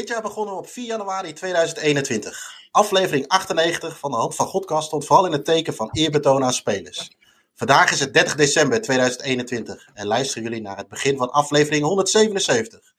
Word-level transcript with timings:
Dit 0.00 0.08
jaar 0.08 0.22
begonnen 0.22 0.54
we 0.54 0.60
op 0.60 0.68
4 0.68 0.84
januari 0.86 1.32
2021. 1.32 2.52
Aflevering 2.70 3.28
98 3.28 3.98
van 3.98 4.10
de 4.10 4.16
Hand 4.16 4.34
van 4.34 4.46
Godkast 4.46 4.86
stond 4.86 5.06
vooral 5.06 5.26
in 5.26 5.32
het 5.32 5.44
teken 5.44 5.74
van 5.74 5.90
eerbetoon 5.92 6.44
aan 6.44 6.52
spelers. 6.52 7.10
Vandaag 7.54 7.90
is 7.90 8.00
het 8.00 8.14
30 8.14 8.34
december 8.34 8.80
2021 8.80 9.88
en 9.94 10.06
luisteren 10.06 10.42
jullie 10.42 10.60
naar 10.60 10.76
het 10.76 10.88
begin 10.88 11.16
van 11.16 11.30
aflevering 11.30 11.84
177. 11.84 12.94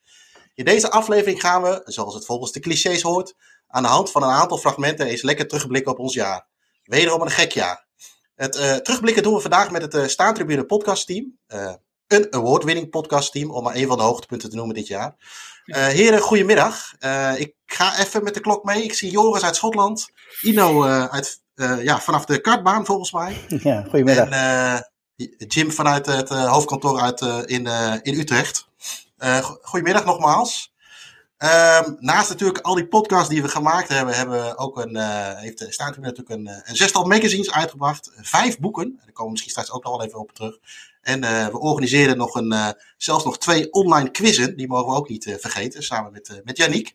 In 0.54 0.66
deze 0.66 0.92
aflevering 0.92 1.42
gaan 1.42 1.61
we, 1.61 1.82
zoals 1.86 2.14
het 2.14 2.25
volgens 2.25 2.52
de 2.52 2.60
clichés 2.60 3.02
hoort, 3.02 3.33
aan 3.68 3.83
de 3.83 3.89
hand 3.89 4.11
van 4.11 4.24
een 4.24 4.29
aantal 4.29 4.57
fragmenten 4.57 5.06
eens 5.06 5.21
lekker 5.21 5.47
terugblikken 5.47 5.92
op 5.92 6.00
ons 6.00 6.14
jaar. 6.14 6.47
Wederom 6.83 7.21
een 7.21 7.32
gek 7.32 7.52
jaar. 7.52 7.88
Het 8.36 8.56
uh, 8.56 8.75
terugblikken 8.75 9.24
doen 9.24 9.33
we 9.33 9.39
vandaag 9.39 9.71
met 9.71 9.82
het 9.82 9.93
uh, 9.93 10.07
Staantribune 10.07 10.65
podcastteam. 10.65 11.38
Uh, 11.47 11.74
een 12.12 12.34
award-winning 12.34 12.89
podcastteam, 12.89 13.51
om 13.51 13.64
maar 13.64 13.75
een 13.75 13.88
van 13.88 13.97
de 13.97 14.04
hoogtepunten 14.04 14.50
te 14.50 14.56
noemen 14.56 14.75
dit 14.75 14.88
jaar. 14.88 15.15
Uh, 15.65 15.86
heren, 15.86 16.20
goedemiddag. 16.20 16.93
Uh, 17.00 17.39
ik 17.39 17.56
ga 17.65 18.00
even 18.00 18.24
met 18.24 18.34
de 18.34 18.39
klok 18.39 18.64
mee. 18.64 18.84
Ik 18.84 18.93
zie 18.93 19.11
Joris 19.11 19.43
uit 19.43 19.56
Schotland. 19.56 20.07
Ino 20.42 20.86
uh, 20.86 21.06
uit, 21.06 21.42
ja, 21.82 22.00
vanaf 22.00 22.25
de 22.25 22.42
kartbaan, 22.42 22.86
volgens 22.86 23.11
mij. 23.11 23.37
Ja, 23.64 23.82
goedemiddag. 23.82 24.29
En 24.29 24.89
Jim 25.37 25.71
vanuit 25.71 26.06
het 26.06 26.29
hoofdkantoor 26.29 27.00
uit, 27.00 27.21
in, 27.46 27.68
in 28.01 28.20
Utrecht. 28.20 28.68
goedemiddag 29.62 30.06
nogmaals. 30.06 30.73
Um, 31.37 31.98
naast 32.00 32.30
natuurlijk 32.30 32.59
al 32.59 32.75
die 32.75 32.88
podcasts 32.88 33.30
die 33.30 33.42
we 33.42 33.48
gemaakt 33.48 33.89
hebben, 33.89 34.16
hebben 34.16 34.45
we 34.45 34.58
ook 34.58 34.78
een, 34.78 34.98
heeft 35.36 35.66
staat 35.70 35.98
natuurlijk 35.98 36.30
een, 36.30 36.48
een 36.64 36.75
zestal 36.75 37.03
magazines 37.03 37.52
uitgebracht. 37.52 38.12
Vijf 38.16 38.59
boeken. 38.59 38.94
Daar 38.95 39.06
komen 39.06 39.25
we 39.25 39.30
misschien 39.30 39.52
straks 39.52 39.72
ook 39.72 39.84
nog 39.84 39.98
wel 39.98 40.06
even 40.06 40.20
op 40.20 40.31
terug. 40.31 40.58
En 41.02 41.23
uh, 41.23 41.47
we 41.47 41.59
organiseren 41.59 42.17
nog 42.17 42.36
een, 42.36 42.53
uh, 42.53 42.69
zelfs 42.97 43.23
nog 43.23 43.38
twee 43.38 43.72
online 43.72 44.11
quizzen. 44.11 44.58
Die 44.58 44.67
mogen 44.67 44.92
we 44.92 44.98
ook 44.98 45.09
niet 45.09 45.26
uh, 45.26 45.36
vergeten, 45.39 45.84
samen 45.84 46.12
met, 46.12 46.42
met 46.44 46.58
Yannick. 46.58 46.94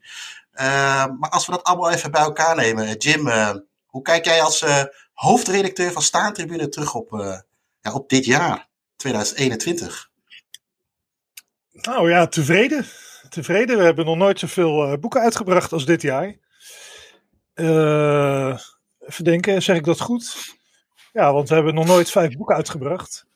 maar 1.18 1.30
als 1.30 1.46
we 1.46 1.52
dat 1.52 1.64
allemaal 1.64 1.90
even 1.90 2.10
bij 2.10 2.20
elkaar 2.20 2.56
nemen. 2.56 2.96
Jim, 2.96 3.28
hoe 3.86 4.02
kijk 4.02 4.24
jij 4.24 4.42
als 4.42 4.64
hoofdredacteur 5.12 5.92
van 5.92 6.02
Staantribune 6.02 6.68
terug 6.68 6.94
op, 6.94 7.10
ja, 7.80 7.92
op 7.92 8.08
dit 8.08 8.24
jaar, 8.24 8.68
2021? 8.96 10.10
Nou 11.72 12.10
ja, 12.10 12.26
tevreden. 12.26 12.86
Tevreden. 13.28 13.78
We 13.78 13.84
hebben 13.84 14.04
nog 14.04 14.16
nooit 14.16 14.38
zoveel 14.38 14.98
boeken 14.98 15.20
uitgebracht 15.20 15.72
als 15.72 15.84
dit 15.84 16.02
jaar. 16.02 16.36
even 18.98 19.24
denken, 19.24 19.62
zeg 19.62 19.76
ik 19.76 19.84
dat 19.84 20.00
goed? 20.00 20.54
Ja, 21.12 21.32
want 21.32 21.48
we 21.48 21.54
hebben 21.54 21.74
nog 21.74 21.86
nooit 21.86 22.10
vijf 22.10 22.36
boeken 22.36 22.56
uitgebracht. 22.56 23.26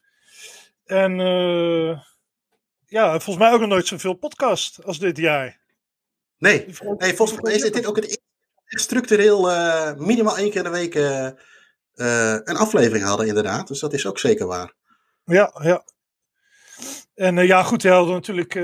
En 0.90 1.18
uh, 1.18 1.98
ja, 2.86 3.10
volgens 3.10 3.36
mij 3.36 3.52
ook 3.52 3.60
nog 3.60 3.68
nooit 3.68 3.86
zoveel 3.86 4.14
podcast 4.14 4.84
als 4.84 4.98
dit 4.98 5.16
jaar. 5.16 5.60
Nee, 6.38 6.66
nee 6.98 7.14
volgens 7.14 7.40
mij 7.40 7.54
is 7.54 7.70
dit 7.70 7.86
ook 7.86 7.96
het 7.96 8.20
structureel 8.64 9.50
uh, 9.50 9.94
minimaal 9.94 10.38
één 10.38 10.50
keer 10.50 10.62
de 10.62 10.70
week 10.70 10.94
uh, 10.94 11.30
een 12.44 12.56
aflevering 12.56 13.04
hadden, 13.04 13.26
inderdaad. 13.26 13.68
Dus 13.68 13.80
dat 13.80 13.92
is 13.92 14.06
ook 14.06 14.18
zeker 14.18 14.46
waar. 14.46 14.74
Ja, 15.24 15.60
ja. 15.62 15.84
En 17.14 17.46
ja, 17.46 17.62
goed, 17.62 17.82
we 17.82 17.88
hadden 17.88 18.14
natuurlijk. 18.14 18.54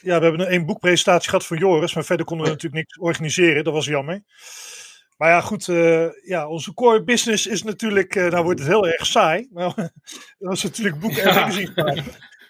ja, 0.00 0.18
we 0.18 0.24
hebben 0.24 0.52
een 0.52 0.66
boekpresentatie 0.66 1.28
gehad 1.28 1.46
van 1.46 1.58
Joris, 1.58 1.94
maar 1.94 2.04
verder 2.04 2.26
konden 2.26 2.46
we 2.46 2.52
natuurlijk 2.52 2.82
niks 2.82 2.98
organiseren. 2.98 3.64
Dat 3.64 3.72
was 3.72 3.86
jammer. 3.86 4.22
Maar 5.16 5.28
ja, 5.28 5.40
goed, 5.40 5.66
uh, 5.66 6.08
ja, 6.22 6.48
onze 6.48 6.74
core 6.74 7.04
business 7.04 7.46
is 7.46 7.62
natuurlijk, 7.62 8.14
uh, 8.14 8.30
nou 8.30 8.44
wordt 8.44 8.58
het 8.58 8.68
heel 8.68 8.86
erg 8.86 9.06
saai. 9.06 9.48
Maar 9.52 9.74
dat 10.38 10.52
is 10.52 10.62
natuurlijk 10.62 11.00
boeken 11.00 11.22
en 11.22 11.34
magazines 11.34 11.74
ja. 11.74 12.02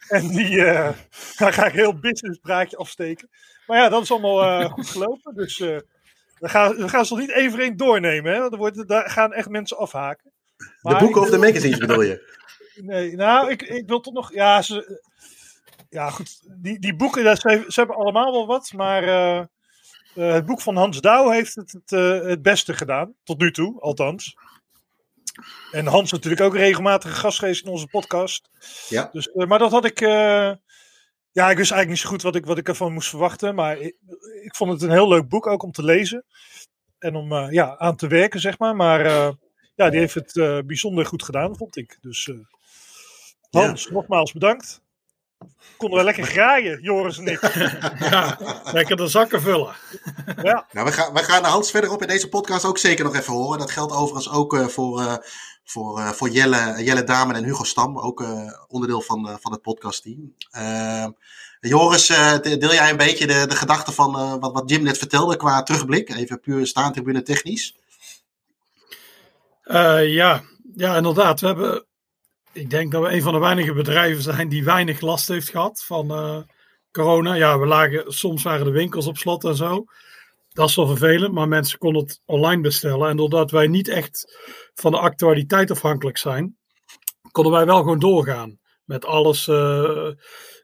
En 0.09 0.29
die, 0.29 0.51
uh, 0.51 0.91
daar 1.37 1.53
ga 1.53 1.67
ik 1.67 1.73
heel 1.73 1.99
business 1.99 2.39
praatje 2.39 2.77
afsteken. 2.77 3.29
Maar 3.67 3.79
ja, 3.79 3.89
dat 3.89 4.03
is 4.03 4.11
allemaal 4.11 4.69
goed 4.71 4.89
gelopen. 4.89 5.35
Dus 5.35 5.59
we, 5.59 6.49
gaan, 6.49 6.77
we 6.77 6.89
gaan 6.89 7.07
ze 7.07 7.13
nog 7.13 7.23
niet 7.23 7.33
één 7.33 7.51
voor 7.51 7.61
één 7.61 7.77
doornemen. 7.77 8.33
Hè? 8.33 8.41
Er 8.41 8.57
wordt, 8.57 8.89
daar 8.89 9.11
gaan 9.11 9.33
echt 9.33 9.49
mensen 9.49 9.77
afhaken. 9.77 10.33
Maar 10.83 10.99
de 10.99 11.05
boeken 11.05 11.21
of 11.21 11.31
de 11.31 11.39
magazines 11.39 11.79
bedoel 11.79 12.03
je? 12.03 12.25
Nee, 12.77 13.15
nou, 13.15 13.51
ik, 13.51 13.63
ik 13.63 13.89
wil 13.89 14.01
toch 14.01 14.15
nog, 14.15 14.33
ja, 14.33 14.63
ze, 14.63 15.03
ja 15.89 16.11
goed, 16.11 16.41
die, 16.63 16.79
die 16.79 16.97
boeken, 16.97 17.25
dat, 17.25 17.41
ze, 17.41 17.65
ze 17.69 17.81
hebben 17.81 17.97
allemaal 17.97 18.33
wel 18.33 18.47
wat, 18.47 18.73
maar 18.73 19.03
uh, 20.17 20.33
het 20.33 20.47
boek 20.47 20.61
van 20.61 20.77
Hans 20.77 21.01
Douw 21.01 21.31
heeft 21.31 21.55
het 21.55 21.73
het, 21.73 21.91
uh, 21.93 22.21
het, 22.21 22.43
beste 22.43 22.75
gedaan, 22.75 23.15
tot 23.25 23.39
nu 23.39 23.53
toe, 23.53 23.81
althans. 23.81 24.37
En 25.71 25.87
Hans 25.87 26.13
natuurlijk 26.13 26.43
ook 26.43 26.55
regelmatig 26.55 27.19
gast 27.19 27.39
geweest 27.39 27.65
in 27.65 27.71
onze 27.71 27.87
podcast. 27.87 28.51
Ja. 28.89 29.09
Dus, 29.13 29.27
uh, 29.27 29.47
maar 29.47 29.59
dat 29.59 29.71
had 29.71 29.85
ik. 29.85 30.01
ja, 30.01 31.51
ik 31.51 31.57
wist 31.57 31.71
eigenlijk 31.71 31.89
niet 31.89 31.99
zo 31.99 32.09
goed 32.09 32.23
wat 32.23 32.35
ik, 32.35 32.47
wat 32.47 32.59
ik 32.59 32.69
ervan 32.69 32.93
moest 32.93 33.09
verwachten. 33.09 33.55
Maar 33.55 33.79
ik, 33.79 33.97
ik 34.43 34.57
vond 34.57 34.73
het 34.73 34.83
een 34.83 34.91
heel 34.91 35.09
leuk 35.09 35.29
boek 35.29 35.47
ook 35.47 35.63
om 35.63 35.73
te 35.73 35.85
lezen. 35.85 36.25
En 36.99 37.15
om 37.15 37.51
ja, 37.51 37.79
aan 37.79 37.97
te 37.97 38.07
werken, 38.07 38.41
zeg 38.41 38.59
maar. 38.59 38.77
Maar 38.77 39.05
ja, 39.75 39.91
die 39.91 40.01
heeft 40.01 40.15
het 40.15 40.33
bijzonder 40.67 41.07
goed 41.07 41.23
gedaan, 41.23 41.57
vond 41.57 41.77
ik. 41.77 41.99
Dus 42.01 42.31
Hans, 43.51 43.85
ja. 43.85 43.93
nogmaals 43.93 44.33
bedankt 44.33 44.85
konden 45.77 45.99
we 45.99 46.05
lekker 46.05 46.25
graaien, 46.25 46.83
Joris 46.83 47.19
en 47.19 47.27
ik. 47.27 47.41
ja, 48.11 48.39
lekker 48.73 48.97
de 48.97 49.09
zakken 49.09 49.43
vullen. 49.43 49.75
ja. 50.43 50.67
Nou, 50.73 50.87
we 50.87 50.93
gaan, 50.93 51.13
we 51.13 51.23
gaan 51.23 51.43
de 51.43 51.49
Hans 51.49 51.71
verderop 51.71 52.03
in 52.03 52.09
deze 52.09 52.29
podcast 52.29 52.65
ook 52.65 52.79
zeker 52.79 53.05
nog 53.05 53.17
even 53.17 53.33
horen. 53.33 53.59
Dat 53.59 53.71
geldt 53.71 53.93
overigens 53.93 54.31
ook 54.31 54.55
uh, 54.55 54.67
voor, 54.67 55.01
uh, 55.01 55.17
voor, 55.65 55.99
uh, 55.99 56.09
voor 56.09 56.29
Jelle, 56.29 56.83
Jelle 56.85 57.05
Damen 57.05 57.37
en 57.37 57.45
Hugo 57.45 57.65
Stam. 57.65 57.99
Ook 57.99 58.25
onderdeel 58.69 59.01
van, 59.01 59.39
van 59.41 59.53
het 59.53 59.63
podcastteam. 59.63 60.35
Ehm, 60.51 61.11
Joris, 61.61 62.07
deel 62.43 62.73
jij 62.73 62.91
een 62.91 62.97
beetje 62.97 63.27
de, 63.27 63.47
de 63.47 63.57
gedachten 63.57 63.93
van 63.93 64.41
wat, 64.41 64.53
wat 64.53 64.71
Jim 64.71 64.83
net 64.83 64.99
vertelde 64.99 65.37
qua 65.37 65.63
terugblik? 65.63 66.11
Even 66.11 66.41
puur 66.41 66.67
staantribune 66.67 67.23
technisch. 67.23 67.77
ja. 70.03 70.43
ja, 70.75 70.97
inderdaad. 70.97 71.41
We 71.41 71.47
hebben 71.47 71.86
ik 72.57 72.71
denk 72.71 72.93
dat 72.93 73.03
we 73.03 73.13
een 73.13 73.23
van 73.23 73.33
de 73.33 73.39
weinige 73.39 73.73
bedrijven 73.73 74.23
zijn 74.23 74.49
die 74.49 74.65
weinig 74.65 75.01
last 75.01 75.29
heeft 75.29 75.49
gehad 75.49 75.85
van 75.85 76.11
uh, 76.13 76.39
corona. 76.91 77.35
Ja, 77.35 77.59
we 77.59 77.67
lagen, 77.67 78.13
soms 78.13 78.43
waren 78.43 78.65
de 78.65 78.71
winkels 78.71 79.07
op 79.07 79.17
slot 79.19 79.45
en 79.45 79.57
zo. 79.57 79.85
Dat 80.49 80.69
is 80.69 80.75
wel 80.77 80.87
vervelend, 80.87 81.35
maar 81.35 81.49
mensen 81.49 81.79
konden 81.79 82.03
het 82.03 82.21
online 82.25 82.63
bestellen. 82.63 83.09
En 83.09 83.17
doordat 83.17 83.51
wij 83.51 83.67
niet 83.67 83.89
echt 83.89 84.37
van 84.75 84.93
de 84.93 84.99
actualiteit 84.99 85.71
afhankelijk 85.71 86.17
zijn, 86.17 86.57
konden 87.31 87.53
wij 87.53 87.67
wel 87.67 87.79
gewoon 87.79 87.99
doorgaan 87.99 88.59
met 88.85 89.05
alles. 89.05 89.47
Uh, 89.47 90.11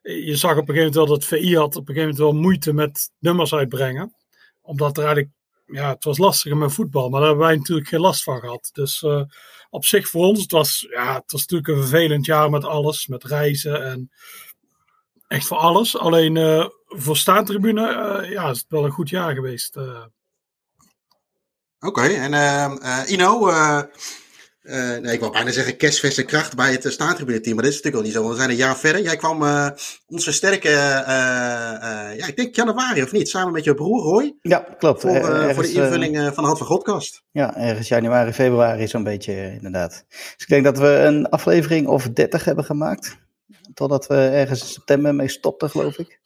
je 0.03 0.37
zag 0.37 0.57
op 0.57 0.69
een 0.69 0.75
gegeven 0.75 0.77
moment 0.77 0.95
wel 0.95 1.07
dat 1.07 1.25
VI 1.25 1.57
had 1.57 1.77
op 1.77 1.89
een 1.89 1.95
gegeven 1.95 2.15
moment 2.17 2.19
wel 2.19 2.43
moeite 2.43 2.73
met 2.73 3.11
nummers 3.19 3.55
uitbrengen. 3.55 4.15
Omdat 4.61 4.97
er 4.97 5.05
eigenlijk, 5.05 5.35
ja, 5.67 5.89
het 5.89 6.05
was 6.05 6.19
lastiger 6.19 6.57
met 6.57 6.73
voetbal, 6.73 7.09
maar 7.09 7.21
daar 7.21 7.29
hebben 7.29 7.47
wij 7.47 7.57
natuurlijk 7.57 7.89
geen 7.89 8.01
last 8.01 8.23
van 8.23 8.41
gehad. 8.41 8.71
Dus 8.73 9.03
uh, 9.03 9.23
op 9.73 9.85
zich 9.85 10.09
voor 10.09 10.27
ons, 10.27 10.41
het 10.41 10.51
was, 10.51 10.87
ja, 10.91 11.15
het 11.15 11.33
was 11.33 11.41
natuurlijk 11.41 11.69
een 11.69 11.89
vervelend 11.89 12.27
jaar 12.27 12.51
met 12.51 12.65
alles, 12.65 13.07
met 13.07 13.25
reizen 13.25 13.85
en 13.85 14.11
echt 15.29 15.47
voor 15.47 15.57
alles. 15.57 15.99
Alleen 15.99 16.37
uh, 16.37 16.67
voor 16.87 17.17
staantribune 17.17 18.21
uh, 18.23 18.31
ja, 18.31 18.51
is 18.51 18.59
het 18.59 18.67
wel 18.69 18.85
een 18.85 18.91
goed 18.91 19.09
jaar 19.09 19.35
geweest. 19.35 19.77
Uh. 19.77 20.05
Oké, 21.81 22.03
en 22.03 22.35
ehm, 22.35 23.07
Ino, 23.07 23.51
uh, 24.63 24.75
nee, 24.75 25.13
ik 25.13 25.21
wou 25.21 25.33
bijna 25.33 25.51
zeggen 25.51 25.77
kerstverse 25.77 26.23
kracht 26.23 26.57
bij 26.57 26.73
het 26.73 26.83
team, 26.83 27.55
maar 27.55 27.65
dit 27.65 27.73
is 27.73 27.83
natuurlijk 27.83 27.95
al 27.95 28.03
niet 28.03 28.13
zo, 28.13 28.21
want 28.21 28.33
we 28.33 28.39
zijn 28.39 28.51
een 28.51 28.57
jaar 28.57 28.77
verder. 28.77 29.03
Jij 29.03 29.17
kwam 29.17 29.43
uh, 29.43 29.69
ons 30.07 30.25
versterken, 30.25 30.71
uh, 30.71 30.77
ja, 32.17 32.27
ik 32.27 32.37
denk 32.37 32.55
januari 32.55 33.03
of 33.03 33.13
niet, 33.13 33.29
samen 33.29 33.53
met 33.53 33.65
je 33.65 33.75
broer 33.75 34.03
Roy. 34.03 34.35
Ja, 34.43 34.59
klopt. 34.79 35.01
Voor, 35.01 35.11
ergens, 35.11 35.55
voor 35.55 35.63
de 35.63 35.73
invulling 35.73 36.17
van 36.17 36.35
de 36.35 36.43
Hand 36.43 36.59
van 36.59 36.67
Godkast. 36.67 37.23
Ja, 37.31 37.57
ergens 37.57 37.89
januari, 37.89 38.33
februari 38.33 38.89
zo'n 38.89 39.05
beetje 39.05 39.53
inderdaad. 39.53 40.05
Dus 40.09 40.37
ik 40.39 40.49
denk 40.49 40.65
dat 40.65 40.79
we 40.79 40.89
een 40.89 41.29
aflevering 41.29 41.87
of 41.87 42.09
30 42.09 42.45
hebben 42.45 42.65
gemaakt. 42.65 43.17
Totdat 43.75 44.07
we 44.07 44.15
ergens 44.15 44.61
in 44.61 44.67
september 44.67 45.15
mee 45.15 45.29
stopten, 45.29 45.71
geloof 45.71 45.99
ik. 45.99 46.21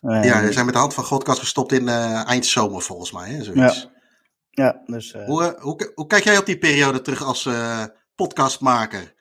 ja, 0.00 0.42
we 0.42 0.52
zijn 0.52 0.64
met 0.64 0.74
de 0.74 0.80
Hand 0.80 0.94
van 0.94 1.04
Godkast 1.04 1.38
gestopt 1.38 1.72
in 1.72 1.88
eind 1.88 2.46
zomer 2.46 2.82
volgens 2.82 3.12
mij, 3.12 3.30
hè, 3.30 3.42
zoiets. 3.42 3.82
Ja. 3.82 3.94
Ja, 4.56 4.82
dus, 4.86 5.14
uh... 5.14 5.24
hoe, 5.24 5.56
hoe, 5.60 5.92
hoe, 5.94 6.06
kijk 6.06 6.24
jij 6.24 6.38
op 6.38 6.46
die 6.46 6.58
periode 6.58 7.00
terug 7.00 7.24
als 7.24 7.44
uh, 7.44 7.84
podcastmaker? 8.14 9.14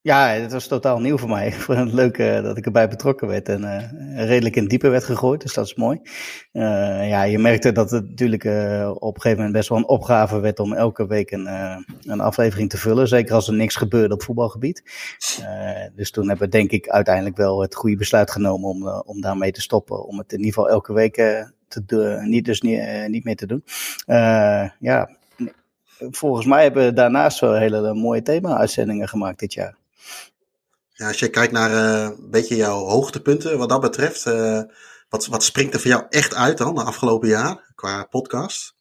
Ja, 0.00 0.28
het 0.28 0.52
was 0.52 0.66
totaal 0.66 1.00
nieuw 1.00 1.18
voor 1.18 1.28
mij. 1.28 1.46
Ik 1.48 1.54
vond 1.54 1.78
het 1.78 1.92
leuk 1.92 2.18
uh, 2.18 2.42
dat 2.42 2.56
ik 2.56 2.64
erbij 2.64 2.88
betrokken 2.88 3.28
werd 3.28 3.48
en 3.48 3.90
redelijk 4.26 4.56
in 4.56 4.68
diepe 4.68 4.88
werd 4.88 5.04
gegooid, 5.04 5.40
dus 5.40 5.54
dat 5.54 5.66
is 5.66 5.74
mooi. 5.74 6.00
Ja, 6.52 7.22
je 7.22 7.38
merkte 7.38 7.72
dat 7.72 7.90
het 7.90 8.08
natuurlijk 8.08 8.44
op 8.94 9.14
een 9.14 9.20
gegeven 9.20 9.36
moment 9.36 9.52
best 9.52 9.68
wel 9.68 9.78
een 9.78 9.88
opgave 9.88 10.40
werd 10.40 10.58
om 10.58 10.72
elke 10.72 11.06
week 11.06 11.30
een, 11.30 11.46
een 12.02 12.20
aflevering 12.20 12.70
te 12.70 12.78
vullen. 12.78 13.08
Zeker 13.08 13.34
als 13.34 13.48
er 13.48 13.54
niks 13.54 13.76
gebeurde 13.76 14.14
op 14.14 14.22
voetbalgebied. 14.22 14.82
dus 15.94 16.10
toen 16.10 16.28
hebben 16.28 16.46
we 16.46 16.56
denk 16.56 16.70
ik 16.70 16.88
uiteindelijk 16.88 17.36
wel 17.36 17.60
het 17.60 17.74
goede 17.74 17.96
besluit 17.96 18.30
genomen 18.30 18.68
om, 18.68 18.88
om 18.88 19.20
daarmee 19.20 19.52
te 19.52 19.60
stoppen. 19.60 20.06
Om 20.06 20.18
het 20.18 20.32
in 20.32 20.38
ieder 20.38 20.54
geval 20.54 20.70
elke 20.70 20.92
week 20.92 21.16
te 21.70 21.84
doen, 21.86 22.28
niet, 22.28 22.44
dus 22.44 22.60
niet, 22.60 22.80
niet 23.08 23.24
meer 23.24 23.36
te 23.36 23.46
doen. 23.46 23.64
ja, 24.80 25.10
volgens 26.10 26.46
mij 26.46 26.62
hebben 26.62 26.84
we 26.84 26.92
daarnaast 26.92 27.40
wel 27.40 27.54
hele 27.54 27.94
mooie 27.94 28.22
thema-uitzendingen 28.22 29.08
gemaakt 29.08 29.38
dit 29.38 29.52
jaar. 29.52 29.74
Ja, 30.92 31.06
als 31.06 31.18
je 31.18 31.28
kijkt 31.28 31.52
naar 31.52 31.70
uh, 31.70 32.02
een 32.18 32.30
beetje 32.30 32.56
jouw 32.56 32.78
hoogtepunten 32.78 33.58
wat 33.58 33.68
dat 33.68 33.80
betreft. 33.80 34.26
Uh, 34.26 34.62
Wat, 35.10 35.26
wat 35.26 35.42
springt 35.42 35.74
er 35.74 35.80
voor 35.80 35.90
jou 35.90 36.04
echt 36.10 36.34
uit 36.34 36.58
dan, 36.58 36.74
de 36.74 36.82
afgelopen 36.82 37.28
jaar, 37.28 37.72
qua 37.74 38.04
podcast? 38.04 38.74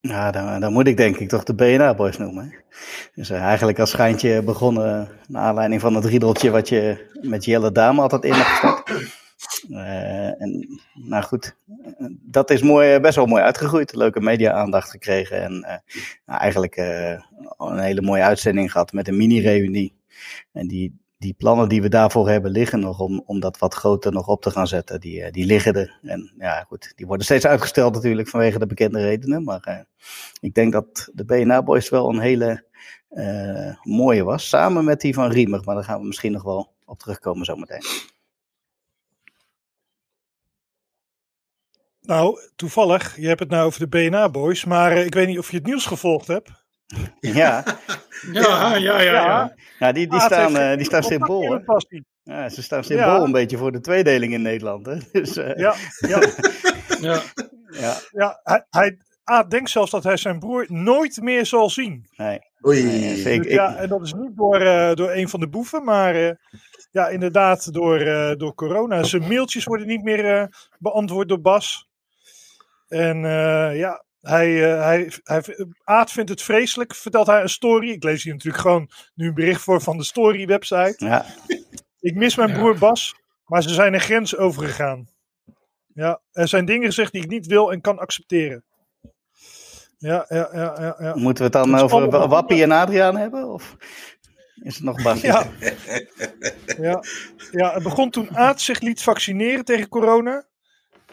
Ja, 0.00 0.30
dan, 0.30 0.60
dan 0.60 0.72
moet 0.72 0.86
ik 0.86 0.96
denk 0.96 1.16
ik 1.16 1.28
toch 1.28 1.44
de 1.44 1.54
BNA 1.54 1.94
Boys 1.94 2.18
noemen. 2.18 2.44
hè. 2.50 2.56
Dus 3.14 3.30
eh, 3.30 3.42
eigenlijk 3.42 3.78
als 3.78 3.90
schijntje 3.90 4.42
begonnen 4.42 5.08
naar 5.28 5.42
aanleiding 5.42 5.80
van 5.80 5.94
het 5.94 6.04
riedeltje 6.04 6.50
wat 6.50 6.68
je 6.68 7.10
met 7.22 7.44
Jelle 7.44 7.72
Dame 7.72 8.00
altijd 8.00 8.24
in 8.24 8.32
hebt 8.32 8.48
gestart. 8.48 8.90
Eh, 9.68 10.42
en 10.42 10.80
nou 10.94 11.22
goed, 11.22 11.56
eh, 11.68 12.06
dat 12.22 12.50
is 12.50 12.62
mooi, 12.62 13.00
best 13.00 13.16
wel 13.16 13.26
mooi 13.26 13.42
uitgegroeid. 13.42 13.94
Leuke 13.94 14.20
media-aandacht 14.20 14.90
gekregen 14.90 15.42
en 15.42 15.62
eh, 15.62 15.76
nou, 16.26 16.40
eigenlijk 16.40 16.76
eh, 16.76 17.22
een 17.58 17.78
hele 17.78 18.02
mooie 18.02 18.22
uitzending 18.22 18.72
gehad 18.72 18.92
met 18.92 19.08
een 19.08 19.16
mini-reunie. 19.16 19.94
En 20.52 20.68
die, 20.68 21.00
die 21.20 21.34
plannen 21.34 21.68
die 21.68 21.82
we 21.82 21.88
daarvoor 21.88 22.28
hebben 22.28 22.50
liggen 22.50 22.80
nog 22.80 23.00
om, 23.00 23.22
om 23.26 23.40
dat 23.40 23.58
wat 23.58 23.74
groter 23.74 24.12
nog 24.12 24.26
op 24.26 24.42
te 24.42 24.50
gaan 24.50 24.66
zetten, 24.66 25.00
die, 25.00 25.22
eh, 25.22 25.32
die 25.32 25.46
liggen 25.46 25.74
er. 25.74 25.98
En 26.02 26.32
ja, 26.38 26.64
goed, 26.68 26.92
die 26.96 27.06
worden 27.06 27.24
steeds 27.24 27.46
uitgesteld 27.46 27.94
natuurlijk 27.94 28.28
vanwege 28.28 28.58
de 28.58 28.66
bekende 28.66 29.00
redenen. 29.00 29.44
Maar 29.44 29.60
eh, 29.62 29.78
ik 30.40 30.54
denk 30.54 30.72
dat 30.72 31.10
de 31.12 31.24
BNA 31.24 31.62
Boys 31.62 31.88
wel 31.88 32.08
een 32.08 32.20
hele 32.20 32.64
eh, 33.08 33.74
mooie 33.82 34.24
was. 34.24 34.48
Samen 34.48 34.84
met 34.84 35.00
die 35.00 35.14
van 35.14 35.30
Riemer, 35.30 35.62
maar 35.64 35.74
daar 35.74 35.84
gaan 35.84 36.00
we 36.00 36.06
misschien 36.06 36.32
nog 36.32 36.42
wel 36.42 36.72
op 36.84 36.98
terugkomen 36.98 37.44
zometeen. 37.44 37.82
Nou, 42.10 42.38
toevallig, 42.56 43.16
je 43.16 43.26
hebt 43.26 43.40
het 43.40 43.50
nou 43.50 43.66
over 43.66 43.80
de 43.80 43.88
BNA-boys, 43.88 44.64
maar 44.64 44.92
eh, 44.92 45.04
ik 45.04 45.14
weet 45.14 45.26
niet 45.26 45.38
of 45.38 45.50
je 45.50 45.56
het 45.56 45.66
nieuws 45.66 45.86
gevolgd 45.86 46.26
hebt. 46.26 46.50
Ja, 47.20 47.64
Ja, 48.32 48.76
ja, 48.76 49.00
ja. 49.00 49.00
ja, 49.00 49.54
ja 49.78 49.92
die, 49.92 50.06
die 50.08 50.18
Ah, 50.18 50.24
staan, 50.24 50.56
eh, 50.56 50.76
die 50.76 50.84
staan 50.84 51.02
symbool. 51.02 51.60
Ja, 52.22 52.48
ze 52.48 52.62
staan 52.62 52.84
symbool 52.84 53.06
Ja. 53.18 53.20
een 53.24 53.32
beetje 53.32 53.56
voor 53.56 53.72
de 53.72 53.80
tweedeling 53.80 54.32
in 54.32 54.42
Nederland. 54.42 54.86
Hè? 54.86 54.96
Dus, 55.20 55.36
eh, 55.36 55.56
Ja, 55.56 55.74
ja, 56.08 56.20
ja. 57.10 57.20
ja, 57.70 57.94
ja 58.10 58.40
hij, 58.42 58.66
hij 58.70 58.98
Aad 59.24 59.50
denkt 59.50 59.70
zelfs 59.70 59.90
dat 59.90 60.04
hij 60.04 60.16
zijn 60.16 60.38
broer 60.38 60.64
nooit 60.68 61.20
meer 61.22 61.46
zal 61.46 61.70
zien. 61.70 62.06
nee. 62.16 62.38
Oei. 62.66 62.82
Nee, 62.84 63.14
Dus 63.14 63.24
ik- 63.24 63.44
ik- 63.44 63.50
ja, 63.50 63.74
en 63.76 63.88
dat 63.88 64.02
is 64.02 64.12
niet 64.12 64.36
door, 64.36 64.60
eh, 64.60 64.94
door 64.94 65.10
een 65.10 65.28
van 65.28 65.40
de 65.40 65.48
boeven, 65.48 65.84
maar 65.84 66.14
eh, 66.14 66.30
ja, 66.90 67.08
inderdaad 67.08 67.72
door, 67.72 68.00
eh, 68.00 68.36
door 68.36 68.54
corona. 68.54 69.02
Zijn 69.02 69.28
mailtjes 69.28 69.64
worden 69.64 69.86
niet 69.86 70.02
meer 70.02 70.36
eh, 70.40 70.46
beantwoord 70.78 71.28
door 71.28 71.40
Bas. 71.40 71.88
En 72.90 73.24
eh, 73.24 73.78
ja, 73.78 74.04
hij, 74.20 74.72
eh, 74.72 74.82
hij, 74.84 75.12
hij, 75.24 75.42
Aad 75.84 76.12
vindt 76.12 76.30
het 76.30 76.42
vreselijk, 76.42 76.94
vertelt 76.94 77.26
hij 77.26 77.42
een 77.42 77.48
story. 77.48 77.88
Ik 77.90 78.04
lees 78.04 78.22
hier 78.22 78.32
natuurlijk 78.32 78.62
gewoon 78.62 78.90
nu 79.14 79.26
een 79.28 79.34
bericht 79.34 79.62
voor 79.62 79.80
van 79.80 79.96
de 79.96 80.04
story 80.04 80.46
website. 80.46 80.94
Ja, 80.96 81.24
Ik 82.00 82.14
mis 82.14 82.36
mijn 82.36 82.52
broer 82.52 82.78
Bas, 82.78 83.14
maar 83.44 83.62
ze 83.62 83.74
zijn 83.74 83.94
een 83.94 84.00
grens 84.00 84.36
overgegaan. 84.36 85.08
Ja, 85.94 86.20
er 86.32 86.48
zijn 86.48 86.64
dingen 86.64 86.86
gezegd 86.86 87.12
die 87.12 87.22
ik 87.22 87.28
niet 87.28 87.46
wil 87.46 87.72
en 87.72 87.80
kan 87.80 87.98
accepteren. 87.98 88.64
Ja, 89.98 90.24
ja, 90.28 90.48
ja, 90.52 90.76
ja. 90.80 90.96
ja. 90.98 91.14
moeten 91.16 91.50
we 91.50 91.58
het 91.58 91.66
dan 91.66 91.78
over 91.80 91.96
allemaal- 91.96 92.28
Wappie 92.28 92.62
en 92.62 92.70
Adriaan 92.70 93.16
hebben? 93.16 93.52
Of 93.52 93.76
is 94.62 94.74
het 94.74 94.84
nog 94.84 95.02
Bas? 95.02 95.20
Ja. 95.20 95.46
ja. 96.78 97.02
ja, 97.50 97.72
het 97.74 97.82
begon 97.82 98.10
toen 98.10 98.36
Aad 98.36 98.60
zich 98.60 98.80
liet 98.80 99.02
vaccineren 99.02 99.64
tegen 99.64 99.88
corona. 99.88 100.48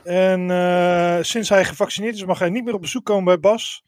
En 0.07 0.51
eh, 0.51 1.17
sinds 1.21 1.49
hij 1.49 1.65
gevaccineerd 1.65 2.15
is, 2.15 2.25
mag 2.25 2.39
hij 2.39 2.49
niet 2.49 2.63
meer 2.63 2.73
op 2.73 2.81
bezoek 2.81 3.05
komen 3.05 3.23
bij 3.25 3.39
Bas. 3.39 3.83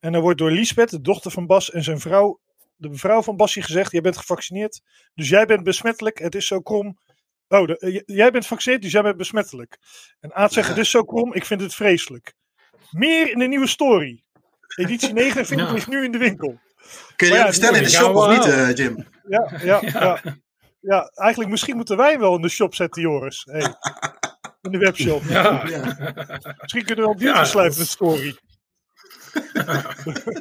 En 0.00 0.14
er 0.14 0.20
wordt 0.20 0.38
door 0.38 0.50
Liesbeth, 0.50 0.90
de 0.90 1.00
dochter 1.00 1.30
van 1.30 1.46
Bas, 1.46 1.70
en 1.70 1.82
zijn 1.82 2.00
vrouw, 2.00 2.40
de 2.76 2.94
vrouw 2.94 3.22
van 3.22 3.36
Basje, 3.36 3.62
gezegd: 3.62 3.92
Jij 3.92 4.00
bent 4.00 4.16
gevaccineerd, 4.16 4.80
dus 5.14 5.28
jij 5.28 5.46
bent 5.46 5.62
besmettelijk. 5.64 6.18
Het 6.18 6.34
is 6.34 6.46
zo 6.46 6.60
krom. 6.60 6.98
Oh, 7.48 7.66
de- 7.66 7.78
eh, 7.78 8.00
jij 8.16 8.30
bent 8.30 8.42
gevaccineerd, 8.44 8.82
dus 8.82 8.92
jij 8.92 9.02
bent 9.02 9.16
besmettelijk. 9.16 9.78
En 10.20 10.34
Aad 10.34 10.52
zegt: 10.52 10.66
Ja. 10.66 10.72
Het 10.74 10.82
is 10.82 10.90
zo 10.90 11.04
krom, 11.04 11.34
ik 11.34 11.44
vind 11.44 11.60
het 11.60 11.74
vreselijk. 11.74 12.34
Meer 12.90 13.30
in 13.32 13.38
de 13.38 13.46
nieuwe 13.46 13.66
story. 13.66 14.22
Editie 14.76 15.12
49 15.12 15.66
Ja. 15.66 15.72
ligt 15.72 15.88
nu 15.88 16.04
in 16.04 16.12
de 16.12 16.18
winkel. 16.18 16.60
Kun 17.16 17.28
je 17.28 17.34
ja, 17.34 17.46
bestellen 17.46 17.76
in 17.76 17.82
de 17.82 17.90
shop 17.90 18.14
of 18.16 18.28
niet, 18.28 18.44
eh, 18.46 18.74
Jim? 18.74 19.06
Ja, 19.28 19.52
ja, 19.62 19.80
ja. 20.00 20.20
ja. 20.80 21.10
eigenlijk 21.14 21.50
misschien 21.50 21.76
moeten 21.76 21.96
wij 21.96 22.18
wel 22.18 22.34
in 22.34 22.42
de 22.42 22.48
shop 22.48 22.74
zetten, 22.74 23.02
Joris. 23.02 23.46
Hey. 23.50 23.74
In 24.62 24.70
de 24.70 24.78
webshop. 24.78 25.22
Ja. 25.28 25.66
Ja. 25.66 25.96
Misschien 26.60 26.84
kunnen 26.84 27.04
we 27.04 27.10
wel 27.10 27.16
die 27.16 27.26
Ja, 27.26 27.40
besluiten 27.40 27.78
met 27.78 27.88
story. 27.88 28.36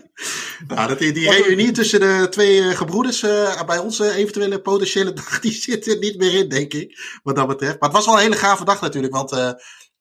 Nou, 0.68 0.88
dat, 0.88 1.00
die, 1.00 1.12
die 1.12 1.32
reunie 1.32 1.72
tussen 1.72 2.00
de 2.00 2.28
twee 2.30 2.62
eh, 2.62 2.78
gebroeders 2.78 3.24
eh, 3.24 3.64
bij 3.64 3.78
onze 3.78 4.14
eventuele 4.14 4.62
potentiële 4.62 5.14
dag, 5.14 5.40
die 5.42 5.52
zit 5.52 5.88
er 5.88 5.98
niet 5.98 6.18
meer 6.18 6.34
in, 6.34 6.50
denk 6.50 6.74
ik. 6.74 7.20
Wat 7.24 7.36
dat 7.36 7.48
betreft. 7.48 7.80
Maar 7.80 7.90
het 7.90 7.98
was 7.98 8.06
wel 8.06 8.16
een 8.16 8.22
hele 8.22 8.36
gave 8.36 8.66
dag 8.66 8.82
natuurlijk, 8.82 9.14
want 9.14 9.32
eh, 9.32 9.52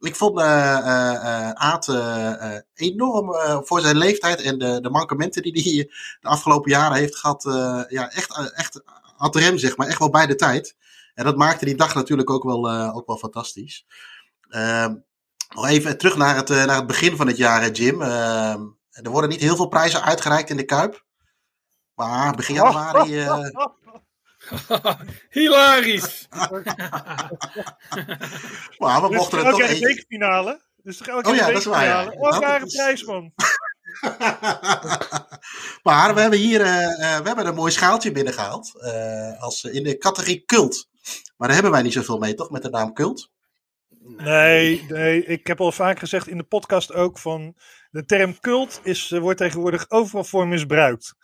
ik 0.01 0.17
vond 0.17 0.39
eh 0.39 0.77
eh, 0.77 1.15
eh, 1.15 1.51
Aad 1.51 1.89
enorm 2.75 3.35
eh, 3.35 3.59
voor 3.63 3.81
zijn 3.81 3.97
leeftijd 3.97 4.43
en 4.43 4.59
de, 4.59 4.81
de 4.81 4.91
mankementen 4.91 5.43
die 5.43 5.53
hij 5.63 5.91
de 6.21 6.29
afgelopen 6.29 6.71
jaren 6.71 6.97
heeft 6.97 7.17
gehad, 7.17 7.45
eh, 7.47 7.83
ja, 7.89 8.11
echt, 8.11 8.53
echt 8.55 8.83
ad 9.17 9.37
rem, 9.37 9.59
zeg 9.59 9.77
maar, 9.77 9.87
echt 9.87 9.99
wel 9.99 10.11
bij 10.11 10.27
de 10.27 10.35
tijd. 10.35 10.77
En 11.17 11.25
dat 11.25 11.37
maakte 11.37 11.65
die 11.65 11.75
dag 11.77 11.95
natuurlijk 11.95 12.31
ook 12.31 12.45
wel, 12.45 12.69
eh, 12.69 12.97
ook 12.97 13.07
wel 13.07 13.17
fantastisch. 13.19 13.87
Ehm, 14.49 14.95
nog 15.55 15.67
even 15.69 15.99
terug 15.99 16.17
naar 16.17 16.37
het, 16.37 16.51
eh, 16.51 16.65
naar 16.65 16.77
het 16.77 16.87
begin 16.87 17.17
van 17.17 17.27
het 17.27 17.37
jaar, 17.37 17.71
Jim. 17.71 18.03
Ehm, 18.03 18.61
er 18.91 19.11
worden 19.11 19.31
niet 19.31 19.41
heel 19.41 19.57
veel 19.57 19.69
prijzen 19.69 20.03
uitgereikt 20.03 20.51
in 20.51 20.57
de 20.57 20.65
Kuip. 20.65 21.05
Maar 21.95 22.35
begin 22.37 22.55
januari. 22.55 23.19
eh, 23.21 23.49
Hilarisch. 25.31 26.29
maar 28.79 29.03
we 29.03 29.09
mochten 29.11 29.39
er 29.39 29.45
elk 29.45 29.51
toch 29.53 29.61
een 29.61 29.67
eentje. 29.69 29.87
bekerfinale. 29.87 30.65
Dus 30.83 30.97
toch 30.97 31.07
elke 31.07 31.29
Oh 31.29 31.35
ja, 31.35 31.47
een 31.47 31.53
dat 31.53 31.61
is 31.61 31.67
waar, 31.69 31.85
ja. 31.85 32.11
Oh, 32.11 32.63
is- 32.65 32.75
prijs, 32.75 33.05
man. 33.05 33.33
maar 35.83 36.15
we 36.15 36.21
hebben 36.21 36.39
hier 36.39 36.61
eh, 36.61 36.85
eh, 36.85 37.21
we 37.21 37.27
hebben 37.27 37.47
een 37.47 37.55
mooi 37.55 37.73
schaaltje 37.73 38.13
binnengehaald. 38.13 38.81
eh, 38.81 39.43
als, 39.43 39.65
in 39.65 39.83
de 39.83 39.99
categorie 39.99 40.45
cult. 40.45 40.89
Maar 41.37 41.47
daar 41.49 41.57
hebben 41.57 41.73
wij 41.73 41.83
niet 41.83 41.93
zoveel 41.93 42.19
mee, 42.19 42.35
toch? 42.35 42.51
Met 42.51 42.63
de 42.63 42.71
naam 42.71 42.93
cult. 42.93 43.31
Nee, 44.17 44.85
nee, 44.89 45.25
ik 45.25 45.47
heb 45.47 45.61
al 45.61 45.73
vaak 45.73 45.99
gezegd 45.99 46.29
in 46.29 46.37
de 46.37 46.43
podcast 46.45 46.93
ook 46.93 47.19
van 47.19 47.55
de 47.91 48.05
term 48.05 48.41
cult 48.41 48.81
is, 48.83 49.11
eh, 49.13 49.21
wordt 49.21 49.39
tegenwoordig 49.39 49.91
overal 49.91 50.25
voor 50.25 50.49
misbruikt. 50.49 51.15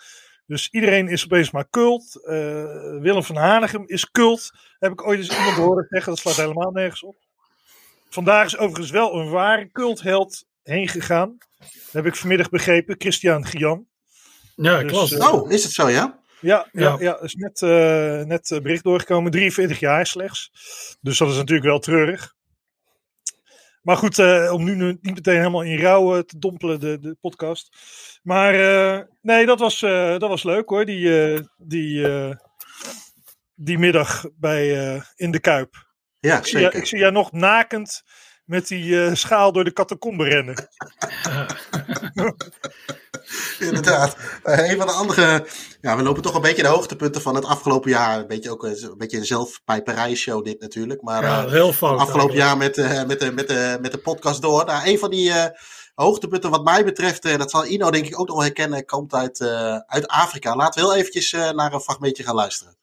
Dus 0.46 0.68
iedereen 0.70 1.08
is 1.08 1.24
opeens 1.24 1.50
maar 1.50 1.68
cult. 1.70 2.24
Eh, 2.24 2.34
Willem 3.00 3.22
van 3.24 3.36
Hanegem 3.36 3.82
is 3.86 4.10
cult. 4.10 4.50
Heb 4.78 4.92
ik 4.92 5.06
ooit 5.06 5.18
eens 5.18 5.36
iemand 5.38 5.56
horen 5.56 5.86
zeggen. 5.88 6.12
Dat 6.12 6.20
slaat 6.20 6.36
helemaal 6.36 6.70
nergens 6.70 7.02
op. 7.02 7.16
Vandaag 8.08 8.46
is 8.46 8.56
overigens 8.56 8.90
wel 8.90 9.14
een 9.14 9.30
ware 9.30 9.70
cultheld 9.72 10.44
heen 10.62 10.88
gegaan. 10.88 11.38
heb 11.92 12.06
ik 12.06 12.16
vanmiddag 12.16 12.48
begrepen. 12.50 12.94
Christian 12.98 13.46
Gian. 13.46 13.86
Ja, 14.56 14.82
Dus, 14.82 14.92
klopt. 14.92 15.12
eh, 15.12 15.32
Oh, 15.32 15.50
is 15.50 15.62
het 15.62 15.72
zo, 15.72 15.88
ja? 15.88 16.20
Ja, 16.42 16.68
ja. 16.72 16.82
Ja. 16.90 16.96
ja, 17.00 17.20
is 17.20 17.34
net, 17.34 17.62
eh, 17.62 18.22
net 18.22 18.50
eh, 18.50 18.60
bericht 18.60 18.84
doorgekomen. 18.84 19.30
43 19.30 19.80
jaar 19.80 20.06
slechts. 20.06 20.50
Dus 21.00 21.18
dat 21.18 21.30
is 21.30 21.36
natuurlijk 21.36 21.66
wel 21.68 21.78
treurig. 21.78 22.34
Maar 23.82 23.96
goed, 23.96 24.18
eh, 24.18 24.50
om 24.52 24.64
nu 24.64 24.74
niet 25.00 25.14
meteen 25.14 25.36
helemaal 25.36 25.62
in 25.62 25.78
rouw 25.80 26.22
te 26.22 26.38
dompelen, 26.38 26.80
de, 26.80 26.98
de 27.00 27.16
podcast. 27.20 27.76
Maar 28.22 28.54
eh, 28.54 29.00
nee, 29.20 29.46
dat 29.46 29.58
was, 29.58 29.82
eh, 29.82 30.10
dat 30.10 30.28
was 30.28 30.42
leuk 30.42 30.68
hoor. 30.68 30.84
Die, 30.84 31.32
eh, 31.34 31.40
die, 31.56 32.08
eh, 32.08 32.34
die 33.54 33.78
middag 33.78 34.24
bij, 34.38 34.94
eh, 34.94 35.02
in 35.16 35.30
de 35.30 35.40
Kuip. 35.40 35.86
Ja, 36.18 36.38
Ik 36.38 36.44
zie, 36.44 36.52
jou- 36.52 36.64
zeker. 36.64 36.78
ik 36.80 36.86
zie 36.86 36.98
jou 36.98 37.12
nog 37.12 37.32
nakend 37.32 38.02
met 38.44 38.68
die 38.68 39.04
eh, 39.04 39.14
schaal 39.14 39.52
door 39.52 39.64
de 39.64 39.72
catacombe 39.72 40.24
rennen. 40.24 40.54
Inderdaad. 43.68 44.16
Eh, 44.42 44.70
een 44.70 44.76
van 44.76 44.86
de 44.86 44.92
andere. 44.92 45.46
Ja, 45.80 45.96
we 45.96 46.02
lopen 46.02 46.22
toch 46.22 46.34
een 46.34 46.40
beetje 46.40 46.62
de 46.62 46.68
hoogtepunten 46.68 47.22
van 47.22 47.34
het 47.34 47.44
afgelopen 47.44 47.90
jaar. 47.90 48.18
Een 48.18 48.26
beetje 48.26 48.50
ook 48.50 48.64
een, 48.64 48.82
een 48.82 48.98
beetje 48.98 49.18
een 49.18 49.24
zelfpijperijshow, 49.24 50.44
dit 50.44 50.60
natuurlijk. 50.60 51.02
Maar 51.02 51.22
Ja, 51.22 51.44
eh, 51.44 51.50
heel 51.50 51.72
fout. 51.72 51.98
afgelopen 52.00 52.36
eigenlijk. 52.38 52.76
jaar 52.76 52.84
met, 52.86 52.98
eh, 53.00 53.06
met, 53.06 53.20
de, 53.20 53.32
met, 53.32 53.48
de, 53.48 53.78
met 53.80 53.92
de 53.92 53.98
podcast 53.98 54.42
door. 54.42 54.64
Nou, 54.64 54.86
een 54.88 54.98
van 54.98 55.10
die 55.10 55.30
eh, 55.32 55.44
hoogtepunten 55.94 56.50
wat 56.50 56.64
mij 56.64 56.84
betreft, 56.84 57.24
eh, 57.24 57.38
dat 57.38 57.50
zal 57.50 57.66
Ino 57.66 57.90
denk 57.90 58.06
ik 58.06 58.20
ook 58.20 58.26
nog 58.26 58.36
wel 58.36 58.44
herkennen, 58.44 58.84
komt 58.84 59.14
uit, 59.14 59.40
eh, 59.40 59.76
uit 59.86 60.08
Afrika. 60.08 60.56
Laten 60.56 60.82
we 60.82 60.88
heel 60.88 60.98
eventjes 60.98 61.32
eh, 61.32 61.50
naar 61.50 61.72
een 61.72 61.80
fragmentje 61.80 62.22
gaan 62.24 62.34
luisteren. 62.34 62.76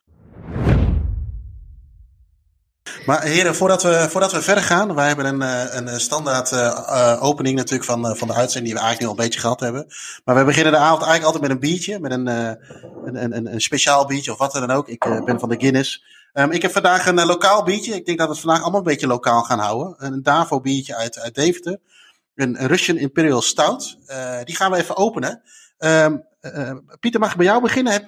Maar 3.05 3.23
heren, 3.23 3.55
voordat 3.55 3.83
we, 3.83 4.07
voordat 4.09 4.31
we 4.31 4.41
verder 4.41 4.63
gaan, 4.63 4.95
wij 4.95 5.07
hebben 5.07 5.25
een, 5.25 5.41
eh, 5.41 5.75
een 5.75 5.87
eh, 5.87 5.97
standaard 5.97 6.51
eh, 6.51 7.17
opening 7.23 7.55
natuurlijk 7.55 7.89
van, 7.89 8.17
van 8.17 8.27
de 8.27 8.33
uitzending 8.33 8.65
die 8.65 8.73
we 8.73 8.79
eigenlijk 8.79 8.99
nu 8.99 9.05
al 9.05 9.11
een 9.11 9.23
beetje 9.23 9.39
gehad 9.39 9.59
hebben. 9.59 9.85
Maar 10.25 10.35
we 10.35 10.43
beginnen 10.43 10.71
de 10.71 10.77
avond 10.77 11.01
eigenlijk 11.01 11.23
altijd 11.23 11.41
met 11.41 11.51
een 11.51 11.69
biertje, 11.69 11.99
met 11.99 12.11
een, 12.11 12.27
een, 12.27 13.35
een, 13.35 13.53
een, 13.53 13.61
speciaal 13.61 14.05
biertje 14.05 14.31
of 14.31 14.37
wat 14.37 14.51
dan 14.51 14.71
ook. 14.71 14.87
Ik 14.87 15.23
ben 15.25 15.39
van 15.39 15.49
de 15.49 15.59
Guinness. 15.59 16.03
Ehm, 16.33 16.51
ik 16.51 16.61
heb 16.61 16.71
vandaag 16.71 17.05
een 17.05 17.25
lokaal 17.25 17.63
biertje. 17.63 17.95
Ik 17.95 18.05
denk 18.05 18.17
dat 18.17 18.27
we 18.27 18.33
het 18.33 18.41
vandaag 18.41 18.61
allemaal 18.61 18.79
een 18.79 18.85
beetje 18.85 19.07
lokaal 19.07 19.41
gaan 19.41 19.59
houden. 19.59 19.95
Een 19.97 20.23
Davo 20.23 20.61
biertje 20.61 20.95
uit, 20.95 21.19
uit 21.19 21.35
Deventer. 21.35 21.79
Een 22.35 22.67
Russian 22.67 22.97
Imperial 22.97 23.41
Stout. 23.41 23.97
Die 24.43 24.55
gaan 24.55 24.71
we 24.71 24.77
even 24.77 24.97
openen. 24.97 25.41
Ehm, 25.77 26.17
uh, 26.41 26.77
Pieter, 26.99 27.19
mag 27.19 27.31
ik 27.31 27.37
bij 27.37 27.45
jou 27.45 27.61
beginnen? 27.61 27.93
Heb, 27.93 28.03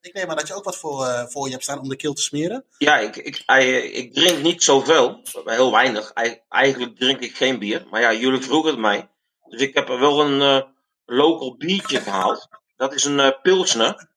ik 0.00 0.12
neem 0.12 0.30
aan 0.30 0.36
dat 0.36 0.48
je 0.48 0.54
ook 0.54 0.64
wat 0.64 0.76
voor, 0.76 1.26
voor 1.28 1.44
je 1.44 1.52
hebt 1.52 1.62
staan 1.62 1.80
om 1.80 1.88
de 1.88 1.96
keel 1.96 2.12
te 2.12 2.22
smeren. 2.22 2.64
Ja, 2.78 2.98
ik, 2.98 3.16
ik, 3.16 3.44
ik 3.92 4.14
drink 4.14 4.42
niet 4.42 4.62
zoveel, 4.62 5.20
heel 5.44 5.72
weinig. 5.72 6.12
Eigenlijk 6.48 6.98
drink 6.98 7.20
ik 7.20 7.36
geen 7.36 7.58
bier. 7.58 7.86
Maar 7.90 8.00
ja, 8.00 8.12
jullie 8.12 8.42
vroegen 8.42 8.70
het 8.70 8.80
mij. 8.80 9.10
Dus 9.48 9.60
ik 9.60 9.74
heb 9.74 9.88
wel 9.88 10.20
een 10.20 10.64
local 11.04 11.56
biertje 11.56 12.00
gehaald. 12.00 12.48
Dat 12.76 12.94
is 12.94 13.04
een 13.04 13.38
pilsner. 13.42 14.08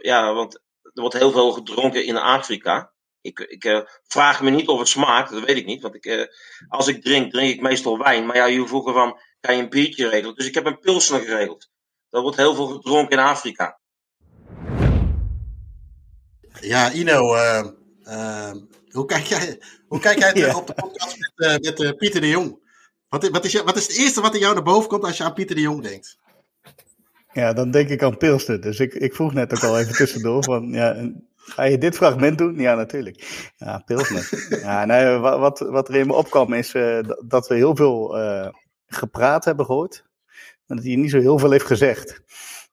ja, 0.00 0.32
want 0.32 0.54
er 0.82 1.00
wordt 1.00 1.18
heel 1.18 1.32
veel 1.32 1.52
gedronken 1.52 2.04
in 2.04 2.16
Afrika. 2.16 2.92
Ik, 3.20 3.38
ik 3.38 3.88
vraag 4.06 4.42
me 4.42 4.50
niet 4.50 4.68
of 4.68 4.78
het 4.78 4.88
smaakt, 4.88 5.30
dat 5.30 5.44
weet 5.44 5.56
ik 5.56 5.66
niet. 5.66 5.82
Want 5.82 5.94
ik, 5.94 6.34
als 6.68 6.88
ik 6.88 7.02
drink, 7.02 7.32
drink 7.32 7.54
ik 7.54 7.60
meestal 7.60 7.98
wijn. 7.98 8.26
Maar 8.26 8.36
ja, 8.36 8.46
je 8.46 8.66
vroegen 8.66 8.92
van, 8.92 9.20
kan 9.40 9.56
je 9.56 9.62
een 9.62 9.68
biertje 9.68 10.08
regelen? 10.08 10.34
Dus 10.34 10.46
ik 10.46 10.54
heb 10.54 10.66
een 10.66 10.78
pilsner 10.78 11.20
geregeld. 11.20 11.70
Dat 12.10 12.22
wordt 12.22 12.36
heel 12.36 12.54
veel 12.54 12.66
gedronken 12.66 13.18
in 13.18 13.24
Afrika. 13.24 13.78
Ja, 16.60 16.92
Ino, 16.92 17.34
uh, 17.34 18.50
hoe, 18.90 19.04
kijk 19.06 19.24
jij, 19.24 19.60
hoe 19.88 20.00
kijk 20.00 20.18
jij 20.18 20.32
terug 20.34 20.56
op 20.56 20.66
de 20.66 20.74
podcast 20.74 21.16
met, 21.36 21.78
met 21.78 21.96
Pieter 21.96 22.20
de 22.20 22.28
Jong? 22.28 22.58
Wat, 23.08 23.28
wat, 23.28 23.44
is, 23.44 23.62
wat 23.62 23.76
is 23.76 23.86
het 23.86 23.96
eerste 23.96 24.20
wat 24.20 24.34
in 24.34 24.40
jou 24.40 24.54
naar 24.54 24.62
boven 24.62 24.88
komt 24.88 25.04
als 25.04 25.16
je 25.16 25.24
aan 25.24 25.34
Pieter 25.34 25.56
de 25.56 25.62
Jong 25.62 25.82
denkt? 25.82 26.18
Ja, 27.32 27.52
dan 27.52 27.70
denk 27.70 27.88
ik 27.88 28.02
aan 28.02 28.16
Pilsner. 28.16 28.60
Dus 28.60 28.80
ik, 28.80 28.94
ik 28.94 29.14
vroeg 29.14 29.32
net 29.32 29.52
ook 29.52 29.64
al 29.64 29.78
even 29.78 29.94
tussendoor 29.94 30.44
van, 30.44 30.68
ja, 30.68 31.10
Ga 31.48 31.62
je 31.62 31.78
dit 31.78 31.96
fragment 31.96 32.38
doen? 32.38 32.54
Ja, 32.54 32.74
natuurlijk. 32.74 33.52
Ja, 33.56 33.82
Pilsner. 33.86 34.28
ja, 34.62 34.84
nee, 34.84 35.16
wat, 35.16 35.58
wat 35.58 35.88
er 35.88 35.94
in 35.94 36.06
me 36.06 36.14
opkwam 36.14 36.52
is 36.52 36.74
uh, 36.74 36.98
dat 37.26 37.48
we 37.48 37.54
heel 37.54 37.76
veel 37.76 38.18
uh, 38.18 38.48
gepraat 38.86 39.44
hebben 39.44 39.66
gehoord. 39.66 40.04
Dat 40.68 40.84
hij 40.84 40.96
niet 40.96 41.10
zo 41.10 41.20
heel 41.20 41.38
veel 41.38 41.50
heeft 41.50 41.66
gezegd. 41.66 42.20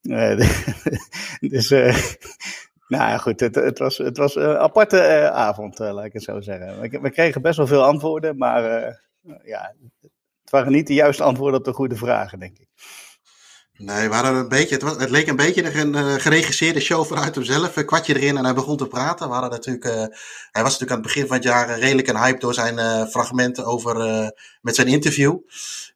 Uh, 0.02 0.38
dus, 1.54 1.70
nou 1.70 3.04
ja, 3.04 3.18
goed. 3.18 3.40
Het, 3.40 3.56
het, 3.56 3.80
was, 3.80 3.98
het 3.98 4.18
was 4.18 4.36
een 4.36 4.58
aparte 4.58 5.32
avond, 5.32 5.80
laat 5.80 6.06
ik 6.06 6.14
het 6.14 6.24
zo 6.24 6.42
zeggen. 6.42 6.82
We, 6.82 7.00
we, 7.02 7.10
kregen 7.10 7.42
best 7.42 7.58
wel 7.58 7.68
veel 7.68 7.84
antwoorden, 7.84 8.38
maar 8.38 8.64
ja, 9.44 9.75
het 10.42 10.50
waren 10.50 10.72
niet 10.72 10.88
de 10.88 10.94
juiste 10.94 11.24
antwoorden 11.24 11.60
op 11.60 11.66
de 11.66 11.74
goede 11.74 11.96
vragen, 11.96 12.40
denk 12.40 12.58
ik. 12.58 12.68
Nee, 13.78 14.10
we 14.10 14.16
een 14.16 14.48
beetje, 14.48 14.75
het, 14.98 15.10
leek 15.10 15.28
een 15.28 15.36
beetje 15.36 15.80
een 15.82 16.20
geregisseerde 16.20 16.80
show 16.80 17.06
vanuit 17.06 17.36
hemzelf. 17.36 17.75
Een 17.75 17.86
kwartje 17.86 18.16
erin 18.16 18.38
en 18.38 18.44
hij 18.44 18.54
begon 18.54 18.78
te 18.78 18.88
praten. 18.88 19.28
We 19.28 19.34
hadden 19.34 19.52
natuurlijk, 19.52 19.84
hij 20.52 20.64
was 20.64 20.80
natuurlijk 20.80 20.92
aan 20.92 20.98
het 20.98 21.08
begin 21.08 21.28
van 21.28 21.36
het 21.36 21.46
jaar 21.46 21.80
redelijk 21.80 22.08
een 22.08 22.18
hype 22.18 22.40
door 22.40 22.54
zijn 22.54 23.08
fragmenten 23.08 23.66
over, 23.66 23.96
met 24.62 24.75
zijn 24.75 24.88
interview. 24.88 25.38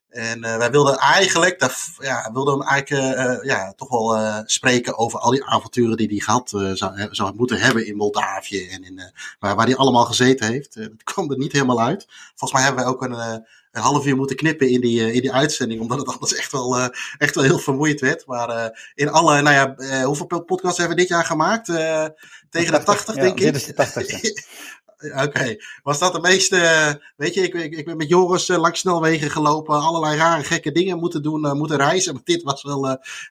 En 0.09 0.41
wij 0.41 0.71
wilden 0.71 0.97
eigenlijk, 0.97 1.71
ja, 1.97 2.29
wilden 2.33 2.59
hem 2.59 2.67
eigenlijk 2.67 3.43
ja, 3.43 3.73
toch 3.75 3.89
wel 3.89 4.43
spreken 4.45 4.97
over 4.97 5.19
al 5.19 5.31
die 5.31 5.45
avonturen 5.45 5.97
die 5.97 6.07
hij 6.07 6.17
gehad 6.17 6.49
zou, 6.49 7.07
zou 7.11 7.35
moeten 7.35 7.59
hebben 7.59 7.85
in 7.85 7.95
Moldavië. 7.95 8.67
En 8.67 8.83
in, 8.83 9.11
waar, 9.39 9.55
waar 9.55 9.65
hij 9.65 9.75
allemaal 9.75 10.05
gezeten 10.05 10.47
heeft. 10.47 10.75
dat 10.75 11.03
kwam 11.13 11.31
er 11.31 11.37
niet 11.37 11.51
helemaal 11.51 11.81
uit. 11.81 12.07
Volgens 12.35 12.51
mij 12.51 12.61
hebben 12.61 12.83
wij 12.83 12.93
ook 12.93 13.03
een 13.03 13.45
een 13.71 13.81
half 13.81 14.05
uur 14.05 14.15
moeten 14.15 14.35
knippen 14.35 14.69
in 14.69 14.81
die, 14.81 14.99
eh, 14.99 15.15
in 15.15 15.21
die 15.21 15.33
uitzending. 15.33 15.81
Omdat 15.81 15.97
het 15.97 16.07
anders 16.07 16.35
echt 16.35 16.51
wel, 16.51 16.79
echt 17.17 17.35
wel 17.35 17.43
heel 17.43 17.59
vermoeiend 17.59 17.99
werd. 17.99 18.25
Maar 18.25 18.79
in 18.95 19.09
alle, 19.09 19.41
nou 19.41 19.55
ja, 19.55 20.03
hoeveel 20.03 20.43
podcasts 20.43 20.77
hebben 20.77 20.95
we 20.95 21.01
dit 21.01 21.11
jaar 21.11 21.25
gemaakt? 21.25 21.71
tegen 22.49 22.73
de 22.73 22.83
80, 22.83 23.15
denk 23.15 23.39
ik. 23.39 23.45
Dit 23.45 23.55
is 23.55 23.65
de 23.65 23.73
80. 23.73 24.21
Oké, 25.00 25.56
was 25.84 26.00
dat 26.00 26.13
de 26.13 26.20
meeste. 26.20 27.01
Weet 27.15 27.34
je, 27.34 27.41
ik, 27.41 27.53
ik, 27.53 27.77
ik 27.77 27.86
ben 27.86 27.98
met 27.98 28.10
Joris 28.10 28.48
langs 28.48 28.79
snelwegen 28.79 29.29
gelopen, 29.29 29.82
allerlei 29.82 30.18
rare 30.18 30.44
gekke 30.44 30.72
dingen 30.72 31.00
moeten 31.00 31.24
doen, 31.24 31.58
moeten 31.58 31.77
reizen. 31.77 32.13
Maar 32.13 32.22
dit 32.24 32.44
was 32.44 32.63
wel 32.63 32.82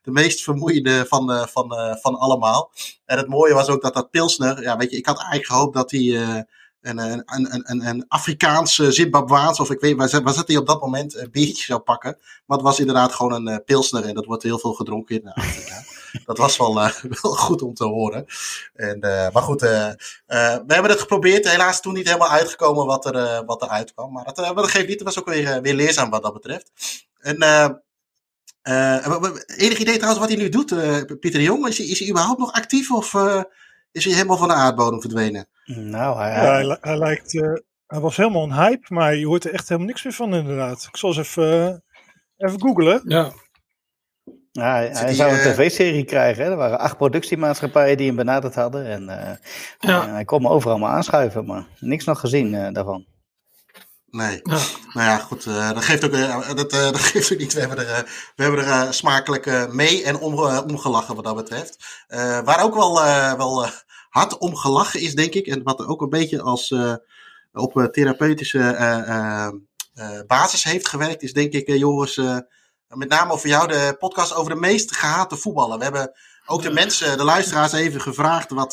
de 0.03 0.11
meest 0.11 0.43
vermoeiende 0.43 1.07
van, 1.09 1.49
van, 1.49 1.97
van 2.01 2.19
allemaal. 2.19 2.71
En 3.05 3.19
het 3.19 3.29
mooie 3.29 3.55
was 3.55 3.69
ook 3.69 3.83
dat 3.83 3.95
dat 3.95 4.11
Pilsner, 4.11 4.63
ja, 4.63 4.77
weet 4.77 4.91
je, 4.91 4.97
ik 4.97 5.07
had 5.07 5.17
eigenlijk 5.19 5.47
gehoopt 5.47 5.75
dat 5.75 5.91
hij 5.91 6.47
een, 6.81 6.99
een, 6.99 7.23
een, 7.27 7.87
een, 7.87 8.05
Afrikaanse 8.09 8.93
Zimbabwaans, 8.93 9.61
of 9.61 9.71
ik 9.71 9.81
weet 9.81 9.97
waar, 9.97 10.23
waar 10.23 10.35
zat 10.35 10.49
hij 10.49 10.57
op 10.57 10.67
dat 10.67 10.81
moment, 10.81 11.17
een 11.17 11.31
biertje 11.31 11.65
zou 11.65 11.81
pakken. 11.81 12.19
Maar 12.47 12.57
het 12.57 12.67
was 12.67 12.81
inderdaad 12.81 13.13
gewoon 13.13 13.47
een 13.47 13.65
pilsner 13.65 14.05
en 14.05 14.15
dat 14.15 14.25
wordt 14.25 14.43
heel 14.43 14.59
veel 14.59 14.73
gedronken 14.73 15.23
in 15.23 15.33
Afrika. 15.33 15.83
Dat 16.25 16.38
was 16.38 16.57
wel, 16.57 16.77
uh, 16.77 16.95
wel 17.23 17.33
goed 17.33 17.62
om 17.62 17.75
te 17.75 17.85
horen. 17.85 18.27
En, 18.75 18.97
uh, 19.05 19.31
maar 19.31 19.43
goed, 19.43 19.61
we 19.61 19.97
hebben 20.67 20.91
het 20.91 21.00
geprobeerd. 21.00 21.50
Helaas 21.50 21.81
toen 21.81 21.95
niet 21.95 22.07
helemaal 22.07 22.31
uitgekomen 22.31 22.87
wat 22.87 23.07
er, 23.07 23.45
wat 23.45 23.62
er 23.62 23.69
uitkwam. 23.69 24.12
Maar 24.12 24.25
dat, 24.25 24.37
dat 24.37 24.71
geeft 24.71 24.88
niet, 24.88 24.99
het 24.99 25.15
was 25.15 25.19
ook 25.19 25.29
weer, 25.29 25.62
weer 25.62 25.75
leerzaam 25.75 26.11
wat 26.11 26.23
dat 26.23 26.33
betreft. 26.33 26.71
En 27.19 27.37
enig 29.47 29.79
idee 29.79 29.97
trouwens 29.97 30.19
wat 30.19 30.29
hij 30.29 30.38
nu 30.38 30.49
doet, 30.49 30.67
Pieter 31.21 31.38
de 31.38 31.43
Jong? 31.43 31.67
Is 31.67 31.79
hij, 31.79 31.87
is 31.87 31.99
hij 31.99 32.09
überhaupt 32.09 32.41
nog 32.41 32.53
actief 32.53 32.93
of 32.93 33.15
is 33.93 34.05
hij 34.05 34.15
helemaal 34.15 34.37
van 34.37 34.49
de 34.49 34.55
aardbodem 34.55 35.00
verdwenen? 35.00 35.49
Nou, 35.65 36.19
hij, 36.19 36.62
ja, 36.62 36.79
hij, 36.81 36.97
lijkt, 36.99 37.35
uh, 37.35 37.53
hij 37.87 38.00
was 38.00 38.17
helemaal 38.17 38.43
een 38.43 38.55
hype, 38.55 38.95
maar 38.95 39.15
je 39.15 39.27
hoort 39.27 39.45
er 39.45 39.53
echt 39.53 39.69
helemaal 39.69 39.88
niks 39.88 40.03
meer 40.03 40.12
van 40.12 40.35
inderdaad. 40.35 40.87
Ik 40.88 40.97
zal 40.97 41.09
eens 41.09 41.19
even, 41.19 41.83
uh, 42.38 42.49
even 42.49 42.61
googlen. 42.61 43.03
Ja. 43.05 43.33
Ja, 44.59 44.75
hij, 44.75 44.88
hij 44.93 45.15
zou 45.15 45.33
een 45.33 45.38
eh, 45.38 45.53
tv-serie 45.53 46.05
krijgen. 46.05 46.45
Hè? 46.45 46.50
Er 46.50 46.57
waren 46.57 46.79
acht 46.79 46.97
productiemaatschappijen 46.97 47.97
die 47.97 48.07
hem 48.07 48.17
benaderd 48.17 48.55
hadden. 48.55 48.87
En 48.87 49.38
ja. 49.79 50.09
hij 50.09 50.25
kon 50.25 50.43
me 50.43 50.49
overal 50.49 50.79
maar 50.79 50.91
aanschuiven, 50.91 51.47
maar 51.47 51.67
niks 51.81 52.05
nog 52.05 52.21
gezien 52.21 52.73
daarvan. 52.73 53.07
Nee. 54.11 54.41
Ja. 54.43 54.59
Nou 54.93 55.07
ja, 55.07 55.19
goed. 55.19 55.47
Uh, 55.47 55.73
dat, 55.73 55.85
geeft 55.85 56.05
ook, 56.05 56.12
uh, 56.12 56.55
dat, 56.55 56.73
uh, 56.73 56.83
dat 56.93 57.00
geeft 57.00 57.33
ook 57.33 57.38
niet. 57.38 57.53
We 57.53 57.61
hebben 57.61 57.79
er, 57.79 58.33
we 58.37 58.43
hebben 58.43 58.65
er 58.65 58.95
smakelijk 58.95 59.73
mee 59.73 60.05
en 60.05 60.19
om, 60.19 60.38
omgelachen 60.69 61.15
wat 61.15 61.25
dat 61.25 61.37
betreft. 61.37 62.05
waar 62.45 62.62
ook 62.62 62.75
wel, 62.75 62.95
wel 63.37 63.67
hard 64.09 64.38
om 64.38 64.57
gelachen 64.57 65.00
is, 65.00 65.15
denk 65.15 65.35
ik. 65.35 65.47
En 65.47 65.62
wat 65.62 65.87
ook 65.87 66.00
een 66.00 66.09
beetje 66.09 66.43
als 66.43 66.71
uh, 66.71 66.95
op 67.53 67.88
therapeutische 67.93 68.77
uh, 69.99 70.21
basis 70.27 70.65
heeft 70.65 70.88
gewerkt, 70.88 71.23
is 71.23 71.33
denk 71.33 71.53
ik, 71.53 71.69
Joris, 71.69 72.21
met 72.88 73.09
name 73.09 73.33
over 73.33 73.49
jou 73.49 73.68
de 73.68 73.97
podcast 73.99 74.35
over 74.35 74.54
de 74.54 74.61
meest 74.61 74.97
gehate 74.97 75.37
voetballen. 75.37 75.78
We 75.78 75.85
hebben 75.85 76.12
ook 76.47 76.62
de 76.62 76.71
mensen, 76.71 77.16
de 77.16 77.25
luisteraars 77.25 77.73
even 77.73 78.00
gevraagd 78.00 78.50
wat, 78.50 78.73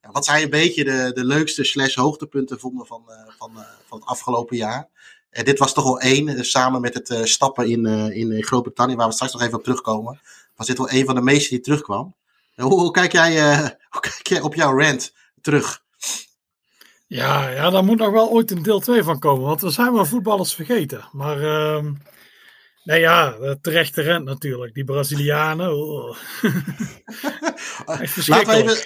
wat 0.00 0.24
zij 0.24 0.42
een 0.42 0.50
beetje 0.50 0.84
de, 0.84 1.10
de 1.14 1.24
leukste 1.24 1.64
slash 1.64 1.94
hoogtepunten 1.94 2.60
vonden 2.60 2.86
van, 2.86 3.02
van, 3.38 3.50
van 3.86 3.98
het 3.98 4.08
afgelopen 4.08 4.56
jaar. 4.56 4.88
En 5.30 5.44
dit 5.44 5.58
was 5.58 5.74
toch 5.74 5.84
wel 5.84 6.00
één, 6.00 6.44
samen 6.44 6.80
met 6.80 6.94
het 6.94 7.28
stappen 7.28 7.68
in, 7.68 7.86
in 8.12 8.42
Groot-Brittannië, 8.42 8.96
waar 8.96 9.08
we 9.08 9.14
straks 9.14 9.32
nog 9.32 9.42
even 9.42 9.58
op 9.58 9.62
terugkomen. 9.64 10.20
Was 10.56 10.66
dit 10.66 10.78
wel 10.78 10.90
een 10.90 11.04
van 11.04 11.14
de 11.14 11.20
meeste 11.20 11.48
die 11.48 11.60
terugkwam. 11.60 12.14
Hoe, 12.54 12.80
hoe, 12.80 12.90
kijk 12.90 13.12
jij, 13.12 13.40
hoe 13.90 14.00
kijk 14.00 14.26
jij 14.26 14.40
op 14.40 14.54
jouw 14.54 14.78
rant 14.78 15.12
terug? 15.40 15.82
Ja, 17.06 17.48
ja, 17.48 17.70
daar 17.70 17.84
moet 17.84 17.98
nog 17.98 18.10
wel 18.10 18.30
ooit 18.30 18.50
een 18.50 18.62
deel 18.62 18.80
2 18.80 19.02
van 19.02 19.18
komen, 19.18 19.46
want 19.46 19.60
we 19.60 19.70
zijn 19.70 19.92
wel 19.92 20.04
voetballers 20.04 20.54
vergeten. 20.54 21.08
Maar 21.12 21.38
nee 22.88 23.00
ja, 23.00 23.34
terechte 23.60 24.02
rent 24.02 24.24
natuurlijk. 24.24 24.74
Die 24.74 24.84
Brazilianen. 24.84 25.72
Oh. 25.72 26.16
laten, 28.26 28.46
we 28.46 28.54
even, 28.54 28.76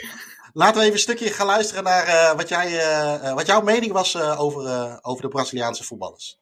laten 0.53 0.75
we 0.75 0.81
even 0.81 0.93
een 0.93 0.99
stukje 0.99 1.29
gaan 1.29 1.47
luisteren 1.47 1.85
naar 1.85 2.07
uh, 2.07 2.37
wat, 2.37 2.49
jij, 2.49 2.73
uh, 2.73 3.35
wat 3.35 3.47
jouw 3.47 3.61
mening 3.61 3.93
was 3.93 4.17
over, 4.17 4.99
over 5.03 5.23
de 5.23 5.29
Braziliaanse 5.29 5.85
voetballers. 5.85 6.41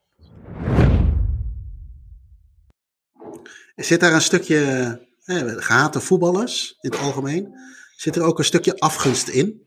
Zit 3.75 3.99
daar 3.99 4.13
een 4.13 4.21
stukje 4.21 4.99
eh, 5.25 5.37
gehate 5.57 6.01
voetballers 6.01 6.77
in 6.79 6.91
het 6.91 6.99
algemeen. 6.99 7.53
Zit 7.95 8.15
er 8.15 8.23
ook 8.23 8.37
een 8.37 8.45
stukje 8.45 8.79
afgunst 8.79 9.27
in? 9.27 9.65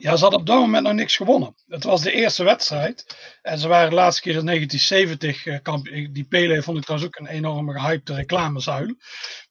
Ja, 0.00 0.16
ze 0.16 0.22
hadden 0.22 0.40
op 0.40 0.46
dat 0.46 0.58
moment 0.58 0.84
nog 0.84 0.92
niks 0.92 1.16
gewonnen. 1.16 1.54
Het 1.66 1.84
was 1.84 2.02
de 2.02 2.12
eerste 2.12 2.44
wedstrijd. 2.44 3.16
En 3.42 3.58
ze 3.58 3.68
waren 3.68 3.88
de 3.88 3.94
laatste 3.94 4.22
keer 4.22 4.36
in 4.36 4.46
1970 4.46 5.46
uh, 5.46 5.58
kampioen. 5.62 6.12
Die 6.12 6.24
Pele 6.24 6.62
vond 6.62 6.78
ik 6.78 6.84
trouwens 6.84 7.10
ook 7.10 7.18
een 7.18 7.34
enorme 7.34 7.80
gehypte 7.80 8.14
reclamezuil. 8.14 8.94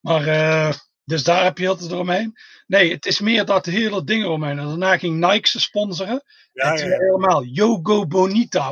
Maar, 0.01 0.27
uh, 0.27 0.71
dus 1.03 1.23
daar 1.23 1.43
heb 1.43 1.57
je 1.57 1.67
altijd 1.67 1.91
eromheen. 1.91 2.33
Nee, 2.67 2.91
het 2.91 3.05
is 3.05 3.19
meer 3.19 3.45
dat 3.45 3.65
hele 3.65 4.03
ding 4.03 4.23
eromheen. 4.23 4.59
En 4.59 4.67
daarna 4.67 4.97
ging 4.97 5.19
Nike 5.19 5.47
ze 5.47 5.59
sponsoren. 5.59 6.23
Ja, 6.53 6.71
en 6.71 6.77
ja, 6.77 6.85
ja. 6.85 6.97
helemaal 6.97 7.43
Yogo 7.43 8.07
Bonita. 8.07 8.71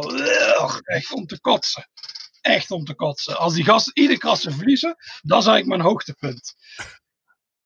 Echt 0.83 1.11
om 1.13 1.25
te 1.25 1.39
kotsen 1.39 1.87
echt 2.47 2.71
om 2.71 2.83
te 2.83 2.95
kotsen. 2.95 3.37
Als 3.37 3.53
die 3.53 3.63
gasten 3.63 4.01
iedere 4.01 4.37
ze 4.37 4.51
verliezen, 4.51 4.95
dat 5.21 5.41
is 5.41 5.47
eigenlijk 5.47 5.65
mijn 5.65 5.89
hoogtepunt. 5.89 6.55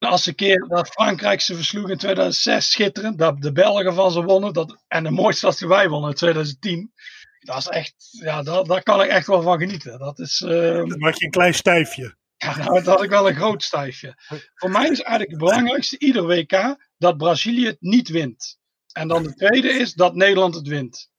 Als 0.09 0.23
ze 0.23 0.33
keer 0.33 0.67
dat 0.67 0.87
Frankrijk 0.87 1.41
ze 1.41 1.55
versloeg 1.55 1.89
in 1.89 1.97
2006, 1.97 2.71
schitterend. 2.71 3.17
Dat 3.17 3.41
de 3.41 3.51
Belgen 3.51 3.93
van 3.93 4.11
ze 4.11 4.23
wonnen. 4.23 4.53
Dat, 4.53 4.83
en 4.87 5.03
de 5.03 5.11
mooiste 5.11 5.45
was 5.45 5.57
die 5.57 5.67
wij 5.67 5.89
wonnen 5.89 6.09
in 6.09 6.15
2010. 6.15 6.93
Dat 7.39 7.57
is 7.57 7.67
echt, 7.67 7.93
ja, 8.09 8.43
dat, 8.43 8.65
daar 8.65 8.83
kan 8.83 9.01
ik 9.01 9.09
echt 9.09 9.27
wel 9.27 9.41
van 9.41 9.59
genieten. 9.59 9.99
Dat 9.99 10.19
is. 10.19 10.41
Uh, 10.41 10.49
Dan 10.75 10.99
maak 10.99 11.15
je 11.15 11.25
een 11.25 11.31
klein 11.31 11.53
stijfje. 11.53 12.15
Ja, 12.41 12.57
nou, 12.57 12.73
dat 12.73 12.85
had 12.85 13.03
ik 13.03 13.09
wel 13.09 13.29
een 13.29 13.35
groot 13.35 13.63
stijfje. 13.63 14.15
Voor 14.55 14.71
mij 14.71 14.89
is 14.89 15.01
eigenlijk 15.01 15.29
het 15.29 15.39
belangrijkste 15.39 15.99
ieder 15.99 16.25
WK 16.25 16.75
dat 16.97 17.17
Brazilië 17.17 17.65
het 17.65 17.81
niet 17.81 18.09
wint. 18.09 18.57
En 18.91 19.07
dan 19.07 19.23
de 19.23 19.33
tweede 19.33 19.69
is 19.69 19.93
dat 19.93 20.15
Nederland 20.15 20.55
het 20.55 20.67
wint. 20.67 21.09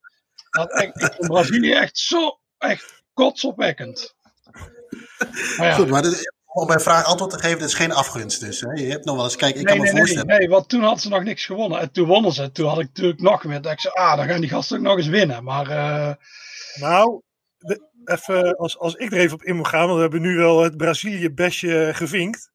Dat 0.51 0.73
echt, 0.73 1.03
ik 1.03 1.13
vind 1.13 1.27
Brazilië 1.27 1.73
echt 1.73 1.99
zo 1.99 2.41
echt 2.59 3.03
kotsopwekkend. 3.13 4.15
Maar 5.57 5.67
ja. 5.67 5.75
Goed, 5.75 5.89
maar 5.89 6.03
om 6.53 6.67
mijn 6.67 6.81
vraag 6.81 7.05
antwoord 7.05 7.31
te 7.31 7.39
geven, 7.39 7.59
het 7.59 7.69
is 7.69 7.75
geen 7.75 7.93
afgunst 7.93 8.41
dus. 8.41 8.61
Hè? 8.61 8.71
Je 8.73 8.91
hebt 8.91 9.05
nog 9.05 9.15
wel 9.17 9.25
eens, 9.25 9.37
kijk, 9.37 9.51
ik 9.51 9.57
nee, 9.57 9.65
kan 9.65 9.77
me 9.77 9.83
nee, 9.83 9.93
nee, 9.93 10.01
voorstellen. 10.03 10.39
nee, 10.39 10.49
want 10.49 10.69
toen 10.69 10.83
had 10.83 11.01
ze 11.01 11.09
nog 11.09 11.23
niks 11.23 11.45
gewonnen. 11.47 11.81
En 11.81 11.93
toen 11.93 12.07
wonnen 12.07 12.33
ze. 12.33 12.53
Toen 12.53 12.69
had 12.69 12.79
ik 12.79 12.87
natuurlijk 12.87 13.21
nog 13.21 13.43
weer. 13.43 13.61
Dat 13.63 13.73
ik 13.73 13.81
zei, 13.81 13.95
ah, 13.95 14.17
dan 14.17 14.29
gaan 14.29 14.41
die 14.41 14.51
gasten 14.51 14.77
ook 14.77 14.83
nog 14.83 14.97
eens 14.97 15.07
winnen. 15.07 15.45
Maar 15.45 15.69
eh, 15.71 16.15
Nou, 16.81 17.21
de- 17.59 17.91
even 18.05 18.57
als, 18.57 18.79
als 18.79 18.95
ik 18.95 19.13
er 19.13 19.19
even 19.19 19.35
op 19.35 19.43
in 19.43 19.57
moet 19.57 19.69
gaan, 19.69 19.85
want 19.85 19.95
we 19.95 20.01
hebben 20.01 20.21
nu 20.21 20.37
wel 20.37 20.63
het 20.63 20.77
Brazilië-besje 20.77 21.91
gevinkt. 21.95 22.51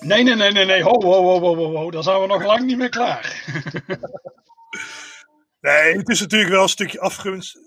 nee, 0.00 0.22
nee, 0.22 0.34
nee, 0.34 0.52
nee, 0.52 0.64
nee. 0.64 0.82
Ho, 0.82 1.02
ho, 1.02 1.22
ho, 1.22 1.38
ho, 1.40 1.54
ho, 1.56 1.76
ho. 1.76 1.90
Dan 1.90 2.02
zijn 2.02 2.20
we 2.20 2.26
nog 2.26 2.44
lang 2.44 2.64
niet 2.64 2.78
meer 2.78 2.88
klaar. 2.88 3.44
Nee, 5.60 5.96
het 5.96 6.08
is 6.08 6.20
natuurlijk 6.20 6.50
wel 6.50 6.62
een 6.62 6.68
stukje 6.68 7.00
afgunst. 7.00 7.58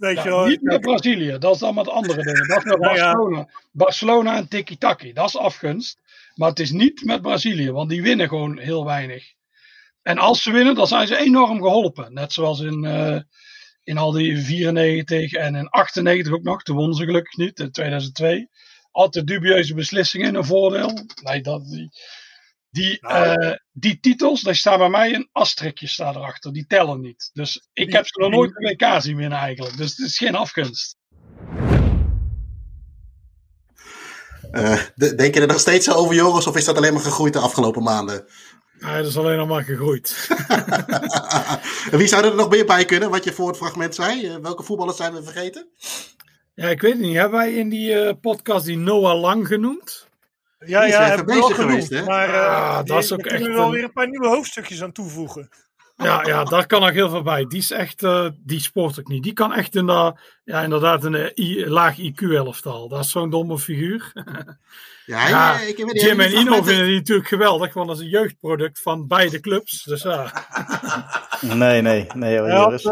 Weet 0.00 0.16
Ja, 0.16 0.22
je 0.22 0.28
wel. 0.28 0.46
niet 0.46 0.62
met 0.62 0.80
Brazilië, 0.80 1.36
dat 1.38 1.54
is 1.54 1.60
dan 1.60 1.74
met 1.74 1.88
andere 1.88 2.22
dingen. 2.22 2.48
Dat 2.48 2.58
is 2.58 2.64
met 2.64 2.78
Ja, 2.80 2.94
ja. 2.94 3.12
Barcelona. 3.12 3.48
Barcelona 3.72 4.36
en 4.36 4.48
Tiki-Taki, 4.48 5.12
dat 5.12 5.28
is 5.28 5.36
afgunst. 5.36 5.98
Maar 6.34 6.48
het 6.48 6.60
is 6.60 6.70
niet 6.70 7.04
met 7.04 7.22
Brazilië, 7.22 7.70
want 7.70 7.90
die 7.90 8.02
winnen 8.02 8.28
gewoon 8.28 8.58
heel 8.58 8.84
weinig. 8.84 9.32
En 10.02 10.18
als 10.18 10.42
ze 10.42 10.50
winnen, 10.52 10.74
dan 10.74 10.86
zijn 10.86 11.06
ze 11.06 11.16
enorm 11.16 11.62
geholpen. 11.62 12.12
Net 12.12 12.32
zoals 12.32 12.60
in, 12.60 12.84
eh, 12.84 13.20
in 13.84 13.98
al 13.98 14.10
die 14.12 14.38
94 14.38 15.32
en 15.32 15.54
in 15.54 15.68
98 15.68 16.32
ook 16.32 16.42
nog. 16.42 16.62
Toen 16.62 16.76
wonnen 16.76 16.96
ze 16.96 17.04
gelukkig 17.04 17.36
niet, 17.36 17.58
in 17.60 17.70
2002. 17.70 18.48
Altijd 18.90 19.26
dubieuze 19.26 19.74
beslissingen 19.74 20.28
in 20.28 20.34
een 20.34 20.44
voordeel. 20.44 21.06
Nee, 21.22 21.40
dat, 21.40 21.64
die, 21.68 21.90
die, 22.70 22.98
Nou. 23.00 23.40
eh, 23.40 23.56
die 23.72 24.00
titels, 24.00 24.40
daar 24.42 24.54
staat 24.54 24.78
bij 24.78 24.88
mij 24.88 25.14
een 25.14 25.28
asterikje 25.32 25.86
staat 25.86 26.14
erachter. 26.16 26.52
Die 26.52 26.66
tellen 26.66 27.00
niet. 27.00 27.30
Dus 27.32 27.68
ik 27.72 27.86
Die- 27.86 27.96
heb 27.96 28.06
ze 28.06 28.20
nog 28.20 28.30
nooit 28.30 28.50
een 28.54 28.76
WK 28.78 29.02
zien 29.02 29.16
winnen 29.16 29.38
eigenlijk. 29.38 29.76
Dus 29.76 29.96
het 29.96 30.06
is 30.06 30.16
geen 30.16 30.34
afgunst. 30.34 30.96
Eh, 34.50 34.80
de- 34.94 35.14
denk 35.14 35.34
je 35.34 35.40
er 35.40 35.46
nog 35.46 35.60
steeds 35.60 35.90
over, 35.94 36.14
Joris, 36.14 36.46
of 36.46 36.56
is 36.56 36.64
dat 36.64 36.76
alleen 36.76 36.92
maar 36.92 37.02
gegroeid 37.02 37.32
de 37.32 37.38
afgelopen 37.38 37.82
maanden? 37.82 38.24
Hij 38.78 39.00
is 39.00 39.16
alleen 39.16 39.36
nog 39.36 39.48
maar 39.48 39.64
gegroeid. 39.64 40.28
En 41.90 41.98
Wie 41.98 42.06
zou 42.06 42.24
er 42.24 42.34
nog 42.34 42.48
meer 42.50 42.66
bij 42.66 42.84
kunnen, 42.84 43.10
wat 43.10 43.24
je 43.24 43.32
voor 43.32 43.48
het 43.48 43.56
fragment 43.56 43.94
zei? 43.94 44.26
Eh, 44.26 44.36
welke 44.36 44.62
voetballers 44.62 44.96
zijn 44.96 45.12
we 45.14 45.22
vergeten? 45.22 45.68
Ja, 46.54 46.68
ik 46.68 46.80
weet 46.80 46.92
het 46.92 47.00
niet. 47.00 47.14
Hebben 47.16 47.38
wij 47.38 47.54
in 47.54 47.68
die 47.68 47.94
eh, 48.00 48.14
podcast 48.20 48.64
die 48.64 48.76
Noah 48.76 49.20
Lang 49.20 49.46
genoemd? 49.46 50.08
Ja, 50.66 50.84
ja, 50.84 50.86
even 50.86 51.04
hebben 51.06 51.26
we 51.26 51.32
wel 51.32 51.40
bezig 51.48 51.56
genoemd, 51.56 51.84
geweest, 51.84 51.90
hè? 51.90 52.04
Maar 52.04 52.28
eh, 52.34 52.46
Ah, 52.46 52.84
dat 52.84 53.02
is 53.04 53.12
ook 53.12 53.18
daar 53.18 53.28
kunnen 53.28 53.40
echt 53.46 53.50
we 53.50 53.56
wel 53.56 53.66
een- 53.66 53.72
weer 53.72 53.84
een 53.84 53.92
paar 53.92 54.08
nieuwe 54.08 54.26
hoofdstukjes 54.28 54.82
aan 54.82 54.92
toevoegen. 54.92 55.48
Ja, 55.96 56.26
ja, 56.26 56.44
daar 56.44 56.66
kan 56.66 56.80
nog 56.80 56.90
heel 56.90 57.08
veel 57.10 57.22
bij. 57.22 57.44
Die 57.46 57.58
is 57.58 57.70
echt, 57.70 58.02
eh, 58.02 58.26
die 58.38 58.60
sport 58.60 58.96
ik 58.98 59.08
niet. 59.08 59.22
Die 59.22 59.32
kan 59.32 59.52
echt 59.54 59.74
in 59.74 59.86
de, 59.86 60.12
ja, 60.44 60.62
inderdaad 60.62 61.04
een 61.04 61.32
I- 61.40 61.66
laag 61.66 61.98
IQ-elftal. 61.98 62.88
Dat 62.88 63.04
is 63.04 63.10
zo'n 63.10 63.30
domme 63.30 63.58
figuur. 63.58 64.10
Ja, 65.06 65.28
Ja, 65.28 65.28
ja, 65.28 65.60
ik. 65.60 65.76
Jim 65.76 65.88
die 66.18 66.24
en 66.26 66.32
Ino 66.32 66.62
vinden 66.62 66.84
die 66.86 66.96
natuurlijk 66.96 67.28
geweldig, 67.28 67.74
want 67.74 67.88
dat 67.88 67.96
is 67.96 68.02
een 68.02 68.08
jeugdproduct 68.10 68.80
van 68.82 69.06
beide 69.06 69.40
clubs. 69.40 69.82
Dus 69.82 70.02
ja, 70.02 70.32
Nee, 71.40 71.82
nee, 71.82 72.06
nee, 72.14 72.38
hoor, 72.38 72.48
Hij 72.48 72.56
had, 72.56 72.82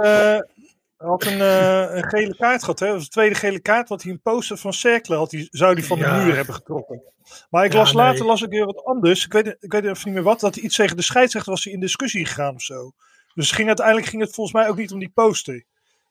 hij 0.98 1.08
had 1.08 1.24
een, 1.24 1.40
eh, 1.40 1.94
een 1.96 2.08
gele 2.08 2.36
kaart 2.36 2.60
gehad. 2.60 2.78
Hè? 2.78 2.86
Dat 2.86 2.94
was 2.94 3.04
de 3.04 3.10
tweede 3.10 3.34
gele 3.34 3.60
kaart. 3.60 3.88
Want 3.88 4.02
hij 4.02 4.12
een 4.12 4.20
poster 4.20 4.56
van 4.58 4.72
Cercle 4.72 5.16
had. 5.16 5.30
Die, 5.30 5.48
zou 5.50 5.74
die 5.74 5.84
van 5.84 5.98
Ja. 5.98 6.18
de 6.18 6.24
muur 6.24 6.36
hebben 6.36 6.54
getrokken. 6.54 7.02
Maar 7.50 7.64
ik 7.64 7.72
Ja, 7.72 7.78
las 7.78 7.92
later 7.92 8.24
las 8.24 8.42
ik 8.42 8.50
weer 8.50 8.64
wat 8.66 8.84
anders. 8.84 9.24
Ik 9.24 9.32
weet, 9.32 9.56
ik 9.60 9.72
weet 9.72 9.84
even 9.84 9.96
niet 10.04 10.14
meer 10.14 10.22
wat. 10.22 10.40
Dat 10.40 10.54
hij 10.54 10.64
iets 10.64 10.76
tegen 10.76 10.96
de 10.96 11.02
scheidsrechter 11.02 11.52
was 11.52 11.64
hij 11.64 11.72
in 11.72 11.80
discussie 11.80 12.26
gegaan 12.26 12.54
of 12.54 12.62
zo. 12.62 12.92
Dus 13.34 13.50
ging, 13.50 13.66
uiteindelijk 13.68 14.06
ging 14.06 14.22
het 14.22 14.34
volgens 14.34 14.56
mij 14.56 14.68
ook 14.68 14.76
niet 14.76 14.92
om 14.92 14.98
die 14.98 15.10
poster. 15.14 15.64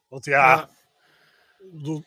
Want 0.08 0.26
ja, 0.26 0.48
Ja. 0.48 0.70
ik 1.60 1.72
bedoel, 1.74 2.04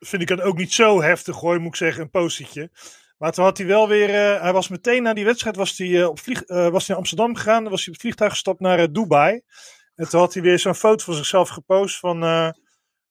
vind 0.00 0.22
ik 0.22 0.28
het 0.28 0.40
ook 0.40 0.56
niet 0.56 0.72
zo 0.72 1.02
heftig 1.02 1.36
hoor, 1.36 1.58
moet 1.60 1.68
ik 1.68 1.76
zeggen, 1.76 2.02
een 2.02 2.10
postertje. 2.10 2.70
Maar 3.18 3.32
toen 3.32 3.44
had 3.44 3.58
hij 3.58 3.66
wel 3.66 3.88
weer, 3.88 4.08
eh, 4.08 4.40
hij 4.42 4.52
was 4.52 4.68
meteen 4.68 5.02
na 5.02 5.14
die 5.14 5.24
wedstrijd, 5.24 5.56
was 5.56 5.78
hij, 5.78 6.00
eh, 6.00 6.08
op 6.08 6.20
vlieg, 6.20 6.42
was 6.46 6.58
hij 6.70 6.70
naar 6.86 6.96
Amsterdam 6.96 7.34
gegaan. 7.36 7.62
Dan 7.62 7.70
was 7.72 7.78
hij 7.80 7.88
op 7.88 7.92
het 7.92 8.00
vliegtuig 8.00 8.30
gestapt 8.32 8.60
naar 8.60 8.92
Dubai. 8.92 9.42
En 9.98 10.08
toen 10.08 10.20
had 10.20 10.34
hij 10.34 10.42
weer 10.42 10.58
zo'n 10.58 10.74
foto 10.74 11.04
van 11.04 11.14
zichzelf 11.14 11.48
gepost 11.48 11.98
van, 11.98 12.22
eh, 12.22 12.48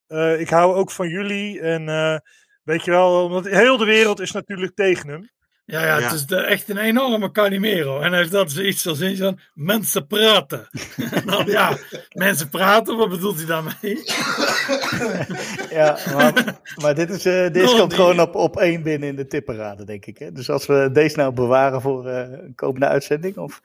eh, 0.08 0.40
ik 0.40 0.50
hou 0.50 0.76
ook 0.76 0.92
van 0.92 1.08
jullie. 1.10 1.60
En 1.60 1.90
eh, 1.90 2.18
weet 2.64 2.84
je 2.84 2.92
wel, 2.92 3.30
want 3.30 3.48
heel 3.50 3.78
de 3.78 3.86
wereld 3.86 4.20
is 4.20 4.32
natuurlijk 4.32 4.76
tegen 4.76 5.10
hem. 5.10 5.30
ja, 5.66 5.82
ja, 5.86 5.98
Ja. 5.98 6.04
het 6.04 6.14
is 6.14 6.26
de- 6.26 6.36
echt 6.42 6.70
een 6.70 6.78
enorme 6.78 7.32
Calimero. 7.32 8.00
En 8.00 8.10
hij 8.10 8.20
heeft 8.20 8.32
dat 8.32 8.52
zoiets 8.52 8.88
als 8.88 9.00
in 9.00 9.18
van 9.18 9.40
mensen 9.54 10.08
praten. 10.08 10.68
Dan, 11.26 11.46
ja, 11.46 11.78
mensen 12.14 12.50
praten, 12.50 12.98
wat 12.98 13.10
bedoelt 13.10 13.38
hij 13.38 13.46
daarmee? 13.46 13.74
Ja, 15.70 15.98
maar, 16.14 16.60
maar 16.82 16.96
dit, 16.96 17.10
is, 17.10 17.26
eh 17.26 17.52
dit 17.52 17.76
komt 17.78 17.94
gewoon 17.94 18.20
op, 18.20 18.36
op 18.36 18.58
één 18.58 18.84
binnen 18.84 19.10
in 19.10 19.16
de 19.16 19.28
tipperade, 19.28 19.84
denk 19.86 20.06
ik. 20.06 20.18
Hè? 20.18 20.32
Dus 20.32 20.50
als 20.50 20.66
we 20.66 20.90
deze 20.94 21.18
nou 21.18 21.34
bewaren 21.34 21.82
voor 21.82 22.08
eh, 22.08 22.20
een 22.32 22.56
komende 22.56 22.88
uitzending, 22.88 23.38
of... 23.38 23.62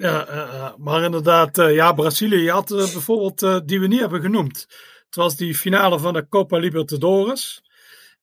Ja, 0.00 0.74
maar 0.78 1.02
inderdaad, 1.02 1.58
eh, 1.58 1.74
ja, 1.74 1.92
Brazilië, 1.92 2.50
had 2.50 2.70
eh, 2.70 2.76
bijvoorbeeld, 2.76 3.42
eh, 3.42 3.58
die 3.64 3.80
we 3.80 3.86
niet 3.86 4.00
hebben 4.00 4.20
genoemd. 4.20 4.66
Het 5.06 5.14
was 5.14 5.36
die 5.36 5.54
finale 5.54 5.98
van 5.98 6.12
de 6.12 6.28
Copa 6.28 6.58
Libertadores. 6.58 7.62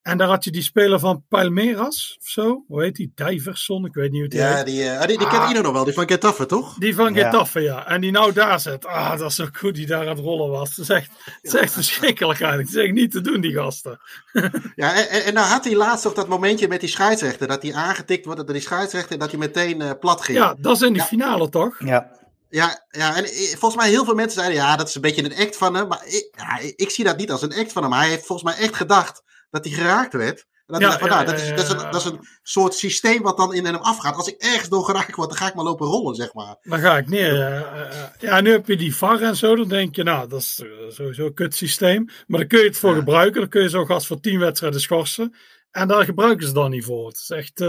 En 0.07 0.17
daar 0.17 0.27
had 0.27 0.43
je 0.43 0.51
die 0.51 0.61
speler 0.61 0.99
van 0.99 1.23
Palmeiras, 1.29 2.17
of 2.21 2.27
zo. 2.27 2.63
Hoe 2.67 2.81
heet 2.83 2.95
die? 2.95 3.11
Diverson, 3.15 3.85
ik 3.85 3.93
weet 3.93 4.11
niet 4.11 4.19
hoe 4.19 4.29
die 4.29 4.39
Ja, 4.39 4.55
heet. 4.55 4.65
die, 4.65 4.83
eh, 4.83 4.99
ah, 4.99 5.07
die, 5.07 5.17
die 5.17 5.27
kent 5.27 5.41
Ah. 5.41 5.49
Ino 5.49 5.61
nog 5.61 5.73
wel, 5.73 5.83
die 5.83 5.93
van 5.93 6.07
Getafe, 6.07 6.45
toch? 6.45 6.75
Die 6.77 6.95
van 6.95 7.13
Ja. 7.13 7.25
Getafe, 7.29 7.59
ja. 7.59 7.87
En 7.87 8.01
die 8.01 8.11
nou 8.11 8.33
daar 8.33 8.59
zit. 8.59 8.85
Ah, 8.85 9.17
dat 9.19 9.31
is 9.31 9.39
ook 9.41 9.57
goed 9.57 9.75
die 9.75 9.85
daar 9.85 10.01
aan 10.01 10.15
het 10.15 10.19
rollen 10.25 10.49
was. 10.49 10.69
Het 10.69 10.77
is 10.77 10.89
echt, 10.89 11.09
het 11.41 11.53
is 11.53 11.59
echt 11.59 11.73
verschrikkelijk 11.73 12.39
eigenlijk. 12.41 12.69
Het 12.69 12.77
is 12.79 12.83
echt 12.85 12.93
niet 12.93 13.11
te 13.11 13.21
doen, 13.21 13.41
die 13.41 13.53
gasten. 13.53 13.99
Ja, 14.75 14.93
en, 14.95 15.09
en, 15.09 15.23
en 15.25 15.33
nou 15.33 15.47
had 15.47 15.63
hij 15.65 15.75
laatst 15.75 16.05
ook 16.07 16.15
dat 16.15 16.27
momentje 16.27 16.67
met 16.67 16.79
die 16.79 16.89
scheidsrechter, 16.89 17.47
dat 17.47 17.61
hij 17.61 17.73
aangetikt 17.73 18.25
wordt 18.25 18.39
door 18.45 18.53
die 18.53 18.61
scheidsrechter 18.61 19.11
en 19.11 19.19
dat 19.19 19.29
hij 19.29 19.39
meteen 19.39 19.81
eh, 19.81 19.91
plat 19.99 20.21
ging. 20.21 20.37
Ja, 20.37 20.55
dat 20.59 20.75
is 20.75 20.81
in 20.81 20.93
die 20.93 21.01
Ja. 21.01 21.07
finale 21.07 21.49
toch? 21.49 21.75
Ja, 21.79 22.15
Ja, 22.49 22.85
ja, 22.89 23.15
en 23.15 23.23
eh, 23.25 23.31
volgens 23.47 23.75
mij 23.75 23.89
heel 23.89 24.05
veel 24.05 24.13
mensen 24.15 24.39
zeiden, 24.41 24.57
ja, 24.61 24.75
dat 24.75 24.87
is 24.87 24.95
een 24.95 25.01
beetje 25.01 25.23
een 25.23 25.45
act 25.45 25.57
van 25.57 25.75
hem. 25.75 25.87
Maar 25.87 26.01
ik, 26.05 26.29
ja, 26.37 26.57
ik- 26.59 26.73
ik 26.75 26.89
zie 26.89 27.03
dat 27.05 27.17
niet 27.17 27.31
als 27.31 27.41
een 27.41 27.53
act 27.55 27.71
van 27.71 27.83
hem. 27.83 27.93
Hij 27.93 28.09
heeft 28.09 28.25
volgens 28.25 28.53
mij 28.55 28.63
echt 28.65 28.75
gedacht 28.75 29.23
dat 29.49 29.65
hij 29.65 29.73
geraakt 29.73 30.13
werd. 30.13 30.45
En 30.65 30.79
dat 30.79 30.81
Ja, 30.81 30.97
ja, 30.99 31.05
nou, 31.05 31.25
dat, 31.25 31.35
is, 31.39 31.47
ja, 31.47 31.55
dat, 31.55 31.65
is 31.65 31.71
een, 31.71 31.79
ja. 31.79 31.91
dat 31.91 32.01
is 32.01 32.11
een 32.11 32.27
soort 32.43 32.73
systeem 32.73 33.21
wat 33.21 33.37
dan 33.37 33.53
in 33.53 33.65
hem 33.65 33.75
afgaat. 33.75 34.15
Als 34.15 34.27
ik 34.27 34.41
ergens 34.41 34.69
door 34.69 34.83
geraakt 34.85 35.15
word, 35.15 35.29
dan 35.29 35.37
ga 35.37 35.47
ik 35.47 35.53
maar 35.53 35.63
lopen 35.63 35.87
rollen, 35.87 36.15
zeg 36.15 36.33
maar. 36.33 36.55
Dan 36.61 36.79
ga 36.79 36.97
ik 36.97 37.07
neer. 37.09 37.33
eh, 37.41 37.57
eh, 37.59 38.03
eh. 38.03 38.09
ja, 38.19 38.41
nu 38.41 38.51
heb 38.51 38.67
je 38.67 38.77
die 38.77 38.95
VAR 38.95 39.21
en 39.21 39.35
zo. 39.35 39.55
Dan 39.55 39.67
denk 39.67 39.95
je, 39.95 40.03
nou, 40.03 40.29
dat 40.29 40.41
is 40.41 40.63
sowieso 40.89 41.25
een 41.25 41.33
kut 41.33 41.55
systeem. 41.55 42.05
Maar 42.27 42.39
dan 42.39 42.47
kun 42.47 42.59
je 42.59 42.65
het 42.65 42.77
voor 42.77 42.89
Ja. 42.91 42.97
gebruiken. 42.97 43.39
Dan 43.39 43.49
kun 43.49 43.61
je 43.61 43.69
zo'n 43.69 43.85
gast 43.85 44.07
voor 44.07 44.19
tien 44.19 44.39
wedstrijden 44.39 44.81
schorsen. 44.81 45.35
En 45.71 45.87
daar 45.87 46.03
gebruiken 46.03 46.47
ze 46.47 46.53
dan 46.53 46.71
niet 46.71 46.85
voor. 46.85 47.07
Het 47.07 47.17
is 47.17 47.29
echt... 47.29 47.59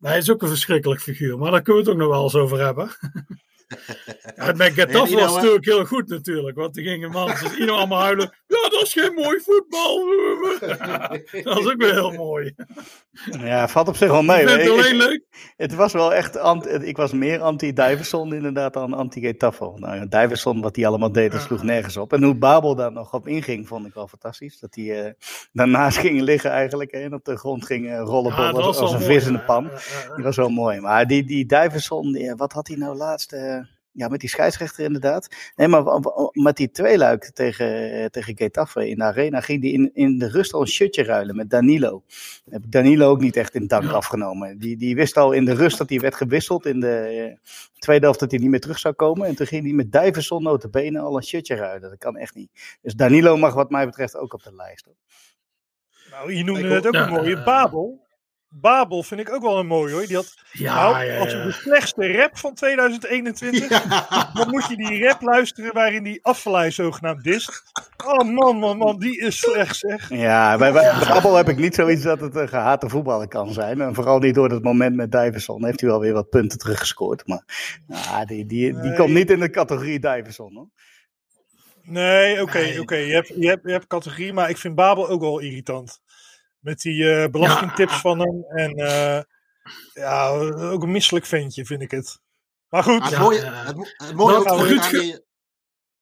hij 0.00 0.18
is 0.18 0.30
ook 0.30 0.42
een 0.42 0.48
verschrikkelijk 0.48 1.00
figuur. 1.00 1.38
Maar 1.38 1.50
daar 1.50 1.62
kunnen 1.62 1.84
we 1.84 1.90
het 1.90 1.98
ook 1.98 2.04
nog 2.06 2.14
wel 2.14 2.22
eens 2.24 2.34
over 2.34 2.58
hebben. 2.64 2.88
ja, 4.36 4.52
met 4.52 4.72
Getafe 4.80 5.14
was 5.14 5.24
het 5.24 5.34
natuurlijk 5.34 5.64
heel 5.64 5.84
goed 5.84 6.08
natuurlijk. 6.08 6.56
Want 6.56 6.74
die 6.74 6.84
gingen 6.84 7.10
man, 7.10 7.26
dus 7.26 7.56
Ino 7.58 7.74
allemaal 7.74 8.00
huilen. 8.02 8.32
Ja, 8.46 8.68
dat 8.68 8.82
is 8.82 8.92
geen 8.92 9.14
mooi 9.14 9.40
voetbal. 9.40 10.04
dat 11.44 11.58
is 11.58 11.66
ook 11.72 11.74
weer 11.76 11.92
heel 11.92 12.10
mooi. 12.12 12.54
ja 13.30 13.68
valt 13.68 13.88
op 13.88 13.96
zich 13.96 14.08
wel 14.10 14.20
Ik 14.20 14.26
mee. 14.26 14.46
vind 14.48 14.60
het 14.62 14.70
alleen 14.70 14.94
Ik- 14.94 15.00
leuk. 15.02 15.22
Het 15.56 15.74
was 15.74 15.92
wel 15.92 16.14
echt, 16.14 16.36
anti, 16.38 16.68
ik 16.68 16.96
was 16.96 17.12
meer 17.12 17.40
anti-Diverson 17.40 18.34
inderdaad 18.34 18.72
dan 18.72 18.94
anti-Getafe. 18.94 19.72
Nou, 19.76 19.96
ja, 19.96 20.06
Diverson, 20.06 20.60
wat 20.60 20.76
hij 20.76 20.86
allemaal 20.86 21.12
deed, 21.12 21.32
dat 21.32 21.40
sloeg 21.40 21.62
nergens 21.62 21.96
op. 21.96 22.12
En 22.12 22.22
hoe 22.22 22.34
Babel 22.34 22.74
daar 22.74 22.92
nog 22.92 23.14
op 23.14 23.26
inging, 23.28 23.68
vond 23.68 23.86
ik 23.86 23.94
wel 23.94 24.08
fantastisch. 24.08 24.58
Dat 24.58 24.74
hij 24.74 25.04
eh, 25.04 25.12
daarnaast 25.52 25.98
ging 25.98 26.20
liggen 26.20 26.50
eigenlijk 26.50 26.90
en 26.92 27.14
op 27.14 27.24
de 27.24 27.36
grond 27.36 27.66
ging 27.66 27.90
eh, 27.90 27.98
rollen 28.04 28.32
Ja, 28.36 28.52
dat 28.52 28.62
als, 28.62 28.78
was 28.80 28.92
een 28.92 29.00
mooi, 29.00 29.12
vis 29.14 29.26
in 29.26 29.32
de 29.32 29.38
pan. 29.44 29.64
ja, 29.64 29.70
ja, 29.70 30.08
ja. 30.08 30.14
Die 30.14 30.24
was 30.24 30.36
wel 30.36 30.48
mooi. 30.48 30.80
Maar 30.80 31.06
die, 31.06 31.24
die 31.24 31.46
Diverson, 31.46 32.12
die, 32.12 32.34
wat 32.34 32.52
had 32.52 32.68
hij 32.68 32.76
nou 32.76 32.96
laatst? 32.96 33.32
eh, 33.32 33.58
ja, 33.94 34.08
met 34.08 34.20
die 34.20 34.28
scheidsrechter 34.28 34.84
inderdaad. 34.84 35.28
Nee, 35.56 35.68
maar 35.68 35.84
met 36.32 36.56
die 36.56 36.70
tweeluik 36.70 37.24
tegen, 37.34 37.92
eh, 37.92 38.06
tegen 38.06 38.36
Getafe 38.36 38.88
in 38.88 38.96
de 38.96 39.04
arena 39.04 39.40
ging 39.40 39.60
die 39.60 39.72
in, 39.72 39.90
in 39.94 40.18
de 40.18 40.28
rust 40.28 40.52
al 40.52 40.60
een 40.60 40.66
shirtje 40.66 41.02
ruilen 41.04 41.36
met 41.36 41.50
Danilo. 41.50 42.02
Heb 42.50 42.64
ik 42.64 42.72
Danilo 42.72 43.10
ook 43.10 43.20
niet 43.20 43.36
echt 43.36 43.54
in 43.54 43.66
dank 43.66 43.84
Ja. 43.84 43.90
afgenomen. 43.90 44.58
Die, 44.58 44.76
die 44.76 44.94
wist 44.94 45.16
al 45.16 45.32
in 45.32 45.44
de 45.44 45.54
rust 45.54 45.78
dat 45.78 45.88
hij 45.88 46.00
werd 46.00 46.14
gewisseld. 46.14 46.66
In 46.66 46.80
de 46.80 46.96
eh, 46.96 47.50
tweede 47.78 48.04
helft 48.04 48.20
dat 48.20 48.30
hij 48.30 48.40
niet 48.40 48.50
meer 48.50 48.60
terug 48.60 48.78
zou 48.78 48.94
komen. 48.94 49.26
En 49.26 49.34
toen 49.34 49.46
ging 49.46 49.64
hij 49.64 49.72
met 49.72 49.92
Diverson 49.92 50.42
notabene 50.42 50.98
al 51.00 51.16
een 51.16 51.22
shirtje 51.24 51.54
ruilen. 51.54 51.90
Dat 51.90 51.98
kan 51.98 52.16
echt 52.16 52.34
niet. 52.34 52.50
Dus 52.82 52.94
Danilo 52.94 53.36
mag 53.36 53.54
wat 53.54 53.70
mij 53.70 53.86
betreft 53.86 54.16
ook 54.16 54.32
op 54.34 54.42
de 54.42 54.54
lijst. 54.54 54.84
hoor. 54.84 54.94
Nou, 56.10 56.34
je 56.34 56.44
noemde 56.44 56.68
het 56.68 56.86
ook 56.86 56.94
ja, 56.94 57.06
een 57.06 57.12
mooie. 57.12 57.42
Babel. 57.42 58.03
Babel 58.60 59.02
vind 59.02 59.20
ik 59.20 59.32
ook 59.32 59.42
wel 59.42 59.58
een 59.58 59.66
mooie 59.66 59.92
hoor. 59.92 60.06
Die 60.06 60.16
had 60.16 60.34
Ja, 60.52 60.74
nou, 60.90 61.04
ja, 61.04 61.18
als 61.18 61.32
de 61.32 61.52
slechtste 61.52 62.12
rap 62.12 62.38
van 62.38 62.54
2021. 62.54 63.68
Dan 64.34 64.50
moet 64.50 64.66
je 64.68 64.76
die 64.76 65.04
rap 65.06 65.22
luisteren 65.22 65.72
waarin 65.74 66.02
die 66.02 66.24
afvallei 66.24 66.70
zogenaamd 66.70 67.24
dist. 67.24 67.62
Oh 68.06 68.30
man, 68.32 68.56
man, 68.56 68.76
man, 68.78 68.98
die 68.98 69.18
is 69.20 69.38
slecht 69.38 69.76
zeg. 69.76 70.08
Ja, 70.08 70.56
bij, 70.58 70.72
bij 70.72 70.92
Babbel 71.08 71.34
heb 71.36 71.48
ik 71.48 71.56
niet 71.56 71.74
zoiets 71.74 72.02
dat 72.02 72.20
het 72.20 72.34
een 72.34 72.48
gehate 72.48 72.88
voetballer 72.88 73.28
kan 73.28 73.52
zijn. 73.52 73.80
En 73.80 73.94
vooral 73.94 74.18
niet 74.18 74.34
door 74.34 74.48
dat 74.48 74.62
moment 74.62 74.96
met 74.96 75.12
Diverson. 75.12 75.64
Heeft 75.64 75.80
hij 75.80 75.90
wel 75.90 76.00
weer 76.00 76.12
wat 76.12 76.28
punten 76.28 76.58
teruggescoord. 76.58 77.26
Maar 77.26 77.44
ja, 77.86 78.24
die, 78.24 78.46
die, 78.46 78.72
die 78.72 78.82
Nee. 78.82 78.96
komt 78.96 79.14
niet 79.14 79.30
in 79.30 79.40
de 79.40 79.50
categorie 79.50 79.98
Diverson. 79.98 80.54
Hoor. 80.54 80.68
Nee, 81.82 82.42
oké, 82.42 82.76
oké. 82.80 82.96
Je, 82.96 83.12
hebt, 83.14 83.28
je, 83.28 83.46
hebt, 83.46 83.62
je 83.64 83.72
hebt 83.72 83.86
categorie, 83.86 84.32
maar 84.32 84.50
ik 84.50 84.56
vind 84.56 84.74
Babel 84.74 85.08
ook 85.08 85.20
wel 85.20 85.38
irritant. 85.38 86.00
Met 86.64 86.80
die 86.80 87.10
eh, 87.10 87.30
belastingtips 87.30 88.00
van 88.00 88.18
hem. 88.18 88.44
En 88.48 88.74
eh, 88.74 89.22
ja, 89.94 90.28
ook 90.56 90.82
een 90.82 90.90
misselijk 90.90 91.26
ventje 91.26 91.64
vind 91.64 91.82
ik 91.82 91.90
het. 91.90 92.20
Maar 92.68 92.82
goed. 92.82 93.00
Ah, 93.00 93.10
het 93.10 93.18
mooie, 93.18 93.40
ja. 93.40 93.64
het, 93.64 93.76
mo- 93.76 93.86
het 93.96 94.14
mooie 94.14 94.36
Wat 94.36 94.48
ook 94.48 94.66
Ruud 94.66 94.90
die... 94.90 95.24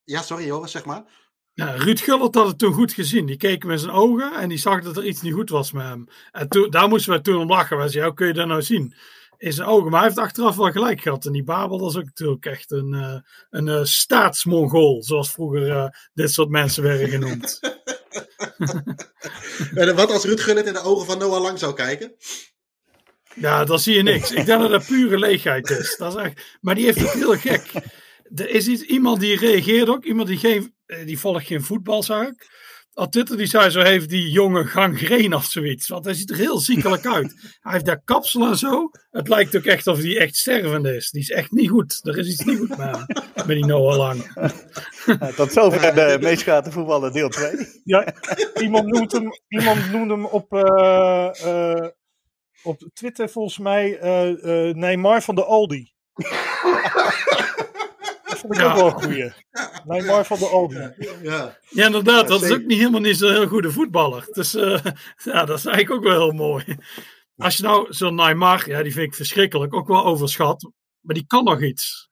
Ja, 0.05 0.23
sorry 0.23 0.47
Joris, 0.47 0.71
zeg 0.71 0.85
maar. 0.85 1.05
Ja, 1.53 1.71
Ruud 1.71 2.01
Gullert 2.01 2.35
had 2.35 2.47
het 2.47 2.59
toen 2.59 2.73
goed 2.73 2.93
gezien. 2.93 3.27
Die 3.27 3.37
keek 3.37 3.65
in 3.65 3.79
zijn 3.79 3.93
ogen 3.93 4.33
en 4.33 4.49
die 4.49 4.59
zag 4.59 4.83
dat 4.83 4.97
er 4.97 5.05
iets 5.05 5.23
niet 5.23 5.35
goed 5.35 5.51
was 5.51 5.73
met 5.73 5.85
hem. 5.85 6.09
En 6.31 6.49
toen, 6.49 6.71
daar 6.71 6.89
moesten 6.89 7.13
we 7.13 7.21
toen 7.21 7.41
om 7.41 7.49
lachen. 7.49 7.77
Wij 7.77 7.89
zeiden, 7.89 8.05
hoe 8.05 8.15
kun 8.15 8.27
je 8.27 8.33
dat 8.33 8.47
nou 8.47 8.63
zien? 8.63 8.95
In 9.37 9.53
zijn 9.53 9.69
ogen. 9.69 9.91
Maar 9.91 10.01
hij 10.01 10.09
heeft 10.09 10.21
achteraf 10.21 10.57
wel 10.57 10.71
gelijk 10.71 11.01
gehad. 11.01 11.27
En 11.27 11.33
die 11.33 11.45
Babel, 11.45 11.89
is 11.89 11.97
ook 11.97 12.05
natuurlijk 12.05 12.47
echt 12.47 12.71
een, 12.71 12.95
eh 12.95 13.17
een 13.51 13.69
eh, 13.69 13.85
staatsmongool. 13.85 15.03
Zoals 15.03 15.33
vroeger 15.33 15.71
eh, 15.71 15.89
dit 16.15 16.33
soort 16.33 16.49
mensen 16.49 16.83
werden 16.83 17.09
genoemd. 17.09 17.61
Wat 19.95 20.11
als 20.11 20.25
Ruud 20.25 20.41
Gullit 20.41 20.67
in 20.67 20.73
de 20.73 20.83
ogen 20.83 21.07
van 21.07 21.19
Noah 21.19 21.43
Lang 21.43 21.59
zou 21.59 21.75
kijken? 21.75 22.15
Ja, 23.35 23.65
dan 23.65 23.79
zie 23.79 23.97
je 23.97 24.03
niks. 24.03 24.31
Ik 24.31 24.47
denk 24.47 24.61
dat 24.61 24.71
dat 24.71 24.87
pure 24.87 25.19
leegheid 25.19 25.71
is. 25.71 25.97
Dat 25.97 26.17
is 26.17 26.23
echt, 26.23 26.59
maar 26.61 26.75
die 26.75 26.85
heeft 26.85 27.01
het 27.01 27.11
heel 27.11 27.37
gek. 27.37 27.73
Er 28.35 28.49
is 28.49 28.67
iets, 28.67 28.83
iemand 28.83 29.21
die 29.21 29.39
reageert 29.39 29.89
ook. 29.89 30.05
Iemand 30.05 30.29
die, 30.29 30.39
geen, 30.39 30.75
die 31.05 31.19
volgt 31.19 31.47
geen 31.47 31.63
voetbal, 31.63 32.03
zag 32.03 32.27
ik. 32.27 32.49
Op 32.95 33.11
Twitter 33.13 33.37
die 33.37 33.47
zei, 33.47 33.71
zo 33.71 33.81
heeft 33.81 34.09
die 34.09 34.31
jonge 34.31 34.65
gangreen 34.65 35.35
of 35.35 35.45
zoiets. 35.45 35.89
Want 35.89 36.05
hij 36.05 36.15
ziet 36.15 36.31
er 36.31 36.37
heel 36.37 36.59
ziekelijk 36.59 37.07
uit. 37.17 37.57
Hij 37.61 37.73
heeft 37.73 37.85
daar 37.85 38.03
kapsel 38.05 38.47
en 38.47 38.57
zo. 38.57 38.91
Het 39.11 39.29
lijkt 39.29 39.57
ook 39.57 39.65
echt 39.65 39.87
of 39.87 39.99
hij 39.99 40.19
echt 40.19 40.37
stervend 40.37 40.87
is. 40.87 41.11
Die 41.11 41.21
is 41.21 41.31
echt 41.31 41.51
niet 41.51 41.71
goed. 41.71 42.01
Er 42.03 42.19
is 42.19 42.29
iets 42.29 42.45
niet 42.45 42.59
goed 42.59 42.69
met 42.69 42.79
hem. 42.79 43.07
Met 43.35 43.47
die 43.47 43.67
Noah 43.67 43.97
Lang. 43.97 44.33
Tot 45.37 45.53
zover 45.53 45.95
de 45.95 46.19
meest 46.23 46.43
gehate 46.43 46.71
voetballer 46.71 47.13
deel 47.13 47.29
2. 47.29 47.53
Ja, 47.85 48.15
iemand, 48.61 48.87
noemt 48.87 49.13
hem, 49.13 49.31
iemand 49.49 49.91
noemde 49.93 50.15
hem 50.15 50.25
op, 50.25 50.53
eh, 50.53 51.31
eh, 51.45 51.91
op 52.63 52.89
Twitter 52.93 53.29
volgens 53.29 53.59
mij 53.59 53.99
eh, 53.99 54.69
eh, 54.69 54.77
Neymar 54.77 55.23
van 55.23 55.35
de 55.35 55.45
Aldi. 55.45 55.93
Vond 58.43 58.55
ik 58.55 58.61
Ja. 58.61 58.71
ook 58.73 58.77
wel 58.77 58.87
een 58.87 59.03
goeie. 59.03 59.33
Neymar 59.85 60.25
van 60.27 60.39
de 60.39 60.47
Aldi. 60.47 60.93
Ja. 61.23 61.59
Ja, 61.71 61.87
inderdaad. 61.87 62.29
Dat 62.29 62.43
is 62.43 62.51
ook 62.51 62.65
niet 62.65 62.79
helemaal 62.79 63.01
niet 63.01 63.17
zo'n 63.17 63.31
heel 63.31 63.47
goede 63.47 63.71
voetballer. 63.73 64.27
Dus 64.31 64.55
eh, 64.55 64.79
ja, 65.33 65.45
dat 65.45 65.59
is 65.59 65.65
eigenlijk 65.65 65.91
ook 65.91 66.03
wel 66.13 66.21
heel 66.21 66.33
mooi. 66.33 66.77
Als 67.37 67.57
je 67.57 67.63
nou 67.63 67.87
zo'n 67.93 68.15
Neymar, 68.15 68.69
ja, 68.69 68.83
die 68.83 68.93
vind 68.93 69.07
ik 69.07 69.15
verschrikkelijk. 69.15 69.75
Ook 69.75 69.89
wel 69.89 70.05
overschat. 70.05 70.71
Maar 71.01 71.15
die 71.15 71.27
kan 71.27 71.45
nog 71.45 71.63
iets. 71.63 72.11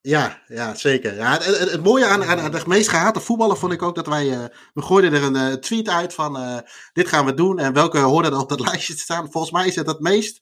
Ja, 0.00 0.42
ja, 0.46 0.74
zeker. 0.74 1.14
Ja, 1.14 1.32
het, 1.32 1.44
het, 1.44 1.70
het 1.70 1.82
mooie 1.84 2.06
aan, 2.06 2.24
aan, 2.24 2.38
aan 2.40 2.50
de 2.50 2.62
meest 2.66 2.88
gehate 2.88 3.20
voetballer 3.20 3.56
vond 3.56 3.72
ik 3.72 3.82
ook 3.82 3.94
dat 3.94 4.06
wij... 4.06 4.30
eh, 4.32 4.44
we 4.72 4.82
gooiden 4.82 5.12
er 5.12 5.22
een 5.22 5.36
eh, 5.36 5.52
tweet 5.52 5.88
uit 5.88 6.14
van... 6.14 6.36
eh, 6.36 6.58
dit 6.92 7.08
gaan 7.08 7.24
we 7.26 7.34
doen 7.34 7.58
en 7.58 7.72
welke 7.72 7.98
hoorden 7.98 8.32
er 8.32 8.38
op 8.38 8.48
dat 8.48 8.60
lijstje 8.70 8.94
te 8.94 9.00
staan. 9.00 9.30
Volgens 9.30 9.52
mij 9.52 9.66
is 9.66 9.74
het 9.76 9.86
het 9.86 10.00
meest 10.00 10.40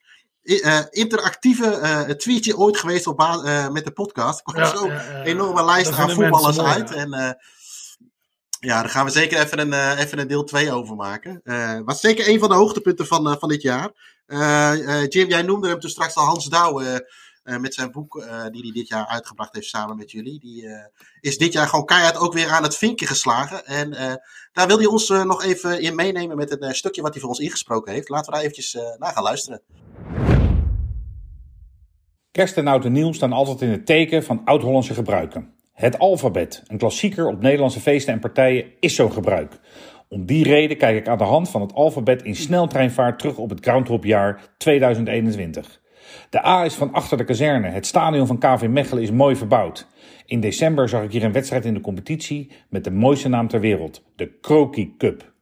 i- 0.49 0.61
eh, 0.61 0.81
interactieve 0.91 1.67
eh, 1.71 2.01
tweetje 2.01 2.57
ooit 2.57 2.77
geweest 2.77 3.07
op 3.07 3.21
eh, 3.21 3.69
met 3.69 3.85
de 3.85 3.91
podcast. 3.91 4.39
Er 4.39 4.45
kwam 4.53 4.65
Ja, 4.65 4.71
zo 4.77 4.89
enorme 5.23 5.65
lijst 5.65 5.93
aan 5.93 6.11
voetballers 6.11 6.57
mooi, 6.57 6.69
uit. 6.71 6.89
ja. 6.89 6.95
En 6.95 7.13
eh, 7.13 7.31
ja, 8.61 8.81
daar 8.81 8.91
gaan 8.91 9.05
we 9.05 9.11
zeker 9.11 9.39
even 9.41 9.59
een, 9.59 9.73
eh, 9.73 9.99
even 9.99 10.19
een 10.19 10.27
deel 10.29 10.45
2 10.45 10.73
over 10.73 10.97
maken. 10.97 11.41
Eh 11.45 11.79
was 11.85 12.01
zeker 12.01 12.29
een 12.29 12.39
van 12.39 12.49
de 12.49 12.55
hoogtepunten 12.55 13.07
van, 13.07 13.29
eh, 13.31 13.37
van 13.39 13.49
dit 13.49 13.63
jaar. 13.63 13.91
Eh, 14.27 15.01
eh, 15.03 15.09
Jim, 15.09 15.29
jij 15.29 15.43
noemde 15.43 15.69
hem 15.69 15.81
toen 15.81 15.91
straks 15.91 16.15
al 16.15 16.25
Hans 16.25 16.45
Douw. 16.47 16.81
eh, 16.81 16.95
eh, 17.43 17.57
met 17.57 17.75
zijn 17.75 17.91
boek 17.93 18.17
eh, 18.19 18.45
die 18.51 18.63
hij 18.63 18.71
dit 18.73 18.89
jaar 18.89 19.07
uitgebracht 19.07 19.55
heeft 19.55 19.69
samen 19.69 19.97
met 19.97 20.11
jullie. 20.11 20.41
Die 20.41 20.67
eh, 20.67 20.85
is 21.21 21.39
dit 21.39 21.53
jaar 21.53 21.69
gewoon 21.69 21.85
keihard 21.85 22.17
ook 22.17 22.33
weer 22.33 22.49
aan 22.51 22.63
het 22.63 22.77
vinkje 22.77 23.07
geslagen. 23.07 23.67
En 23.67 23.95
eh, 23.95 24.13
daar 24.53 24.67
wil 24.67 24.77
hij 24.79 24.87
ons 24.87 25.11
eh, 25.11 25.23
nog 25.25 25.43
even 25.43 25.81
in 25.81 25.95
meenemen 25.95 26.37
met 26.37 26.51
een 26.51 26.59
eh, 26.61 26.73
stukje 26.73 27.03
wat 27.03 27.11
hij 27.13 27.21
voor 27.21 27.31
ons 27.31 27.39
ingesproken 27.39 27.93
heeft. 27.93 28.09
Laten 28.09 28.27
we 28.27 28.33
daar 28.33 28.41
eventjes 28.41 28.75
eh, 28.75 28.83
naar 28.99 29.13
gaan 29.13 29.23
luisteren. 29.23 29.63
Kerst 32.33 32.57
en 32.57 32.93
nieuw 32.93 33.13
staan 33.13 33.33
altijd 33.33 33.61
in 33.61 33.69
het 33.69 33.87
teken 33.87 34.25
van 34.25 34.45
oud-Hollandse 34.45 34.95
gebruiken. 34.95 35.53
Het 35.73 35.99
alfabet, 35.99 36.63
een 36.67 36.79
klassieker 36.79 37.27
op 37.27 37.41
Nederlandse 37.41 37.81
feesten 37.81 38.13
en 38.13 38.21
partijen, 38.21 38.65
is 38.81 38.95
zo'n 38.95 39.13
gebruik. 39.13 39.61
Om 40.09 40.27
die 40.27 40.45
reden 40.45 40.77
kijk 40.77 40.97
ik 40.97 41.09
aan 41.09 41.19
de 41.19 41.25
hand 41.25 41.51
van 41.51 41.61
het 41.61 41.75
alfabet 41.75 42.23
in 42.23 42.35
sneltreinvaart 42.35 43.19
terug 43.19 43.39
op 43.39 43.51
het 43.51 43.61
Groundhopjaar 43.61 44.41
2021. 44.59 45.81
De 46.31 46.47
A 46.47 46.65
is 46.65 46.75
van 46.75 46.93
achter 46.93 47.17
de 47.17 47.25
kazerne. 47.25 47.69
Het 47.69 47.87
stadion 47.87 48.27
van 48.27 48.39
KV 48.39 48.67
Mechelen 48.69 49.03
is 49.03 49.11
mooi 49.11 49.37
verbouwd. 49.37 49.87
In 50.27 50.41
december 50.41 50.89
zag 50.89 51.03
ik 51.03 51.13
hier 51.13 51.25
een 51.25 51.33
wedstrijd 51.33 51.65
in 51.65 51.75
de 51.75 51.81
competitie 51.81 52.51
met 52.69 52.85
de 52.85 52.91
mooiste 52.91 53.29
naam 53.29 53.49
ter 53.49 53.61
wereld, 53.61 54.03
de 54.17 54.39
Croquis 54.41 54.89
Cup. 54.99 55.33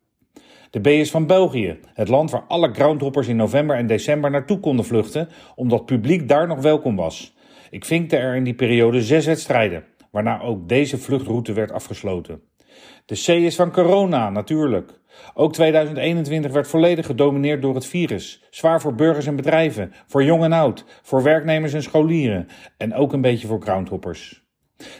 De 0.77 0.83
B 0.83 0.87
is 0.87 1.11
van 1.11 1.27
België, 1.27 1.79
het 1.95 2.09
land 2.09 2.31
waar 2.31 2.45
alle 2.49 2.73
groundhoppers 2.73 3.29
in 3.29 3.37
november 3.37 3.77
en 3.77 3.87
december 3.87 4.31
naartoe 4.31 4.61
konden 4.61 4.85
vluchten, 4.85 5.29
omdat 5.55 5.87
publiek 5.87 6.29
daar 6.29 6.47
nog 6.47 6.61
welkom 6.61 6.97
was. 6.97 7.37
Ik 7.71 7.85
vinkte 7.85 8.17
er 8.17 8.35
in 8.35 8.45
die 8.45 8.55
periode 8.55 9.03
zes 9.03 9.27
wedstrijden, 9.27 9.85
waarna 10.11 10.41
ook 10.41 10.69
deze 10.69 10.99
vluchtroute 10.99 11.53
werd 11.53 11.73
afgesloten. 11.73 12.41
De 13.07 13.15
C 13.15 13.29
is 13.29 13.57
van 13.57 13.73
corona, 13.73 14.31
natuurlijk. 14.31 15.01
Ook 15.35 15.53
2021 15.53 16.53
werd 16.53 16.69
volledig 16.69 17.07
gedomineerd 17.07 17.63
door 17.63 17.75
het 17.75 17.87
virus. 17.87 18.45
Zwaar 18.51 18.81
voor 18.81 18.95
burgers 18.95 19.27
en 19.27 19.37
bedrijven, 19.37 19.93
voor 20.07 20.25
jong 20.25 20.45
en 20.45 20.53
oud, 20.53 20.85
voor 21.03 21.23
werknemers 21.23 21.73
en 21.73 21.83
scholieren 21.83 22.47
en 22.77 22.95
ook 22.95 23.13
een 23.13 23.21
beetje 23.21 23.47
voor 23.47 23.61
groundhoppers. 23.61 24.45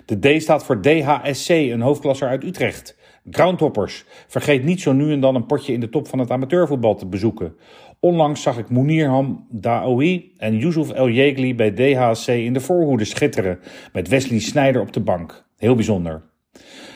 De 0.07 0.19
D 0.39 0.43
staat 0.43 0.65
voor 0.65 0.81
DHSC, 0.81 1.49
een 1.49 1.81
hoofdklasser 1.81 2.29
uit 2.29 2.45
Utrecht. 2.45 2.96
Groundhoppers. 3.31 4.05
Vergeet 4.27 4.65
niet 4.65 4.81
zo 4.81 4.93
nu 4.93 5.13
en 5.13 5.21
dan 5.21 5.35
een 5.35 5.47
potje 5.47 5.73
in 5.73 5.81
de 5.81 5.89
top 5.89 6.09
van 6.09 6.19
het 6.19 6.31
amateurvoetbal 6.31 6.95
te 6.95 7.07
bezoeken. 7.07 7.57
Onlangs 8.01 8.43
zag 8.43 8.59
ik 8.59 8.71
Mounirham 8.71 9.47
Daoui 9.51 10.33
en 10.37 10.57
Yusuf 10.57 10.91
El 10.91 11.09
Jegli 11.09 11.55
bij 11.55 11.71
DHSC 11.71 12.29
in 12.29 12.53
de 12.53 12.61
voorhoede 12.61 13.05
schitteren, 13.05 13.59
met 13.93 14.09
Wesley 14.09 14.41
Snijder 14.41 14.81
op 14.81 14.93
de 14.93 15.01
bank. 15.01 15.45
Heel 15.57 15.75
bijzonder. 15.75 16.23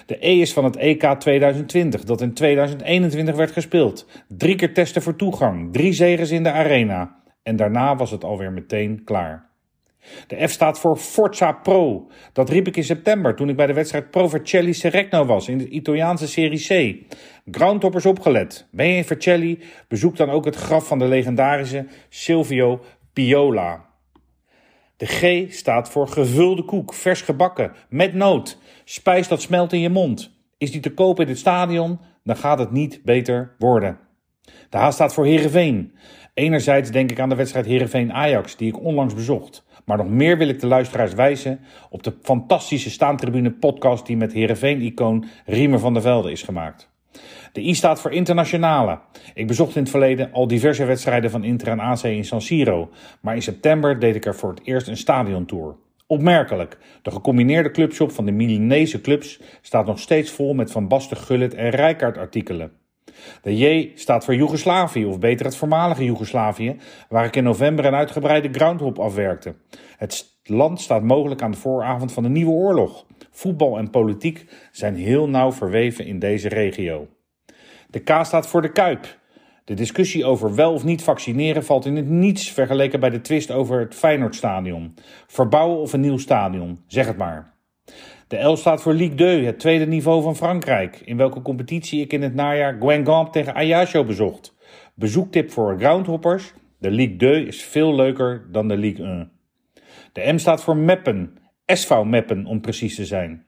De 0.06 0.26
E 0.26 0.40
is 0.40 0.52
van 0.52 0.64
het 0.64 0.76
EK 0.76 1.02
2020, 1.02 2.04
dat 2.04 2.20
in 2.20 2.34
2021 2.34 3.36
werd 3.36 3.50
gespeeld. 3.50 4.06
Drie 4.28 4.54
keer 4.54 4.74
testen 4.74 5.02
voor 5.02 5.16
toegang, 5.16 5.72
drie 5.72 5.92
zegens 5.92 6.30
in 6.30 6.42
de 6.42 6.52
arena. 6.52 7.16
En 7.42 7.56
daarna 7.56 7.96
was 7.96 8.10
het 8.10 8.24
alweer 8.24 8.52
meteen 8.52 9.04
klaar. 9.04 9.49
De 10.26 10.48
F 10.48 10.50
staat 10.50 10.78
voor 10.78 10.96
Forza 10.96 11.52
Pro. 11.52 12.10
Dat 12.32 12.48
riep 12.48 12.66
ik 12.66 12.76
in 12.76 12.84
september 12.84 13.34
toen 13.34 13.48
ik 13.48 13.56
bij 13.56 13.66
de 13.66 13.72
wedstrijd 13.72 14.10
Pro 14.10 14.28
Vercelli 14.28 14.74
Seregno 14.74 15.24
was 15.24 15.48
in 15.48 15.58
de 15.58 15.68
Italiaanse 15.68 16.28
Serie 16.28 16.58
C. 16.66 17.06
Groundtoppers 17.50 18.06
opgelet. 18.06 18.66
Ben 18.70 18.86
je 18.86 18.96
in 18.96 19.04
Vercelli? 19.04 19.58
Bezoek 19.88 20.16
dan 20.16 20.30
ook 20.30 20.44
het 20.44 20.56
graf 20.56 20.86
van 20.86 20.98
de 20.98 21.04
legendarische 21.04 21.86
Silvio 22.08 22.80
Piola. 23.12 23.88
De 24.96 25.06
G 25.06 25.52
staat 25.52 25.90
voor 25.90 26.08
gevulde 26.08 26.64
koek, 26.64 26.94
vers 26.94 27.22
gebakken, 27.22 27.72
met 27.88 28.14
noot. 28.14 28.58
Spijs 28.84 29.28
dat 29.28 29.42
smelt 29.42 29.72
in 29.72 29.80
je 29.80 29.88
mond. 29.88 30.30
Is 30.58 30.70
die 30.70 30.80
te 30.80 30.94
koop 30.94 31.20
in 31.20 31.28
het 31.28 31.38
stadion? 31.38 32.00
Dan 32.24 32.36
gaat 32.36 32.58
het 32.58 32.70
niet 32.70 33.00
beter 33.04 33.54
worden. 33.58 33.98
De 34.70 34.78
H 34.78 34.90
staat 34.90 35.14
voor 35.14 35.24
Heerenveen. 35.24 35.92
Enerzijds 36.34 36.90
denk 36.90 37.10
ik 37.10 37.20
aan 37.20 37.28
de 37.28 37.34
wedstrijd 37.34 37.66
Heerenveen-Ajax, 37.66 38.56
die 38.56 38.68
ik 38.68 38.80
onlangs 38.84 39.14
bezocht. 39.14 39.64
Maar 39.90 39.98
nog 39.98 40.08
meer 40.08 40.38
wil 40.38 40.48
ik 40.48 40.60
de 40.60 40.66
luisteraars 40.66 41.14
wijzen 41.14 41.60
op 41.88 42.02
de 42.02 42.14
fantastische 42.22 42.90
Staantribune 42.90 43.50
podcast 43.50 44.06
die 44.06 44.16
met 44.16 44.32
Heerenveen-icoon 44.32 45.24
Riemer 45.46 45.78
van 45.78 45.92
der 45.92 46.02
Velde 46.02 46.30
is 46.30 46.42
gemaakt. 46.42 46.90
De 47.52 47.60
I 47.60 47.74
staat 47.74 48.00
voor 48.00 48.12
internationale. 48.12 48.98
Ik 49.34 49.46
bezocht 49.46 49.76
in 49.76 49.82
het 49.82 49.90
verleden 49.90 50.32
al 50.32 50.46
diverse 50.46 50.84
wedstrijden 50.84 51.30
van 51.30 51.44
Inter 51.44 51.68
en 51.68 51.80
AC 51.80 52.02
in 52.02 52.24
San 52.24 52.40
Siro, 52.40 52.90
maar 53.20 53.34
in 53.34 53.42
september 53.42 53.98
deed 53.98 54.14
ik 54.14 54.26
er 54.26 54.34
voor 54.34 54.50
het 54.50 54.60
eerst 54.64 54.88
een 54.88 54.96
stadiontour. 54.96 55.76
Opmerkelijk, 56.06 56.78
de 57.02 57.10
gecombineerde 57.10 57.70
clubshop 57.70 58.12
van 58.12 58.24
de 58.24 58.32
Milanese 58.32 59.00
clubs 59.00 59.40
staat 59.60 59.86
nog 59.86 59.98
steeds 59.98 60.30
vol 60.30 60.54
met 60.54 60.70
Van 60.70 60.88
Basten, 60.88 61.16
Gullit 61.16 61.54
en 61.54 61.70
Rijkaard 61.70 62.18
artikelen. 62.18 62.79
De 63.42 63.56
J 63.56 63.92
staat 63.94 64.24
voor 64.24 64.34
Joegoslavië, 64.34 65.06
of 65.06 65.18
beter 65.18 65.46
het 65.46 65.56
voormalige 65.56 66.04
Joegoslavië, 66.04 66.76
waar 67.08 67.24
ik 67.24 67.36
in 67.36 67.44
november 67.44 67.84
een 67.84 67.94
uitgebreide 67.94 68.48
groundhop 68.52 68.98
afwerkte. 68.98 69.54
Het 69.96 70.38
land 70.44 70.80
staat 70.80 71.02
mogelijk 71.02 71.42
aan 71.42 71.50
de 71.50 71.56
vooravond 71.56 72.12
van 72.12 72.24
een 72.24 72.32
nieuwe 72.32 72.52
oorlog. 72.52 73.06
Voetbal 73.30 73.78
en 73.78 73.90
politiek 73.90 74.46
zijn 74.72 74.94
heel 74.94 75.28
nauw 75.28 75.52
verweven 75.52 76.06
in 76.06 76.18
deze 76.18 76.48
regio. 76.48 77.08
De 77.90 77.98
K 77.98 78.18
staat 78.22 78.46
voor 78.46 78.62
de 78.62 78.72
Kuip. 78.72 79.18
De 79.64 79.74
discussie 79.74 80.24
over 80.24 80.54
wel 80.54 80.72
of 80.72 80.84
niet 80.84 81.02
vaccineren 81.02 81.64
valt 81.64 81.86
in 81.86 81.96
het 81.96 82.08
niets 82.08 82.50
vergeleken 82.50 83.00
bij 83.00 83.10
de 83.10 83.20
twist 83.20 83.50
over 83.50 83.80
het 83.80 83.94
Feyenoordstadion. 83.94 84.94
Verbouwen 85.26 85.78
of 85.78 85.92
een 85.92 86.00
nieuw 86.00 86.18
stadion, 86.18 86.78
zeg 86.86 87.06
het 87.06 87.16
maar. 87.16 87.49
De 88.30 88.42
L 88.42 88.56
staat 88.56 88.82
voor 88.82 88.92
Ligue 88.92 89.14
2, 89.14 89.44
het 89.44 89.58
tweede 89.58 89.86
niveau 89.86 90.22
van 90.22 90.36
Frankrijk, 90.36 91.00
in 91.04 91.16
welke 91.16 91.42
competitie 91.42 92.00
ik 92.00 92.12
in 92.12 92.22
het 92.22 92.34
najaar 92.34 92.76
Guingamp 92.80 93.32
tegen 93.32 93.54
Ajaccio 93.54 94.04
bezocht. 94.04 94.56
Bezoektip 94.94 95.50
voor 95.50 95.78
groundhoppers, 95.78 96.52
de 96.78 96.90
Ligue 96.90 97.16
2 97.16 97.46
is 97.46 97.62
veel 97.62 97.94
leuker 97.94 98.48
dan 98.52 98.68
de 98.68 98.76
Ligue 98.76 99.06
1. 99.06 99.32
De 100.12 100.32
M 100.32 100.38
staat 100.38 100.62
voor 100.62 100.76
Meppen, 100.76 101.38
SV 101.66 102.02
Meppen 102.04 102.46
om 102.46 102.60
precies 102.60 102.94
te 102.94 103.04
zijn. 103.04 103.46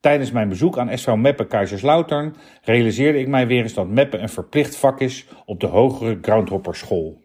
Tijdens 0.00 0.30
mijn 0.30 0.48
bezoek 0.48 0.78
aan 0.78 0.98
SV 0.98 1.14
Meppen 1.14 1.46
Kaiserslautern 1.46 2.34
realiseerde 2.62 3.18
ik 3.18 3.28
mij 3.28 3.46
weer 3.46 3.62
eens 3.62 3.74
dat 3.74 3.88
Meppen 3.88 4.22
een 4.22 4.28
verplicht 4.28 4.76
vak 4.76 5.00
is 5.00 5.26
op 5.44 5.60
de 5.60 5.66
hogere 5.66 6.18
groundhopperschool. 6.22 7.20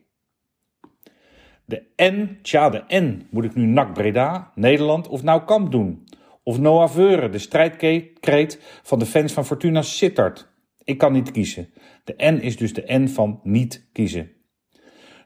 De 1.66 1.84
N, 1.96 2.40
tja 2.42 2.70
de 2.70 2.84
N, 2.88 3.28
moet 3.30 3.46
ik 3.46 3.56
nu 3.56 3.66
NAC 3.66 3.94
Breda, 3.94 4.52
Nederland 4.56 5.08
of 5.08 5.24
nou 5.24 5.44
Kamp 5.44 5.72
doen? 5.72 6.08
Of 6.50 6.60
Noah 6.60 6.90
Veuren, 6.90 7.32
de 7.32 7.38
strijdkreet 7.38 8.60
van 8.84 9.00
de 9.00 9.06
fans 9.06 9.34
van 9.34 9.46
Fortuna 9.46 9.82
Sittard? 9.82 10.48
Ik 10.84 10.98
kan 10.98 11.14
niet 11.14 11.32
kiezen. 11.32 11.70
De 12.04 12.14
N 12.18 12.36
is 12.42 12.58
dus 12.58 12.74
de 12.74 12.84
N 12.88 13.08
van 13.08 13.40
niet 13.44 13.90
kiezen. 13.94 14.32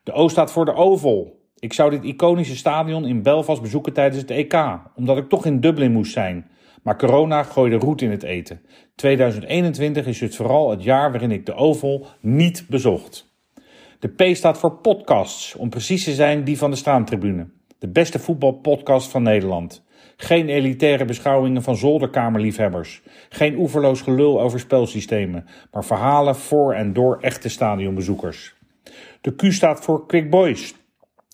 De 0.04 0.12
O 0.12 0.28
staat 0.28 0.52
voor 0.52 0.66
de 0.66 0.74
Oval. 0.74 1.40
Ik 1.56 1.74
zou 1.74 1.90
dit 1.90 2.04
iconische 2.04 2.56
stadion 2.56 3.06
in 3.06 3.22
Belfast 3.22 3.62
bezoeken 3.62 3.94
tijdens 3.94 4.22
het 4.22 4.32
EK, 4.32 4.80
omdat 4.96 5.18
ik 5.18 5.30
toch 5.30 5.46
in 5.46 5.60
Dublin 5.60 5.92
moest 5.92 6.12
zijn. 6.12 6.50
Maar 6.82 6.98
corona 6.98 7.44
gooide 7.44 7.76
roet 7.76 8.02
in 8.02 8.12
het 8.12 8.24
eten. 8.24 8.62
2021 8.96 10.06
is 10.06 10.20
dus 10.20 10.36
vooral 10.36 10.70
het 10.70 10.84
jaar 10.84 11.12
waarin 11.12 11.32
ik 11.32 11.46
de 11.46 11.54
Oval 11.54 12.08
niet 12.22 12.66
bezocht. 12.70 13.38
De 14.00 14.08
P 14.08 14.36
staat 14.36 14.58
voor 14.58 14.78
podcasts, 14.78 15.56
om 15.56 15.70
precies 15.70 16.04
te 16.04 16.14
zijn 16.14 16.44
die 16.44 16.58
van 16.58 16.72
de 16.72 16.78
Staantribune. 16.78 17.50
De 17.80 17.90
beste 17.90 18.20
voetbalpodcast 18.20 19.12
van 19.12 19.24
Nederland. 19.24 19.84
Geen 20.24 20.50
elitaire 20.50 21.06
beschouwingen 21.06 21.64
van 21.64 21.76
zolderkamerliefhebbers. 21.76 23.02
Geen 23.30 23.58
oeverloos 23.58 24.02
gelul 24.02 24.42
over 24.42 24.60
spelsystemen, 24.60 25.46
maar 25.72 25.86
verhalen 25.86 26.36
voor 26.36 26.74
en 26.74 26.94
door 26.94 27.18
echte 27.22 27.50
stadionbezoekers. 27.50 28.56
De 29.22 29.36
Q 29.36 29.52
staat 29.52 29.84
voor 29.84 30.06
Quick 30.08 30.30
Boys. 30.30 30.76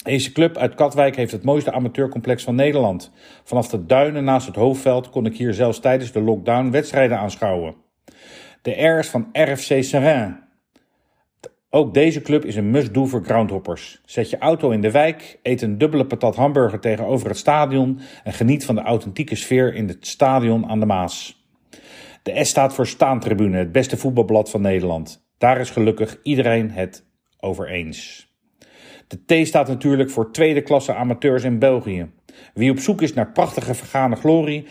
Deze 0.03 0.31
club 0.31 0.57
uit 0.57 0.75
Katwijk 0.75 1.15
heeft 1.15 1.31
het 1.31 1.43
mooiste 1.43 1.71
amateurcomplex 1.71 2.43
van 2.43 2.55
Nederland. 2.55 3.11
Vanaf 3.43 3.67
de 3.67 3.85
duinen 3.85 4.23
naast 4.23 4.47
het 4.47 4.55
hoofdveld 4.55 5.09
kon 5.09 5.25
ik 5.25 5.37
hier 5.37 5.53
zelfs 5.53 5.79
tijdens 5.79 6.11
de 6.11 6.21
lockdown 6.21 6.69
wedstrijden 6.69 7.17
aanschouwen. 7.19 7.75
De 8.61 8.85
R's 8.85 9.07
van 9.07 9.29
RFC 9.31 9.83
Serrain. 9.83 10.48
Ook 11.71 11.93
deze 11.93 12.21
club 12.21 12.45
is 12.45 12.55
een 12.55 12.71
must-do 12.71 13.05
voor 13.05 13.23
groundhoppers. 13.23 14.01
Zet 14.05 14.29
je 14.29 14.37
auto 14.37 14.69
in 14.69 14.81
de 14.81 14.91
wijk, 14.91 15.39
eet 15.43 15.61
een 15.61 15.77
dubbele 15.77 16.05
patat 16.05 16.35
hamburger 16.35 16.79
tegenover 16.79 17.27
het 17.27 17.37
stadion 17.37 17.99
en 18.23 18.33
geniet 18.33 18.65
van 18.65 18.75
de 18.75 18.81
authentieke 18.81 19.35
sfeer 19.35 19.73
in 19.73 19.87
het 19.87 20.07
stadion 20.07 20.65
aan 20.65 20.79
de 20.79 20.85
Maas. 20.85 21.47
De 22.23 22.43
S 22.43 22.49
staat 22.49 22.73
voor 22.73 22.87
Staantribune, 22.87 23.57
het 23.57 23.71
beste 23.71 23.97
voetbalblad 23.97 24.49
van 24.49 24.61
Nederland. 24.61 25.27
Daar 25.37 25.59
is 25.59 25.69
gelukkig 25.69 26.19
iedereen 26.23 26.71
het 26.71 27.05
over 27.39 27.69
eens. 27.69 28.27
De 29.07 29.43
T 29.43 29.47
staat 29.47 29.67
natuurlijk 29.67 30.09
voor 30.09 30.31
tweede 30.31 30.61
klasse 30.61 30.93
amateurs 30.93 31.43
in 31.43 31.59
België. 31.59 32.09
Wie 32.53 32.71
op 32.71 32.79
zoek 32.79 33.01
is 33.01 33.13
naar 33.13 33.31
prachtige 33.31 33.73
vergane 33.73 34.15
glorie, 34.15 34.67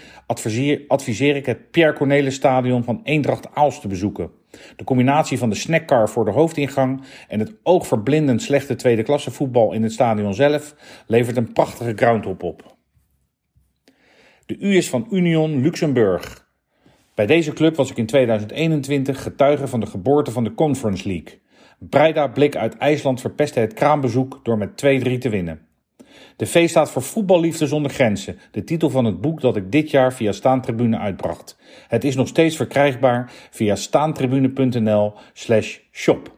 adviseer, 0.87 1.37
ik 1.37 1.47
het 1.47 1.71
Pierre 1.71 1.93
Cornelis 1.93 2.35
Stadion 2.35 2.85
van 2.85 3.01
Eendracht 3.05 3.55
Aals 3.55 3.81
te 3.81 3.89
bezoeken. 3.89 4.31
De 4.77 4.85
combinatie 4.85 5.39
van 5.39 5.51
de 5.51 5.57
snackcar 5.57 6.09
voor 6.09 6.25
de 6.25 6.31
hoofdingang 6.31 7.03
en 7.29 7.39
het 7.39 7.55
oogverblindend 7.63 8.43
slechte 8.43 8.75
tweede 8.75 9.03
klasse 9.03 9.31
voetbal 9.31 9.73
in 9.73 9.83
het 9.83 9.93
stadion 9.93 10.35
zelf 10.35 10.75
levert 11.07 11.37
een 11.37 11.53
prachtige 11.53 11.93
groundhop 11.97 12.43
op. 12.43 12.77
De 14.47 14.57
U 14.59 14.77
is 14.77 14.89
van 14.89 15.07
Union 15.11 15.61
Luxemburg. 15.61 16.47
Bij 17.15 17.27
deze 17.27 17.53
club 17.53 17.77
was 17.77 17.91
ik 17.91 17.97
in 17.97 18.07
2021 18.07 19.23
getuige 19.23 19.69
van 19.69 19.81
de 19.81 19.87
geboorte 19.87 20.31
van 20.31 20.45
de 20.45 20.55
Conference 20.55 21.09
League. 21.09 21.41
Breida 21.79 22.27
Blik 22.27 22.57
uit 22.57 22.77
IJsland 22.77 23.21
verpestte 23.21 23.61
het 23.61 23.75
kraambezoek 23.75 24.41
door 24.43 24.59
met 24.59 24.71
2-3 24.71 25.19
te 25.19 25.29
winnen. 25.29 25.68
De 26.37 26.47
V 26.47 26.69
staat 26.69 26.91
voor 26.91 27.03
Voetballiefde 27.03 27.67
zonder 27.67 27.91
grenzen, 27.91 28.39
de 28.51 28.65
titel 28.65 28.91
van 28.91 29.05
het 29.05 29.21
boek 29.21 29.41
dat 29.41 29.57
ik 29.57 29.73
dit 29.73 29.91
jaar 29.91 30.13
via 30.13 30.33
Staantribune 30.33 30.99
uitbracht. 30.99 31.59
Het 31.89 32.05
is 32.05 32.17
nog 32.17 32.29
steeds 32.29 32.57
verkrijgbaar 32.57 33.33
via 33.51 33.75
staantribune.nl 33.75 35.13
slash 35.33 35.79
shop. 35.93 36.37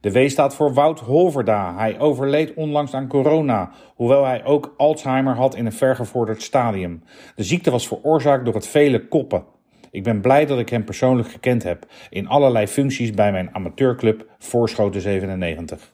De 0.00 0.12
W 0.12 0.28
staat 0.28 0.54
voor 0.54 0.74
Wout 0.74 1.00
Holverda. 1.00 1.74
Hij 1.76 1.98
overleed 1.98 2.54
onlangs 2.54 2.94
aan 2.94 3.08
corona, 3.08 3.70
hoewel 3.94 4.24
hij 4.24 4.44
ook 4.44 4.74
Alzheimer 4.76 5.34
had 5.34 5.54
in 5.54 5.66
een 5.66 5.72
vergevorderd 5.72 6.42
stadium. 6.42 7.02
De 7.34 7.42
ziekte 7.42 7.70
was 7.70 7.86
veroorzaakt 7.86 8.44
door 8.44 8.54
het 8.54 8.66
vele 8.66 9.08
koppen. 9.08 9.44
Ik 9.90 10.02
ben 10.02 10.20
blij 10.20 10.46
dat 10.46 10.58
ik 10.58 10.68
hem 10.68 10.84
persoonlijk 10.84 11.28
gekend 11.28 11.62
heb 11.62 11.86
in 12.10 12.28
allerlei 12.28 12.66
functies 12.66 13.10
bij 13.10 13.32
mijn 13.32 13.54
amateurclub 13.54 14.26
Voorschoten 14.38 15.00
97. 15.00 15.92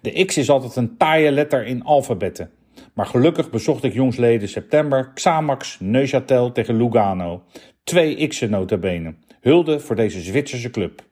De 0.00 0.24
X 0.24 0.36
is 0.36 0.50
altijd 0.50 0.76
een 0.76 0.96
taaie 0.96 1.30
letter 1.30 1.66
in 1.66 1.84
alfabetten. 1.84 2.50
Maar 2.94 3.06
gelukkig 3.06 3.50
bezocht 3.50 3.84
ik 3.84 3.92
jongsleden 3.92 4.48
september 4.48 5.10
Xamax 5.14 5.78
Neuchâtel 5.82 6.52
tegen 6.52 6.76
Lugano. 6.76 7.42
Twee 7.84 8.26
X'en 8.26 8.50
notabene. 8.50 9.14
Hulde 9.40 9.80
voor 9.80 9.96
deze 9.96 10.20
Zwitserse 10.20 10.70
club. 10.70 11.02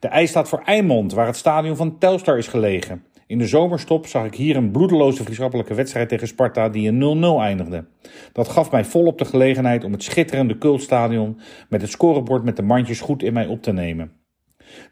De 0.00 0.20
I 0.20 0.26
staat 0.26 0.48
voor 0.48 0.62
Eimond, 0.64 1.12
waar 1.12 1.26
het 1.26 1.36
stadion 1.36 1.76
van 1.76 1.98
Telstar 1.98 2.38
is 2.38 2.46
gelegen. 2.46 3.04
In 3.26 3.38
de 3.38 3.46
zomerstop 3.46 4.06
zag 4.06 4.24
ik 4.26 4.34
hier 4.34 4.56
een 4.56 4.70
bloedeloze 4.70 5.22
vriendschappelijke 5.22 5.74
wedstrijd 5.74 6.08
tegen 6.08 6.26
Sparta 6.26 6.68
die 6.68 6.86
in 6.86 7.22
0-0 7.24 7.40
eindigde. 7.40 7.84
Dat 8.32 8.48
gaf 8.48 8.70
mij 8.70 8.84
volop 8.84 9.18
de 9.18 9.24
gelegenheid 9.24 9.84
om 9.84 9.92
het 9.92 10.02
schitterende 10.02 10.58
cultstadion 10.58 11.40
met 11.68 11.80
het 11.80 11.90
scorebord 11.90 12.44
met 12.44 12.56
de 12.56 12.62
mandjes 12.62 13.00
goed 13.00 13.22
in 13.22 13.32
mij 13.32 13.46
op 13.46 13.62
te 13.62 13.72
nemen. 13.72 14.12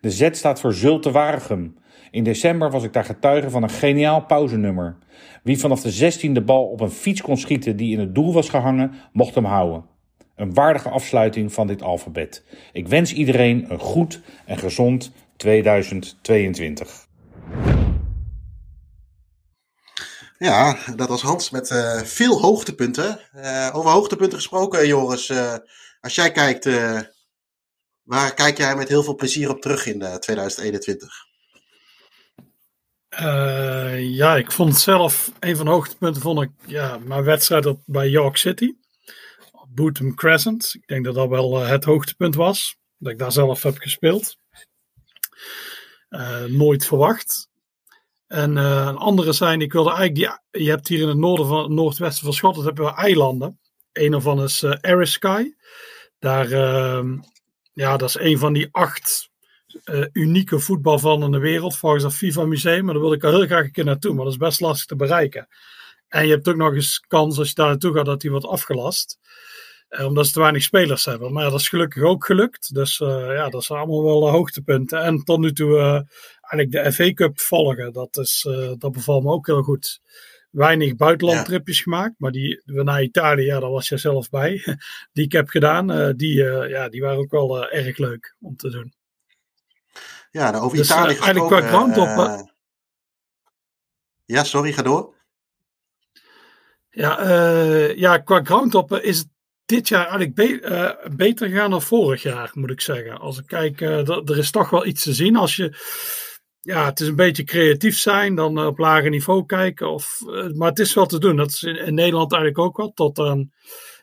De 0.01 0.11
Z 0.11 0.29
staat 0.31 0.61
voor 0.61 0.73
Zulte 0.73 1.11
Waregem. 1.11 1.77
In 2.15 2.25
december 2.25 2.71
was 2.71 2.83
ik 2.83 2.93
daar 2.93 3.05
getuige 3.05 3.51
van 3.51 3.63
een 3.63 3.71
geniaal 3.71 4.25
pauzenummer. 4.25 4.97
Wie 5.43 5.59
vanaf 5.59 5.81
de 5.81 6.13
16e 6.13 6.45
bal 6.45 6.65
op 6.65 6.81
een 6.81 6.91
fiets 6.91 7.23
kon 7.23 7.37
schieten 7.37 7.77
die 7.77 7.93
in 7.93 8.01
het 8.01 8.15
doel 8.15 8.33
was 8.33 8.49
gehangen, 8.49 8.95
mocht 9.13 9.35
hem 9.35 9.45
houden. 9.45 9.85
Een 10.37 10.55
waardige 10.55 10.89
afsluiting 10.89 11.53
van 11.53 11.67
dit 11.67 11.83
alfabet. 11.83 12.45
Ik 12.73 12.89
wens 12.89 13.13
iedereen 13.13 13.71
een 13.71 13.79
goed 13.79 14.21
en 14.47 14.59
gezond 14.59 15.13
2022. 15.37 17.07
Ja, 20.39 20.77
dat 20.97 21.09
was 21.09 21.23
Hans 21.23 21.51
met 21.51 21.71
uh, 21.71 22.01
veel 22.01 22.41
hoogtepunten. 22.41 23.21
Uh, 23.37 23.71
over 23.73 23.91
hoogtepunten 23.91 24.39
gesproken, 24.39 24.87
Joris. 24.87 25.29
Uh, 25.29 25.55
als 26.01 26.15
jij 26.15 26.33
kijkt, 26.33 26.69
waar 28.03 28.35
kijk 28.35 28.57
jij 28.57 28.77
met 28.77 28.89
heel 28.89 29.03
veel 29.03 29.15
plezier 29.15 29.51
op 29.51 29.61
terug 29.61 29.87
in 29.87 30.19
2021? 30.19 31.24
Ja, 33.99 34.37
ik 34.37 34.53
vond 34.53 34.79
zelf, 34.79 35.33
een 35.41 35.57
van 35.57 35.65
de 35.65 35.71
hoogtepunten 35.71 36.23
vond 36.23 36.43
ik 36.43 36.51
ja, 36.67 36.99
mijn 36.99 37.25
wedstrijd 37.25 37.67
op, 37.67 37.81
bij 37.85 38.09
York 38.09 38.37
City. 38.37 38.75
Op 39.53 39.67
Bootham 39.69 40.15
Crescent. 40.15 40.75
Ik 40.75 40.87
denk 40.87 41.05
dat 41.05 41.15
dat 41.15 41.29
wel 41.29 41.59
het 41.59 41.85
hoogtepunt 41.85 42.35
was. 42.35 42.77
Dat 42.99 43.13
ik 43.13 43.19
daar 43.19 43.33
zelf 43.33 43.63
heb 43.63 43.79
gespeeld. 43.79 44.39
nooit 46.49 46.87
verwacht. 46.87 47.49
En 48.27 48.57
een 48.57 48.97
andere 48.97 49.33
zijn, 49.33 49.61
ik 49.61 49.73
wilde 49.73 49.93
eigenlijk 49.93 50.41
die, 50.51 50.63
je 50.63 50.71
hebt 50.71 50.89
hier 50.89 51.01
in 51.01 51.09
het 51.09 51.17
noorden 51.17 51.47
van 51.47 51.63
het 51.63 51.71
noordwesten 51.71 52.25
van 52.25 52.33
Schotland 52.33 52.67
hebben 52.67 52.85
we 52.85 52.95
eilanden. 52.95 53.61
Een 53.93 54.11
daarvan 54.11 54.43
is 54.43 54.63
uh, 54.63 54.75
Eriskay. 54.81 55.55
Daar, 56.19 56.51
uh, 56.51 57.19
ja, 57.73 57.97
dat 57.97 58.09
is 58.09 58.19
een 58.19 58.39
van 58.39 58.53
die 58.53 58.69
acht 58.71 59.31
uh, 59.85 60.07
unieke 60.13 60.59
voetbalvelden 60.59 61.27
in 61.27 61.33
de 61.33 61.39
wereld, 61.39 61.77
volgens 61.77 62.03
het 62.03 62.15
FIFA 62.15 62.45
Museum. 62.45 62.85
Maar 62.85 62.95
daar 62.95 63.03
wil 63.03 63.13
ik 63.13 63.25
al 63.25 63.31
heel 63.31 63.47
graag 63.47 63.65
een 63.65 63.73
keer 63.73 63.85
naartoe, 63.85 64.15
maar 64.15 64.25
dat 64.25 64.33
is 64.33 64.39
best 64.39 64.61
lastig 64.61 64.87
te 64.87 64.97
bereiken. 64.97 65.49
En 66.09 66.27
je 66.27 66.33
hebt 66.33 66.49
ook 66.49 66.57
nog 66.57 66.75
eens 66.75 67.05
kans 67.09 67.39
als 67.39 67.49
je 67.49 67.55
daar 67.55 67.69
naartoe 67.69 67.95
gaat 67.95 68.07
dat 68.07 68.21
die 68.21 68.31
wordt 68.31 68.47
afgelast. 68.47 69.19
omdat 69.89 70.27
ze 70.27 70.33
te 70.33 70.41
weinig 70.41 70.63
spelers 70.63 71.05
hebben. 71.05 71.33
Maar 71.33 71.51
dat 71.51 71.61
is 71.61 71.69
gelukkig 71.69 72.03
ook 72.03 72.25
gelukt. 72.25 72.75
Dus 72.75 72.99
ja, 72.99 73.49
dat 73.49 73.65
zijn 73.65 73.79
allemaal 73.79 74.05
wel 74.05 74.31
hoogtepunten. 74.31 75.03
En 75.03 75.25
tot 75.25 75.39
nu 75.39 75.53
toe 75.53 76.05
eigenlijk 76.51 76.71
de 76.71 76.93
FA 76.93 77.13
Cup 77.13 77.41
volgen. 77.41 77.93
Dat, 77.93 78.17
is, 78.17 78.47
uh, 78.49 78.73
dat 78.79 78.93
bevalt 78.93 79.23
me 79.23 79.31
ook 79.31 79.47
heel 79.47 79.63
goed. 79.63 80.01
Weinig 80.51 80.97
buitenlandtripjes 80.97 81.77
ja. 81.77 81.83
gemaakt, 81.83 82.15
maar 82.19 82.31
die 82.31 82.63
naar 82.65 83.03
Italië, 83.03 83.45
ja, 83.45 83.61
daar 83.61 83.71
was 83.71 83.89
je 83.89 83.97
zelf 83.97 84.31
bij. 84.31 84.63
Die 85.13 85.25
ik 85.25 85.33
heb 85.33 85.49
gedaan, 85.49 85.91
uh, 85.91 86.11
die, 86.17 86.35
uh, 86.35 86.69
ja, 86.69 86.89
die 86.89 87.01
waren 87.01 87.19
ook 87.19 87.31
wel 87.31 87.71
erg 87.71 87.99
leuk 87.99 88.37
om 88.41 88.57
te 88.57 88.71
doen. 88.71 88.93
Ja, 90.35 90.51
nou, 90.51 90.65
over 90.65 90.77
dus, 90.77 90.91
Italië 90.91 91.17
eigenlijk 91.17 91.47
qua 91.47 91.61
groundhop. 91.61 92.49
ja, 94.25 94.45
sorry, 94.45 94.73
ga 94.73 94.83
door. 94.83 95.15
Ja, 96.91 97.31
ja 97.97 98.19
qua 98.19 98.45
groundhoppen 98.45 99.03
is 99.03 99.19
het 99.19 99.29
dit 99.65 99.89
jaar 99.89 100.07
eigenlijk 100.07 100.35
be 100.35 101.11
beter 101.17 101.49
gegaan 101.49 101.71
dan 101.71 101.83
vorig 101.83 102.23
jaar, 102.23 102.51
moet 102.55 102.71
ik 102.71 102.81
zeggen. 102.81 103.19
Als 103.19 103.39
ik 103.39 103.47
kijk, 103.47 103.81
er 103.81 104.39
is 104.39 104.51
toch 104.51 104.71
wel 104.71 104.87
iets 104.87 105.03
te 105.03 105.15
zien. 105.15 105.37
Als 105.37 105.57
je 105.57 105.77
ja, 106.65 106.85
het 106.85 107.01
is 107.01 107.09
een 107.09 107.17
beetje 107.17 107.45
creatief 107.45 107.99
zijn, 107.99 108.35
dan 108.35 108.59
eh, 108.59 108.67
op 108.67 108.79
lager 108.79 109.11
niveau 109.11 109.47
kijken. 109.47 109.91
Of, 109.91 110.21
maar 110.55 110.69
het 110.69 110.79
is 110.79 110.95
wel 110.95 111.07
te 111.07 111.19
doen. 111.19 111.37
Dat 111.37 111.49
is 111.49 111.63
in, 111.63 111.77
in 111.77 111.95
Nederland 111.95 112.33
eigenlijk 112.33 112.63
ook 112.63 112.77
wel. 112.77 112.93
Tot 112.93 113.19
aan, 113.19 113.53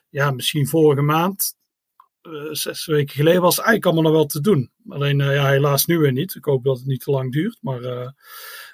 ja, 0.08 0.30
misschien 0.30 0.68
vorige 0.68 1.02
maand, 1.02 1.56
zes 2.50 2.86
weken 2.86 3.14
geleden, 3.14 3.40
was 3.40 3.56
het 3.56 3.64
eigenlijk 3.64 3.84
allemaal 3.94 4.12
nog 4.12 4.20
wel 4.20 4.30
te 4.30 4.40
doen. 4.40 4.70
Alleen, 4.88 5.18
ja, 5.18 5.48
helaas 5.48 5.86
nu 5.86 5.98
weer 5.98 6.12
niet. 6.12 6.34
Ik 6.34 6.44
hoop 6.44 6.64
dat 6.64 6.78
het 6.78 6.86
niet 6.86 7.00
te 7.00 7.10
lang 7.10 7.32
duurt. 7.32 7.58
Maar 7.60 8.14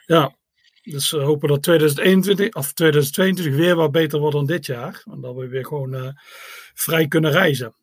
ja, 0.07 0.37
dus 0.83 1.11
we 1.11 1.19
hopen 1.19 1.49
dat 1.49 1.63
2021 1.63 2.55
of 2.55 2.73
2022 2.73 3.55
weer 3.55 3.75
wat 3.75 3.93
beter 3.93 4.19
wordt 4.19 4.37
dan 4.37 4.47
dit 4.47 4.67
jaar. 4.67 5.03
En 5.11 5.21
dat 5.21 5.35
we 5.35 5.49
weer 5.49 5.67
gewoon 5.67 6.19
vrij 6.75 7.09
kunnen 7.09 7.31
reizen. 7.31 7.75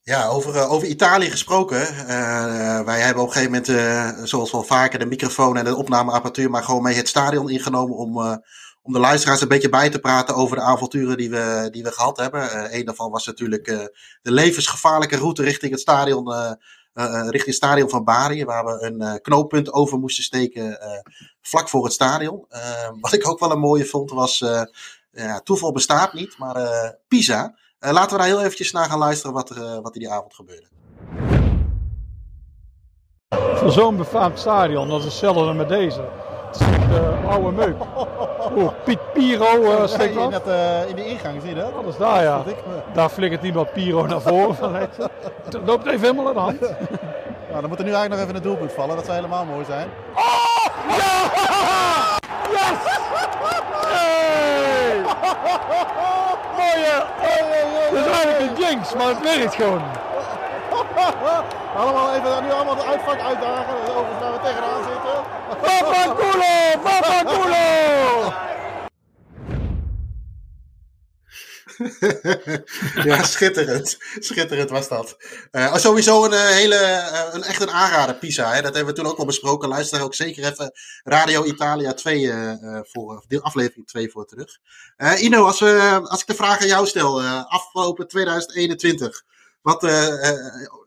Ja, 0.00 0.26
over, 0.26 0.68
over 0.68 0.88
Italië 0.88 1.30
gesproken. 1.30 2.06
Wij 2.84 3.00
hebben 3.00 3.22
op 3.22 3.28
een 3.28 3.34
gegeven 3.34 3.64
moment, 3.66 4.28
zoals 4.28 4.52
wel 4.52 4.62
vaker, 4.62 4.98
de 4.98 5.06
microfoon 5.06 5.56
en 5.56 5.64
de 5.64 5.76
opnameapparatuur 5.76 6.50
maar 6.50 6.62
gewoon 6.62 6.82
mee 6.82 6.94
het 6.94 7.08
stadion 7.08 7.50
ingenomen 7.50 7.96
om, 7.96 8.42
om 8.88 8.94
de 8.94 9.00
luisteraars 9.00 9.40
een 9.40 9.48
beetje 9.48 9.68
bij 9.68 9.90
te 9.90 9.98
praten 9.98 10.34
over 10.34 10.56
de 10.56 10.62
avonturen 10.62 11.16
die 11.16 11.30
we, 11.30 11.68
die 11.70 11.82
we 11.82 11.92
gehad 11.92 12.16
hebben. 12.16 12.74
een 12.74 12.84
daarvan 12.84 13.10
was 13.10 13.26
natuurlijk 13.26 13.64
de 14.22 14.32
levensgevaarlijke 14.32 15.16
route 15.16 15.42
richting 15.42 15.72
het 15.72 15.80
stadion, 15.80 16.56
richting 17.22 17.44
het 17.44 17.54
stadion 17.54 17.88
van 17.88 18.04
Bari, 18.04 18.44
waar 18.44 18.64
we 18.64 18.82
een 18.82 19.20
knooppunt 19.20 19.72
over 19.72 19.98
moesten 19.98 20.24
steken 20.24 20.78
vlak 21.40 21.68
voor 21.68 21.84
het 21.84 21.92
stadion. 21.92 22.46
wat 23.00 23.12
ik 23.12 23.28
ook 23.28 23.40
wel 23.40 23.50
een 23.50 23.58
mooie 23.58 23.84
vond 23.84 24.10
was, 24.10 24.38
ja, 25.10 25.40
toeval 25.40 25.72
bestaat 25.72 26.12
niet, 26.12 26.38
maar 26.38 26.94
Pisa. 27.08 27.56
Laten 27.78 28.10
we 28.10 28.16
daar 28.16 28.26
heel 28.26 28.40
eventjes 28.40 28.72
naar 28.72 28.88
gaan 28.88 28.98
luisteren 28.98 29.34
wat 29.34 29.50
er, 29.50 29.82
wat 29.82 29.94
er 29.94 30.00
die 30.00 30.10
avond 30.10 30.34
gebeurde. 30.34 30.66
Voor 33.54 33.72
zo'n 33.72 33.96
befaamd 33.96 34.38
stadion, 34.38 34.88
dat 34.88 34.98
is 34.98 35.04
hetzelfde 35.04 35.52
met 35.52 35.68
deze. 35.68 36.27
Echt 36.52 36.90
uh, 36.90 37.30
oude 37.30 37.52
meuk. 37.52 37.76
Oeh, 38.56 38.70
Piet 38.84 38.98
Piro 39.12 39.62
uh, 39.62 39.86
steekt 39.86 40.14
ja, 40.14 40.28
net, 40.28 40.46
uh, 40.46 40.88
in 40.88 40.96
de 40.96 41.06
ingang, 41.06 41.40
zie 41.40 41.48
je 41.48 41.54
dat? 41.54 41.74
Dat 41.74 41.86
is 41.86 41.96
daar, 41.96 42.22
ja. 42.22 42.42
Daar 42.92 43.08
flikkert 43.08 43.42
iemand 43.42 43.72
Piro 43.72 44.06
naar 44.06 44.20
voren. 44.20 44.74
Het 45.44 45.58
loopt 45.64 45.86
even 45.86 46.00
helemaal 46.00 46.28
aan 46.28 46.34
de 46.34 46.40
hand. 46.40 46.60
Nou, 47.48 47.60
dan 47.60 47.70
moet 47.70 47.78
er 47.78 47.84
nu 47.84 47.92
eigenlijk 47.92 48.20
nog 48.20 48.30
even 48.30 48.34
een 48.34 48.50
doelpunt 48.50 48.72
vallen. 48.72 48.96
Dat 48.96 49.04
zou 49.04 49.16
helemaal 49.16 49.44
mooi 49.44 49.64
zijn. 49.64 49.88
Oh! 50.14 50.66
Ja! 50.98 51.14
Yes! 52.56 52.80
Hey! 53.86 55.00
Mooie! 56.58 56.96
Het 57.90 58.06
is 58.06 58.12
eigenlijk 58.12 58.40
een 58.40 58.64
jinx, 58.64 58.94
maar 58.94 59.08
het 59.08 59.22
werkt 59.22 59.54
gewoon. 59.54 59.82
allemaal 61.76 62.14
even 62.14 62.44
nu 62.44 62.52
allemaal 62.52 62.76
de 62.76 62.84
uitvak 62.84 63.20
uitdagen. 63.20 63.74
Overigens 63.74 64.20
waar 64.20 64.32
we 64.32 64.38
tegenaan 64.42 64.82
zitten. 65.48 65.60
Papa 65.60 66.14
Culo! 66.14 66.82
Papa 66.82 67.24
Culo! 67.24 68.46
ja, 73.04 73.22
schitterend. 73.22 73.96
Schitterend 74.18 74.70
was 74.70 74.88
dat. 74.88 75.16
Uh, 75.52 75.76
sowieso 75.76 76.24
een 76.24 76.32
uh, 76.32 76.46
hele, 76.46 76.74
uh, 76.74 77.34
een, 77.34 77.42
echt 77.42 77.62
een 77.62 77.70
aanrader, 77.70 78.14
Pisa. 78.14 78.52
Hè? 78.52 78.62
Dat 78.62 78.74
hebben 78.74 78.94
we 78.94 79.00
toen 79.00 79.10
ook 79.10 79.18
al 79.18 79.26
besproken. 79.26 79.68
Luister 79.68 80.02
ook 80.02 80.14
zeker 80.14 80.44
even 80.44 80.72
Radio 81.04 81.44
Italia 81.44 81.94
2 81.94 82.32
voor, 82.82 83.24
de 83.28 83.42
aflevering 83.42 83.86
2 83.86 84.10
voor 84.10 84.26
terug. 84.26 84.58
Ino, 85.18 85.44
als, 85.44 85.60
we, 85.60 86.00
als 86.02 86.20
ik 86.20 86.26
de 86.26 86.34
vraag 86.34 86.60
aan 86.60 86.66
jou 86.66 86.86
stel, 86.86 87.22
afgelopen 87.22 88.08
2021, 88.08 89.24
wat 89.62 89.82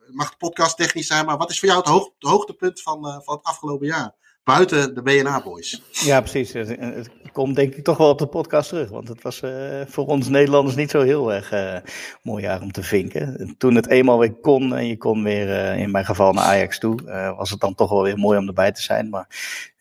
mag 0.07 0.37
podcast 0.37 0.77
technisch 0.77 1.07
zijn, 1.07 1.25
maar 1.25 1.37
wat 1.37 1.49
is 1.49 1.59
voor 1.59 1.67
jou 1.67 1.79
het, 1.79 1.89
hoog, 1.89 2.03
het 2.03 2.29
hoogtepunt 2.29 2.81
van, 2.81 3.21
van 3.23 3.35
het 3.35 3.43
afgelopen 3.43 3.87
jaar? 3.87 4.15
Buiten 4.43 4.95
de 4.95 5.01
BNA-boys. 5.01 5.81
Ja, 5.91 6.19
precies. 6.19 6.53
Het 6.53 7.09
komt 7.31 7.55
denk 7.55 7.75
ik 7.75 7.83
toch 7.83 7.97
wel 7.97 8.09
op 8.09 8.19
de 8.19 8.27
podcast 8.27 8.69
terug. 8.69 8.89
Want 8.89 9.07
het 9.07 9.21
was 9.21 9.41
uh, 9.41 9.81
voor 9.85 10.05
ons 10.05 10.27
Nederlanders 10.27 10.75
niet 10.75 10.89
zo 10.89 11.01
heel 11.01 11.33
erg 11.33 11.53
uh, 11.53 11.75
mooi 12.21 12.43
jaar 12.43 12.61
om 12.61 12.71
te 12.71 12.83
vinken. 12.83 13.55
Toen 13.57 13.75
het 13.75 13.87
eenmaal 13.87 14.19
weer 14.19 14.33
kon 14.33 14.75
en 14.75 14.87
je 14.87 14.97
kon 14.97 15.23
weer 15.23 15.47
uh, 15.47 15.79
in 15.79 15.91
mijn 15.91 16.05
geval 16.05 16.33
naar 16.33 16.43
Ajax 16.43 16.79
toe, 16.79 16.95
was 17.37 17.49
het 17.49 17.59
dan 17.59 17.75
toch 17.75 17.89
wel 17.89 18.03
weer 18.03 18.17
mooi 18.17 18.37
om 18.37 18.47
erbij 18.47 18.71
te 18.71 18.81
zijn. 18.81 19.09
Maar 19.09 19.27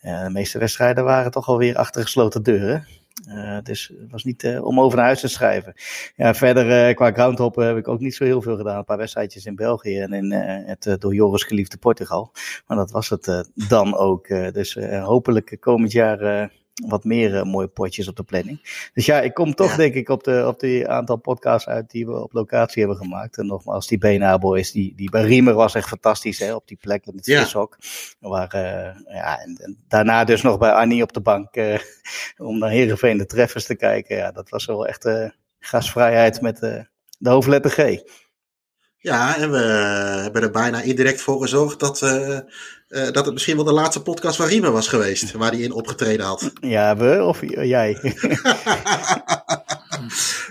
de 0.00 0.30
meeste 0.32 0.58
wedstrijden 0.58 1.04
waren 1.04 1.30
toch 1.30 1.48
alweer 1.48 1.76
achter 1.76 2.02
gesloten 2.02 2.42
deuren. 2.42 2.86
Uh, 3.28 3.58
dus 3.62 3.92
het 4.00 4.10
was 4.10 4.24
niet 4.24 4.42
uh, 4.42 4.64
om 4.64 4.80
over 4.80 4.96
naar 4.96 5.06
huis 5.06 5.20
te 5.20 5.28
schrijven. 5.28 5.74
Ja, 6.16 6.34
verder 6.34 6.88
uh, 6.88 6.94
qua 6.94 7.12
groundhoppen 7.12 7.66
heb 7.66 7.76
ik 7.76 7.88
ook 7.88 8.00
niet 8.00 8.14
zo 8.14 8.24
heel 8.24 8.42
veel 8.42 8.56
gedaan. 8.56 8.78
Een 8.78 8.84
paar 8.84 8.96
wedstrijdjes 8.96 9.46
in 9.46 9.54
België 9.54 9.98
en 9.98 10.12
in 10.12 10.32
het 10.32 10.96
door 10.98 11.14
Joris 11.14 11.42
geliefde 11.42 11.76
Portugal. 11.76 12.32
Maar 12.66 12.76
dat 12.76 12.90
was 12.90 13.08
het 13.08 13.50
dan 13.68 13.96
ook. 13.96 14.28
dus 14.28 14.74
hopelijk 15.02 15.56
komend 15.60 15.92
jaar 15.92 16.50
wat 16.86 17.04
meer 17.04 17.34
uh, 17.34 17.42
mooie 17.42 17.66
potjes 17.66 18.08
op 18.08 18.16
de 18.16 18.22
planning. 18.22 18.88
Dus 18.94 19.06
ja, 19.06 19.20
ik 19.20 19.34
kom 19.34 19.54
toch 19.54 19.76
denk 19.76 19.94
ik 19.94 20.08
op 20.08 20.24
de, 20.24 20.44
op 20.46 20.60
die 20.60 20.88
aantal 20.88 21.16
podcasts 21.16 21.68
uit 21.68 21.90
die 21.90 22.06
we 22.06 22.22
op 22.22 22.32
locatie 22.32 22.82
hebben 22.82 23.00
gemaakt. 23.00 23.38
En 23.38 23.46
nogmaals, 23.46 23.86
die 23.86 23.98
BNA 23.98 24.38
Boys, 24.38 24.72
die, 24.72 24.94
die 24.96 25.10
bij 25.10 25.22
Riemer 25.22 25.54
was 25.54 25.74
echt 25.74 25.88
fantastisch 25.88 26.38
hè, 26.38 26.54
op 26.54 26.68
die 26.68 26.78
plek 26.80 27.06
in 27.06 27.16
het 27.16 27.24
Vishok. 27.24 27.76
Ja. 27.78 28.28
Waar, 28.28 28.54
uh, 28.54 29.14
ja, 29.14 29.40
en, 29.40 29.56
en, 29.56 29.78
daarna 29.88 30.24
dus 30.24 30.42
nog 30.42 30.58
bij 30.58 30.72
Annie 30.72 31.02
op 31.02 31.12
de 31.12 31.20
bank 31.20 31.56
uh, 31.56 31.78
om 32.48 32.58
naar 32.58 32.70
Heerenveen 32.70 33.18
de 33.18 33.26
treffers 33.26 33.64
te 33.64 33.76
kijken. 33.76 34.16
Ja, 34.16 34.30
dat 34.30 34.48
was 34.48 34.66
wel 34.66 34.86
echt 34.86 35.08
gasvrijheid 35.58 36.40
met 36.40 36.58
de 37.18 37.30
hoofdletter 37.30 37.70
G. 37.70 38.02
Ja, 39.02 39.36
en 39.36 39.50
we 39.50 39.58
hebben 40.22 40.42
er 40.42 40.50
bijna 40.50 40.82
indirect 40.82 41.20
voor 41.20 41.40
gezorgd 41.40 41.80
dat, 41.80 42.02
uh, 42.02 42.38
uh, 42.88 43.10
dat 43.10 43.24
het 43.24 43.32
misschien 43.32 43.56
wel 43.56 43.64
de 43.64 43.72
laatste 43.72 44.02
podcast 44.02 44.36
van 44.36 44.46
Riemen 44.46 44.72
was 44.72 44.88
geweest, 44.88 45.32
waar 45.32 45.50
hij 45.50 45.60
in 45.60 45.72
opgetreden 45.72 46.26
had. 46.26 46.52
Ja, 46.60 46.96
we 46.96 47.22
of 47.22 47.40
jij? 47.40 47.98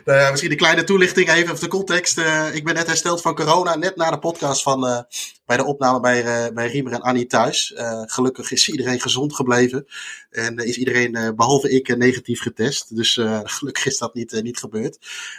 nou 0.06 0.20
ja, 0.20 0.30
misschien 0.30 0.52
een 0.52 0.58
kleine 0.58 0.84
toelichting 0.84 1.30
even 1.30 1.54
of 1.54 1.60
de 1.60 1.68
context. 1.68 2.18
Uh, 2.18 2.56
ik 2.56 2.64
ben 2.64 2.74
net 2.74 2.88
hersteld 2.88 3.22
van 3.22 3.36
corona, 3.36 3.76
net 3.76 3.96
na 3.96 4.12
de 4.12 4.20
podcast 4.20 4.62
van, 4.62 5.06
bij 5.46 5.58
de 5.58 5.66
opname 5.66 6.00
bij, 6.00 6.54
bij 6.54 6.68
Riemer 6.68 6.94
en 6.94 7.02
Annie 7.02 7.26
thuis. 7.26 7.74
gelukkig 8.06 8.52
is 8.52 8.70
iedereen 8.70 9.02
gezond 9.02 9.36
gebleven 9.36 9.88
en 10.30 10.58
is 10.58 10.78
iedereen, 10.78 11.34
behalve 11.36 11.70
ik, 11.70 11.98
negatief 11.98 12.42
getest. 12.42 12.96
Dus 12.96 13.20
gelukkig 13.44 13.86
is 13.86 13.98
dat 13.98 14.14
niet, 14.14 14.42
niet 14.44 14.58
gebeurd. 14.58 14.98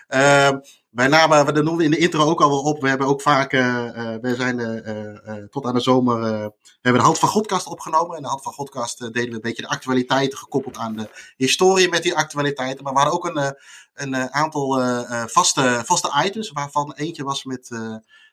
Ehm, 0.08 0.58
wij 0.90 1.08
namen, 1.08 1.54
we 1.54 1.62
noemen 1.62 1.84
in 1.84 1.90
de 1.90 1.98
intro 1.98 2.24
ook 2.24 2.40
al 2.40 2.48
wel 2.48 2.62
op. 2.62 2.80
We 2.80 2.88
hebben 2.88 3.06
ook 3.06 3.22
vaak, 3.22 3.52
uh, 3.52 3.60
uh, 3.60 4.14
we 4.20 4.34
zijn 4.34 4.58
uh, 4.58 5.44
tot 5.50 5.64
aan 5.64 5.74
de 5.74 5.80
zomer, 5.80 6.20
we 6.20 6.52
hebben 6.80 7.00
de 7.00 7.06
Hand 7.06 7.18
van 7.18 7.28
Godcast 7.28 7.66
opgenomen. 7.66 8.16
En 8.16 8.22
de 8.22 8.28
Hand 8.28 8.42
van 8.42 8.52
Godcast 8.52 8.98
deden 8.98 9.28
we 9.28 9.34
een 9.34 9.40
beetje 9.40 9.62
de 9.62 9.68
actualiteiten 9.68 10.38
gekoppeld 10.38 10.76
aan 10.76 10.96
de 10.96 11.32
historie 11.36 11.88
met 11.88 12.02
die 12.02 12.14
actualiteiten. 12.14 12.84
Maar 12.84 12.92
we 12.92 12.98
hadden 12.98 13.18
ook 13.18 13.26
een, 13.26 13.56
een 13.94 14.32
aantal 14.32 14.80
vaste, 15.26 15.82
vaste 15.84 16.22
items, 16.24 16.50
waarvan 16.50 16.92
eentje 16.92 17.24
was 17.24 17.44
met 17.44 17.68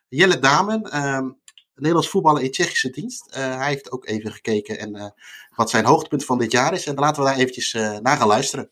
Jelle 0.08 0.40
Damen. 0.40 0.82
Ehm, 0.92 1.30
Nederlands 1.76 2.10
voetballen 2.10 2.44
in 2.44 2.52
Tsjechische 2.52 2.90
dienst. 2.90 3.28
hij 3.30 3.68
heeft 3.68 3.92
ook 3.92 4.08
even 4.08 4.32
gekeken 4.32 4.80
en 4.80 5.14
wat 5.56 5.70
zijn 5.70 5.86
hoogtepunt 5.86 6.26
van 6.26 6.38
dit 6.38 6.52
jaar 6.52 6.74
is. 6.74 6.86
En 6.86 6.96
laten 6.96 7.24
we 7.24 7.30
daar 7.30 7.38
eventjes 7.38 7.74
naar 8.02 8.18
gaan 8.18 8.28
luisteren. 8.28 8.70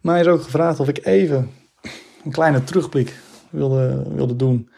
Mij 0.00 0.20
is 0.20 0.26
ook 0.26 0.42
gevraagd 0.42 0.80
of 0.80 0.88
ik 0.88 1.06
even 1.06 1.50
een 2.24 2.32
kleine 2.32 2.64
terugblik 2.64 3.18
wilde, 3.50 4.02
wilde 4.14 4.36
doen 4.36 4.68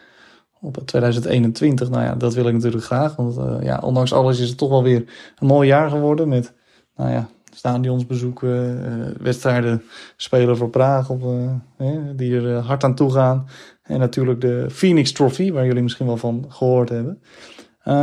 op 0.61 0.77
2021. 0.85 1.89
Nou 1.89 2.03
ja, 2.03 2.15
dat 2.15 2.33
wil 2.33 2.47
ik 2.47 2.53
natuurlijk 2.53 2.83
graag. 2.83 3.15
Want 3.15 3.37
uh, 3.37 3.55
ja, 3.61 3.79
ondanks 3.83 4.13
alles 4.13 4.39
is 4.39 4.49
het 4.49 4.57
toch 4.57 4.69
wel 4.69 4.83
weer 4.83 5.03
een 5.39 5.47
mooi 5.47 5.67
jaar 5.67 5.89
geworden. 5.89 6.27
Met 6.27 6.53
nou 6.95 7.11
ja, 7.11 7.27
stadionsbezoeken, 7.55 8.85
uh, 8.85 9.21
wedstrijden 9.21 9.83
spelen 10.15 10.57
voor 10.57 10.69
Praag 10.69 11.09
op, 11.09 11.23
uh, 11.23 11.97
die 12.15 12.35
er 12.35 12.55
hard 12.55 12.83
aan 12.83 12.95
toe 12.95 13.11
gaan. 13.11 13.47
En 13.83 13.99
natuurlijk 13.99 14.41
de 14.41 14.65
Phoenix 14.69 15.11
Trophy, 15.11 15.51
waar 15.51 15.65
jullie 15.65 15.83
misschien 15.83 16.05
wel 16.05 16.17
van 16.17 16.45
gehoord 16.49 16.89
hebben. 16.89 17.21
Uh, 17.87 17.93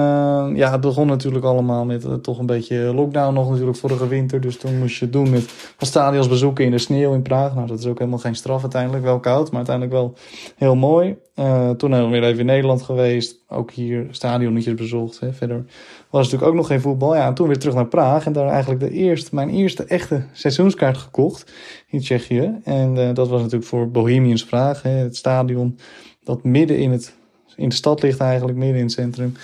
ja, 0.54 0.70
het 0.70 0.80
begon 0.80 1.06
natuurlijk 1.06 1.44
allemaal 1.44 1.84
met 1.84 2.04
uh, 2.04 2.14
toch 2.14 2.38
een 2.38 2.46
beetje 2.46 2.76
lockdown 2.94 3.34
nog 3.34 3.50
natuurlijk 3.50 3.76
vorige 3.76 4.08
winter. 4.08 4.40
Dus 4.40 4.56
toen 4.56 4.78
moest 4.78 4.98
je 4.98 5.04
het 5.04 5.12
doen 5.12 5.30
met 5.30 5.74
stadions 5.78 6.28
bezoeken 6.28 6.64
in 6.64 6.70
de 6.70 6.78
sneeuw 6.78 7.14
in 7.14 7.22
Praag. 7.22 7.54
Nou, 7.54 7.66
dat 7.66 7.78
is 7.78 7.86
ook 7.86 7.98
helemaal 7.98 8.18
geen 8.18 8.34
straf 8.34 8.62
uiteindelijk. 8.62 9.04
Wel 9.04 9.20
koud, 9.20 9.48
maar 9.48 9.56
uiteindelijk 9.56 9.96
wel 9.96 10.14
heel 10.56 10.76
mooi. 10.76 11.16
Uh, 11.36 11.70
toen 11.70 11.92
hebben 11.92 12.10
we 12.10 12.18
weer 12.18 12.28
even 12.28 12.40
in 12.40 12.46
Nederland 12.46 12.82
geweest. 12.82 13.36
Ook 13.48 13.70
hier 13.70 14.06
stadionnetjes 14.10 14.74
bezocht. 14.74 15.20
Hè. 15.20 15.32
Verder 15.32 15.64
was 16.10 16.24
natuurlijk 16.24 16.50
ook 16.50 16.56
nog 16.56 16.66
geen 16.66 16.80
voetbal. 16.80 17.14
Ja, 17.14 17.26
en 17.26 17.34
toen 17.34 17.46
weer 17.46 17.58
terug 17.58 17.74
naar 17.74 17.86
Praag. 17.86 18.26
En 18.26 18.32
daar 18.32 18.48
eigenlijk 18.48 18.80
de 18.80 18.90
eerste, 18.90 19.34
mijn 19.34 19.50
eerste 19.50 19.84
echte 19.84 20.24
seizoenskaart 20.32 20.96
gekocht 20.96 21.52
in 21.86 22.00
Tsjechië. 22.00 22.60
En 22.64 23.14
dat 23.14 23.28
was 23.28 23.40
natuurlijk 23.40 23.68
voor 23.68 23.90
Bohemians 23.90 24.44
Praag. 24.44 24.82
Hè, 24.82 24.90
het 24.90 25.16
stadion 25.16 25.78
dat 26.24 26.44
midden 26.44 26.78
in, 26.78 26.90
het, 26.90 27.14
in 27.56 27.68
de 27.68 27.74
stad 27.74 28.02
ligt 28.02 28.20
eigenlijk, 28.20 28.58
midden 28.58 28.76
in 28.76 28.84
het 28.84 28.92
centrum. 28.92 29.34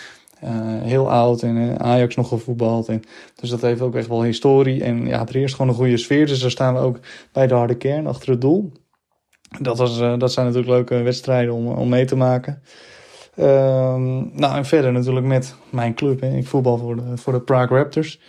Uh, 0.45 0.51
heel 0.83 1.11
oud 1.11 1.43
en 1.43 1.57
uh, 1.57 1.75
Ajax 1.75 2.17
nog 2.17 2.29
gevoetbald. 2.29 2.89
En, 2.89 3.03
dus 3.35 3.51
dat 3.51 3.61
heeft 3.61 3.81
ook 3.81 3.95
echt 3.95 4.09
wel 4.09 4.23
historie. 4.23 4.85
En 4.85 5.07
ja, 5.07 5.27
er 5.27 5.37
is 5.37 5.53
gewoon 5.53 5.69
een 5.69 5.77
goede 5.77 5.97
sfeer. 5.97 6.27
Dus 6.27 6.41
daar 6.41 6.51
staan 6.51 6.75
we 6.75 6.81
ook 6.81 6.99
bij 7.33 7.47
de 7.47 7.55
harde 7.55 7.77
kern 7.77 8.07
achter 8.07 8.31
het 8.31 8.41
doel. 8.41 8.73
Dat, 9.61 9.79
was, 9.79 10.01
uh, 10.01 10.19
dat 10.19 10.33
zijn 10.33 10.47
natuurlijk 10.47 10.73
leuke 10.73 11.03
wedstrijden 11.03 11.55
om, 11.55 11.67
om 11.67 11.89
mee 11.89 12.05
te 12.05 12.17
maken. 12.17 12.63
Ehm, 13.37 14.39
nou, 14.39 14.57
en 14.57 14.65
verder 14.65 14.93
natuurlijk 14.93 15.27
met 15.27 15.55
mijn 15.71 15.95
club. 15.95 16.21
Hè. 16.21 16.37
Ik 16.37 16.47
voetbal 16.47 16.79
voor 16.79 16.97
de, 16.97 17.17
voor 17.17 17.33
de 17.33 17.41
Prague 17.41 17.79
Raptors. 17.79 18.21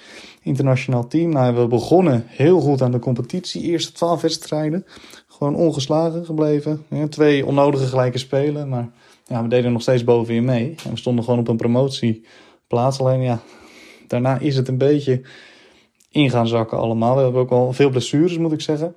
Internationaal 0.41 1.07
team. 1.07 1.29
Nou, 1.29 1.55
we 1.55 1.67
begonnen 1.67 2.23
heel 2.27 2.59
goed 2.59 2.81
aan 2.81 2.91
de 2.91 2.99
competitie. 2.99 3.61
Eerste 3.61 3.91
twaalf 3.91 4.21
wedstrijden. 4.21 4.85
Gewoon 5.27 5.55
ongeslagen 5.55 6.25
gebleven. 6.25 6.85
Twee 7.09 7.45
onnodige 7.45 7.85
gelijke 7.85 8.17
spelen. 8.17 8.69
Maar 8.69 8.89
ja, 9.27 9.41
we 9.41 9.47
deden 9.47 9.71
nog 9.71 9.81
steeds 9.81 10.03
bovenin 10.03 10.45
mee. 10.45 10.75
En 10.85 10.91
we 10.91 10.97
stonden 10.97 11.23
gewoon 11.23 11.39
op 11.39 11.47
een 11.47 11.57
promotieplaats. 11.57 12.99
Alleen 12.99 13.21
ja, 13.21 13.39
daarna 14.07 14.39
is 14.39 14.55
het 14.55 14.67
een 14.67 14.77
beetje 14.77 15.21
in 16.11 16.29
gaan 16.29 16.47
zakken 16.47 16.77
allemaal. 16.77 17.15
We 17.15 17.21
hebben 17.21 17.41
ook 17.41 17.51
al 17.51 17.73
veel 17.73 17.89
blessures, 17.89 18.37
moet 18.37 18.51
ik 18.51 18.61
zeggen. 18.61 18.95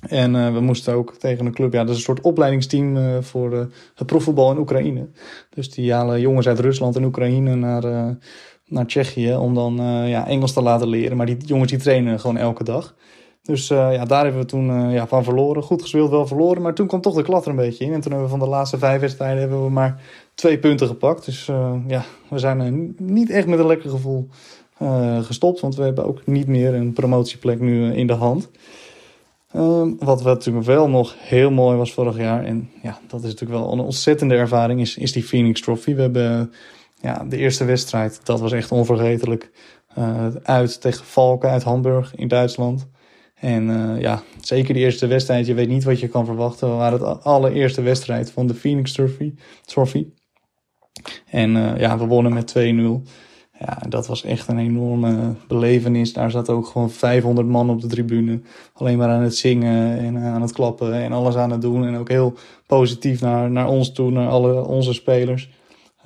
En 0.00 0.34
uh, 0.34 0.52
we 0.52 0.60
moesten 0.60 0.94
ook 0.94 1.14
tegen 1.14 1.46
een 1.46 1.52
club, 1.52 1.72
ja, 1.72 1.80
dat 1.80 1.90
is 1.90 1.96
een 1.96 2.02
soort 2.02 2.20
opleidingsteam 2.20 2.96
uh, 2.96 3.18
voor 3.20 3.52
uh, 3.52 3.60
het 3.94 4.06
profvoetbal 4.06 4.50
in 4.50 4.58
Oekraïne. 4.58 5.08
Dus 5.50 5.70
die 5.70 5.92
halen 5.92 6.20
jongens 6.20 6.48
uit 6.48 6.58
Rusland 6.58 6.96
en 6.96 7.04
Oekraïne 7.04 7.54
naar, 7.54 8.16
naar 8.66 8.86
Tsjechië 8.86 9.34
om 9.34 9.54
dan 9.54 9.76
ja, 10.06 10.26
Engels 10.26 10.52
te 10.52 10.62
laten 10.62 10.88
leren. 10.88 11.16
Maar 11.16 11.26
die 11.26 11.36
jongens 11.36 11.70
die 11.70 11.80
trainen 11.80 12.20
gewoon 12.20 12.36
elke 12.36 12.64
dag. 12.64 12.96
Dus 13.42 13.68
ja, 13.68 14.04
daar 14.04 14.24
hebben 14.24 14.40
we 14.40 14.46
toen 14.46 14.90
ja, 14.90 15.06
van 15.06 15.24
verloren. 15.24 15.62
Goed 15.62 15.82
gespeeld, 15.82 16.10
wel 16.10 16.26
verloren. 16.26 16.62
Maar 16.62 16.74
toen 16.74 16.86
kwam 16.86 17.00
toch 17.00 17.14
de 17.14 17.22
klad 17.22 17.44
er 17.44 17.50
een 17.50 17.56
beetje 17.56 17.84
in. 17.84 17.92
En 17.92 18.00
toen 18.00 18.12
hebben 18.12 18.30
we 18.30 18.36
van 18.36 18.48
de 18.48 18.54
laatste 18.54 18.78
vijf 18.78 19.00
wedstrijden 19.00 19.40
hebben 19.40 19.64
we 19.64 19.70
maar 19.70 20.02
twee 20.34 20.58
punten 20.58 20.86
gepakt. 20.86 21.24
Dus 21.24 21.46
ja, 21.86 22.04
we 22.28 22.38
zijn 22.38 22.94
niet 22.98 23.30
echt 23.30 23.46
met 23.46 23.58
een 23.58 23.66
lekker 23.66 23.90
gevoel 23.90 24.28
gestopt. 25.22 25.60
Want 25.60 25.76
we 25.76 25.82
hebben 25.82 26.06
ook 26.06 26.26
niet 26.26 26.46
meer 26.46 26.74
een 26.74 26.92
promotieplek 26.92 27.60
nu 27.60 27.92
in 27.92 28.06
de 28.06 28.12
hand. 28.12 28.50
Um, 29.56 29.96
wat 29.98 30.22
natuurlijk 30.22 30.66
wel 30.66 30.88
nog 30.88 31.14
heel 31.18 31.50
mooi 31.50 31.76
was 31.76 31.92
vorig 31.92 32.16
jaar. 32.16 32.44
En 32.44 32.70
ja, 32.82 32.98
dat 33.08 33.22
is 33.22 33.30
natuurlijk 33.30 33.60
wel 33.60 33.72
een 33.72 33.80
ontzettende 33.80 34.34
ervaring. 34.34 34.80
Is, 34.80 34.96
is 34.96 35.12
die 35.12 35.24
Phoenix 35.24 35.60
Trophy. 35.60 35.94
We 35.94 36.00
hebben 36.00 36.52
ja, 37.00 37.24
de 37.28 37.36
eerste 37.36 37.64
wedstrijd. 37.64 38.20
Dat 38.24 38.40
was 38.40 38.52
echt 38.52 38.72
onvergetelijk. 38.72 39.50
Uit 40.42 40.80
tegen 40.80 41.04
Valken 41.04 41.50
uit 41.50 41.62
Hamburg 41.62 42.14
in 42.16 42.28
Duitsland. 42.28 42.88
En 43.40 43.68
uh, 43.68 44.00
ja, 44.00 44.22
zeker 44.40 44.74
die 44.74 44.82
eerste 44.82 45.06
wedstrijd. 45.06 45.46
Je 45.46 45.54
weet 45.54 45.68
niet 45.68 45.84
wat 45.84 46.00
je 46.00 46.08
kan 46.08 46.24
verwachten. 46.24 46.70
We 46.70 46.74
waren 46.74 47.08
het 47.08 47.24
allereerste 47.24 47.82
wedstrijd 47.82 48.30
van 48.30 48.46
de 48.46 48.54
Phoenix 48.54 48.92
Trophy. 48.92 49.34
trophy. 49.64 50.06
En 51.26 51.56
uh, 51.56 51.78
ja, 51.78 51.98
we 51.98 52.06
wonnen 52.06 52.32
met 52.32 52.54
2-0. 52.58 53.10
Ja, 53.58 53.82
dat 53.88 54.06
was 54.06 54.24
echt 54.24 54.48
een 54.48 54.58
enorme 54.58 55.34
belevenis. 55.48 56.12
Daar 56.12 56.30
zat 56.30 56.48
ook 56.48 56.66
gewoon 56.66 56.90
500 56.90 57.48
man 57.48 57.70
op 57.70 57.80
de 57.80 57.86
tribune. 57.86 58.40
Alleen 58.72 58.98
maar 58.98 59.08
aan 59.08 59.22
het 59.22 59.36
zingen 59.36 59.98
en 59.98 60.18
aan 60.18 60.42
het 60.42 60.52
klappen 60.52 60.94
en 60.94 61.12
alles 61.12 61.36
aan 61.36 61.50
het 61.50 61.60
doen. 61.60 61.86
En 61.86 61.96
ook 61.96 62.08
heel 62.08 62.34
positief 62.66 63.20
naar, 63.20 63.50
naar 63.50 63.68
ons 63.68 63.92
toe, 63.92 64.10
naar 64.10 64.28
alle 64.28 64.64
onze 64.64 64.92
spelers. 64.92 65.50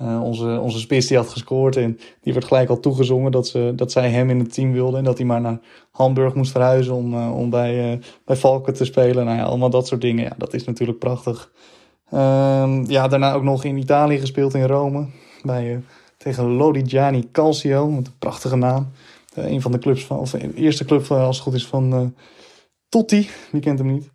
Uh, 0.01 0.23
onze, 0.23 0.59
onze 0.59 0.79
spits 0.79 1.07
die 1.07 1.17
had 1.17 1.29
gescoord 1.29 1.75
en 1.75 1.99
die 2.21 2.33
werd 2.33 2.45
gelijk 2.45 2.69
al 2.69 2.79
toegezongen 2.79 3.31
dat, 3.31 3.47
ze, 3.47 3.73
dat 3.75 3.91
zij 3.91 4.09
hem 4.09 4.29
in 4.29 4.39
het 4.39 4.53
team 4.53 4.71
wilden. 4.71 4.99
En 4.99 5.05
dat 5.05 5.17
hij 5.17 5.27
maar 5.27 5.41
naar 5.41 5.59
Hamburg 5.91 6.33
moest 6.33 6.51
verhuizen 6.51 6.93
om, 6.93 7.13
uh, 7.13 7.37
om 7.37 7.49
bij, 7.49 7.93
uh, 7.93 7.99
bij 8.25 8.35
Valken 8.35 8.73
te 8.73 8.85
spelen. 8.85 9.25
Nou 9.25 9.37
ja, 9.37 9.43
allemaal 9.43 9.69
dat 9.69 9.87
soort 9.87 10.01
dingen. 10.01 10.23
Ja, 10.23 10.33
dat 10.37 10.53
is 10.53 10.63
natuurlijk 10.63 10.99
prachtig. 10.99 11.51
Ehm, 12.09 12.83
ja, 12.91 13.07
daarna 13.07 13.33
ook 13.33 13.43
nog 13.43 13.63
in 13.63 13.77
Italië 13.77 14.19
gespeeld 14.19 14.53
in 14.53 14.65
Rome. 14.65 15.05
Bij 15.43 15.81
tegen 16.17 16.45
Lodigiani 16.45 17.31
Calcio, 17.31 17.87
een 17.87 18.05
prachtige 18.19 18.55
naam. 18.55 18.91
Een 19.33 19.61
van 19.61 19.71
de 19.71 19.79
clubs 19.79 20.05
van, 20.05 20.19
of 20.19 20.31
de 20.31 20.53
eerste 20.53 20.85
club 20.85 21.11
als 21.11 21.35
het 21.35 21.45
goed 21.45 21.53
is 21.53 21.67
van 21.67 22.13
Totti, 22.89 23.29
wie 23.51 23.61
kent 23.61 23.79
hem 23.79 23.87
niet. 23.87 24.09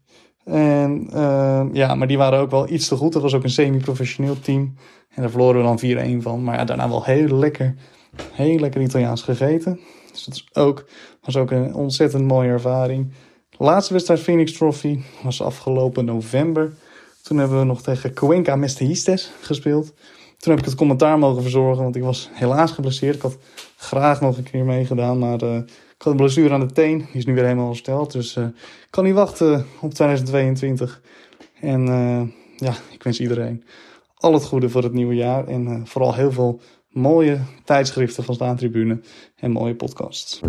En 0.44 1.08
uh, 1.14 1.64
ja, 1.72 1.94
maar 1.94 2.06
die 2.06 2.18
waren 2.18 2.38
ook 2.38 2.50
wel 2.50 2.70
iets 2.70 2.88
te 2.88 2.96
goed. 2.96 3.12
Dat 3.12 3.22
was 3.22 3.34
ook 3.34 3.42
een 3.42 3.50
semi-professioneel 3.50 4.40
team. 4.40 4.74
En 5.14 5.22
daar 5.22 5.30
verloren 5.30 5.60
we 5.60 5.96
dan 5.96 6.18
4-1 6.18 6.22
van. 6.22 6.44
Maar 6.44 6.56
ja, 6.56 6.64
daarna 6.64 6.88
wel 6.88 7.04
heel 7.04 7.36
lekker, 7.38 7.74
heel 8.32 8.58
lekker 8.58 8.80
Italiaans 8.80 9.22
gegeten. 9.22 9.80
Dus 10.12 10.24
dat 10.24 10.34
is 10.34 10.48
ook, 10.52 10.84
was 11.24 11.36
ook 11.36 11.50
een 11.50 11.74
ontzettend 11.74 12.24
mooie 12.24 12.48
ervaring. 12.48 13.12
laatste 13.58 13.92
wedstrijd 13.92 14.20
Phoenix 14.20 14.52
Trophy 14.52 14.98
was 15.22 15.42
afgelopen 15.42 16.04
november. 16.04 16.72
Toen 17.22 17.38
hebben 17.38 17.58
we 17.58 17.64
nog 17.64 17.82
tegen 17.82 18.14
Cuenca 18.14 18.56
Mestihistes 18.56 19.30
gespeeld. 19.40 19.92
Toen 20.38 20.52
heb 20.52 20.58
ik 20.58 20.64
het 20.64 20.74
commentaar 20.74 21.18
mogen 21.18 21.42
verzorgen, 21.42 21.82
want 21.82 21.96
ik 21.96 22.02
was 22.02 22.30
helaas 22.32 22.70
geblesseerd. 22.70 23.14
Ik 23.14 23.22
had 23.22 23.38
graag 23.76 24.20
nog 24.20 24.36
een 24.36 24.42
keer 24.42 24.64
meegedaan, 24.64 25.18
maar 25.18 25.42
uh, 25.42 25.56
ik 25.56 26.02
had 26.02 26.12
een 26.12 26.16
blessure 26.16 26.54
aan 26.54 26.60
de 26.60 26.72
teen. 26.72 26.98
Die 26.98 27.08
is 27.12 27.26
nu 27.26 27.34
weer 27.34 27.44
helemaal 27.44 27.66
hersteld, 27.66 28.12
dus 28.12 28.36
uh, 28.36 28.44
ik 28.44 28.90
kan 28.90 29.04
niet 29.04 29.14
wachten 29.14 29.66
op 29.80 29.94
2022. 29.94 31.00
En 31.60 31.86
ja, 32.56 32.74
ik 32.90 33.02
wens 33.02 33.20
iedereen 33.20 33.64
al 34.20 34.32
het 34.32 34.44
goede 34.44 34.68
voor 34.68 34.82
het 34.82 34.92
nieuwe 34.92 35.14
jaar. 35.14 35.46
En 35.46 35.86
vooral 35.86 36.14
heel 36.14 36.32
veel 36.32 36.60
mooie 36.88 37.40
tijdschriften 37.64 38.24
van 38.24 38.34
Staantribune 38.34 39.00
en 39.36 39.50
mooie 39.50 39.76
podcasts. 39.76 40.40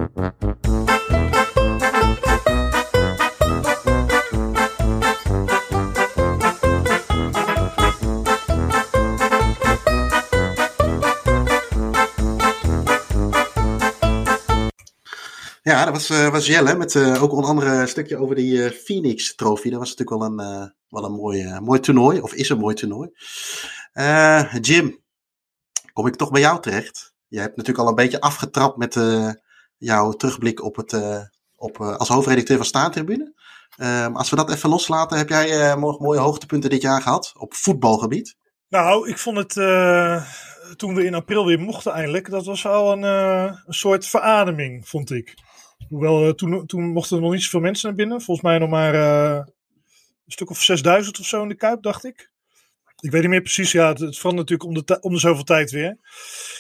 Ja, 15.64 15.86
dat 15.86 15.94
was, 15.94 16.10
uh, 16.10 16.30
was 16.30 16.48
Jelle 16.48 16.76
met 16.76 16.94
uh, 16.94 17.24
ook 17.24 17.32
onder 17.32 17.50
andere 17.50 17.70
een 17.70 17.88
stukje 17.88 18.18
over 18.18 18.36
die 18.36 18.70
Phoenix 18.70 19.36
Trophy. 19.36 19.70
Dat 19.70 19.80
was 19.80 19.96
natuurlijk 19.96 20.38
wel 20.38 20.46
een, 20.46 20.74
wel 20.92 21.06
een 21.06 21.12
mooi, 21.12 21.60
mooi 21.60 21.80
toernooi, 21.80 22.22
of 22.22 22.34
is 22.34 22.50
een 22.50 22.58
mooi 22.58 22.76
toernooi. 22.76 23.10
Jim, 24.62 25.00
kom 25.94 26.08
ik 26.08 26.16
toch 26.16 26.32
bij 26.32 26.42
jou 26.42 26.62
terecht? 26.62 27.14
Je 27.28 27.40
hebt 27.40 27.58
natuurlijk 27.58 27.84
al 27.86 27.90
een 27.90 28.04
beetje 28.04 28.22
afgetrapt 28.22 28.78
met 28.78 29.00
jouw 29.78 30.12
terugblik 30.12 30.64
op 30.64 30.76
het, 30.76 30.94
op, 31.56 31.82
als 31.82 32.08
hoofdredacteur 32.08 32.58
van 32.58 32.66
Staantribune. 32.66 33.34
Ehm, 33.78 34.16
als 34.16 34.30
we 34.30 34.36
dat 34.36 34.52
even 34.52 34.70
loslaten, 34.70 35.18
heb 35.18 35.30
jij 35.30 35.78
mooie 35.78 36.20
hoogtepunten 36.20 36.70
dit 36.70 36.82
jaar 36.82 37.02
gehad 37.02 37.34
op 37.38 37.54
voetbalgebied? 37.54 38.36
Nou, 38.70 39.10
ik 39.10 39.18
vond 39.18 39.38
het 39.38 39.54
toen 40.78 40.96
we 40.96 41.06
in 41.06 41.14
april 41.14 41.46
weer 41.46 41.60
mochten 41.60 41.92
eindelijk, 41.92 42.30
dat 42.30 42.46
was 42.46 42.66
al 42.66 42.92
een, 42.92 43.04
een 43.04 43.74
soort 43.74 44.08
verademing, 44.08 44.88
vond 44.88 45.12
ik. 45.12 45.36
Hoewel, 45.90 46.28
uh, 46.28 46.34
toen, 46.34 46.66
toen 46.66 46.84
mochten 46.84 47.18
er 47.18 47.24
nog 47.24 47.32
niet 47.32 47.44
zoveel 47.44 47.60
mensen 47.60 47.88
naar 47.88 47.98
binnen. 47.98 48.22
Volgens 48.22 48.46
mij 48.48 48.58
nog 48.58 48.70
maar 48.70 48.96
uh, 48.96 49.44
stuk 50.32 50.50
of 50.50 50.62
6000 50.62 51.20
of 51.20 51.26
zo 51.26 51.42
in 51.42 51.48
de 51.48 51.56
Kuip, 51.56 51.84
dacht 51.84 52.04
ik. 52.04 52.30
Ik 53.00 53.12
weet 53.12 53.22
niet 53.22 53.30
meer 53.30 53.42
precies. 53.42 53.72
Ja, 53.72 53.88
het, 53.88 54.00
het 54.00 54.18
verandert 54.18 54.50
natuurlijk 54.50 54.78
om 54.80 54.86
de, 54.86 55.00
om 55.02 55.14
de 55.14 55.20
zoveel 55.20 55.44
tijd 55.44 55.72
weer. 55.72 55.98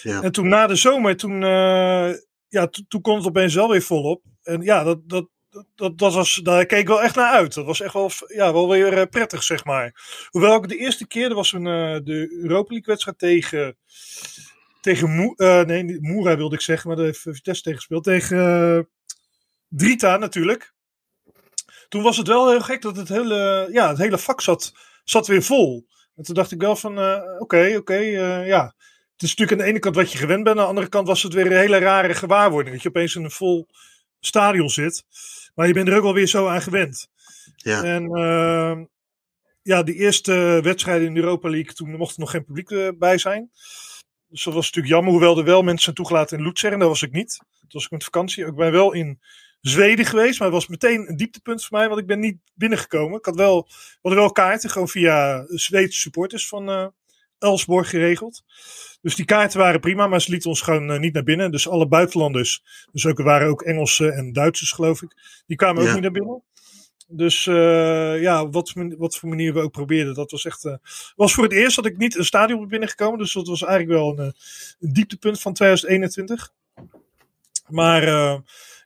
Ja. 0.01 0.21
En 0.21 0.31
toen 0.31 0.47
na 0.47 0.67
de 0.67 0.75
zomer, 0.75 1.17
toen, 1.17 1.41
uh, 1.41 2.13
ja, 2.47 2.67
toen 2.87 3.01
kon 3.01 3.15
het 3.15 3.25
opeens 3.25 3.53
wel 3.53 3.69
weer 3.69 3.81
volop. 3.81 4.23
En 4.43 4.61
ja, 4.61 4.83
dat, 4.83 5.09
dat, 5.09 5.27
dat, 5.75 5.97
dat 5.97 6.13
was, 6.13 6.35
daar 6.35 6.65
keek 6.65 6.79
ik 6.79 6.87
wel 6.87 7.01
echt 7.01 7.15
naar 7.15 7.31
uit. 7.31 7.53
Dat 7.53 7.65
was 7.65 7.81
echt 7.81 7.93
wel, 7.93 8.11
ja, 8.27 8.53
wel 8.53 8.69
weer 8.69 9.07
prettig, 9.07 9.43
zeg 9.43 9.65
maar. 9.65 10.01
Hoewel 10.29 10.55
ik 10.55 10.69
de 10.69 10.77
eerste 10.77 11.07
keer, 11.07 11.27
dat 11.27 11.37
was 11.37 11.51
een, 11.51 11.63
de 12.03 12.39
Europa 12.41 12.69
League 12.69 12.85
wedstrijd 12.85 13.17
tegen, 13.17 13.77
tegen 14.81 15.33
uh, 15.37 15.61
nee, 15.61 16.01
Moera 16.01 16.37
wilde 16.37 16.55
ik 16.55 16.61
zeggen, 16.61 16.87
maar 16.87 16.97
daar 16.97 17.05
heeft 17.05 17.21
Vitesse 17.21 17.63
tegen 17.63 17.79
gespeeld. 17.79 18.03
Tegen 18.03 18.89
Drita 19.67 20.17
natuurlijk. 20.17 20.73
Toen 21.91 22.03
was 22.03 22.17
het 22.17 22.27
wel 22.27 22.49
heel 22.49 22.61
gek 22.61 22.81
dat 22.81 22.95
het 22.95 23.09
hele, 23.09 23.67
ja, 23.71 23.89
het 23.89 23.97
hele 23.97 24.17
vak 24.17 24.41
zat, 24.41 24.73
zat 25.03 25.27
weer 25.27 25.43
vol. 25.43 25.87
En 26.15 26.23
toen 26.23 26.35
dacht 26.35 26.51
ik 26.51 26.61
wel 26.61 26.75
van, 26.75 26.91
oké, 26.91 27.01
uh, 27.01 27.21
oké, 27.21 27.41
okay, 27.41 27.75
okay, 27.75 28.03
uh, 28.03 28.47
ja. 28.47 28.75
Het 29.13 29.21
is 29.21 29.29
natuurlijk 29.29 29.51
aan 29.51 29.65
de 29.65 29.71
ene 29.71 29.79
kant 29.79 29.95
wat 29.95 30.11
je 30.11 30.17
gewend 30.17 30.43
bent. 30.43 30.57
Aan 30.57 30.63
de 30.63 30.69
andere 30.69 30.89
kant 30.89 31.07
was 31.07 31.23
het 31.23 31.33
weer 31.33 31.45
een 31.45 31.57
hele 31.57 31.77
rare 31.77 32.13
gewaarwording. 32.13 32.73
Dat 32.73 32.83
je 32.83 32.89
opeens 32.89 33.15
in 33.15 33.23
een 33.23 33.31
vol 33.31 33.67
stadion 34.19 34.69
zit. 34.69 35.03
Maar 35.55 35.67
je 35.67 35.73
bent 35.73 35.87
er 35.87 35.95
ook 35.95 36.03
wel 36.03 36.13
weer 36.13 36.27
zo 36.27 36.47
aan 36.47 36.61
gewend. 36.61 37.07
Ja. 37.55 37.83
En 37.83 38.17
uh, 38.17 38.79
ja, 39.61 39.83
de 39.83 39.93
eerste 39.93 40.59
wedstrijden 40.63 41.07
in 41.07 41.13
de 41.13 41.19
Europa 41.19 41.49
League, 41.49 41.73
toen 41.73 41.95
mocht 41.95 42.13
er 42.13 42.19
nog 42.19 42.31
geen 42.31 42.45
publiek 42.45 42.69
uh, 42.69 42.89
bij 42.97 43.17
zijn. 43.17 43.51
Dus 44.27 44.43
dat 44.43 44.53
was 44.53 44.65
natuurlijk 44.65 44.93
jammer. 44.93 45.11
Hoewel 45.11 45.37
er 45.37 45.43
wel 45.43 45.61
mensen 45.61 45.83
zijn 45.83 45.95
toegelaten 45.95 46.37
in 46.37 46.43
Lutzer. 46.43 46.71
En 46.71 46.79
daar 46.79 46.87
was 46.87 47.01
ik 47.01 47.11
niet. 47.11 47.37
Toen 47.37 47.69
was 47.69 47.83
ik 47.83 47.91
met 47.91 48.03
vakantie. 48.03 48.45
Ik 48.45 48.55
ben 48.55 48.71
wel 48.71 48.93
in 48.93 49.19
Zweden 49.61 50.05
geweest. 50.05 50.39
Maar 50.39 50.47
het 50.47 50.57
was 50.57 50.67
meteen 50.67 51.09
een 51.09 51.17
dieptepunt 51.17 51.65
voor 51.65 51.77
mij, 51.77 51.87
want 51.87 51.99
ik 51.99 52.07
ben 52.07 52.19
niet 52.19 52.37
binnengekomen. 52.53 53.17
Ik 53.17 53.25
had 53.25 53.35
wel, 53.35 53.67
had 54.01 54.13
wel 54.13 54.31
kaarten, 54.31 54.69
gewoon 54.69 54.87
via 54.87 55.45
Zweedse 55.47 55.99
supporters 55.99 56.47
van 56.47 56.69
uh, 56.69 56.87
Elsborg 57.39 57.89
geregeld. 57.89 58.43
Dus 59.01 59.15
die 59.15 59.25
kaarten 59.25 59.59
waren 59.59 59.79
prima, 59.79 60.07
maar 60.07 60.21
ze 60.21 60.31
lieten 60.31 60.49
ons 60.49 60.61
gewoon 60.61 60.91
uh, 60.91 60.99
niet 60.99 61.13
naar 61.13 61.23
binnen. 61.23 61.51
Dus 61.51 61.67
alle 61.67 61.87
buitenlanders, 61.87 62.63
dus 62.91 63.05
ook, 63.05 63.17
er 63.17 63.23
waren 63.23 63.47
ook 63.47 63.61
Engelsen 63.61 64.13
en 64.13 64.33
Duitsers 64.33 64.71
geloof 64.71 65.01
ik, 65.01 65.43
die 65.47 65.57
kwamen 65.57 65.83
ja. 65.83 65.87
ook 65.87 65.93
niet 65.93 66.03
naar 66.03 66.11
binnen. 66.11 66.43
Dus 67.13 67.45
uh, 67.45 68.21
ja, 68.21 68.49
wat, 68.49 68.73
wat 68.97 69.17
voor 69.17 69.29
manier 69.29 69.53
we 69.53 69.59
ook 69.59 69.71
probeerden, 69.71 70.13
dat 70.13 70.31
was 70.31 70.45
echt. 70.45 70.65
Uh, 70.65 70.75
was 71.15 71.33
voor 71.33 71.43
het 71.43 71.53
eerst 71.53 71.75
dat 71.75 71.85
ik 71.85 71.97
niet 71.97 72.17
een 72.17 72.25
stadion 72.25 72.59
ben 72.59 72.67
binnengekomen. 72.67 73.19
Dus 73.19 73.33
dat 73.33 73.47
was 73.47 73.63
eigenlijk 73.63 73.99
wel 73.99 74.19
een, 74.19 74.33
een 74.79 74.93
dieptepunt 74.93 75.41
van 75.41 75.53
2021. 75.53 76.53
Maar 77.67 78.03
uh, 78.07 78.37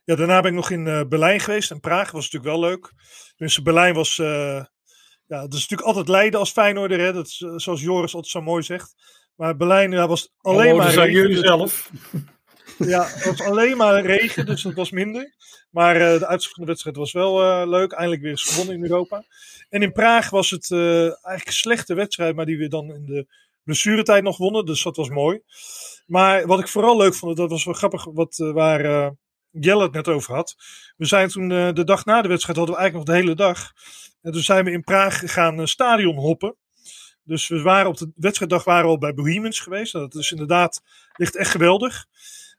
ja, 0.06 0.14
daarna 0.14 0.40
ben 0.40 0.50
ik 0.50 0.56
nog 0.56 0.70
in 0.70 0.86
uh, 0.86 1.00
Berlijn 1.08 1.40
geweest 1.40 1.70
en 1.70 1.80
Praag. 1.80 2.10
was 2.10 2.30
natuurlijk 2.30 2.60
wel 2.60 2.70
leuk. 2.70 2.92
Dus 3.36 3.62
Berlijn 3.62 3.94
was. 3.94 4.18
Uh, 4.18 4.64
ja, 5.26 5.42
het 5.42 5.54
is 5.54 5.60
natuurlijk 5.60 5.88
altijd 5.88 6.08
lijden 6.08 6.40
als 6.40 6.50
Feyenoorder. 6.50 7.00
Hè? 7.00 7.12
Dat 7.12 7.26
is, 7.26 7.36
zoals 7.36 7.80
Joris 7.80 8.14
altijd 8.14 8.32
zo 8.32 8.40
mooi 8.40 8.62
zegt. 8.62 8.94
Maar 9.34 9.56
Berlijn 9.56 9.90
ja, 9.90 10.06
was 10.06 10.32
alleen 10.40 10.72
oh, 10.72 10.78
maar. 10.78 10.90
zijn 10.90 11.10
jullie 11.10 11.38
zelf. 11.38 11.90
Ja, 12.78 13.06
het 13.06 13.24
was 13.24 13.40
alleen 13.40 13.76
maar 13.76 14.06
regen, 14.06 14.46
dus 14.46 14.62
dat 14.62 14.74
was 14.74 14.90
minder. 14.90 15.34
Maar 15.70 15.94
eh, 15.96 16.18
de 16.18 16.26
uitslag 16.26 16.54
van 16.54 16.64
de 16.64 16.68
wedstrijd 16.70 16.96
was 16.96 17.12
wel 17.12 17.42
eh, 17.42 17.68
leuk. 17.68 17.92
Eindelijk 17.92 18.22
weer 18.22 18.30
eens 18.30 18.42
gewonnen 18.42 18.74
in 18.74 18.82
Europa. 18.82 19.24
En 19.68 19.82
in 19.82 19.92
Praag 19.92 20.30
was 20.30 20.50
het 20.50 20.70
eh, 20.70 21.00
eigenlijk 21.02 21.46
een 21.46 21.52
slechte 21.52 21.94
wedstrijd, 21.94 22.36
maar 22.36 22.46
die 22.46 22.58
we 22.58 22.68
dan 22.68 22.94
in 22.94 23.04
de 23.04 23.26
blessuretijd 23.66 24.22
nog 24.22 24.36
wonnen. 24.36 24.64
Dus 24.64 24.82
dat 24.82 24.96
was 24.96 25.08
mooi. 25.08 25.40
Maar 26.06 26.46
wat 26.46 26.58
ik 26.58 26.68
vooral 26.68 26.96
leuk 26.96 27.14
vond, 27.14 27.36
dat 27.36 27.50
was 27.50 27.64
wel 27.64 27.74
grappig, 27.74 28.04
wat, 28.04 28.38
eh, 28.38 28.52
waar 28.52 28.84
eh, 28.84 29.10
Jelle 29.60 29.82
het 29.82 29.92
net 29.92 30.08
over 30.08 30.34
had. 30.34 30.56
We 30.96 31.06
zijn 31.06 31.28
toen 31.28 31.52
eh, 31.52 31.72
de 31.72 31.84
dag 31.84 32.04
na 32.04 32.22
de 32.22 32.28
wedstrijd, 32.28 32.58
hadden 32.58 32.74
we 32.74 32.80
eigenlijk 32.80 33.10
nog 33.10 33.16
de 33.16 33.22
hele 33.22 33.36
dag. 33.36 33.72
En 34.22 34.32
toen 34.32 34.42
zijn 34.42 34.64
we 34.64 34.70
in 34.70 34.84
Praag 34.84 35.32
gaan 35.32 35.60
eh, 35.60 35.66
stadion 35.66 36.16
hoppen. 36.16 36.56
Dus 37.22 37.48
we 37.48 37.62
waren 37.62 37.88
op 37.88 37.96
de 37.96 38.12
wedstrijddag 38.14 38.64
waren 38.64 38.84
we 38.84 38.90
al 38.90 38.98
bij 38.98 39.14
Bohemians 39.14 39.60
geweest. 39.60 39.92
Nou, 39.92 40.08
Dat 40.08 40.22
is 40.22 40.30
inderdaad, 40.30 40.82
ligt 41.16 41.36
echt 41.36 41.50
geweldig. 41.50 42.06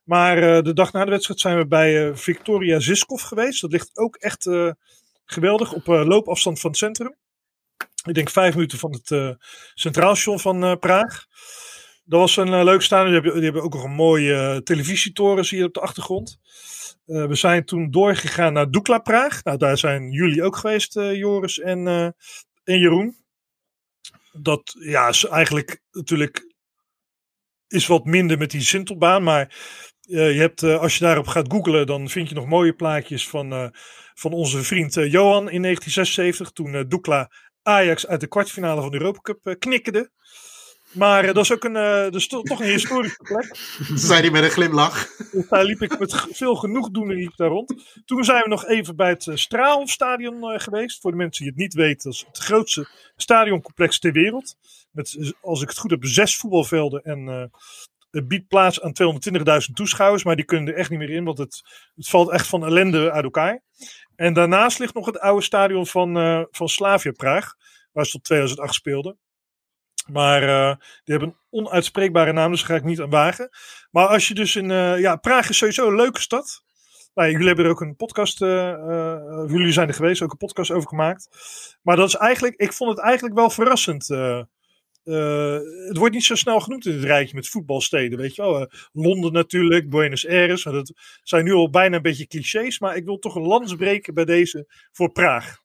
Maar 0.03 0.37
eh, 0.37 0.63
de 0.63 0.73
dag 0.73 0.91
na 0.91 1.05
de 1.05 1.11
wedstrijd 1.11 1.39
zijn 1.39 1.57
we 1.57 1.67
bij 1.67 2.15
Victoria 2.15 2.79
Ziskov 2.79 3.23
geweest. 3.23 3.61
Dat 3.61 3.71
ligt 3.71 3.97
ook 3.97 4.15
echt 4.15 4.49
geweldig 5.25 5.73
op 5.73 5.85
loopafstand 5.85 6.59
van 6.59 6.69
het 6.69 6.79
centrum. 6.79 7.15
Ik 8.05 8.13
denk 8.13 8.29
vijf 8.29 8.53
minuten 8.53 8.77
van 8.77 8.91
het 8.91 9.37
centraal 9.73 10.15
station 10.15 10.39
van 10.39 10.79
Praag. 10.79 11.25
Dat 12.07 12.19
was 12.19 12.37
een 12.37 12.53
eh, 12.53 12.63
leuk 12.63 12.81
stadion. 12.81 13.21
Die 13.21 13.43
hebben, 13.43 13.63
ook 13.63 13.73
nog 13.73 13.83
een 13.83 13.91
mooie 13.91 14.33
eh, 14.33 14.57
televisietoren, 14.57 15.45
zie 15.45 15.57
je 15.57 15.63
op 15.63 15.73
de 15.73 15.79
achtergrond. 15.79 16.39
Eh, 17.05 17.25
we 17.25 17.35
zijn 17.35 17.65
toen 17.65 17.91
doorgegaan 17.91 18.53
naar 18.53 18.71
Dukla 18.71 18.99
Praag. 18.99 19.43
Nou, 19.43 19.57
daar 19.57 19.77
zijn 19.77 20.11
jullie 20.11 20.43
ook 20.43 20.55
geweest, 20.55 20.93
Joris 20.93 21.59
en, 21.59 21.87
en 22.63 22.79
Jeroen. 22.79 23.15
Dat 24.31 24.75
ja, 24.79 25.07
is 25.07 25.25
eigenlijk 25.25 25.81
natuurlijk 25.91 26.55
is 27.67 27.87
wat 27.87 28.05
minder 28.05 28.37
met 28.37 28.51
die 28.51 28.61
Sintelbaan. 28.61 29.23
Maar 29.23 29.55
je 30.01 30.17
hebt, 30.17 30.63
als 30.63 30.97
je 30.97 31.03
daarop 31.03 31.27
gaat 31.27 31.51
googlen, 31.51 31.87
dan 31.87 32.09
vind 32.09 32.29
je 32.29 32.35
nog 32.35 32.45
mooie 32.45 32.73
plaatjes 32.73 33.29
van, 33.29 33.71
van 34.13 34.33
onze 34.33 34.63
vriend 34.63 34.93
Johan 34.93 35.49
in 35.49 35.61
1976. 35.61 36.51
Toen 36.51 36.87
Dukla 36.87 37.31
Ajax 37.61 38.07
uit 38.07 38.19
de 38.19 38.27
kwartfinale 38.27 38.81
van 38.81 38.91
de 38.91 38.97
Europa 38.97 39.19
Cup 39.21 39.55
knikkerde. 39.59 40.11
Maar 40.91 41.23
eh, 41.23 41.33
dat 41.33 41.43
is 41.43 41.51
ook 41.51 41.63
een, 41.63 42.11
to- 42.27 42.41
toch 42.41 42.59
een 42.59 42.69
historische 42.69 43.23
plek. 43.23 43.55
Zei 44.07 44.21
hij 44.21 44.29
met 44.29 44.43
een 44.43 44.49
glimlach. 44.49 45.07
Dus 45.31 45.47
daar 45.47 45.63
liep 45.63 45.81
ik 45.81 45.99
met 45.99 46.25
veel 46.31 46.55
genoegdoening 46.55 47.19
liep 47.19 47.35
daar 47.35 47.49
rond. 47.49 48.01
Toen 48.05 48.23
zijn 48.23 48.43
we 48.43 48.49
nog 48.49 48.65
even 48.65 48.95
bij 48.95 49.09
het 49.09 49.27
eh, 49.27 49.35
Straalstadion 49.35 50.59
geweest. 50.59 51.01
Voor 51.01 51.11
de 51.11 51.17
mensen 51.17 51.43
die 51.43 51.51
het 51.53 51.61
niet 51.61 51.73
weten, 51.73 52.03
dat 52.03 52.13
is 52.13 52.25
het 52.27 52.37
grootste 52.37 52.87
stadioncomplex 53.15 53.99
ter 53.99 54.11
wereld. 54.11 54.55
Met, 54.91 55.33
als 55.41 55.61
ik 55.61 55.69
het 55.69 55.77
goed 55.77 55.91
heb, 55.91 56.05
zes 56.05 56.37
voetbalvelden 56.37 57.03
en 57.03 57.51
het 58.11 58.27
biedt 58.27 58.47
plaats 58.47 58.81
aan 58.81 58.93
220.000 59.69 59.73
toeschouwers. 59.73 60.23
Maar 60.23 60.35
die 60.35 60.45
kunnen 60.45 60.73
er 60.73 60.79
echt 60.79 60.89
niet 60.89 60.99
meer 60.99 61.09
in, 61.09 61.23
want 61.23 61.37
het, 61.37 61.61
het 61.95 62.07
valt 62.07 62.31
echt 62.31 62.47
van 62.47 62.65
ellende 62.65 63.11
uit 63.11 63.23
elkaar. 63.23 63.61
En 64.15 64.33
daarnaast 64.33 64.79
ligt 64.79 64.93
nog 64.93 65.05
het 65.05 65.19
oude 65.19 65.43
stadion 65.43 65.87
van, 65.87 66.13
van 66.51 66.69
Slavia 66.69 67.11
Praag, 67.11 67.53
waar 67.91 68.05
ze 68.05 68.11
tot 68.11 68.23
2008 68.23 68.73
speelden. 68.73 69.17
Maar 70.11 70.43
eh, 70.43 70.75
die 70.77 71.15
hebben 71.15 71.29
een 71.29 71.37
onuitspreekbare 71.49 72.31
naam, 72.33 72.51
dus 72.51 72.63
ga 72.63 72.75
ik 72.75 72.83
niet 72.83 73.01
aan 73.01 73.09
wagen. 73.09 73.49
Maar 73.91 74.07
als 74.07 74.27
je 74.27 74.33
dus 74.33 74.55
in. 74.55 74.71
eh, 74.71 74.99
ja, 74.99 75.15
Praag 75.15 75.49
is 75.49 75.57
sowieso 75.57 75.87
een 75.87 75.95
leuke 75.95 76.21
stad. 76.21 76.63
Nou, 77.13 77.31
jullie 77.31 77.47
hebben 77.47 77.65
er 77.65 77.71
ook 77.71 77.81
een 77.81 77.95
podcast. 77.95 78.41
eh, 78.41 78.73
jullie 79.47 79.71
zijn 79.71 79.87
er 79.87 79.93
geweest, 79.93 80.21
ook 80.21 80.31
een 80.31 80.37
podcast 80.37 80.71
over 80.71 80.87
gemaakt. 80.89 81.29
Maar 81.81 81.95
dat 81.95 82.07
is 82.07 82.15
eigenlijk. 82.15 82.55
Ik 82.55 82.73
vond 82.73 82.89
het 82.89 82.99
eigenlijk 82.99 83.35
wel 83.35 83.49
verrassend. 83.49 84.07
het 85.87 85.97
wordt 85.97 86.13
niet 86.13 86.23
zo 86.23 86.35
snel 86.35 86.59
genoemd 86.59 86.85
in 86.85 86.93
het 86.93 87.03
rijtje 87.03 87.35
met 87.35 87.47
voetbalsteden. 87.47 88.19
Weet 88.19 88.35
je 88.35 88.41
wel. 88.41 88.67
Londen 88.93 89.31
natuurlijk, 89.31 89.89
Buenos 89.89 90.27
Aires. 90.27 90.65
maar 90.65 90.73
Dat 90.73 90.93
zijn 91.23 91.43
nu 91.43 91.51
al 91.53 91.69
bijna 91.69 91.95
een 91.95 92.01
beetje 92.01 92.27
clichés. 92.27 92.79
Maar 92.79 92.95
ik 92.95 93.05
wil 93.05 93.19
toch 93.19 93.35
een 93.35 93.41
lans 93.47 93.75
breken 93.75 94.13
bij 94.13 94.25
deze 94.25 94.65
voor 94.91 95.11
Praag. 95.11 95.57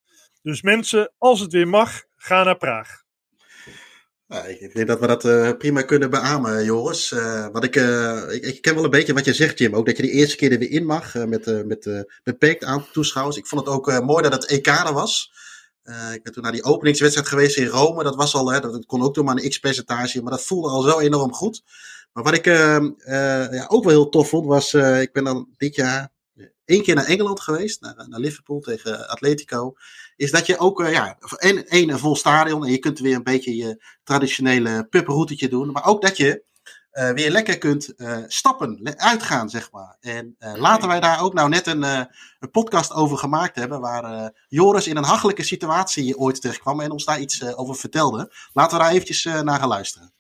Dus 0.43 0.63
mensen, 0.63 1.13
als 1.19 1.41
het 1.41 1.53
weer 1.53 1.69
mag, 1.69 2.03
ga 2.17 2.43
naar 2.43 2.57
Praag. 2.57 3.02
Nou, 4.33 4.49
ik, 4.49 4.75
denk 4.75 4.87
dat 4.87 5.01
we 5.01 5.07
dat 5.07 5.25
eh, 5.25 5.51
prima 5.59 5.83
kunnen 5.83 6.11
beamen, 6.11 6.65
Joris. 6.65 7.13
Eh, 7.13 7.47
wat 7.53 7.65
ik, 7.65 7.77
eh, 7.77 8.23
ik, 8.31 8.45
ik 8.45 8.63
ken 8.63 8.75
wel 8.75 8.85
een 8.85 8.91
beetje 8.91 9.13
wat 9.13 9.25
je 9.25 9.35
zegt, 9.35 9.59
Jim. 9.59 9.75
Ook 9.75 9.87
dat 9.87 9.97
je 9.97 10.03
de 10.03 10.11
eerste 10.11 10.37
keer 10.37 10.53
er 10.53 10.59
weer 10.59 10.71
in 10.71 10.87
mag 10.87 11.15
met, 11.15 11.67
met 11.67 12.07
beperkt 12.23 12.65
aantal 12.65 12.93
toeschouwers. 12.93 13.37
Ik 13.37 13.47
vond 13.47 13.67
het 13.67 13.75
ook 13.75 14.03
mooi 14.03 14.23
dat 14.23 14.33
het 14.33 14.47
EK 14.47 14.67
was. 14.93 15.33
Ik 16.15 16.23
ben 16.23 16.33
toen 16.33 16.43
naar 16.43 16.53
die 16.53 16.65
openingswedstrijd 16.65 17.29
geweest 17.29 17.57
in 17.57 17.67
Rome. 17.67 18.03
Dat 18.03 18.17
was 18.17 18.35
al, 18.35 18.45
dat, 18.45 18.87
kon 18.87 19.03
ook 19.03 19.15
toen 19.15 19.25
maar 19.25 19.37
een 19.37 19.49
x-percentage, 19.49 20.23
maar 20.23 20.33
dat 20.33 20.45
voelde 20.45 20.69
al 20.69 20.83
zo 20.83 20.99
enorm 20.99 21.33
goed. 21.33 21.63
Maar 22.13 22.25
wat 22.25 22.35
ik 22.35 22.45
ja, 22.45 23.67
ook 23.69 23.85
wel 23.85 23.93
heel 23.93 24.09
tof 24.09 24.29
vond, 24.29 24.47
was, 24.47 24.75
ik 24.75 25.13
ben 25.13 25.25
dan 25.25 25.49
dit 25.57 25.75
jaar 25.75 26.12
één 26.65 26.83
keer 26.83 26.95
naar 26.95 27.05
Engeland 27.05 27.41
geweest, 27.41 27.81
naar, 27.81 28.05
naar 28.09 28.21
Liverpool 28.21 28.61
tegen 28.61 29.09
Atletico. 29.09 29.73
Is 30.17 30.31
dat 30.31 30.47
je 30.47 30.59
ook, 30.59 30.83
eh, 30.83 30.93
ja, 30.93 31.19
één, 31.37 31.67
één, 31.67 31.91
een 31.91 31.99
vol 31.99 32.17
stadion 32.17 32.65
en 32.65 32.71
je 32.71 32.79
kunt 32.79 32.99
weer 32.99 33.15
een 33.15 33.23
beetje 33.23 33.57
je 33.57 33.85
traditionele 34.05 34.87
puproutetje 34.91 35.49
doen. 35.49 35.73
Maar 35.73 35.85
ook 35.87 36.03
dat 36.03 36.17
je 36.17 36.51
eh, 36.91 37.11
weer 37.11 37.31
lekker 37.31 37.59
kunt 37.59 37.95
eh, 37.95 38.19
stappen, 38.27 38.79
le- 38.83 38.97
uitgaan, 38.97 39.51
zeg 39.51 39.71
maar. 39.71 39.97
En 40.01 40.35
eh, 40.39 40.55
laten 40.55 40.89
wij 40.89 41.01
daar 41.01 41.23
ook 41.23 41.35
nou 41.35 41.49
net 41.49 41.67
een, 41.67 41.85
eh, 41.85 42.03
een 42.39 42.51
podcast 42.51 42.93
over 42.93 43.19
gemaakt 43.19 43.57
hebben, 43.57 43.81
waar 43.81 44.05
eh, 44.05 44.27
Joris 44.49 44.87
in 44.87 44.97
een 44.97 45.05
hachelijke 45.05 45.43
situatie 45.43 46.19
ooit 46.19 46.41
terechtkwam 46.41 46.81
en 46.81 46.91
ons 46.91 47.05
daar 47.05 47.21
iets 47.21 47.41
eh, 47.41 47.59
over 47.59 47.75
vertelde. 47.75 48.33
Laten 48.53 48.77
we 48.77 48.83
daar 48.83 48.93
eventjes 48.93 49.25
eh, 49.25 49.41
naar 49.41 49.59
gaan 49.59 49.69
luisteren. 49.69 50.13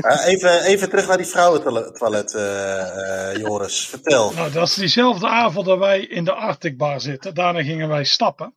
Eh, 0.00 0.26
even, 0.26 0.62
even 0.62 0.88
terug 0.88 1.06
naar 1.06 1.16
die 1.16 1.26
vrouwentoilet, 1.26 2.34
eh, 2.34 3.30
eh, 3.30 3.36
Joris. 3.36 3.86
Vertel. 3.86 4.32
Nou, 4.32 4.52
dat 4.52 4.68
is 4.68 4.74
diezelfde 4.74 5.28
avond 5.28 5.66
dat 5.66 5.78
wij 5.78 6.00
in 6.00 6.24
de 6.24 6.32
Arctic 6.32 6.76
Bar 6.76 7.00
zitten. 7.00 7.34
Daarna 7.34 7.62
gingen 7.62 7.88
wij 7.88 8.04
stappen. 8.04 8.54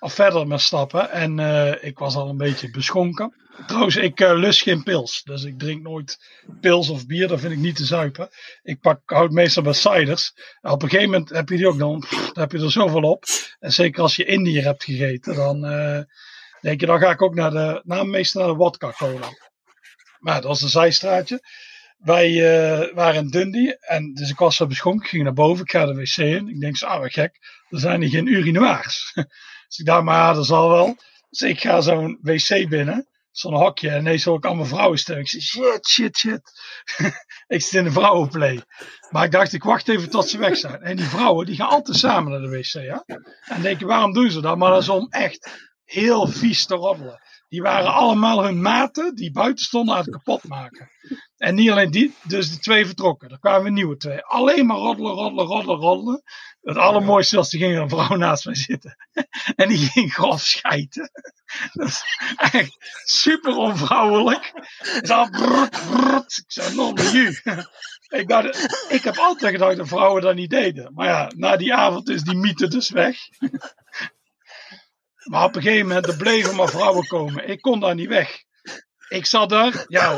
Of 0.00 0.12
verder 0.12 0.46
met 0.46 0.60
stappen. 0.60 1.10
En 1.10 1.38
ik 1.80 1.98
was 1.98 2.14
al 2.14 2.28
een 2.28 2.36
beetje 2.36 2.70
beschonken. 2.70 3.34
Trouwens, 3.66 3.96
ik 3.96 4.20
lust 4.20 4.62
geen 4.62 4.82
pils. 4.82 5.22
Dus 5.22 5.44
ik 5.44 5.58
drink 5.58 5.82
nooit 5.82 6.18
pils 6.60 6.88
of 6.88 7.06
bier. 7.06 7.28
Dat 7.28 7.40
vind 7.40 7.52
ik 7.52 7.58
niet 7.58 7.76
te 7.76 7.84
zuipen. 7.84 8.28
Ik 8.62 8.80
pak, 8.80 9.00
houd 9.04 9.30
meestal 9.30 9.62
bij 9.62 9.72
ciders. 9.72 10.34
Op 10.60 10.82
een 10.82 10.88
gegeven 10.88 11.10
moment 11.10 11.30
heb 11.30 11.48
je 11.48 11.56
die 11.56 11.68
ook 11.68 11.78
dan. 11.78 11.98
pff, 11.98 12.32
dan 12.32 12.42
heb 12.42 12.52
je 12.52 12.58
er 12.58 12.70
zoveel 12.70 13.02
op. 13.02 13.24
En 13.58 13.72
zeker 13.72 14.02
als 14.02 14.16
je 14.16 14.24
Indiër 14.24 14.64
hebt 14.64 14.84
gegeten. 14.84 15.34
Dan 15.34 15.60
denk 16.60 16.80
je, 16.80 16.86
dan 16.86 16.98
ga 16.98 17.10
ik 17.10 17.22
ook 17.22 17.34
naar 17.34 17.50
de, 17.50 17.80
nou, 17.84 18.06
meestal 18.06 18.40
naar 18.40 18.50
de 18.50 18.56
wodka 18.56 18.92
cola. 18.98 19.28
Maar 20.20 20.34
dat 20.34 20.44
was 20.44 20.62
een 20.62 20.68
zijstraatje. 20.68 21.40
Wij 21.98 22.28
eh, 22.28 22.94
waren 22.94 23.22
in 23.22 23.30
Dundee. 23.30 23.78
En 23.78 24.14
dus 24.14 24.30
ik 24.30 24.38
was 24.38 24.56
zo 24.56 24.66
beschonken. 24.66 25.08
Ging 25.08 25.22
naar 25.22 25.32
boven. 25.32 25.64
Ik 25.64 25.70
ga 25.70 25.86
de 25.86 25.94
wc 25.94 26.16
in. 26.16 26.48
Ik 26.48 26.60
denk 26.60 26.76
zo, 26.76 26.86
ah 26.86 27.00
wat 27.00 27.12
gek. 27.12 27.38
Er 27.68 27.78
zijn 27.78 28.00
hier 28.00 28.10
geen 28.10 28.26
urinoirs. 28.26 29.12
dus 29.68 29.78
ik 29.78 29.86
dacht, 29.86 30.04
maar 30.04 30.16
ja, 30.16 30.32
dat 30.32 30.46
zal 30.46 30.70
wel. 30.70 30.96
Dus 31.30 31.40
ik 31.40 31.60
ga 31.60 31.80
zo'n 31.80 32.18
wc 32.22 32.68
binnen. 32.68 33.08
Zo'n 33.30 33.54
hokje. 33.54 33.90
En 33.90 34.00
ineens 34.00 34.24
hoor 34.24 34.36
ik 34.36 34.44
allemaal 34.44 34.64
vrouwen 34.64 34.98
stemmen. 34.98 35.24
Ik 35.24 35.30
zeg, 35.30 35.42
shit, 35.42 35.88
shit, 35.88 36.16
shit. 36.16 36.42
ik 37.56 37.62
zit 37.62 37.72
in 37.72 37.84
de 37.84 37.92
vrouwenplay. 37.92 38.62
Maar 39.10 39.24
ik 39.24 39.30
dacht, 39.30 39.52
ik 39.52 39.62
wacht 39.62 39.88
even 39.88 40.10
tot 40.10 40.28
ze 40.28 40.38
weg 40.38 40.56
zijn. 40.56 40.82
En 40.82 40.96
die 40.96 41.06
vrouwen, 41.06 41.46
die 41.46 41.56
gaan 41.56 41.68
altijd 41.68 41.96
samen 41.96 42.32
naar 42.32 42.40
de 42.40 42.58
wc. 42.58 42.72
Ja? 42.72 43.04
En 43.44 43.62
denk 43.62 43.78
je, 43.78 43.86
waarom 43.86 44.12
doen 44.12 44.30
ze 44.30 44.40
dat? 44.40 44.56
Maar 44.56 44.70
dat 44.70 44.82
is 44.82 44.88
om 44.88 45.06
echt 45.10 45.68
heel 45.84 46.26
vies 46.26 46.66
te 46.66 46.74
roddelen. 46.74 47.20
Die 47.50 47.62
waren 47.62 47.92
allemaal 47.92 48.44
hun 48.44 48.60
maten 48.60 49.14
die 49.14 49.32
buiten 49.32 49.64
stonden 49.64 49.94
aan 49.94 50.00
het 50.00 50.10
kapot 50.10 50.48
maken. 50.48 50.90
En 51.36 51.54
niet 51.54 51.70
alleen 51.70 51.90
die, 51.90 52.14
dus 52.22 52.50
de 52.50 52.58
twee 52.58 52.86
vertrokken. 52.86 53.30
Er 53.30 53.38
kwamen 53.38 53.72
nieuwe 53.72 53.96
twee. 53.96 54.24
Alleen 54.24 54.66
maar 54.66 54.76
roddelen, 54.76 55.12
roddelen, 55.12 55.46
roddelen, 55.46 55.76
roddelen. 55.76 56.22
Het 56.60 56.76
allermooiste 56.76 57.36
was, 57.36 57.52
er 57.52 57.58
ging 57.58 57.78
een 57.78 57.88
vrouw 57.88 58.16
naast 58.26 58.44
mij 58.44 58.54
zitten. 58.54 58.96
En 59.56 59.68
die 59.68 59.78
ging 59.78 60.12
grof 60.12 60.40
schijten. 60.40 61.10
Dat 61.72 61.88
is 61.88 62.04
echt 62.36 62.76
super 63.04 63.56
onvrouwelijk. 63.56 64.52
Brrrt. 65.30 66.42
Ik 66.46 66.52
zei, 66.52 66.74
non 66.74 66.94
ju. 66.94 67.40
Ik, 68.08 68.28
dacht, 68.28 68.86
ik 68.88 69.02
heb 69.02 69.16
altijd 69.16 69.52
gedacht 69.52 69.76
dat 69.76 69.88
vrouwen 69.88 70.22
dat 70.22 70.34
niet 70.34 70.50
deden. 70.50 70.92
Maar 70.94 71.06
ja, 71.06 71.30
na 71.36 71.56
die 71.56 71.74
avond 71.74 72.08
is 72.08 72.22
die 72.22 72.36
mythe 72.36 72.68
dus 72.68 72.90
weg. 72.90 73.16
Maar 75.30 75.44
op 75.44 75.56
een 75.56 75.62
gegeven 75.62 75.86
moment, 75.86 76.06
er 76.06 76.16
bleven 76.16 76.56
maar 76.56 76.68
vrouwen 76.68 77.06
komen. 77.06 77.48
Ik 77.48 77.60
kon 77.60 77.80
daar 77.80 77.94
niet 77.94 78.08
weg. 78.08 78.42
Ik 79.08 79.26
zat 79.26 79.48
daar, 79.48 79.84
ja, 79.88 80.16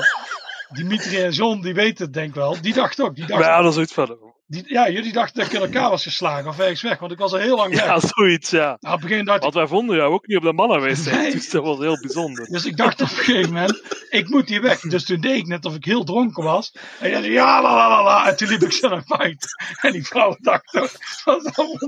Dimitri 0.69 1.23
en 1.23 1.31
John, 1.31 1.61
die 1.61 1.75
weten 1.75 2.05
het 2.05 2.15
denk 2.15 2.29
ik 2.29 2.35
wel. 2.35 2.61
Die 2.61 2.75
dacht 2.75 3.01
ook. 3.01 3.15
Die 3.15 3.27
dacht, 3.27 3.45
Ja, 3.45 3.57
dat 3.57 3.69
is 3.69 3.75
zoiets 3.75 3.93
verder. 3.93 4.17
die, 4.47 4.65
ja, 4.67 4.91
jullie 4.91 5.13
dachten 5.13 5.37
dat 5.39 5.47
ik 5.47 5.53
in 5.53 5.61
elkaar 5.61 5.91
was 5.91 6.03
geslagen 6.03 6.49
of 6.49 6.59
ergens 6.59 6.83
weg, 6.83 6.99
want 6.99 7.13
ik 7.13 7.19
was 7.19 7.33
al 7.33 7.39
heel 7.39 7.57
lang 7.57 7.75
weg. 7.75 7.85
Ja, 7.85 8.01
zoiets, 8.01 8.51
ja. 8.51 8.77
Nou, 8.81 8.95
op 9.03 9.11
een 9.11 9.25
dacht 9.25 9.43
Want 9.43 9.55
wij 9.55 9.67
vonden 9.67 9.97
jou 9.97 10.13
ook 10.13 10.27
niet 10.27 10.37
op 10.37 10.43
de 10.43 10.53
mannenwc. 10.53 11.05
Nee. 11.05 11.33
Dus 11.33 11.51
dat 11.51 11.65
was 11.65 11.79
heel 11.79 12.01
bijzonder. 12.01 12.47
Dus 12.47 12.65
ik 12.65 12.77
dacht 12.77 13.01
op 13.01 13.09
een 13.09 13.17
gegeven 13.17 13.53
moment, 13.53 13.83
ik 14.11 14.29
moet 14.29 14.49
hier 14.49 14.63
weg. 14.63 14.81
Dus 14.81 15.05
toen 15.05 15.21
deed 15.21 15.37
ik 15.37 15.47
net 15.47 15.65
of 15.65 15.75
ik 15.75 15.85
heel 15.85 16.05
dronken 16.05 16.45
was. 16.45 16.75
En 17.01 17.11
jij 17.11 17.21
zei, 17.21 17.33
ja, 17.33 17.63
la 17.63 17.75
la 17.75 17.89
la 17.89 18.03
la. 18.03 18.29
En 18.29 18.37
toen 18.37 18.49
liep 18.49 18.63
ik 18.63 18.73
zo 18.73 18.89
naar 18.89 19.05
buiten. 19.07 19.49
En 19.81 19.93
die 19.93 20.07
vrouw 20.07 20.37
dacht 20.41 20.77
ook, 20.77 20.83
wat 20.83 21.01
is 21.01 21.23
dat 21.25 21.55
voor 21.55 21.79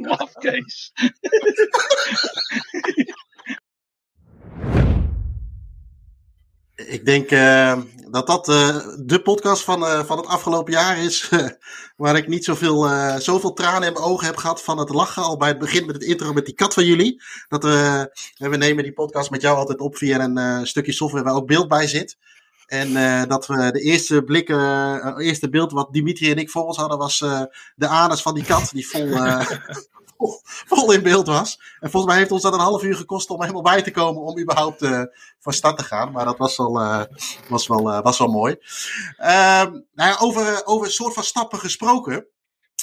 Ik 6.94 7.04
denk 7.04 7.30
eh, 7.30 7.78
dat 8.10 8.26
dat 8.26 8.48
eh, 8.48 8.76
de 8.98 9.22
podcast 9.22 9.62
van, 9.62 9.86
eh, 9.86 10.04
van 10.04 10.16
het 10.16 10.26
afgelopen 10.26 10.72
jaar 10.72 10.98
is. 10.98 11.30
waar 11.96 12.16
ik 12.16 12.28
niet 12.28 12.44
zoveel, 12.44 12.88
zoveel 13.20 13.52
tranen 13.52 13.88
in 13.88 13.92
mijn 13.92 14.04
ogen 14.04 14.26
heb 14.26 14.36
gehad 14.36 14.62
van 14.62 14.78
het 14.78 14.88
lachen. 14.88 15.22
Al 15.22 15.36
bij 15.36 15.48
het 15.48 15.58
begin 15.58 15.86
met 15.86 15.94
het 15.94 16.04
intro 16.04 16.32
met 16.32 16.44
die 16.44 16.54
kat 16.54 16.74
van 16.74 16.84
jullie. 16.84 17.22
Dat, 17.48 17.62
we 17.62 18.10
we 18.36 18.56
nemen 18.56 18.84
die 18.84 18.92
podcast 18.92 19.30
met 19.30 19.40
jou 19.40 19.56
altijd 19.56 19.80
op 19.80 19.96
via 19.96 20.20
een 20.20 20.66
stukje 20.66 20.92
software 20.92 21.24
waar 21.24 21.34
ook 21.34 21.46
beeld 21.46 21.68
bij 21.68 21.86
zit. 21.86 22.16
En 22.66 22.92
dat 23.28 23.46
we 23.46 23.70
de 23.72 23.80
eerste 23.80 24.22
blik, 24.22 24.48
eh, 24.48 25.14
eerste 25.18 25.48
beeld 25.48 25.72
wat 25.72 25.92
Dimitri 25.92 26.30
en 26.30 26.38
ik 26.38 26.50
voor 26.50 26.64
ons 26.64 26.76
hadden, 26.76 26.98
was 26.98 27.18
de 27.74 27.88
anus 27.88 28.22
van 28.22 28.34
die 28.34 28.44
kat. 28.44 28.70
Die 28.72 28.88
vol, 28.88 29.08
vol, 30.66 30.92
in 30.92 31.02
beeld 31.02 31.26
was. 31.26 31.60
En 31.80 31.90
volgens 31.90 32.12
mij 32.12 32.16
heeft 32.20 32.32
ons 32.32 32.42
dat 32.42 32.52
een 32.52 32.58
half 32.60 32.82
uur 32.82 32.96
gekost 32.96 33.30
om 33.30 33.40
helemaal 33.40 33.62
bij 33.62 33.82
te 33.82 33.90
komen 33.90 34.22
om 34.22 34.40
überhaupt 34.40 34.82
eh, 34.82 35.02
van 35.40 35.52
start 35.52 35.78
te 35.78 35.84
gaan. 35.84 36.12
Maar 36.12 36.24
dat 36.24 36.38
was 36.38 36.56
wel, 36.56 36.80
eh, 36.80 37.02
was 37.48 37.66
wel, 37.66 37.90
eh, 37.90 38.02
was 38.02 38.18
wel 38.18 38.28
mooi. 38.28 38.56
Ehm, 39.16 39.80
nou 39.94 40.18
over, 40.18 40.62
over 40.64 40.86
een 40.86 40.92
soort 40.92 41.14
van 41.14 41.22
stappen 41.22 41.58
gesproken. 41.58 42.26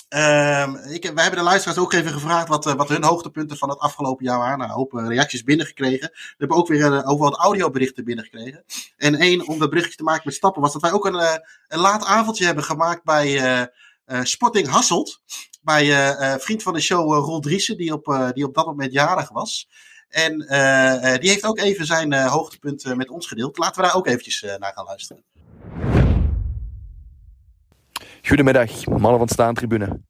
Ehm, 0.09 0.75
ik, 0.75 1.03
wij 1.13 1.23
hebben 1.23 1.39
de 1.39 1.45
luisteraars 1.45 1.79
ook 1.79 1.93
even 1.93 2.11
gevraagd 2.11 2.47
wat, 2.47 2.63
wat 2.63 2.89
hun 2.89 3.03
hoogtepunten 3.03 3.57
van 3.57 3.69
het 3.69 3.79
afgelopen 3.79 4.25
jaar 4.25 4.37
waren. 4.37 4.57
Nou, 4.57 4.69
een 4.69 4.75
hoop 4.75 4.91
reacties 4.93 5.43
binnengekregen. 5.43 6.09
We 6.11 6.35
hebben 6.37 6.57
ook 6.57 6.67
weer 6.67 7.05
over 7.05 7.25
wat 7.25 7.37
audioberichten 7.37 8.03
binnengekregen. 8.03 8.63
En 8.97 9.15
één, 9.15 9.47
om 9.47 9.59
dat 9.59 9.69
berichtje 9.69 9.95
te 9.95 10.03
maken 10.03 10.21
met 10.25 10.33
stappen, 10.33 10.61
was 10.61 10.73
dat 10.73 10.81
wij 10.81 10.91
ook 10.91 11.05
een, 11.05 11.41
een 11.67 11.79
laat 11.79 12.05
avondje 12.05 12.45
hebben 12.45 12.63
gemaakt 12.63 13.03
bij 13.03 13.69
Sporting 14.23 14.67
Hasselt. 14.67 15.21
Bij 15.61 15.81
eh, 15.81 16.33
eh, 16.33 16.39
vriend 16.39 16.63
van 16.63 16.73
de 16.73 16.79
show 16.79 17.13
eh, 17.13 17.17
Roel 17.17 17.39
Driessen, 17.39 17.77
die 17.77 17.93
op, 17.93 18.07
eh, 18.07 18.29
die 18.31 18.45
op 18.45 18.53
dat 18.53 18.65
moment 18.65 18.93
jarig 18.93 19.29
was. 19.29 19.67
En 20.11 20.41
eh, 20.47 21.13
eh, 21.13 21.21
die 21.21 21.29
heeft 21.29 21.45
ook 21.45 21.59
even 21.59 21.85
zijn 21.85 22.13
eh, 22.13 22.31
hoogtepunten 22.31 22.97
met 22.97 23.09
ons 23.09 23.27
gedeeld. 23.27 23.57
Laten 23.57 23.81
we 23.81 23.87
daar 23.87 23.95
ook 23.95 24.07
eventjes 24.07 24.43
eh, 24.43 24.57
naar 24.57 24.73
gaan 24.75 24.85
luisteren. 24.85 25.23
Goedemiddag, 28.21 28.85
mannen 28.85 29.17
van 29.17 29.27
Staantribune. 29.27 30.01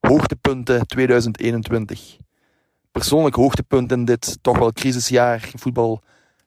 Hoogtepunten 0.00 0.86
2021. 0.86 2.16
Persoonlijk 2.92 3.34
hoogtepunt 3.34 3.92
in 3.92 4.04
dit 4.04 4.38
toch 4.42 4.58
wel 4.58 4.72
crisisjaar 4.72 5.50
voetbal 5.54 6.02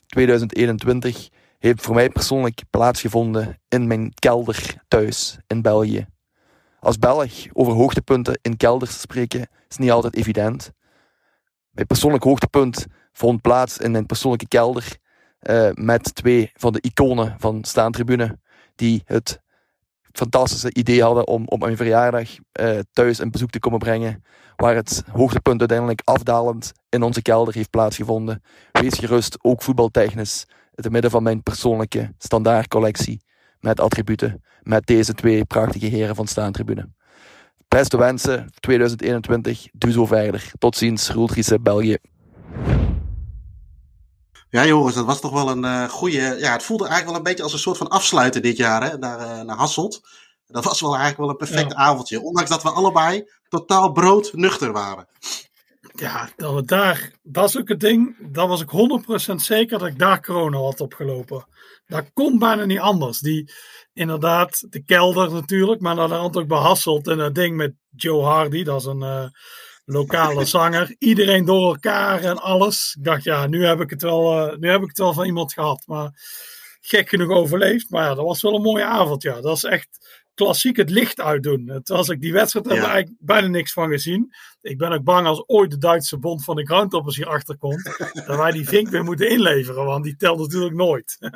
2021 0.05 1.29
heeft 1.59 1.81
voor 1.81 1.95
mij 1.95 2.09
persoonlijk 2.09 2.61
plaatsgevonden 2.69 3.59
in 3.67 3.87
mijn 3.87 4.13
kelder 4.13 4.83
thuis 4.87 5.37
in 5.47 5.61
België. 5.61 6.07
Als 6.79 6.97
Belg 6.97 7.31
over 7.53 7.73
hoogtepunten 7.73 8.39
in 8.41 8.57
kelders 8.57 8.93
te 8.93 8.99
spreken 8.99 9.47
is 9.69 9.77
niet 9.77 9.91
altijd 9.91 10.15
evident. 10.15 10.71
Mijn 11.71 11.87
persoonlijk 11.87 12.23
hoogtepunt 12.23 12.85
vond 13.11 13.41
plaats 13.41 13.77
in 13.77 13.91
mijn 13.91 14.05
persoonlijke 14.05 14.47
kelder 14.47 14.97
eh, 15.39 15.69
met 15.73 16.15
twee 16.15 16.51
van 16.53 16.73
de 16.73 16.81
iconen 16.81 17.35
van 17.37 17.63
Staantribune 17.63 18.39
die 18.75 19.01
het 19.05 19.41
fantastische 20.11 20.73
idee 20.73 21.03
hadden 21.03 21.27
om 21.27 21.43
op 21.45 21.59
mijn 21.59 21.77
verjaardag 21.77 22.29
eh, 22.51 22.79
thuis 22.91 23.19
een 23.19 23.31
bezoek 23.31 23.49
te 23.49 23.59
komen 23.59 23.79
brengen. 23.79 24.23
Waar 24.55 24.75
het 24.75 25.03
hoogtepunt 25.11 25.59
uiteindelijk 25.59 26.01
afdalend 26.03 26.71
in 26.89 27.03
onze 27.03 27.21
kelder 27.21 27.53
heeft 27.53 27.69
plaatsgevonden. 27.69 28.43
Wees 28.71 28.97
gerust, 28.97 29.37
ook 29.43 29.61
voetbaltechnisch, 29.61 30.45
in 30.47 30.83
het 30.83 30.91
midden 30.91 31.11
van 31.11 31.23
mijn 31.23 31.43
persoonlijke 31.43 32.13
standaardcollectie. 32.17 33.21
Met 33.59 33.79
attributen, 33.79 34.43
met 34.61 34.85
deze 34.85 35.13
twee 35.13 35.45
prachtige 35.45 35.85
heren 35.85 36.15
van 36.15 36.27
Staantribune. 36.27 36.89
Beste 37.67 37.97
wensen, 37.97 38.51
2021, 38.59 39.67
doe 39.71 39.91
zo 39.91 40.05
verder. 40.05 40.51
Tot 40.57 40.77
ziens, 40.77 41.09
Roel 41.09 41.27
Driessen, 41.27 41.63
België. 41.63 41.97
Ja, 44.49 44.65
Joris, 44.65 44.95
dat 44.95 45.05
was 45.05 45.19
toch 45.19 45.31
wel 45.31 45.49
een 45.49 45.65
eh 45.65 45.89
goede. 45.89 46.35
Ja, 46.39 46.51
het 46.51 46.63
voelde 46.63 46.87
eigenlijk 46.87 47.05
wel 47.05 47.15
een 47.15 47.23
beetje 47.23 47.43
als 47.43 47.53
een 47.53 47.59
soort 47.59 47.77
van 47.77 47.87
afsluiten 47.87 48.41
dit 48.41 48.57
jaar 48.57 48.83
hè, 48.83 48.97
naar, 48.97 49.19
eh, 49.19 49.41
naar 49.41 49.57
Hasselt. 49.57 50.01
Dat 50.45 50.63
was 50.63 50.81
wel 50.81 50.89
eigenlijk 50.89 51.19
wel 51.19 51.29
een 51.29 51.35
perfect 51.35 51.73
avondje. 51.73 52.21
Ondanks 52.21 52.49
dat 52.49 52.63
we 52.63 52.69
allebei 52.69 53.29
totaal 53.47 53.91
broodnuchter 53.91 54.71
waren. 54.71 55.07
Ja, 55.99 56.29
dat 56.35 56.53
we 56.53 56.63
daar, 56.63 57.11
dat 57.23 57.49
is 57.49 57.57
ook 57.57 57.67
het 57.67 57.79
ding. 57.79 58.31
Dat 58.31 58.47
was 58.47 58.61
ik 58.61 58.69
100% 59.31 59.35
zeker 59.35 59.79
dat 59.79 59.87
ik 59.87 59.99
daar 59.99 60.21
corona 60.21 60.57
had 60.57 60.81
opgelopen. 60.81 61.47
Dat 61.87 62.09
kon 62.13 62.39
bijna 62.39 62.65
niet 62.65 62.79
anders. 62.79 63.19
Die, 63.19 63.51
inderdaad, 63.93 64.65
de 64.69 64.83
kelder 64.83 65.31
natuurlijk, 65.31 65.81
maar 65.81 65.95
naar 65.95 66.07
de 66.07 66.13
hand 66.13 66.37
ook 66.37 66.47
behasselt. 66.47 67.07
En 67.07 67.17
dat 67.17 67.35
ding 67.35 67.55
met 67.55 67.73
Joe 67.95 68.23
Hardy, 68.23 68.63
dat 68.63 68.79
is 68.79 68.85
een 68.85 69.01
eh, 69.01 69.25
lokale 69.85 70.45
zanger. 70.55 70.95
Iedereen 70.97 71.45
door 71.45 71.73
elkaar 71.73 72.23
en 72.23 72.37
alles. 72.37 72.95
Ik 72.97 73.03
dacht, 73.03 73.23
ja, 73.23 73.47
nu 73.47 73.65
heb 73.65 73.81
ik 73.81 73.89
het 73.89 74.01
wel, 74.01 74.49
eh, 74.49 74.57
nu 74.57 74.69
heb 74.69 74.81
ik 74.81 74.87
het 74.87 74.97
wel 74.97 75.13
van 75.13 75.25
iemand 75.25 75.53
gehad. 75.53 75.83
Maar 75.85 76.11
gek 76.81 77.09
genoeg 77.09 77.29
overleefd. 77.29 77.89
Maar 77.89 78.03
ja, 78.03 78.15
dat 78.15 78.25
was 78.25 78.41
wel 78.41 78.55
een 78.55 78.61
mooie 78.61 78.85
avond. 78.85 79.23
Ja, 79.23 79.41
dat 79.41 79.55
is 79.55 79.63
echt 79.63 80.18
klassiek 80.43 80.77
het 80.77 80.89
licht 80.89 81.19
uitdoen. 81.21 81.79
Terwijl 81.83 82.11
ik 82.11 82.21
die 82.21 82.33
wedstrijd 82.33 82.65
heb 82.65 82.75
Ja. 82.75 82.81
er 82.83 82.89
eigenlijk 82.89 83.21
bijna 83.25 83.47
niks 83.47 83.73
van 83.73 83.89
gezien. 83.89 84.33
Ik 84.61 84.77
ben 84.77 84.91
ook 84.91 85.03
bang 85.03 85.27
als 85.27 85.43
ooit 85.47 85.71
de 85.71 85.77
Duitse 85.77 86.17
bond 86.17 86.43
van 86.43 86.55
de 86.55 86.65
groundtoppers 86.65 87.15
hier 87.15 87.27
achterkomt. 87.27 87.83
dat 88.27 88.37
wij 88.37 88.51
die 88.51 88.67
vink 88.67 88.89
weer 88.89 89.03
moeten 89.03 89.29
inleveren. 89.29 89.85
Want 89.85 90.03
die 90.03 90.15
telt 90.15 90.39
natuurlijk 90.39 90.75
nooit. 90.75 91.17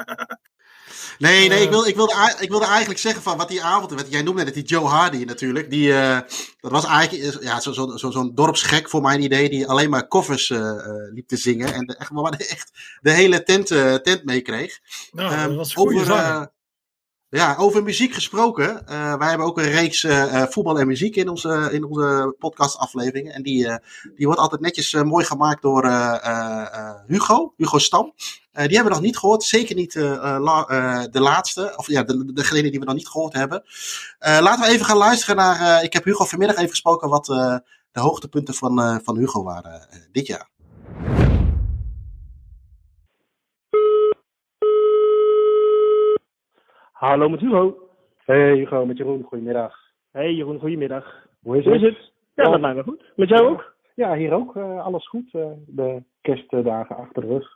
Nee, 1.19 1.47
nee, 1.49 1.57
Eh. 1.57 1.63
ik, 1.63 1.69
wil, 1.69 1.85
ik, 1.85 1.95
wilde, 1.95 2.35
ik 2.39 2.49
wilde 2.49 2.65
eigenlijk 2.65 2.99
zeggen 2.99 3.21
van 3.21 3.37
wat 3.37 3.47
die 3.47 3.63
avond. 3.63 3.91
Wat, 3.91 4.05
jij 4.09 4.21
noemde 4.21 4.43
net 4.43 4.53
die 4.53 4.63
Joe 4.63 4.85
Hardy 4.85 5.23
natuurlijk. 5.23 5.69
Die, 5.69 5.93
eh, 5.93 6.19
dat 6.59 6.71
was 6.71 6.85
eigenlijk 6.85 7.43
ja, 7.43 7.59
zo'n 7.59 7.73
zo, 7.73 7.97
zo, 7.97 8.11
zo'n 8.11 8.35
dorpsgek 8.35 8.89
voor 8.89 9.01
mijn 9.01 9.21
idee. 9.23 9.49
Die 9.49 9.67
alleen 9.67 9.89
maar 9.89 10.07
koffers 10.07 10.49
eh, 10.49 10.59
eh, 10.69 11.13
liep 11.13 11.27
te 11.27 11.37
zingen. 11.37 11.73
En 11.73 11.85
de, 11.85 11.95
echt, 11.95 12.11
maar 12.11 12.31
echt 12.31 12.71
de 13.01 13.11
hele 13.11 13.43
tent, 13.43 13.71
eh, 13.71 13.93
tent 13.95 14.23
meekreeg. 14.23 14.79
Nou, 15.11 15.47
dat 15.47 15.55
was 15.55 15.69
een 15.69 15.75
goede 15.75 15.99
over, 15.99 16.15
eh, 16.15 16.43
ja, 17.33 17.55
over 17.57 17.83
muziek 17.83 18.13
gesproken. 18.13 18.87
eh, 18.87 19.17
wij 19.17 19.27
hebben 19.27 19.47
ook 19.47 19.57
een 19.57 19.71
reeks 19.71 20.03
eh, 20.03 20.41
eh, 20.41 20.49
voetbal 20.49 20.79
en 20.79 20.87
muziek 20.87 21.15
in 21.15 21.29
onze, 21.29 21.69
in 21.71 21.83
onze 21.83 22.35
podcastafleveringen. 22.39 23.33
En 23.33 23.43
die, 23.43 23.79
die 24.15 24.25
wordt 24.25 24.41
altijd 24.41 24.61
netjes 24.61 24.93
mooi 24.93 25.25
gemaakt 25.25 25.61
door 25.61 25.85
Hugo, 27.07 27.53
Hugo 27.57 27.77
Stam. 27.77 28.13
Die 28.51 28.61
hebben 28.61 28.83
we 28.83 28.89
nog 28.89 29.01
niet 29.01 29.17
gehoord. 29.17 29.43
Zeker 29.43 29.75
niet 29.75 29.93
de 29.93 31.09
laatste. 31.11 31.73
Of 31.75 31.87
ja, 31.87 32.03
de, 32.03 32.33
degene 32.33 32.71
die 32.71 32.79
we 32.79 32.85
nog 32.85 32.95
niet 32.95 33.07
gehoord 33.07 33.33
hebben. 33.33 33.63
Laten 34.19 34.65
we 34.65 34.71
even 34.71 34.85
gaan 34.85 34.97
luisteren 34.97 35.35
naar. 35.35 35.83
ik 35.83 35.93
heb 35.93 36.03
Hugo 36.03 36.25
vanmiddag 36.25 36.57
even 36.57 36.69
gesproken 36.69 37.09
wat 37.09 37.25
de 37.91 37.99
hoogtepunten 37.99 38.53
van, 38.53 39.01
van 39.03 39.17
Hugo 39.17 39.43
waren 39.43 39.87
dit 40.11 40.27
jaar. 40.27 40.49
Hallo 47.03 47.29
met 47.29 47.39
Hugo. 47.39 47.77
Hey 48.25 48.55
Hugo, 48.55 48.85
met 48.85 48.97
Jeroen, 48.97 49.23
goedemiddag. 49.23 49.75
Hey 50.11 50.33
Jeroen, 50.33 50.59
goedemiddag. 50.59 51.25
Hoe 51.41 51.57
is 51.57 51.63
Hoe 51.63 51.73
het? 51.73 51.81
is 51.81 51.87
het? 51.87 52.11
Ja, 52.35 52.43
Ja. 52.43 52.49
met 52.49 52.61
mij 52.61 52.73
wel 52.73 52.83
goed. 52.83 53.11
Met 53.15 53.29
jou 53.29 53.47
ook? 53.47 53.75
Ja, 53.95 54.15
hier 54.15 54.33
ook. 54.33 54.55
eh, 54.55 54.85
alles 54.85 55.07
goed. 55.07 55.29
eh, 55.33 55.45
de 55.67 56.03
kerstdagen 56.21 56.95
achter 56.95 57.21
de 57.21 57.27
rug. 57.27 57.47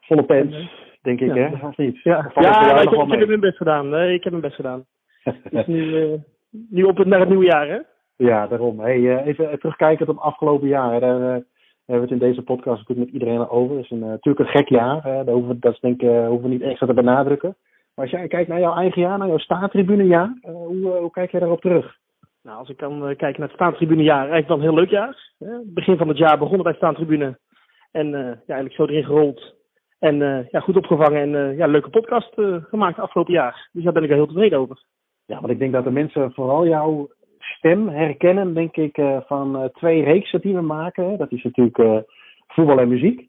Volle 0.00 0.24
pens, 0.24 0.70
denk 1.02 1.20
ik, 1.20 1.34
Ja. 1.34 1.50
hè? 1.50 1.66
Of 1.66 1.76
niet? 1.76 2.02
Ja, 2.02 2.18
ik, 2.26 2.90
heb 2.90 3.26
mijn 3.26 3.40
best 3.40 3.56
gedaan. 3.56 3.88
Nee, 3.88 4.14
ik 4.14 4.22
heb 4.22 4.32
mijn 4.32 4.44
best 4.44 4.54
gedaan. 4.54 4.84
Het 5.24 5.52
is 5.52 5.66
nu, 5.66 6.02
eh, 6.02 6.18
nu 6.50 6.82
op 6.82 6.96
het, 6.96 7.06
naar 7.06 7.20
het 7.20 7.28
nieuwe 7.28 7.44
jaar, 7.44 7.68
hè? 7.68 7.78
Ja, 8.16 8.46
daarom. 8.46 8.80
Hey, 8.80 9.22
even 9.24 9.58
terugkijkend 9.58 10.08
op 10.08 10.18
afgelopen 10.18 10.68
jaar. 10.68 11.00
Daar 11.00 11.10
hebben 11.20 11.44
we 11.86 11.94
het 11.94 12.10
in 12.10 12.18
deze 12.18 12.42
podcast 12.42 12.78
natuurlijk 12.78 13.12
met 13.12 13.20
iedereen 13.20 13.48
over. 13.48 13.76
Het 13.76 13.84
is 13.84 13.90
een, 13.90 13.98
natuurlijk 13.98 14.38
een 14.48 14.56
gek 14.56 14.68
jaar. 14.68 15.02
Daar 15.02 15.34
hoeven 15.34 15.48
we, 15.48 15.58
dat 15.58 15.72
is 15.72 15.80
denk 15.80 16.00
hoeven 16.00 16.42
we 16.42 16.48
niet 16.48 16.62
extra 16.62 16.86
te 16.86 16.94
benadrukken. 16.94 17.56
Maar 17.96 18.04
als 18.04 18.10
jij 18.10 18.28
kijkt 18.28 18.48
naar 18.48 18.60
jouw 18.60 18.74
eigen 18.76 19.02
jaar, 19.02 19.18
naar 19.18 19.28
jouw 19.28 19.38
staattribunejaar, 19.38 20.38
eh 20.42 20.50
hoe, 20.52 20.92
eh, 20.92 20.98
hoe 21.00 21.10
kijk 21.10 21.30
jij 21.30 21.40
daarop 21.40 21.60
terug? 21.60 21.96
Nou, 22.42 22.58
als 22.58 22.68
ik 22.68 22.78
dan 22.78 23.08
eh, 23.08 23.16
kijk 23.16 23.38
naar 23.38 23.46
het 23.46 23.56
Staantribunejaar, 23.56 24.18
eigenlijk 24.18 24.48
wel 24.48 24.56
een 24.56 24.62
heel 24.62 24.74
leuk 24.74 24.90
jaar. 24.90 25.32
Hè? 25.38 25.58
Begin 25.64 25.96
van 25.96 26.08
het 26.08 26.18
jaar 26.18 26.38
begonnen 26.38 26.62
bij 26.64 26.74
Staantribune. 26.74 27.38
En 27.92 28.06
eh, 28.14 28.20
ja, 28.20 28.54
eigenlijk 28.54 28.74
zo 28.74 28.86
erin 28.86 29.04
gerold. 29.04 29.54
En 29.98 30.22
eh, 30.22 30.48
ja, 30.48 30.60
goed 30.60 30.76
opgevangen 30.76 31.20
en 31.20 31.34
eh, 31.50 31.56
ja, 31.56 31.64
een 31.64 31.70
leuke 31.70 31.90
podcast 31.90 32.38
eh, 32.38 32.56
gemaakt 32.64 32.98
afgelopen 32.98 33.32
jaar. 33.32 33.68
Dus 33.72 33.84
daar 33.84 33.92
ben 33.92 34.02
ik 34.02 34.10
er 34.10 34.16
heel 34.16 34.26
tevreden 34.26 34.58
over. 34.58 34.84
Ja, 35.26 35.40
want 35.40 35.52
ik 35.52 35.58
denk 35.58 35.72
dat 35.72 35.84
de 35.84 35.90
mensen 35.90 36.32
vooral 36.32 36.66
jouw 36.66 37.08
stem 37.38 37.88
herkennen, 37.88 38.54
denk 38.54 38.76
ik, 38.76 38.98
eh, 38.98 39.20
van 39.26 39.56
eh, 39.56 39.64
twee 39.68 40.02
reeksen 40.04 40.40
die 40.40 40.54
we 40.54 40.60
maken. 40.60 41.10
hè. 41.10 41.16
Dat 41.16 41.32
is 41.32 41.42
natuurlijk 41.42 41.78
eh, 41.78 41.98
voetbal 42.46 42.78
en 42.78 42.88
muziek. 42.88 43.28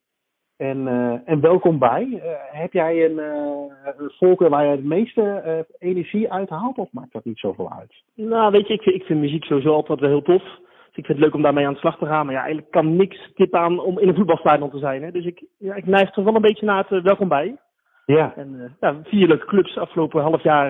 En, 0.57 0.87
eh, 0.87 1.19
en 1.25 1.41
welkom 1.41 1.79
bij. 1.79 2.19
Eh, 2.23 2.59
heb 2.61 2.73
jij 2.73 3.05
een, 3.05 3.19
eh, 3.19 3.93
een 3.97 4.11
voorkeur 4.17 4.49
waar 4.49 4.65
je 4.65 4.71
het 4.71 4.83
meeste 4.83 5.65
energie 5.79 6.31
uit 6.31 6.49
haalt, 6.49 6.77
of 6.77 6.91
maakt 6.91 7.13
dat 7.13 7.25
niet 7.25 7.39
zoveel 7.39 7.71
uit? 7.71 7.93
Nou, 8.15 8.51
weet 8.51 8.67
je, 8.67 8.73
ik 8.73 8.81
vind, 8.81 8.95
ik 8.95 9.03
vind 9.03 9.19
muziek 9.19 9.43
sowieso 9.43 9.73
altijd 9.73 9.99
wel 9.99 10.09
heel 10.09 10.21
tof. 10.21 10.43
Dus 10.43 11.05
ik 11.05 11.05
vind 11.05 11.07
het 11.07 11.19
leuk 11.19 11.33
om 11.33 11.41
daarmee 11.41 11.67
aan 11.67 11.73
de 11.73 11.79
slag 11.79 11.97
te 11.97 12.05
gaan. 12.05 12.25
Maar 12.25 12.35
ja, 12.35 12.41
eigenlijk 12.41 12.71
kan 12.71 12.95
niks 12.95 13.31
tip 13.35 13.55
aan 13.55 13.79
om 13.79 13.99
in 13.99 14.07
een 14.07 14.15
voetbalstadion 14.15 14.69
te 14.69 14.77
zijn. 14.77 15.03
Hè. 15.03 15.11
Dus 15.11 15.25
ik, 15.25 15.45
ja, 15.57 15.75
ik 15.75 15.85
neig 15.85 16.11
toch 16.11 16.25
wel 16.25 16.35
een 16.35 16.41
beetje 16.41 16.65
naar 16.65 16.85
het 16.87 17.03
welkom 17.03 17.27
bij. 17.27 17.57
Ja. 18.05 18.33
En 18.35 18.75
ja, 18.79 18.95
vier 19.03 19.27
leuke 19.27 19.45
clubs. 19.45 19.77
Afgelopen 19.77 20.21
half 20.21 20.43
jaar 20.43 20.69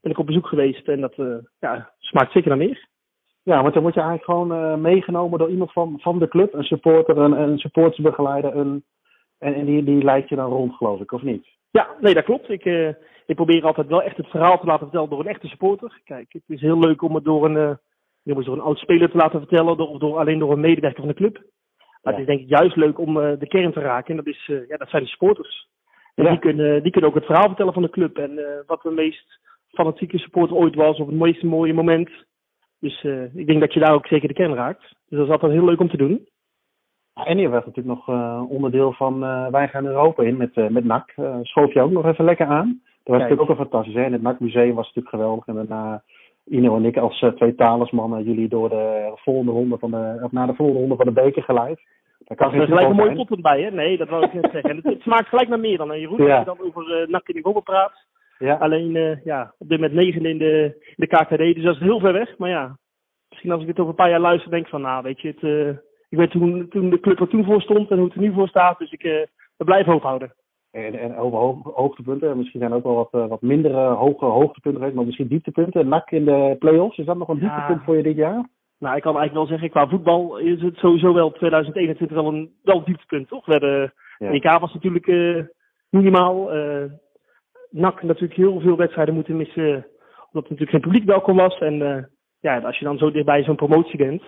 ben 0.00 0.10
ik 0.10 0.18
op 0.18 0.26
bezoek 0.26 0.46
geweest. 0.46 0.88
En 0.88 1.00
dat 1.00 1.14
ja, 1.58 1.90
smaakt 1.98 2.32
zeker 2.32 2.48
naar 2.48 2.58
meer. 2.58 2.88
Ja, 3.42 3.62
want 3.62 3.74
dan 3.74 3.82
word 3.82 3.94
je 3.94 4.00
eigenlijk 4.00 4.30
gewoon 4.30 4.80
meegenomen 4.80 5.38
door 5.38 5.50
iemand 5.50 5.72
van, 5.72 5.98
van 6.00 6.18
de 6.18 6.28
club, 6.28 6.54
een 6.54 6.64
supporter, 6.64 7.16
een, 7.16 7.32
een 7.32 7.58
supportersbegeleider, 7.58 8.56
een, 8.56 8.84
en, 9.42 9.54
en 9.54 9.64
die, 9.64 9.84
die 9.84 10.04
leidt 10.04 10.28
je 10.28 10.36
dan 10.36 10.50
rond, 10.50 10.74
geloof 10.74 11.00
ik, 11.00 11.12
of 11.12 11.22
niet? 11.22 11.46
Ja, 11.70 11.88
nee, 12.00 12.14
dat 12.14 12.24
klopt. 12.24 12.50
Ik, 12.50 12.64
eh, 12.64 12.88
ik 13.26 13.34
probeer 13.34 13.64
altijd 13.64 13.86
wel 13.86 14.02
echt 14.02 14.16
het 14.16 14.26
verhaal 14.26 14.58
te 14.58 14.66
laten 14.66 14.82
vertellen 14.82 15.08
door 15.08 15.20
een 15.20 15.26
echte 15.34 15.46
supporter. 15.46 16.00
Kijk, 16.04 16.32
het 16.32 16.42
is 16.46 16.60
heel 16.60 16.78
leuk 16.78 17.02
om 17.02 17.14
het 17.14 17.24
door 17.24 17.44
een, 17.44 17.56
uh, 18.24 18.34
door 18.34 18.52
een 18.52 18.60
oud 18.60 18.78
speler 18.78 19.10
te 19.10 19.16
laten 19.16 19.38
vertellen, 19.38 19.76
door, 19.76 19.88
of 19.88 19.98
door, 19.98 20.18
alleen 20.18 20.38
door 20.38 20.52
een 20.52 20.60
medewerker 20.60 21.00
van 21.00 21.08
de 21.08 21.14
club. 21.14 21.42
Maar 22.02 22.12
het 22.12 22.22
is 22.22 22.26
denk 22.28 22.40
ik 22.40 22.48
juist 22.48 22.76
leuk 22.76 22.98
om 22.98 23.16
uh, 23.16 23.32
de 23.38 23.48
kern 23.48 23.72
te 23.72 23.80
raken. 23.80 24.10
En 24.10 24.16
dat, 24.16 24.34
is, 24.34 24.50
ja, 24.68 24.76
dat 24.76 24.88
zijn 24.88 25.02
de 25.02 25.08
supporters. 25.08 25.68
En 26.14 26.24
Ja. 26.24 26.30
die, 26.30 26.38
kunnen, 26.38 26.82
die 26.82 26.92
kunnen 26.92 27.10
ook 27.10 27.16
het 27.16 27.26
verhaal 27.26 27.46
vertellen 27.46 27.72
van 27.72 27.82
de 27.82 27.90
club. 27.90 28.18
En 28.18 28.40
wat 28.66 28.82
de 28.82 28.90
meest 28.90 29.40
fanatieke 29.68 30.18
supporter 30.18 30.56
ooit 30.56 30.74
was, 30.74 30.98
of 30.98 31.06
het 31.06 31.16
meest 31.16 31.42
mooie 31.42 31.74
moment. 31.74 32.10
Dus 32.80 33.02
ik 33.34 33.46
denk 33.46 33.60
dat 33.60 33.72
je 33.72 33.80
daar 33.80 33.94
ook 33.94 34.06
zeker 34.06 34.28
de 34.28 34.34
kern 34.34 34.54
raakt. 34.54 34.80
Dus 34.80 35.18
dat 35.18 35.26
is 35.26 35.32
altijd 35.32 35.52
heel 35.52 35.64
leuk 35.64 35.80
om 35.80 35.88
te 35.90 35.96
doen. 35.96 36.28
En 37.14 37.38
je 37.38 37.48
werd 37.48 37.66
natuurlijk 37.66 37.96
nog 37.96 38.08
uh, 38.08 38.42
onderdeel 38.48 38.92
van 38.92 39.24
uh, 39.24 39.46
Wij 39.46 39.68
gaan 39.68 39.86
Europa 39.86 40.22
in 40.22 40.36
met, 40.36 40.56
uh, 40.56 40.68
met 40.68 40.84
NAC. 40.84 41.14
Schoof 41.42 41.72
je 41.72 41.80
ook 41.80 41.90
nog 41.90 42.06
even 42.06 42.24
lekker 42.24 42.46
aan. 42.46 42.66
Dat 42.66 42.74
was 42.84 43.16
Kijk. 43.16 43.20
natuurlijk 43.20 43.40
ook 43.40 43.56
wel 43.56 43.66
fantastisch. 43.66 43.94
Hè? 43.94 44.02
En 44.02 44.12
het 44.12 44.22
NAC 44.22 44.40
Museum 44.40 44.74
was 44.74 44.86
natuurlijk 44.86 45.14
geweldig. 45.14 45.46
En 45.46 45.54
daarna 45.54 46.02
Ino 46.44 46.76
en 46.76 46.84
ik 46.84 46.96
als 46.96 47.26
twee 47.36 47.54
talismannen 47.54 48.22
jullie 48.22 48.48
door 48.48 48.68
de 48.68 49.12
volgende 49.14 49.52
ronde 49.52 49.78
van 49.78 49.90
de, 49.90 50.20
of 50.22 50.32
naar 50.32 50.46
de 50.46 50.54
volgende 50.54 50.80
ronde 50.80 50.96
van 50.96 51.06
de 51.06 51.12
beker 51.12 51.42
geleid. 51.42 51.80
Daar 52.18 52.36
kan 52.36 52.50
is 52.52 52.58
geen 52.58 52.66
gelijk 52.66 52.88
een 52.88 52.96
mooie 52.96 53.14
potpunt 53.14 53.42
bij, 53.42 53.62
hè? 53.62 53.70
Nee, 53.70 53.96
dat 53.96 54.08
wou 54.08 54.24
ik 54.24 54.32
net 54.32 54.50
zeggen. 54.52 54.70
En 54.70 54.76
het, 54.76 54.84
het 54.84 55.00
smaakt 55.00 55.28
gelijk 55.28 55.48
naar 55.48 55.60
meer 55.60 55.78
dan, 55.78 55.88
hè, 55.88 55.94
Jeroen? 55.94 56.26
Ja. 56.26 56.36
Als 56.36 56.38
je 56.38 56.54
dan 56.56 56.66
over 56.66 57.10
NAC 57.10 57.28
in 57.28 57.36
Europa 57.36 57.60
praat. 57.60 57.92
Ja. 58.38 58.54
Alleen, 58.54 59.20
ja, 59.24 59.54
op 59.58 59.68
dit 59.68 59.80
moment 59.80 59.98
negen 59.98 60.24
in 60.24 60.38
de, 60.38 60.76
in 60.84 60.94
de 60.96 61.06
KKD, 61.06 61.54
dus 61.54 61.64
dat 61.64 61.74
is 61.74 61.80
heel 61.80 62.00
ver 62.00 62.12
weg. 62.12 62.38
Maar 62.38 62.48
ja, 62.48 62.76
misschien 63.28 63.50
als 63.50 63.62
ik 63.62 63.68
het 63.68 63.78
over 63.78 63.90
een 63.90 63.96
paar 63.96 64.10
jaar 64.10 64.20
luister, 64.20 64.50
denk 64.50 64.64
ik 64.64 64.70
van, 64.70 64.80
nou, 64.80 65.02
weet 65.02 65.20
je, 65.20 65.28
het, 65.28 65.82
ik 66.12 66.18
weet 66.18 66.30
toen, 66.30 66.68
toen 66.68 66.90
de 66.90 67.00
club 67.00 67.20
er 67.20 67.28
toen 67.28 67.44
voor 67.44 67.60
stond 67.60 67.90
en 67.90 67.96
hoe 67.96 68.06
het 68.06 68.14
er 68.14 68.20
nu 68.20 68.32
voor 68.32 68.48
staat. 68.48 68.78
Dus 68.78 68.90
ik 68.90 69.04
uh, 69.04 69.12
we 69.56 69.64
blijven 69.64 69.92
hoop 69.92 70.02
houden. 70.02 70.34
En, 70.70 70.94
en 70.98 71.16
over 71.16 71.38
hoog, 71.38 71.74
hoogtepunten, 71.74 72.36
misschien 72.36 72.60
zijn 72.60 72.72
er 72.72 72.76
ook 72.76 72.84
wel 72.84 72.94
wat, 72.94 73.08
uh, 73.12 73.26
wat 73.26 73.40
minder 73.40 73.74
hoge 73.74 74.24
hoogtepunten 74.24 74.80
geweest, 74.80 74.94
maar 74.94 75.04
misschien 75.04 75.26
dieptepunten. 75.26 75.88
NAC 75.88 76.10
in 76.10 76.24
de 76.24 76.56
play-offs, 76.58 76.98
is 76.98 77.04
dat 77.04 77.16
nog 77.16 77.28
een 77.28 77.38
Ja. 77.40 77.42
dieptepunt 77.42 77.84
voor 77.84 77.96
je 77.96 78.02
dit 78.02 78.16
jaar? 78.16 78.48
Nou, 78.78 78.96
ik 78.96 79.02
kan 79.02 79.16
eigenlijk 79.16 79.32
wel 79.32 79.46
zeggen, 79.46 79.70
qua 79.70 79.88
voetbal 79.88 80.38
is 80.38 80.62
het 80.62 80.76
sowieso 80.76 81.12
wel 81.12 81.32
2021 81.32 82.16
wel 82.16 82.26
een, 82.26 82.52
wel 82.62 82.76
een 82.76 82.84
dieptepunt, 82.84 83.28
toch? 83.28 83.46
We 83.46 83.52
hebben, 83.52 83.92
Ja. 84.18 84.58
Was 84.60 84.74
natuurlijk 84.74 85.06
uh, 85.06 85.44
minimaal. 85.90 86.56
Uh, 86.56 86.84
NAC 87.70 88.02
natuurlijk 88.02 88.34
heel 88.34 88.60
veel 88.60 88.76
wedstrijden 88.76 89.14
moeten 89.14 89.36
missen, 89.36 89.86
omdat 90.32 90.50
er 90.50 90.50
natuurlijk 90.50 90.70
geen 90.70 90.80
publiek 90.80 91.04
welkom 91.04 91.36
was. 91.36 91.58
En 91.58 91.74
uh, 91.74 92.02
ja, 92.40 92.58
als 92.58 92.78
je 92.78 92.84
dan 92.84 92.98
zo 92.98 93.10
dichtbij 93.10 93.42
zo'n 93.42 93.56
promotie 93.56 93.96
bent, 93.96 94.22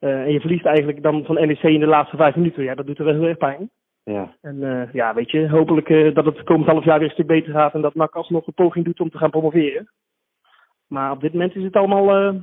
en 0.00 0.32
je 0.32 0.40
verliest 0.40 0.64
eigenlijk 0.64 1.02
dan 1.02 1.24
van 1.24 1.34
NEC 1.34 1.62
in 1.62 1.80
de 1.80 1.86
laatste 1.86 2.16
vijf 2.16 2.36
minuten, 2.36 2.62
ja, 2.62 2.74
dat 2.74 2.86
doet 2.86 2.98
er 2.98 3.04
wel 3.04 3.14
heel 3.14 3.24
erg 3.24 3.36
pijn. 3.36 3.70
Ja. 4.04 4.34
En 4.40 4.56
uh, 4.56 4.92
ja, 4.92 5.14
weet 5.14 5.30
je, 5.30 5.48
hopelijk 5.48 5.88
uh, 5.88 6.14
dat 6.14 6.24
het 6.24 6.42
komend 6.42 6.70
half 6.70 6.84
jaar 6.84 6.98
weer 6.98 7.08
een 7.08 7.14
stuk 7.14 7.26
beter 7.26 7.52
gaat 7.52 7.74
en 7.74 7.80
dat 7.80 7.94
NAC 7.94 8.14
alsnog 8.14 8.46
een 8.46 8.54
poging 8.54 8.84
doet 8.84 9.00
om 9.00 9.10
te 9.10 9.18
gaan 9.18 9.30
promoveren. 9.30 9.90
Maar 10.86 11.10
op 11.10 11.20
dit 11.20 11.32
moment 11.32 11.54
is 11.54 11.62
het 11.62 11.76
allemaal, 11.76 12.34
uh, 12.34 12.40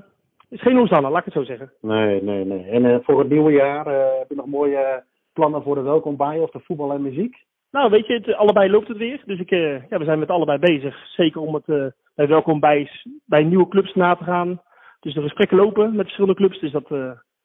is 0.50 0.62
geen 0.62 0.78
Hosanna, 0.78 1.10
laat 1.10 1.20
ik 1.20 1.26
het 1.26 1.34
zo 1.34 1.44
zeggen. 1.44 1.72
Nee, 1.82 2.24
nee, 2.24 2.46
nee. 2.46 2.64
En 2.64 3.04
voor 3.04 3.20
het 3.20 3.30
nieuwe 3.30 3.52
jaar 3.52 3.86
heb 4.18 4.30
je 4.30 4.36
nog 4.36 4.46
mooie 4.46 5.04
plannen 5.34 5.64
voor 5.64 5.76
de 5.76 5.82
welkom 5.82 6.18
bij 6.18 6.40
of 6.40 6.52
de 6.52 6.60
voetbal 6.60 6.92
en 6.92 7.02
muziek? 7.02 7.46
Nou, 7.72 7.90
weet 7.90 8.08
je, 8.08 8.14
het, 8.14 8.34
allebei 8.34 8.70
loopt 8.70 8.88
het 8.88 8.98
weer. 8.98 9.22
Dus 9.26 9.40
ik, 9.40 9.50
ja, 9.90 9.98
we 9.98 10.04
zijn 10.04 10.20
met 10.20 10.30
allebei 10.30 10.60
bezig. 10.60 11.08
Zeker 11.08 11.42
om 11.42 11.54
het 11.54 11.94
bij 12.16 12.28
welkom 12.28 12.60
bij, 12.60 12.90
bij 13.26 13.44
nieuwe 13.44 13.68
clubs 13.68 13.94
na 13.94 14.16
te 14.16 14.24
gaan. 14.24 14.62
Dus 15.00 15.14
de 15.14 15.22
gesprekken 15.22 15.58
lopen 15.58 15.96
met 15.96 16.06
verschillende 16.06 16.36
clubs. 16.36 16.60
Dus 16.60 16.72
dat, 16.72 16.90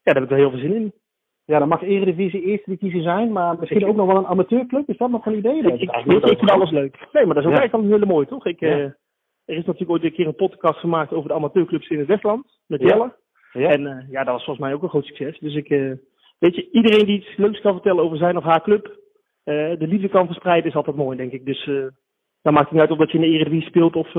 ja, 0.02 0.12
daar 0.12 0.14
heb 0.14 0.22
ik 0.22 0.28
wel 0.28 0.38
heel 0.38 0.50
veel 0.50 0.58
zin 0.58 0.74
in. 0.74 0.92
Ja, 1.44 1.58
dan 1.58 1.68
mag 1.68 1.82
Eredivisie 1.82 2.42
eerste 2.42 2.70
divisie 2.70 3.02
zijn, 3.02 3.32
maar 3.32 3.56
misschien 3.58 3.80
ik, 3.80 3.86
ook 3.86 3.96
nog 3.96 4.06
wel 4.06 4.16
een 4.16 4.26
amateurclub. 4.26 4.88
Is 4.88 4.96
dat 4.96 5.10
nog 5.10 5.26
een 5.26 5.36
idee? 5.36 5.58
Ik, 5.62 5.80
ik, 5.80 6.38
vind 6.38 6.50
alles 6.50 6.70
leuk. 6.70 7.08
Nee, 7.12 7.26
maar 7.26 7.34
dat 7.34 7.44
is 7.44 7.48
ook 7.48 7.54
Ja. 7.54 7.60
eigenlijk 7.60 7.88
wel 7.88 7.98
heel 7.98 8.08
mooi, 8.08 8.26
toch? 8.26 8.46
Ik, 8.46 8.60
Ja. 8.60 8.68
uh, 8.68 8.82
er 9.44 9.56
is 9.56 9.64
natuurlijk 9.64 9.90
ooit 9.90 10.04
een 10.04 10.12
keer 10.12 10.26
een 10.26 10.34
podcast 10.34 10.78
gemaakt 10.78 11.12
over 11.12 11.28
de 11.28 11.34
amateurclubs 11.34 11.88
in 11.88 11.98
het 11.98 12.08
Westland. 12.08 12.58
Met 12.66 12.80
Ja. 12.80 12.86
Jelle. 12.86 13.14
En 13.70 13.80
uh, 13.80 14.10
ja, 14.10 14.24
dat 14.24 14.34
was 14.34 14.44
volgens 14.44 14.66
mij 14.66 14.74
ook 14.74 14.82
een 14.82 14.88
groot 14.88 15.04
succes. 15.04 15.38
Dus 15.38 15.54
ik, 15.54 15.70
uh, 15.70 15.92
weet 16.38 16.54
je, 16.54 16.70
iedereen 16.70 17.06
die 17.06 17.18
iets 17.18 17.36
leuks 17.36 17.60
kan 17.60 17.72
vertellen 17.72 18.04
over 18.04 18.16
zijn 18.16 18.36
of 18.36 18.44
haar 18.44 18.62
club, 18.62 19.00
de 19.44 19.76
liefde 19.78 20.08
kan 20.08 20.26
verspreiden, 20.26 20.70
is 20.70 20.76
altijd 20.76 20.96
mooi, 20.96 21.16
denk 21.16 21.32
ik. 21.32 21.44
Dus 21.44 21.64
dan 22.42 22.52
maakt 22.52 22.64
het 22.64 22.70
niet 22.70 22.80
uit 22.80 22.90
of 22.90 22.98
dat 22.98 23.10
je 23.10 23.18
in 23.18 23.24
de 23.24 23.30
Eredivisie 23.30 23.68
speelt 23.68 23.96
of 23.96 24.12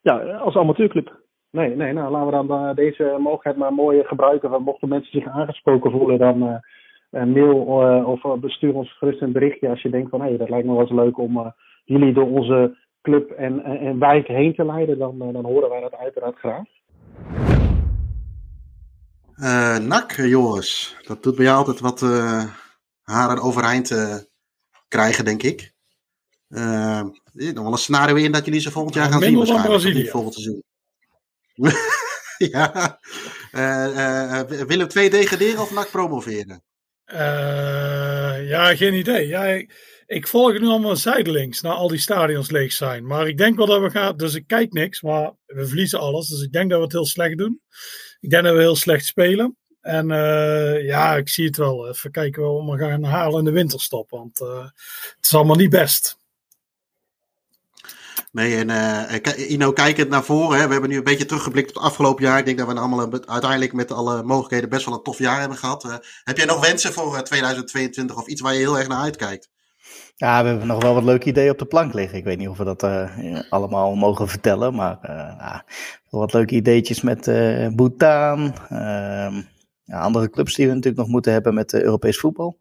ja, 0.00 0.36
als 0.36 0.56
amateurclub. 0.56 1.24
Nee, 1.50 1.76
nee, 1.76 1.92
nou 1.92 2.10
laten 2.10 2.26
we 2.26 2.46
dan 2.46 2.68
uh, 2.68 2.74
deze 2.74 3.16
mogelijkheid 3.18 3.56
maar 3.56 3.72
mooi 3.72 4.02
gebruiken. 4.04 4.50
Want 4.50 4.64
mochten 4.64 4.88
mensen 4.88 5.20
zich 5.20 5.28
aangesproken 5.32 5.90
voelen, 5.90 6.18
dan 6.18 6.42
uh, 6.42 6.54
uh, 7.10 7.34
mail 7.34 7.82
uh, 7.82 8.08
of 8.08 8.24
uh, 8.24 8.32
bestuur 8.32 8.74
ons 8.74 8.98
gerust 8.98 9.20
een 9.20 9.32
berichtje 9.32 9.68
als 9.68 9.82
je 9.82 9.90
denkt 9.90 10.10
van 10.10 10.20
hé, 10.20 10.28
hey, 10.28 10.36
dat 10.36 10.48
lijkt 10.48 10.66
me 10.66 10.72
wel 10.72 10.80
eens 10.80 10.90
leuk 10.90 11.18
om 11.18 11.36
uh, 11.36 11.46
jullie 11.84 12.12
door 12.12 12.30
onze 12.30 12.76
club 13.02 13.30
en, 13.30 13.64
en, 13.64 13.78
en 13.78 13.98
wijk 13.98 14.26
heen 14.26 14.54
te 14.54 14.64
leiden. 14.64 14.98
Dan, 14.98 15.22
uh, 15.22 15.32
dan 15.32 15.44
horen 15.44 15.70
wij 15.70 15.80
dat 15.80 15.94
uiteraard 15.94 16.38
graag. 16.38 16.64
Uh, 19.36 19.78
Nak, 19.78 20.12
Joris. 20.12 20.96
Dat 21.06 21.22
doet 21.22 21.36
bij 21.36 21.44
jou 21.44 21.56
altijd 21.56 21.80
wat 21.80 22.00
uh, 22.02 22.44
haren 23.02 23.42
overeind 23.42 23.90
uh, 23.90 24.14
krijgen, 24.88 25.24
denk 25.24 25.42
ik. 25.42 25.74
Uh, 26.48 27.02
nog 27.32 27.62
wel 27.62 27.72
een 27.72 27.78
scenario 27.78 28.14
in 28.14 28.32
dat 28.32 28.44
jullie 28.44 28.60
ze 28.60 28.70
volgend 28.70 28.94
jaar 28.94 29.10
gaan 29.10 29.20
zien 29.20 29.36
waarschijnlijk. 29.36 29.70
Brazilië. 29.70 30.06
Volgend 30.06 30.34
seizoen. 30.34 30.62
ja. 32.52 32.98
Uh, 33.52 34.40
Willem 34.40 34.88
2 34.88 35.10
degraderen 35.10 35.60
of 35.60 35.70
NAC 35.70 35.90
promoveren? 35.90 36.62
Ja, 38.46 38.74
geen 38.76 38.94
idee. 38.94 39.26
Ja, 39.26 39.62
ik, 40.06 40.26
volg 40.26 40.58
nu 40.58 40.66
allemaal 40.66 40.96
zijdelings 40.96 41.60
naar 41.60 41.72
al 41.72 41.88
die 41.88 41.98
stadions 41.98 42.50
leeg 42.50 42.72
zijn. 42.72 43.06
Maar 43.06 43.28
ik 43.28 43.38
denk 43.38 43.56
wel 43.56 43.66
dat 43.66 43.80
we 43.80 43.90
gaan. 43.90 44.16
Dus 44.16 44.34
ik 44.34 44.46
kijk 44.46 44.72
niks, 44.72 45.02
maar 45.02 45.32
we 45.46 45.66
verliezen 45.66 46.00
alles. 46.00 46.28
Dus 46.28 46.42
ik 46.42 46.52
denk 46.52 46.70
dat 46.70 46.78
we 46.78 46.84
het 46.84 46.92
heel 46.92 47.06
slecht 47.06 47.38
doen. 47.38 47.60
Ik 48.20 48.30
denk 48.30 48.44
dat 48.44 48.54
we 48.54 48.60
heel 48.60 48.76
slecht 48.76 49.04
spelen. 49.04 49.56
En 49.80 50.08
ja, 50.82 51.16
ik 51.16 51.28
zie 51.28 51.46
het 51.46 51.56
wel. 51.56 51.88
Even 51.88 52.10
kijken 52.10 52.42
wat 52.42 52.78
we 52.78 52.84
gaan 52.84 53.04
halen 53.04 53.38
in 53.38 53.44
de 53.44 53.50
winterstop. 53.50 54.10
Want 54.10 54.38
het 54.38 55.24
is 55.24 55.34
allemaal 55.34 55.56
niet 55.56 55.70
best. 55.70 56.16
Nee, 58.36 58.56
en 58.56 58.68
uh, 58.68 59.50
Ino, 59.50 59.72
kijkend 59.72 60.08
naar 60.08 60.24
voren. 60.24 60.58
Hè, 60.58 60.66
we 60.66 60.72
hebben 60.72 60.90
nu 60.90 60.96
een 60.96 61.04
beetje 61.04 61.24
teruggeblikt 61.26 61.68
op 61.68 61.74
het 61.74 61.84
afgelopen 61.84 62.24
jaar. 62.24 62.38
Ik 62.38 62.44
denk 62.44 62.58
dat 62.58 62.66
we 62.66 62.74
allemaal 62.74 63.12
uiteindelijk 63.26 63.72
met 63.72 63.92
alle 63.92 64.22
mogelijkheden 64.22 64.68
best 64.68 64.84
wel 64.84 64.94
een 64.94 65.02
tof 65.02 65.18
jaar 65.18 65.40
hebben 65.40 65.58
gehad. 65.58 66.00
Heb 66.24 66.36
jij 66.36 66.46
nog 66.46 66.66
wensen 66.66 66.92
voor 66.92 67.14
uh, 67.14 67.20
2022 67.20 68.16
of 68.16 68.26
iets 68.26 68.40
waar 68.40 68.52
je 68.52 68.58
heel 68.58 68.78
erg 68.78 68.88
naar 68.88 69.02
uitkijkt? 69.02 69.50
Ja, 70.16 70.42
we 70.42 70.48
hebben 70.48 70.66
nog 70.66 70.82
wel 70.82 70.94
wat 70.94 71.02
leuke 71.02 71.28
ideeën 71.28 71.50
op 71.50 71.58
de 71.58 71.66
plank 71.66 71.92
liggen. 71.92 72.18
Ik 72.18 72.24
weet 72.24 72.38
niet 72.38 72.48
of 72.48 72.58
we 72.58 72.64
dat 72.64 72.82
allemaal 73.50 73.94
mogen 73.94 74.28
vertellen, 74.28 74.74
maar 74.74 74.98
uh, 75.02 75.58
wat 76.10 76.32
leuke 76.32 76.54
ideetjes 76.54 77.00
met 77.00 77.24
Bhutan. 77.76 78.54
Ehm, 78.68 79.42
ja, 79.84 80.00
andere 80.00 80.30
clubs 80.30 80.54
die 80.54 80.66
we 80.66 80.74
natuurlijk 80.74 81.02
nog 81.02 81.12
moeten 81.12 81.32
hebben 81.32 81.54
met 81.54 81.74
Europees 81.74 82.18
voetbal. 82.18 82.58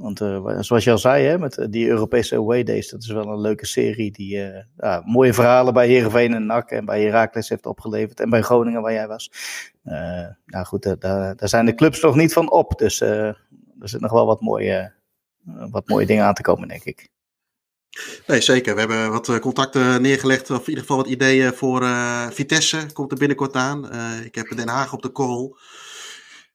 Want 0.00 0.20
uh, 0.20 0.56
zoals 0.60 0.84
je 0.84 0.90
al 0.90 0.98
zei, 0.98 1.24
hè, 1.26 1.38
met 1.38 1.66
die 1.70 1.88
Europese 1.88 2.36
Away 2.36 2.62
Days, 2.62 2.88
dat 2.88 3.02
is 3.02 3.10
wel 3.10 3.26
een 3.26 3.40
leuke 3.40 3.66
serie 3.66 4.10
die 4.10 4.36
uh, 4.36 4.58
ja, 4.76 5.02
mooie 5.04 5.32
verhalen 5.32 5.74
bij 5.74 5.86
Heerenveen 5.86 6.34
en 6.34 6.46
NAC 6.46 6.70
en 6.70 6.84
bij 6.84 7.02
Heracles 7.02 7.48
heeft 7.48 7.66
opgeleverd. 7.66 8.20
En 8.20 8.30
bij 8.30 8.42
Groningen 8.42 8.82
waar 8.82 8.92
jij 8.92 9.08
was. 9.08 9.30
Nou 10.46 10.64
goed, 10.64 10.82
daar, 10.82 11.36
daar 11.36 11.48
zijn 11.48 11.66
de 11.66 11.74
clubs 11.74 12.00
nog 12.00 12.14
niet 12.14 12.32
van 12.32 12.50
op. 12.50 12.78
Dus 12.78 13.00
er 13.00 13.46
zit 13.80 14.00
nog 14.00 14.12
wel 14.12 14.26
wat 14.26 14.40
mooie, 14.40 14.92
wat 15.70 15.88
mooie 15.88 16.06
dingen 16.06 16.24
aan 16.24 16.34
te 16.34 16.42
komen, 16.42 16.68
denk 16.68 16.84
ik. 16.84 17.08
Nee, 18.26 18.40
zeker. 18.40 18.74
We 18.74 18.80
hebben 18.80 19.10
wat 19.10 19.38
contacten 19.38 20.02
neergelegd, 20.02 20.50
of 20.50 20.60
in 20.60 20.68
ieder 20.68 20.80
geval 20.80 20.96
wat 20.96 21.06
ideeën 21.06 21.52
voor 21.52 21.86
Vitesse. 22.30 22.86
Komt 22.92 23.12
er 23.12 23.18
binnenkort 23.18 23.54
aan. 23.54 23.92
Ik 24.24 24.34
heb 24.34 24.56
Den 24.56 24.68
Haag 24.68 24.92
op 24.92 25.02
de 25.02 25.08
korrel. 25.08 25.56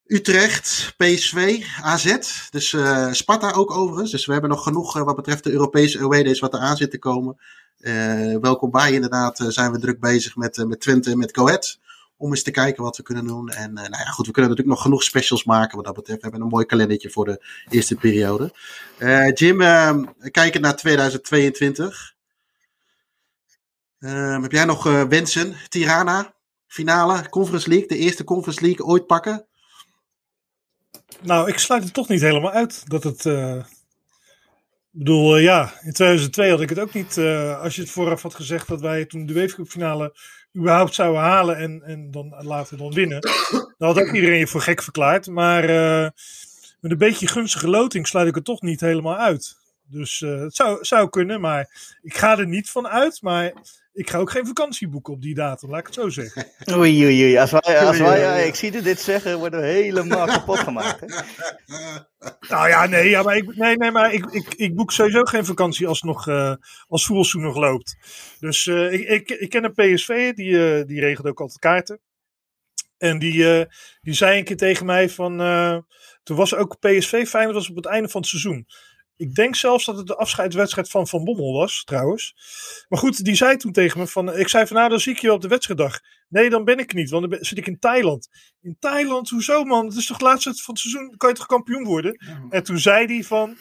Utrecht, 0.08 0.94
PSV, 0.98 1.64
AZ. 1.82 2.18
Dus 2.50 2.72
uh, 2.72 3.12
Sparta 3.12 3.52
ook 3.52 3.72
overigens. 3.72 4.12
Dus 4.12 4.26
we 4.26 4.32
hebben 4.32 4.50
nog 4.50 4.64
genoeg 4.64 4.98
uh, 4.98 5.04
wat 5.04 5.16
betreft 5.16 5.44
de 5.44 5.52
Europese 5.52 6.00
away 6.00 6.24
days 6.24 6.40
wat 6.40 6.54
er 6.54 6.60
aan 6.60 6.78
zit 6.78 6.92
te 6.92 7.00
komen. 7.00 7.38
Uh, 7.80 8.38
welkom 8.38 8.72
bij. 8.72 8.92
Inderdaad 8.92 9.46
zijn 9.48 9.72
we 9.72 9.80
druk 9.80 10.00
bezig 10.00 10.36
met, 10.36 10.68
met 10.68 10.80
Twente 10.80 11.12
en 11.12 11.18
met 11.18 11.32
Coët. 11.32 11.80
Om 12.18 12.30
eens 12.30 12.44
te 12.44 12.52
kijken 12.52 12.84
wat 12.84 12.98
we 12.98 13.04
kunnen 13.04 13.28
doen. 13.28 13.50
En 13.50 13.74
nou 13.74 13.90
ja, 13.90 14.06
goed, 14.06 14.26
we 14.26 14.32
kunnen 14.32 14.52
natuurlijk 14.52 14.78
nog 14.78 14.82
genoeg 14.82 15.04
specials 15.04 15.44
maken 15.44 15.76
wat 15.76 15.86
dat 15.86 15.96
betreft. 15.96 16.22
We 16.22 16.28
hebben 16.28 16.46
een 16.46 16.54
mooi 16.54 16.66
kalendertje 16.66 17.10
voor 17.10 17.26
de 17.26 17.46
eerste 17.70 17.96
periode. 17.96 18.54
Jim, 19.34 19.58
kijken 20.32 20.62
naar 20.62 20.76
2022. 20.76 22.14
heb 24.00 24.52
jij 24.52 24.66
nog 24.66 24.84
wensen? 24.84 25.56
Tirana, 25.70 26.34
finale, 26.68 27.30
Conference 27.30 27.70
League. 27.70 27.88
De 27.88 27.98
eerste 27.98 28.24
Conference 28.24 28.62
League 28.62 28.86
ooit 28.86 29.08
pakken? 29.08 29.46
Nou, 31.22 31.50
ik 31.50 31.58
sluit 31.58 31.84
het 31.84 31.94
toch 31.94 32.08
niet 32.08 32.22
helemaal 32.22 32.52
uit 32.52 32.90
dat 32.90 33.04
het. 33.04 33.26
Uh, 33.26 33.56
ik 33.56 35.02
bedoel, 35.02 35.38
uh, 35.38 35.44
ja, 35.44 35.64
in 35.82 35.92
2002 35.92 36.50
had 36.50 36.62
ik 36.62 36.70
het 36.70 36.80
ook 36.80 36.94
niet. 36.94 37.18
Uh, 37.18 37.62
als 37.62 37.76
je 37.76 37.82
het 37.82 37.92
vooraf 37.92 38.22
had 38.22 38.36
gezegd 38.36 38.68
dat 38.68 38.82
wij 38.82 39.06
toen 39.06 39.26
de 39.26 39.34
Weefcup 39.34 39.68
finale 39.68 40.16
überhaupt 40.58 40.94
zouden 40.94 41.22
halen 41.22 41.58
en, 41.58 41.82
en 41.84 42.12
dan 42.12 42.36
later 42.40 42.78
dan 42.78 42.94
winnen, 42.94 43.20
dan 43.78 43.88
had 43.88 44.00
ook 44.00 44.14
iedereen 44.14 44.40
je 44.40 44.48
voor 44.48 44.62
gek 44.62 44.84
verklaard. 44.84 45.28
Maar 45.28 45.64
met 46.80 46.92
een 46.92 46.98
beetje 46.98 47.28
gunstige 47.28 47.70
loting 47.70 48.08
sluit 48.08 48.28
ik 48.28 48.36
het 48.36 48.46
toch 48.46 48.62
niet 48.62 48.80
helemaal 48.80 49.18
uit. 49.18 49.58
Dus 49.88 50.22
eh, 50.22 50.40
het 50.40 50.56
zou, 50.56 50.84
zou 50.84 51.10
kunnen, 51.10 51.42
maar 51.42 51.98
ik 52.02 52.18
ga 52.18 52.38
er 52.38 52.48
niet 52.48 52.70
van 52.70 52.88
uit. 52.88 53.22
Maar 53.22 53.54
ik 53.94 54.10
ga 54.10 54.18
ook 54.18 54.32
geen 54.32 54.46
vakantie 54.48 54.88
boeken 54.88 55.14
op 55.14 55.22
die 55.22 55.36
datum, 55.36 55.70
laat 55.70 55.80
ik 55.80 55.86
het 55.86 55.96
zo 55.96 56.10
zeggen. 56.10 56.46
Oei, 56.78 57.04
oei, 57.06 57.24
oei. 57.24 57.38
Als 57.38 57.52
wij, 57.52 57.80
als 57.80 57.98
wij, 57.98 58.08
oei, 58.10 58.20
ja, 58.20 58.34
ik 58.36 58.56
zie 58.56 58.82
dit 58.82 59.00
zeggen, 59.00 59.38
worden 59.38 59.60
we 59.60 59.66
helemaal 59.66 60.26
kapot 60.26 60.60
gemaakt. 60.60 61.00
Hè? 61.00 61.08
Nou 62.50 62.68
ja, 62.70 62.86
nee, 62.86 63.10
ja, 63.10 63.22
maar, 63.24 63.36
ik, 63.36 63.56
nee, 63.56 63.78
nee, 63.78 63.92
maar 63.92 64.14
ik, 64.14 64.26
ik, 64.26 64.54
ik 64.54 64.76
boek 64.76 64.92
sowieso 64.92 65.24
geen 65.24 65.46
vakantie 65.46 65.88
als, 65.88 66.02
nog, 66.02 66.28
eh 66.28 66.54
als 66.88 67.06
voetbalseizoen 67.06 67.42
nog 67.54 67.58
loopt. 67.58 67.96
Dus 68.40 68.68
eh, 68.68 68.94
ik, 68.94 69.08
ik, 69.08 69.30
ik 69.30 69.50
ken 69.50 69.64
een 69.64 69.74
PSV, 69.74 70.34
die, 70.34 70.78
eh, 70.78 70.86
die 70.86 71.00
regelt 71.00 71.28
ook 71.28 71.40
altijd 71.40 71.60
kaarten. 71.60 72.00
En 72.98 73.20
die, 73.20 73.60
eh, 73.60 73.66
die 74.02 74.14
zei 74.14 74.38
een 74.38 74.44
keer 74.44 74.58
tegen 74.58 74.86
mij 74.86 75.10
van... 75.10 75.42
eh, 75.42 75.78
toen 76.24 76.38
was 76.38 76.56
ook 76.56 76.80
PSV 76.80 77.26
Feyenoord 77.28 77.56
was 77.56 77.70
op 77.70 77.76
het 77.76 77.86
einde 77.86 78.10
van 78.10 78.22
het 78.22 78.30
seizoen. 78.30 78.66
Ik 79.18 79.36
denk 79.36 79.56
zelfs 79.56 79.86
dat 79.86 79.98
het 79.98 80.08
de 80.08 80.16
afscheidswedstrijd 80.16 80.90
van 80.90 81.08
Van 81.08 81.24
Bommel 81.24 81.54
was, 81.54 81.84
trouwens. 81.84 82.36
Maar 82.90 83.00
goed, 83.00 83.24
die 83.26 83.36
zei 83.36 83.58
toen 83.58 83.72
tegen 83.72 84.00
me 84.00 84.08
van... 84.08 84.38
Ik 84.38 84.48
zei 84.48 84.68
van, 84.68 84.78
nou, 84.78 84.90
dan 84.90 85.00
zie 85.00 85.14
ik 85.14 85.20
je 85.20 85.34
op 85.34 85.42
de 85.42 85.48
wedstrijddag. 85.48 86.00
Nee, 86.30 86.50
dan 86.50 86.64
ben 86.64 86.78
ik 86.78 86.94
niet, 86.94 87.10
want 87.10 87.22
dan 87.22 87.30
ben- 87.30 87.46
zit 87.46 87.58
ik 87.58 87.68
in 87.68 87.80
Thailand. 87.80 88.30
In 88.62 88.76
Thailand? 88.80 89.30
Hoezo, 89.30 89.64
man? 89.64 89.86
Het 89.86 89.96
is 89.96 90.06
toch 90.06 90.20
laatste 90.20 90.54
van 90.54 90.74
het 90.74 90.84
seizoen? 90.84 91.18
Kan 91.18 91.30
je 91.30 91.36
toch 91.36 91.46
kampioen 91.46 91.84
worden? 91.84 92.18
En 92.50 92.64
toen 92.64 92.80
zei 92.80 93.06
hij 93.06 93.24
van... 93.24 93.58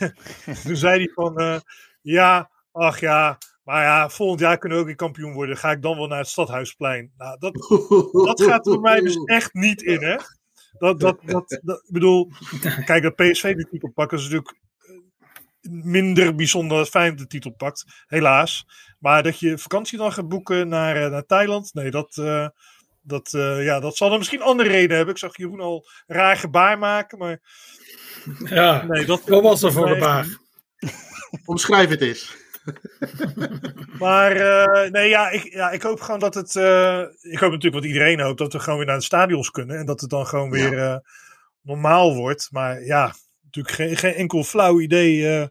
toen 0.64 0.76
zei 0.76 0.98
hij 0.98 1.10
van... 1.14 1.36
eh, 1.36 1.60
ja, 2.02 2.50
ach 2.72 3.00
ja... 3.00 3.38
Maar 3.62 3.82
ja, 3.82 4.08
volgend 4.08 4.40
jaar 4.40 4.58
kunnen 4.58 4.78
we 4.78 4.82
ook 4.84 4.88
weer 4.90 4.98
kampioen 4.98 5.32
worden. 5.32 5.56
Ga 5.56 5.70
ik 5.70 5.82
dan 5.82 5.96
wel 5.96 6.06
naar 6.06 6.18
het 6.18 6.28
Stadhuisplein? 6.28 7.12
Nou, 7.16 7.38
dat, 7.38 7.54
dat 8.26 8.42
gaat 8.42 8.68
voor 8.68 8.80
mij 8.80 9.00
dus 9.00 9.16
echt 9.38 9.54
niet 9.54 9.82
in, 9.82 10.02
hè? 10.02 10.16
Dat, 10.78 11.00
dat, 11.00 11.18
dat, 11.24 11.60
dat, 11.62 11.82
ik 11.82 11.92
bedoel, 11.92 12.30
kijk, 12.84 13.02
dat 13.02 13.14
PSV 13.14 13.54
de 13.54 13.68
titel 13.70 13.90
pakken 13.90 14.18
is 14.18 14.22
natuurlijk 14.22 14.60
minder 15.70 16.34
bijzonder 16.34 16.78
dat 16.78 16.88
Feyenoord 16.88 17.18
de 17.18 17.26
titel 17.26 17.50
pakt, 17.50 17.84
helaas. 18.06 18.66
Maar 18.98 19.22
dat 19.22 19.38
je 19.38 19.58
vakantie 19.58 19.98
dan 19.98 20.12
gaat 20.12 20.28
boeken 20.28 20.68
naar, 20.68 20.96
eh, 20.96 21.10
naar 21.10 21.26
Thailand, 21.26 21.74
nee, 21.74 21.90
dat, 21.90 22.16
eh, 22.16 22.48
dat, 23.02 23.34
eh, 23.34 23.64
ja, 23.64 23.80
dat 23.80 23.96
zal 23.96 24.08
dan 24.08 24.18
misschien 24.18 24.42
andere 24.42 24.68
redenen 24.68 24.96
hebben. 24.96 25.14
Ik 25.14 25.20
zag 25.20 25.36
Jeroen 25.36 25.60
al 25.60 25.88
raar 26.06 26.36
gebaar 26.36 26.78
maken, 26.78 27.18
maar... 27.18 27.40
Ja, 28.44 28.84
nee, 28.84 29.04
dat, 29.04 29.22
wat 29.28 29.42
was 29.42 29.62
er 29.62 29.72
voor 29.72 29.86
nee. 29.86 29.94
gebaar? 29.94 30.26
Omschrijf 31.44 31.88
het 31.88 32.00
eens. 32.00 32.40
Maar 33.98 34.36
eh, 34.36 34.90
nee, 34.90 35.08
ja 35.08 35.30
ik, 35.30 35.52
ja, 35.52 35.70
ik 35.70 35.82
hoop 35.82 36.00
gewoon 36.00 36.20
dat 36.20 36.34
het. 36.34 36.56
eh, 36.56 37.00
ik 37.20 37.38
hoop 37.38 37.50
natuurlijk 37.50 37.74
wat 37.74 37.84
iedereen 37.84 38.20
hoopt, 38.20 38.38
dat 38.38 38.52
we 38.52 38.58
gewoon 38.58 38.78
weer 38.78 38.86
naar 38.86 38.98
de 38.98 39.04
stadions 39.04 39.50
kunnen. 39.50 39.78
En 39.78 39.86
dat 39.86 40.00
het 40.00 40.10
dan 40.10 40.26
gewoon 40.26 40.50
weer 40.50 40.78
eh, 40.78 40.96
normaal 41.62 42.14
wordt. 42.14 42.48
Maar 42.50 42.84
ja, 42.84 43.14
natuurlijk 43.54 43.74
geen, 43.74 43.96
geen 43.96 44.18
enkel 44.18 44.44
flauw 44.44 44.80
idee 44.80 45.28
eh, 45.28 45.46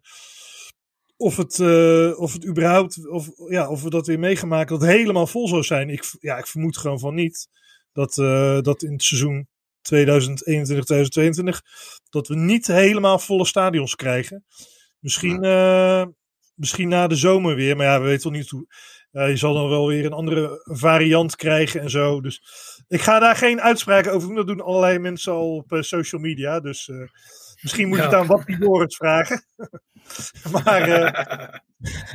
of, 1.18 1.38
het, 1.38 1.60
eh, 1.60 2.20
of 2.20 2.34
het 2.34 2.45
überhaupt. 2.45 3.10
Of, 3.10 3.30
ja, 3.47 3.70
of 3.70 3.82
we 3.82 3.89
dat 3.89 4.08
weer 4.08 4.20
meegemaakt 4.20 4.70
dat 4.70 4.82
het 4.82 4.89
helemaal 4.89 5.28
vol 5.28 5.47
zou 5.47 5.64
zijn. 5.64 5.89
Ik, 5.89 6.16
ja, 6.20 6.38
ik 6.38 6.47
vermoed 6.47 6.78
gewoon 6.78 6.99
van 6.99 7.16
niet. 7.16 7.47
Dat, 7.91 8.18
eh, 8.18 8.62
dat 8.62 8.84
in 8.84 8.91
het 8.91 9.04
seizoen 9.04 9.47
2021, 9.82 10.86
2022. 10.86 11.62
dat 12.10 12.28
we 12.28 12.36
niet 12.36 12.68
helemaal 12.68 13.20
volle 13.20 13.45
stadions 13.45 13.95
krijgen. 13.95 14.45
Misschien, 14.99 15.39
misschien 16.56 16.88
na 16.88 17.08
de 17.08 17.16
zomer 17.16 17.56
weer. 17.56 17.76
Maar 17.76 17.86
ja, 17.86 18.02
we 18.02 18.08
weten 18.08 18.32
wel 18.32 18.39
niet 18.39 18.49
hoe. 18.49 18.66
je 19.12 19.38
zal 19.38 19.54
dan 19.54 19.70
wel 19.70 19.88
weer 19.88 20.06
een 20.06 20.14
andere 20.14 20.62
variant 20.64 21.36
krijgen 21.36 21.82
en 21.82 21.89
zo. 21.89 22.22
Dus 22.22 22.41
ik 22.88 23.02
ga 23.02 23.20
daar 23.20 23.36
geen 23.36 23.62
uitspraken 23.62 24.14
over 24.14 24.28
doen. 24.28 24.38
Dat 24.38 24.47
doen 24.47 24.62
allerlei 24.62 24.99
mensen 24.99 25.34
al 25.34 25.56
op 25.56 25.78
social 25.80 26.22
media. 26.22 26.60
Dus 26.60 26.89
misschien 27.62 27.88
moet 27.88 27.97
je 27.97 28.03
Ja. 28.03 28.09
het 28.09 28.20
aan 28.20 28.28
Wappie 28.28 28.57
Joris 28.57 28.95
vragen. 28.95 29.43
maar, 30.64 30.82
eh, 30.82 31.53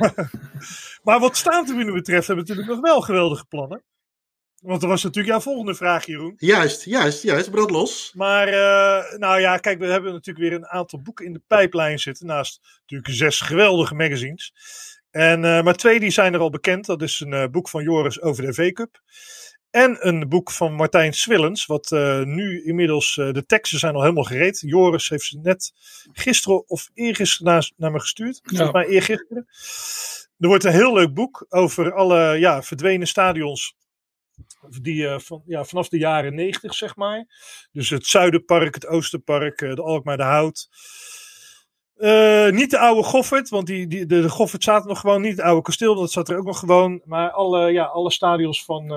maar 1.03 1.19
wat 1.19 1.37
staantribune 1.37 1.93
betreft 1.93 2.27
hebben 2.27 2.45
we 2.45 2.51
natuurlijk 2.51 2.81
nog 2.81 2.91
wel 2.91 3.01
geweldige 3.01 3.45
plannen. 3.45 3.83
Want 4.61 4.81
dat 4.81 4.89
was 4.89 5.03
natuurlijk 5.03 5.33
jouw 5.33 5.41
volgende 5.41 5.75
vraag, 5.75 6.05
Jeroen. 6.05 6.33
Juist, 6.37 6.83
juist, 6.83 7.23
juist. 7.23 7.51
Brand 7.51 7.71
los. 7.71 8.11
Maar, 8.15 8.47
eh, 8.47 9.17
nou 9.19 9.39
ja, 9.39 9.57
kijk, 9.57 9.79
we 9.79 9.85
hebben 9.85 10.11
natuurlijk 10.11 10.49
weer 10.49 10.57
een 10.57 10.67
aantal 10.67 11.01
boeken 11.01 11.25
in 11.25 11.33
de 11.33 11.41
pijplijn 11.47 11.99
zitten. 11.99 12.25
Naast 12.25 12.79
natuurlijk 12.79 13.13
zes 13.13 13.39
geweldige 13.39 13.95
magazines. 13.95 14.53
En, 15.11 15.45
eh, 15.45 15.63
maar 15.63 15.75
twee 15.75 15.99
die 15.99 16.09
zijn 16.09 16.33
er 16.33 16.39
al 16.39 16.49
bekend. 16.49 16.85
Dat 16.85 17.01
is 17.01 17.19
een 17.19 17.33
eh, 17.33 17.47
boek 17.51 17.69
van 17.69 17.83
Joris 17.83 18.21
over 18.21 18.45
de 18.45 18.53
V-Cup. 18.53 19.01
En 19.69 20.07
een 20.07 20.29
boek 20.29 20.51
van 20.51 20.73
Martijn 20.73 21.13
Swillens. 21.13 21.65
Wat 21.65 21.91
eh, 21.91 22.23
nu 22.23 22.63
inmiddels, 22.63 23.17
eh, 23.17 23.31
de 23.31 23.45
teksten 23.45 23.79
zijn 23.79 23.95
al 23.95 24.01
helemaal 24.01 24.23
gereed. 24.23 24.59
Joris 24.65 25.09
heeft 25.09 25.25
ze 25.25 25.39
net 25.39 25.71
gisteren 26.11 26.69
of 26.69 26.89
eergisteren 26.93 27.53
naar, 27.53 27.71
naar 27.75 27.91
me 27.91 27.99
gestuurd. 27.99 28.39
Volgens 28.43 28.71
mij 28.71 28.85
eergisteren. 28.85 29.47
Er 30.39 30.47
wordt 30.47 30.63
een 30.63 30.71
heel 30.71 30.93
leuk 30.93 31.13
boek 31.13 31.45
over 31.49 31.93
alle 31.93 32.39
ja, 32.39 32.63
verdwenen 32.63 33.07
stadions 33.07 33.75
die 34.81 35.07
eh, 35.07 35.19
van, 35.19 35.41
ja, 35.45 35.63
vanaf 35.63 35.89
de 35.89 35.97
jaren 35.97 36.35
90, 36.35 36.73
zeg 36.73 36.95
maar. 36.95 37.25
Dus 37.71 37.89
het 37.89 38.05
Zuiderpark, 38.05 38.73
het 38.73 38.87
Oosterpark, 38.87 39.57
de 39.57 39.81
Alkmaar 39.81 40.17
de 40.17 40.23
Hout. 40.23 40.69
Niet 42.53 42.71
de 42.71 42.77
oude 42.79 43.03
Goffert, 43.03 43.49
want 43.49 43.67
die, 43.67 43.87
die, 43.87 44.05
de, 44.05 44.21
de 44.21 44.29
Goffert 44.29 44.61
staat 44.61 44.85
nog 44.85 44.99
gewoon 44.99 45.21
niet. 45.21 45.37
Het 45.37 45.45
oude 45.45 45.61
kasteel, 45.61 45.95
dat 45.95 46.11
zat 46.11 46.29
er 46.29 46.37
ook 46.37 46.45
nog 46.45 46.59
gewoon. 46.59 47.01
Maar 47.05 47.31
alle, 47.31 47.71
ja, 47.71 47.83
alle 47.83 48.11
stadions 48.11 48.65
van, 48.65 48.91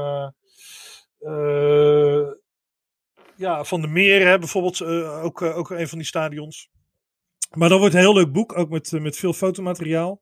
ja, 3.36 3.64
van 3.64 3.80
de 3.80 3.86
Meren, 3.86 4.28
hè, 4.28 4.38
bijvoorbeeld, 4.38 4.80
eh, 4.80 5.24
ook, 5.24 5.42
eh, 5.42 5.56
ook 5.58 5.70
een 5.70 5.88
van 5.88 5.98
die 5.98 6.06
stadions. 6.06 6.68
Maar 7.50 7.68
dat 7.68 7.78
wordt 7.78 7.94
een 7.94 8.00
heel 8.00 8.14
leuk 8.14 8.32
boek, 8.32 8.58
ook 8.58 8.68
met, 8.70 8.92
eh, 8.92 9.00
met 9.00 9.16
veel 9.16 9.32
fotomateriaal. 9.32 10.20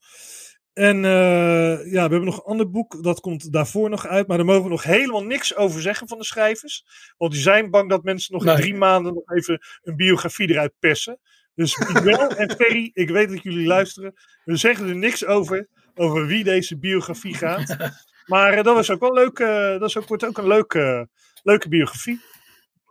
En 0.72 1.04
eh, 1.04 1.92
ja, 1.92 1.92
we 1.92 1.98
hebben 1.98 2.24
nog 2.24 2.36
een 2.36 2.42
ander 2.50 2.70
boek, 2.70 3.02
dat 3.02 3.20
komt 3.20 3.52
daarvoor 3.52 3.90
nog 3.90 4.06
uit. 4.06 4.26
Maar 4.26 4.36
daar 4.36 4.46
mogen 4.46 4.62
we 4.62 4.68
nog 4.68 4.82
helemaal 4.82 5.24
niks 5.24 5.56
over 5.56 5.80
zeggen 5.80 6.08
van 6.08 6.18
de 6.18 6.24
schrijvers. 6.24 6.84
Want 7.16 7.32
die 7.32 7.40
zijn 7.40 7.70
bang 7.70 7.88
dat 7.90 8.02
mensen 8.02 8.32
nog 8.34 8.44
Nee. 8.44 8.54
in 8.54 8.60
drie 8.60 8.74
maanden 8.74 9.14
nog 9.14 9.30
even 9.30 9.58
een 9.82 9.96
biografie 9.96 10.50
eruit 10.50 10.72
persen. 10.78 11.18
Dus 11.54 11.76
Miguel 11.92 12.28
en 12.30 12.56
Ferry, 12.56 12.90
ik 12.92 13.08
weet 13.10 13.28
dat 13.28 13.42
jullie 13.42 13.66
luisteren. 13.66 14.12
We 14.44 14.56
zeggen 14.56 14.88
er 14.88 14.96
niks 14.96 15.24
over, 15.24 15.68
over 15.94 16.26
wie 16.26 16.44
deze 16.44 16.78
biografie 16.78 17.34
gaat. 17.34 17.76
Maar 18.28 18.52
eh, 18.52 18.64
dat 18.64 18.74
was 18.74 18.90
ook 18.90 19.00
wel 19.00 19.12
leuk. 19.12 19.38
eh, 19.38 19.78
dat 19.78 19.88
is 19.88 19.96
ook, 19.96 20.08
wordt 20.08 20.24
ook 20.24 20.38
een 20.38 20.46
leuke, 20.46 21.08
leuke 21.42 21.68
biografie. 21.68 22.20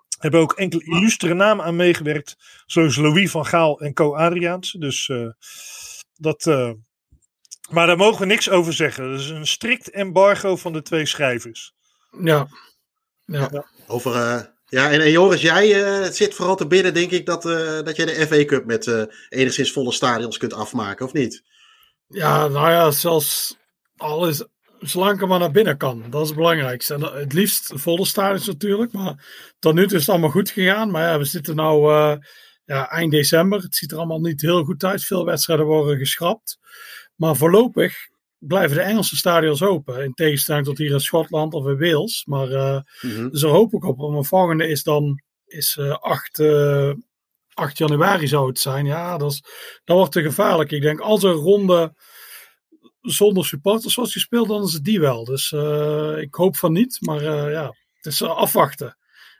Er 0.09 0.23
hebben 0.23 0.39
ook 0.39 0.53
enkele 0.53 0.83
illustere 0.83 1.33
namen 1.33 1.65
aan 1.65 1.75
meegewerkt. 1.75 2.35
Zoals 2.65 2.95
Louis 2.95 3.31
van 3.31 3.45
Gaal 3.45 3.79
en 3.79 3.93
Co 3.93 4.15
Adriaans. 4.15 4.71
Dus 4.71 5.09
eh, 5.09 5.27
dat... 6.15 6.45
eh, 6.47 6.71
maar 7.69 7.87
daar 7.87 7.97
mogen 7.97 8.19
we 8.19 8.25
niks 8.25 8.49
over 8.49 8.73
zeggen. 8.73 9.11
Dat 9.11 9.19
is 9.19 9.29
een 9.29 9.47
strikt 9.47 9.89
embargo 9.89 10.55
van 10.55 10.73
de 10.73 10.81
twee 10.81 11.05
schrijvers. 11.05 11.73
Ja. 12.21 12.47
ja. 13.25 13.65
Over, 13.87 14.15
eh, 14.15 14.41
ja, 14.65 14.91
en, 14.91 15.01
en 15.01 15.11
Joris, 15.11 15.41
jij 15.41 15.83
eh, 15.83 16.11
zit 16.11 16.33
vooral 16.33 16.55
te 16.55 16.67
bidden, 16.67 16.93
denk 16.93 17.11
ik, 17.11 17.25
dat, 17.25 17.45
eh, 17.45 17.81
dat 17.81 17.95
jij 17.95 18.05
de 18.05 18.27
FA 18.27 18.45
Cup 18.45 18.65
met 18.65 18.87
eh, 18.87 19.03
enigszins 19.29 19.71
volle 19.71 19.91
stadions 19.91 20.37
kunt 20.37 20.53
afmaken, 20.53 21.05
of 21.05 21.13
niet? 21.13 21.43
Ja, 22.07 22.47
nou 22.47 22.69
ja, 22.69 22.91
zelfs 22.91 23.57
alles, 23.97 24.45
zolang 24.89 25.27
maar 25.27 25.39
naar 25.39 25.51
binnen 25.51 25.77
kan. 25.77 26.03
Dat 26.09 26.21
is 26.21 26.27
het 26.27 26.37
belangrijkste. 26.37 26.93
En 26.93 26.99
dat- 26.99 27.13
het 27.13 27.33
liefst 27.33 27.71
volle 27.75 28.05
stadions 28.05 28.47
natuurlijk. 28.47 28.91
Maar 28.91 29.25
tot 29.59 29.73
nu 29.73 29.87
toe 29.87 29.95
is 29.95 30.01
het 30.01 30.09
allemaal 30.09 30.29
goed 30.29 30.49
gegaan. 30.49 30.91
Maar 30.91 31.03
ja, 31.03 31.17
we 31.17 31.25
zitten 31.25 31.55
nu 31.55 32.19
ja, 32.65 32.89
eind 32.89 33.11
december. 33.11 33.61
Het 33.61 33.75
ziet 33.75 33.91
er 33.91 33.97
allemaal 33.97 34.19
niet 34.19 34.41
heel 34.41 34.63
goed 34.63 34.83
uit. 34.83 35.03
Veel 35.03 35.25
wedstrijden 35.25 35.65
worden 35.65 35.97
geschrapt. 35.97 36.57
Maar 37.15 37.35
voorlopig 37.35 37.95
blijven 38.37 38.77
de 38.77 38.83
Engelse 38.83 39.15
stadions 39.15 39.61
open. 39.63 40.03
In 40.03 40.13
tegenstelling 40.13 40.65
tot 40.65 40.77
hier 40.77 40.91
in 40.91 40.99
Schotland 40.99 41.53
of 41.53 41.67
in 41.67 41.79
Wales. 41.79 42.25
Maar 42.25 42.51
eh, 42.51 42.81
dus 43.31 43.41
daar 43.41 43.51
hoop 43.51 43.73
ik 43.73 43.83
op. 43.83 44.11
Mijn 44.11 44.25
volgende 44.25 44.67
is 44.67 44.83
dan 44.83 45.21
is, 45.45 45.77
eh 45.79 45.91
8, 45.91 46.39
eh, 46.39 46.93
8 47.53 47.77
januari 47.77 48.27
zou 48.27 48.47
het 48.47 48.59
zijn. 48.59 48.85
Ja, 48.85 49.17
dat, 49.17 49.31
is, 49.31 49.43
dat 49.83 49.97
wordt 49.97 50.11
te 50.11 50.21
gevaarlijk. 50.21 50.71
Ik 50.71 50.81
denk 50.81 50.99
als 50.99 51.23
er 51.23 51.29
een 51.29 51.35
ronde 51.35 51.93
zonder 53.11 53.45
supporters 53.45 53.95
wordt 53.95 54.11
gespeeld, 54.11 54.47
dan 54.47 54.63
is 54.63 54.73
het 54.73 54.83
die 54.83 54.99
wel. 54.99 55.23
Dus 55.25 55.51
eh, 55.51 56.17
ik 56.17 56.35
hoop 56.35 56.55
van 56.57 56.71
niet. 56.73 56.97
Maar 57.01 57.21
eh, 57.21 57.51
ja, 57.51 57.73
het 57.95 58.05
is 58.13 58.21
eh, 58.21 58.29
afwachten. 58.29 58.97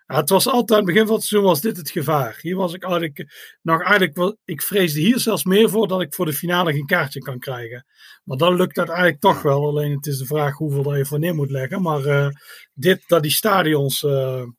Ja, 0.07 0.15
het 0.15 0.29
was 0.29 0.47
altijd, 0.47 0.71
aan 0.71 0.85
het 0.85 0.93
begin 0.93 1.05
van 1.07 1.15
het 1.15 1.23
seizoen 1.25 1.49
was 1.49 1.61
dit 1.61 1.77
het 1.77 1.89
gevaar. 1.89 2.37
Hier 2.41 2.55
was 2.55 2.73
ik 2.73 2.83
eigenlijk, 2.83 3.25
nog 3.61 3.81
eigenlijk, 3.81 4.15
wel- 4.15 4.37
ik 4.45 4.61
vreesde 4.61 4.99
hier 4.99 5.19
zelfs 5.19 5.43
meer 5.43 5.69
voor 5.69 5.87
dat 5.87 6.01
ik 6.01 6.13
voor 6.13 6.25
de 6.25 6.33
finale 6.33 6.71
geen 6.73 6.85
kaartje 6.85 7.19
kan 7.19 7.39
krijgen. 7.39 7.85
Maar 8.23 8.37
dat 8.37 8.53
lukt 8.53 8.77
uiteindelijk 8.77 9.19
toch 9.19 9.41
wel. 9.41 9.67
Alleen 9.67 9.91
het 9.95 10.05
is 10.05 10.17
de 10.17 10.25
vraag 10.25 10.57
hoeveel 10.57 10.83
dat 10.83 10.97
je 10.97 11.05
voor 11.05 11.19
neer 11.19 11.35
moet 11.35 11.51
leggen. 11.51 11.81
Maar 11.81 12.31
dit, 12.73 13.03
dat 13.07 13.21
die 13.21 13.31
stadions 13.31 14.01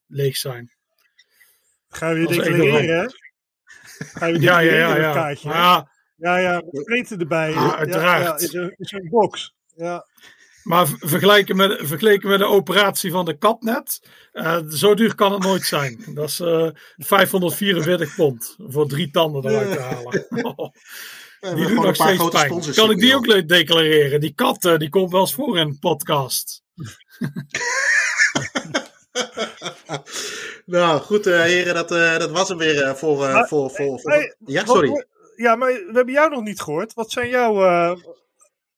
leeg 0.07 0.37
zijn. 0.37 0.73
Ga 1.89 2.09
je 2.09 2.15
weer 2.15 2.23
Dat 2.25 2.33
is 2.33 2.39
echt 2.39 2.47
declareren, 2.57 2.95
hè? 2.95 3.01
ramp. 3.01 3.13
Ga 3.99 4.27
je 4.27 4.33
weer 4.33 4.43
Ja, 4.43 4.59
ja, 4.59 4.73
ja, 4.75 4.97
ja. 4.97 5.07
een 5.09 5.15
kaartje? 5.15 5.49
Ja. 5.49 5.91
Ja, 6.19 6.39
ja, 6.39 6.63
met 6.71 6.85
vreten 6.85 7.19
erbij. 7.19 7.51
Ja, 7.51 7.77
uiteraard. 7.77 8.25
Ja, 8.25 8.47
is, 8.47 8.53
een, 8.53 8.75
is 8.77 8.93
een 8.93 9.09
box. 9.11 9.55
Ja. 9.77 10.07
Maar 10.63 10.87
vergelijken 10.99 11.57
met, 11.57 11.79
vergeleken 11.83 12.29
met 12.29 12.39
de 12.39 12.45
operatie 12.47 13.11
van 13.11 13.25
de 13.25 13.39
katnet, 13.39 14.09
eh, 14.33 14.59
zo 14.69 14.95
duur 14.95 15.15
kan 15.15 15.33
het 15.33 15.43
nooit 15.43 15.63
zijn. 15.65 16.05
Dat 16.15 16.29
is 16.29 16.41
eh 16.41 16.69
544 16.97 18.15
pond 18.15 18.57
voor 18.59 18.89
drie 18.89 19.11
tanden 19.11 19.45
eruit 19.51 19.73
te 19.73 19.81
halen. 19.81 20.27
die 21.57 21.67
doet 21.67 21.69
een 21.69 21.75
nog 21.75 21.85
paar 21.85 21.95
steeds 21.95 22.19
grote 22.19 22.37
pijn. 22.37 22.75
Kan 22.75 22.91
ik 22.91 22.99
die 22.99 23.15
ook 23.17 23.27
leuk 23.27 23.49
declareren? 23.49 24.21
Die 24.21 24.35
kat 24.35 24.65
eh, 24.65 24.77
die 24.77 24.89
komt 24.89 25.11
wel 25.11 25.21
eens 25.21 25.35
voor 25.35 25.59
in 25.59 25.67
een 25.67 25.79
podcast. 25.79 26.63
Nou, 30.67 31.01
goed 31.01 31.27
eh, 31.27 31.41
heren, 31.41 31.75
dat, 31.75 31.91
eh, 31.93 32.19
dat 32.19 32.31
was 32.31 32.49
hem 32.49 32.59
weer 32.59 32.83
eh, 32.83 32.95
voor, 32.95 33.25
eh, 33.25 33.33
Maar- 33.33 33.49
voor, 33.49 33.71
voor, 33.71 34.01
voor... 34.01 34.11
Hey, 34.11 34.35
Ja, 34.47 34.65
sorry. 34.67 35.07
Ja, 35.39 35.57
maar 35.57 35.69
we 35.73 35.91
hebben 35.93 36.15
jou 36.15 36.31
nog 36.31 36.43
niet 36.43 36.61
gehoord. 36.61 36.95
Wat 36.95 37.11
zijn 37.11 37.29
jouw. 37.29 37.65
eh, 37.65 37.97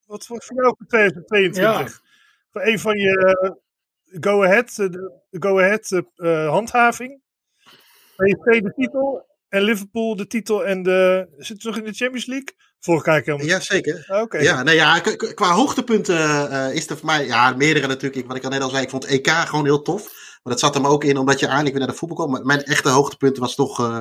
wat 0.06 0.26
wordt 0.26 0.44
voor 0.44 0.56
jou 0.56 0.74
voor 0.78 0.86
2022? 0.86 2.00
Voor 2.52 2.62
een 2.62 2.78
van 2.78 2.98
je 2.98 3.36
eh, 3.42 3.50
de 4.04 5.40
go-ahead 5.40 5.90
eh, 5.90 5.98
eh, 6.44 6.50
handhaving. 6.50 7.20
PSV 8.16 8.60
de 8.60 8.72
titel 8.76 9.26
en 9.48 9.62
Liverpool 9.62 10.16
de 10.16 10.26
titel 10.26 10.66
en 10.66 10.82
de. 10.82 11.28
Zit 11.36 11.64
nog 11.64 11.76
in 11.76 11.84
de 11.84 11.92
Champions 11.92 12.26
League? 12.26 12.54
Vorig 12.78 13.04
jaar 13.04 13.22
helemaal. 13.24 13.46
Ja, 13.46 13.60
zeker. 13.60 14.20
Oké. 14.22 14.38
Ja, 14.38 14.62
nou 14.62 14.76
ja, 14.76 15.00
qua 15.34 15.52
hoogtepunten 15.52 16.72
is 16.74 16.88
er 16.90 16.96
voor 16.96 17.06
mij, 17.06 17.26
ja, 17.26 17.54
meerdere 17.56 17.86
natuurlijk. 17.86 18.20
Ik, 18.20 18.26
wat 18.26 18.36
ik 18.36 18.44
al 18.44 18.50
net 18.50 18.62
al 18.62 18.70
zei, 18.70 18.82
ik 18.82 18.90
vond 18.90 19.04
EK 19.04 19.28
gewoon 19.28 19.64
heel 19.64 19.82
tof. 19.82 20.19
Maar 20.42 20.52
dat 20.52 20.60
zat 20.60 20.74
hem 20.74 20.86
ook 20.86 21.04
in 21.04 21.16
omdat 21.16 21.40
je 21.40 21.46
eindelijk 21.46 21.74
weer 21.76 21.84
naar 21.84 21.92
de 21.92 21.98
voetbal 21.98 22.16
kwam. 22.16 22.30
Maar 22.30 22.44
mijn 22.44 22.62
echte 22.62 22.88
hoogtepunt 22.88 23.38
was 23.38 23.54
toch 23.54 23.80
eh, 23.80 23.98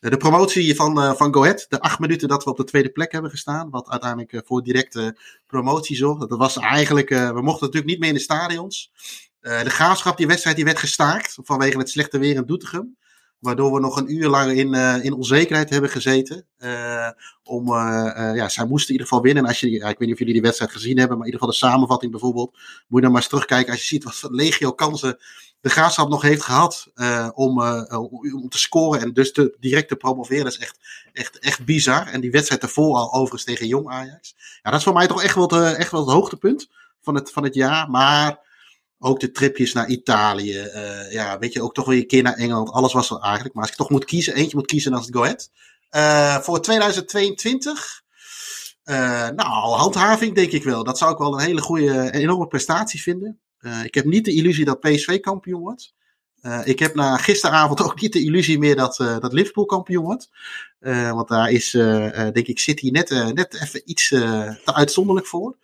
de 0.00 0.16
promotie 0.16 0.74
van, 0.74 1.00
eh 1.00 1.12
van 1.14 1.34
Go 1.34 1.42
Ahead. 1.42 1.66
De 1.68 1.80
acht 1.80 1.98
minuten 1.98 2.28
dat 2.28 2.44
we 2.44 2.50
op 2.50 2.56
de 2.56 2.64
tweede 2.64 2.90
plek 2.90 3.12
hebben 3.12 3.30
gestaan. 3.30 3.70
Wat 3.70 3.88
uiteindelijk 3.88 4.32
eh, 4.32 4.40
voor 4.44 4.62
directe 4.62 5.18
promotie 5.46 5.96
zorgde. 5.96 6.26
Dat 6.26 6.38
was 6.38 6.56
eigenlijk, 6.56 7.08
we 7.08 7.40
mochten 7.42 7.66
natuurlijk 7.66 7.86
niet 7.86 7.98
meer 7.98 8.08
in 8.08 8.14
de 8.14 8.20
stadions. 8.20 8.92
De 9.40 9.70
graafschap, 9.70 10.16
die 10.16 10.26
wedstrijd, 10.26 10.56
die 10.56 10.64
werd 10.64 10.78
gestaakt 10.78 11.38
vanwege 11.42 11.78
het 11.78 11.90
slechte 11.90 12.18
weer 12.18 12.34
in 12.34 12.46
Doetinchem. 12.46 12.96
Waardoor 13.38 13.72
we 13.72 13.80
nog 13.80 13.96
een 13.96 14.12
uur 14.12 14.28
lang 14.28 14.52
in, 14.52 14.74
eh, 14.74 15.04
in 15.04 15.12
onzekerheid 15.12 15.70
hebben 15.70 15.90
gezeten. 15.90 16.46
Eh, 16.58 17.08
om, 17.42 17.68
eh, 17.68 18.30
ja, 18.34 18.48
zij 18.48 18.66
moesten 18.66 18.88
in 18.88 18.92
ieder 18.92 19.06
geval 19.06 19.22
winnen. 19.22 19.42
En 19.42 19.48
als 19.48 19.60
je, 19.60 19.70
ik 19.70 19.82
weet 19.82 19.98
niet 19.98 20.12
of 20.12 20.18
jullie 20.18 20.32
die 20.32 20.42
wedstrijd 20.42 20.72
gezien 20.72 20.98
hebben, 20.98 21.18
maar 21.18 21.26
in 21.26 21.32
ieder 21.32 21.48
geval 21.48 21.60
de 21.60 21.66
samenvatting 21.66 22.10
bijvoorbeeld. 22.10 22.52
Moet 22.52 22.62
je 22.88 23.00
dan 23.00 23.10
maar 23.10 23.20
eens 23.20 23.30
terugkijken 23.30 23.72
als 23.72 23.80
je 23.80 23.86
ziet 23.86 24.04
wat 24.04 24.28
legio 24.30 24.72
kansen 24.72 25.18
de 25.60 25.68
graafschap 25.68 26.08
nog 26.08 26.22
heeft 26.22 26.42
gehad 26.42 26.90
eh, 26.94 27.28
om, 27.34 27.62
om, 28.32 28.48
te 28.48 28.58
scoren 28.58 29.00
en 29.00 29.12
dus 29.12 29.32
te, 29.32 29.56
direct 29.60 29.88
te 29.88 29.96
promoveren. 29.96 30.44
Dat 30.44 30.52
is 30.52 30.58
echt, 30.58 30.78
echt, 31.12 31.38
echt 31.38 31.64
bizar. 31.64 32.06
En 32.06 32.20
die 32.20 32.30
wedstrijd 32.30 32.62
ervoor 32.62 32.96
al 32.96 33.12
overigens 33.12 33.44
tegen 33.44 33.66
Jong 33.66 33.88
Ajax. 33.88 34.34
Ja, 34.62 34.70
dat 34.70 34.78
is 34.78 34.84
voor 34.84 34.94
mij 34.94 35.06
toch 35.06 35.22
echt 35.22 35.34
wel, 35.34 35.48
het, 35.48 35.76
echt 35.76 35.90
wel 35.90 36.00
het 36.00 36.14
hoogtepunt 36.14 36.68
van 37.00 37.14
het, 37.14 37.30
van 37.30 37.44
het 37.44 37.54
jaar. 37.54 37.90
Maar 37.90 38.38
ook 38.98 39.20
de 39.20 39.30
tripjes 39.30 39.72
naar 39.72 39.88
Italië. 39.88 40.58
eh, 40.58 41.12
ja, 41.12 41.38
weet 41.38 41.52
je, 41.52 41.62
ook 41.62 41.74
toch 41.74 41.86
weer 41.86 41.98
een 41.98 42.06
keer 42.06 42.22
naar 42.22 42.34
Engeland. 42.34 42.70
Alles 42.70 42.92
was 42.92 43.10
er 43.10 43.20
eigenlijk. 43.20 43.54
Maar 43.54 43.62
als 43.62 43.72
ik 43.72 43.78
toch 43.78 43.90
moet 43.90 44.04
kiezen, 44.04 44.34
eentje 44.34 44.56
moet 44.56 44.66
kiezen, 44.66 44.90
dan 44.90 45.00
is 45.00 45.06
het 45.06 45.14
Go 45.14 45.22
Ahead. 45.22 45.50
Eh, 45.90 46.38
voor 46.38 46.60
2022. 46.60 48.02
eh, 48.84 49.28
nou, 49.28 49.76
handhaving 49.76 50.34
denk 50.34 50.52
ik 50.52 50.64
wel. 50.64 50.84
Dat 50.84 50.98
zou 50.98 51.12
ik 51.12 51.18
wel 51.18 51.32
een 51.32 51.44
hele 51.44 51.60
goede, 51.60 52.12
enorme 52.12 52.46
prestatie 52.46 53.02
vinden. 53.02 53.40
Ik 53.84 53.94
heb 53.94 54.04
niet 54.04 54.24
de 54.24 54.34
illusie 54.34 54.64
dat 54.64 54.80
PSV 54.80 55.20
kampioen 55.20 55.60
wordt. 55.60 55.94
Ik 56.64 56.78
heb 56.78 56.94
na 56.94 57.16
gisteravond 57.16 57.82
ook 57.84 58.00
niet 58.00 58.12
de 58.12 58.22
illusie 58.22 58.58
meer 58.58 58.76
dat, 58.76 58.96
dat 58.96 59.32
Liverpool 59.32 59.66
kampioen 59.66 60.04
wordt. 60.04 60.30
Want 61.12 61.28
daar 61.28 61.50
is, 61.50 61.70
denk 61.70 62.46
ik, 62.46 62.58
City 62.58 62.90
net, 62.90 63.10
net 63.34 63.60
even 63.62 63.82
iets 63.84 64.08
te 64.08 64.60
uitzonderlijk 64.64 65.26
voor. 65.26 65.56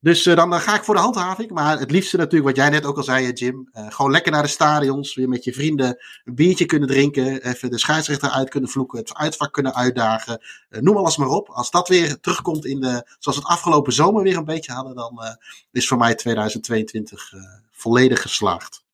Dus 0.00 0.26
eh, 0.26 0.36
dan 0.36 0.52
ga 0.60 0.74
ik 0.74 0.84
voor 0.84 0.94
de 0.94 1.00
handhaving. 1.00 1.50
Maar 1.50 1.78
het 1.78 1.90
liefste 1.90 2.16
natuurlijk, 2.16 2.44
wat 2.44 2.56
jij 2.56 2.70
net 2.70 2.84
ook 2.86 2.96
al 2.96 3.02
zei, 3.02 3.32
Jim. 3.32 3.68
eh, 3.72 3.90
gewoon 3.90 4.10
lekker 4.10 4.32
naar 4.32 4.42
de 4.42 4.48
stadions. 4.48 5.14
Weer 5.14 5.28
met 5.28 5.44
je 5.44 5.52
vrienden 5.52 5.98
een 6.24 6.34
biertje 6.34 6.66
kunnen 6.66 6.88
drinken. 6.88 7.42
Even 7.42 7.70
de 7.70 7.78
scheidsrechter 7.78 8.30
uit 8.30 8.48
kunnen 8.50 8.70
vloeken. 8.70 8.98
Het 8.98 9.14
uitvak 9.14 9.52
kunnen 9.52 9.74
uitdagen. 9.74 10.40
eh, 10.68 10.80
noem 10.80 10.96
alles 10.96 11.16
maar 11.16 11.28
op. 11.28 11.48
Als 11.48 11.70
dat 11.70 11.88
weer 11.88 12.20
terugkomt 12.20 12.64
in 12.64 12.80
de, 12.80 13.16
zoals 13.18 13.38
we 13.38 13.44
het 13.44 13.52
afgelopen 13.52 13.92
zomer 13.92 14.22
weer 14.22 14.36
een 14.36 14.44
beetje 14.44 14.72
hadden. 14.72 14.94
Dan 14.94 15.20
is 15.72 15.88
voor 15.88 15.98
mij 15.98 16.14
2022 16.14 17.32
eh, 17.32 17.40
volledig 17.70 18.22
geslaagd. 18.22 18.84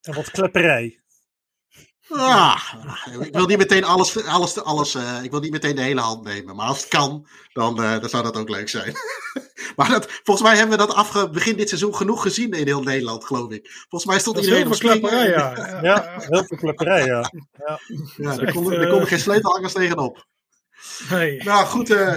En 0.00 0.14
wat 0.14 0.30
klepperij. 0.30 1.01
Ah, 2.08 2.72
ik 3.20 3.34
wil 3.34 3.46
niet 3.46 3.58
meteen 3.58 3.84
alles, 3.84 4.24
alles, 4.24 4.62
alles 4.62 4.94
eh, 4.94 5.22
ik 5.22 5.30
wil 5.30 5.40
niet 5.40 5.50
meteen 5.50 5.76
de 5.76 5.82
hele 5.82 6.00
hand 6.00 6.24
nemen. 6.24 6.56
Maar 6.56 6.66
als 6.66 6.80
het 6.80 6.88
kan, 6.88 7.26
dan, 7.52 7.82
eh, 7.82 8.00
dan 8.00 8.08
zou 8.08 8.22
dat 8.22 8.36
ook 8.36 8.48
leuk 8.48 8.68
zijn. 8.68 8.94
maar 9.76 9.88
dat, 9.88 10.06
volgens 10.22 10.48
mij 10.48 10.56
hebben 10.56 10.78
we 10.78 10.86
dat 10.86 10.96
afge, 10.96 11.30
begin 11.30 11.56
dit 11.56 11.68
seizoen 11.68 11.94
genoeg 11.94 12.22
gezien 12.22 12.52
in 12.52 12.66
heel 12.66 12.82
Nederland, 12.82 13.24
geloof 13.24 13.50
ik. 13.50 13.70
Volgens 13.88 14.10
mij 14.10 14.20
stond 14.20 14.36
iedereen 14.36 14.62
heel 14.62 14.72
op 14.72 14.78
klepperij, 14.78 15.28
ja. 15.38 15.78
Ja, 15.82 16.14
heel 16.18 16.44
veel 16.44 16.56
klepperij, 16.56 17.04
ja. 17.04 17.32
ja. 17.52 17.80
Ja, 18.16 18.38
er 18.38 18.52
konden 18.52 19.06
geen 19.06 19.18
sleutelhangers 19.18 19.72
tegenop. 19.72 20.26
Nee. 21.10 21.42
Nou 21.44 21.66
goed, 21.66 21.90
eh, 21.90 22.14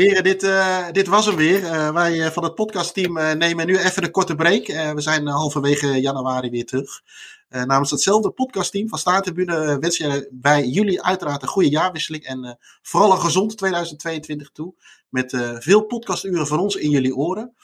heren, 0.00 0.24
dit, 0.24 0.42
eh, 0.42 0.86
dit 0.92 1.06
was 1.06 1.26
hem 1.26 1.36
weer. 1.36 1.64
Eh, 1.64 1.92
wij 1.92 2.24
eh, 2.24 2.30
van 2.30 2.44
het 2.44 2.54
podcastteam 2.54 3.38
nemen 3.38 3.66
nu 3.66 3.78
even 3.78 4.04
een 4.04 4.10
korte 4.10 4.34
break. 4.34 4.66
We 4.66 5.00
zijn 5.00 5.26
halverwege 5.26 6.00
januari 6.00 6.50
weer 6.50 6.66
terug. 6.66 7.02
Namens 7.48 7.90
hetzelfde 7.90 8.30
podcastteam 8.30 8.88
van 8.88 8.98
Staartribune 8.98 9.78
wensen 9.78 10.28
bij 10.30 10.66
jullie 10.66 11.02
uiteraard 11.02 11.42
een 11.42 11.48
goede 11.48 11.68
jaarwisseling. 11.68 12.24
En 12.24 12.58
vooral 12.82 13.12
een 13.12 13.20
gezond 13.20 13.56
2022 13.56 14.50
toe. 14.50 14.74
Met 15.08 15.56
veel 15.58 15.82
podcasturen 15.82 16.46
van 16.46 16.58
ons 16.58 16.76
in 16.76 16.90
jullie 16.90 17.16
oren. 17.16 17.54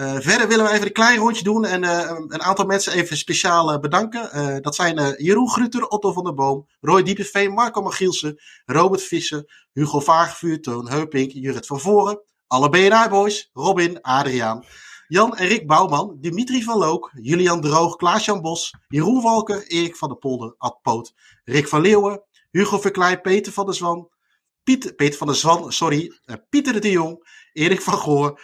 Eh, 0.00 0.16
verder 0.18 0.48
willen 0.48 0.64
we 0.64 0.70
even 0.70 0.86
een 0.86 0.92
klein 0.92 1.18
rondje 1.18 1.42
doen 1.42 1.64
en 1.64 1.84
eh, 1.84 2.18
een 2.28 2.42
aantal 2.42 2.64
mensen 2.64 2.92
even 2.92 3.16
speciaal 3.16 3.72
eh, 3.72 3.80
bedanken. 3.80 4.62
Dat 4.62 4.74
zijn 4.74 5.14
Jeroen 5.16 5.50
Grutter, 5.50 5.86
Otto 5.86 6.12
van 6.12 6.24
der 6.24 6.34
Boom, 6.34 6.66
Roy 6.80 7.02
Diepeveen, 7.02 7.52
Marco 7.52 7.82
Magielsen, 7.82 8.40
Robert 8.64 9.02
Visser, 9.02 9.66
Hugo 9.72 10.00
Vagevuur, 10.00 10.60
Toon 10.60 10.88
Heupink, 10.88 11.30
Jurrit 11.32 11.66
van 11.66 11.80
Voren, 11.80 12.22
alle 12.46 12.68
BNI-boys, 12.68 13.50
Robin, 13.52 14.00
Adriaan, 14.00 14.64
Jan 15.08 15.36
en 15.36 15.46
Rick 15.46 15.66
Bouwman, 15.66 16.16
Dimitri 16.20 16.62
van 16.62 16.78
Look, 16.78 17.10
Julian 17.14 17.60
Droog, 17.60 17.96
Klaas-Jan 17.96 18.40
Bos, 18.40 18.74
Jeroen 18.88 19.22
Walker, 19.22 19.66
Erik 19.66 19.96
van 19.96 20.08
der 20.08 20.18
Polder, 20.18 20.54
Ad 20.58 20.82
Poot, 20.82 21.14
Rick 21.44 21.68
van 21.68 21.80
Leeuwen, 21.80 22.22
Hugo 22.50 22.78
Verkleij, 22.78 23.20
Peter 23.20 23.52
van 23.52 23.66
der 23.66 23.74
Zwan, 23.74 24.08
Piet, 24.62 24.96
Peter 24.96 25.18
van 25.18 25.26
der 25.26 25.36
Zwan, 25.36 25.72
sorry, 25.72 26.12
Pieter 26.48 26.80
de 26.80 26.90
Jong, 26.90 27.28
Erik 27.52 27.80
van 27.80 27.94
Goor, 27.94 28.40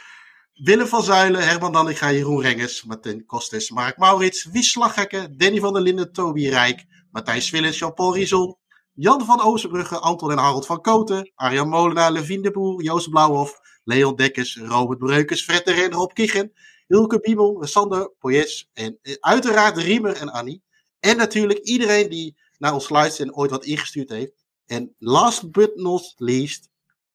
Willem 0.56 0.86
van 0.86 1.02
Zuilen, 1.02 1.48
Herman 1.48 1.72
Dallinga, 1.72 2.12
Jeroen 2.12 2.40
Rengers, 2.40 2.84
Martin 2.84 3.26
Kostes, 3.26 3.70
Mark 3.70 3.98
Maurits, 3.98 4.44
Wies 4.44 4.70
Slaghekken, 4.70 5.36
Danny 5.36 5.60
van 5.60 5.72
der 5.72 5.82
Linden, 5.82 6.12
Toby 6.12 6.48
Rijk, 6.48 6.84
Matthijs 7.10 7.46
Swillens, 7.46 7.78
Jean-Paul 7.78 8.56
Jan 8.94 9.24
van 9.24 9.40
Oosterbrugge, 9.40 9.98
Anton 9.98 10.30
en 10.30 10.38
Harold 10.38 10.66
van 10.66 10.80
Koten, 10.80 11.32
Arjan 11.34 11.68
Molenaar, 11.68 12.12
Levine 12.12 12.42
de 12.42 12.50
Boer, 12.50 12.82
Joost 12.82 13.10
Blauwhof, 13.10 13.60
Leon 13.84 14.16
Dekkers, 14.16 14.56
Robert 14.56 14.98
Breukers, 14.98 15.44
Fred 15.44 15.64
de 15.64 15.72
Ren, 15.72 15.92
Rob 15.92 16.12
Kiegen, 16.12 16.52
Hilke 16.86 17.20
Biemel, 17.20 17.66
Sander 17.66 18.12
Poyes 18.18 18.70
en 18.72 18.98
eh, 19.02 19.14
uiteraard 19.20 19.76
Riemer 19.76 20.16
en 20.16 20.28
Annie. 20.28 20.62
En 21.00 21.16
natuurlijk 21.16 21.58
iedereen 21.58 22.10
die 22.10 22.36
naar 22.58 22.74
ons 22.74 22.88
luistert 22.88 23.28
en 23.28 23.34
ooit 23.34 23.50
wat 23.50 23.64
ingestuurd 23.64 24.08
heeft. 24.08 24.44
En 24.66 24.94
last 24.98 25.50
but 25.50 25.74
not 25.74 26.14
least, 26.16 26.68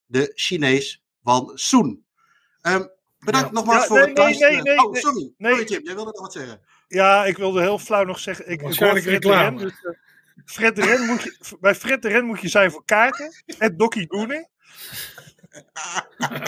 de 0.05 0.31
Chinees 0.35 1.03
van 1.23 1.51
Soen. 1.53 2.05
Ehm, 2.61 2.83
bedankt 3.25 3.47
Ja. 3.47 3.53
nogmaals 3.53 3.81
Ja, 3.81 3.87
voor 3.87 3.97
nee, 3.97 4.05
het 4.05 4.15
nee, 4.15 4.23
luisteren. 4.25 4.53
nee, 4.53 4.63
nee, 4.75 4.85
oh, 4.85 4.91
nee. 4.91 5.01
sorry. 5.01 5.31
Nee. 5.37 5.51
Sorry 5.51 5.67
Jim, 5.69 5.83
jij 5.83 5.95
wilde 5.95 6.11
nog 6.11 6.21
wat 6.21 6.33
zeggen. 6.33 6.61
Ja, 6.87 7.25
ik 7.25 7.37
wilde 7.37 7.61
heel 7.61 7.79
flauw 7.79 8.03
nog 8.03 8.19
zeggen. 8.19 8.45
Ik, 8.45 8.51
ik 8.51 8.61
Waarschijnlijk 8.61 9.05
Fred 9.05 9.21
de 9.21 9.27
reclame. 9.27 9.57
Ren, 9.57 9.67
dus, 9.67 9.83
eh, 9.83 9.91
Fred 10.45 10.75
de 10.75 10.81
Ren 10.81 11.05
moet 11.05 11.23
je, 11.23 11.57
bij 11.59 11.75
Fred 11.75 12.01
de 12.01 12.07
Ren 12.09 12.25
moet 12.25 12.41
je 12.41 12.47
zijn 12.47 12.71
voor 12.71 12.85
kaarten. 12.85 13.31
Het 13.57 13.79
Dokkie 13.79 14.05
Goening. 14.09 14.47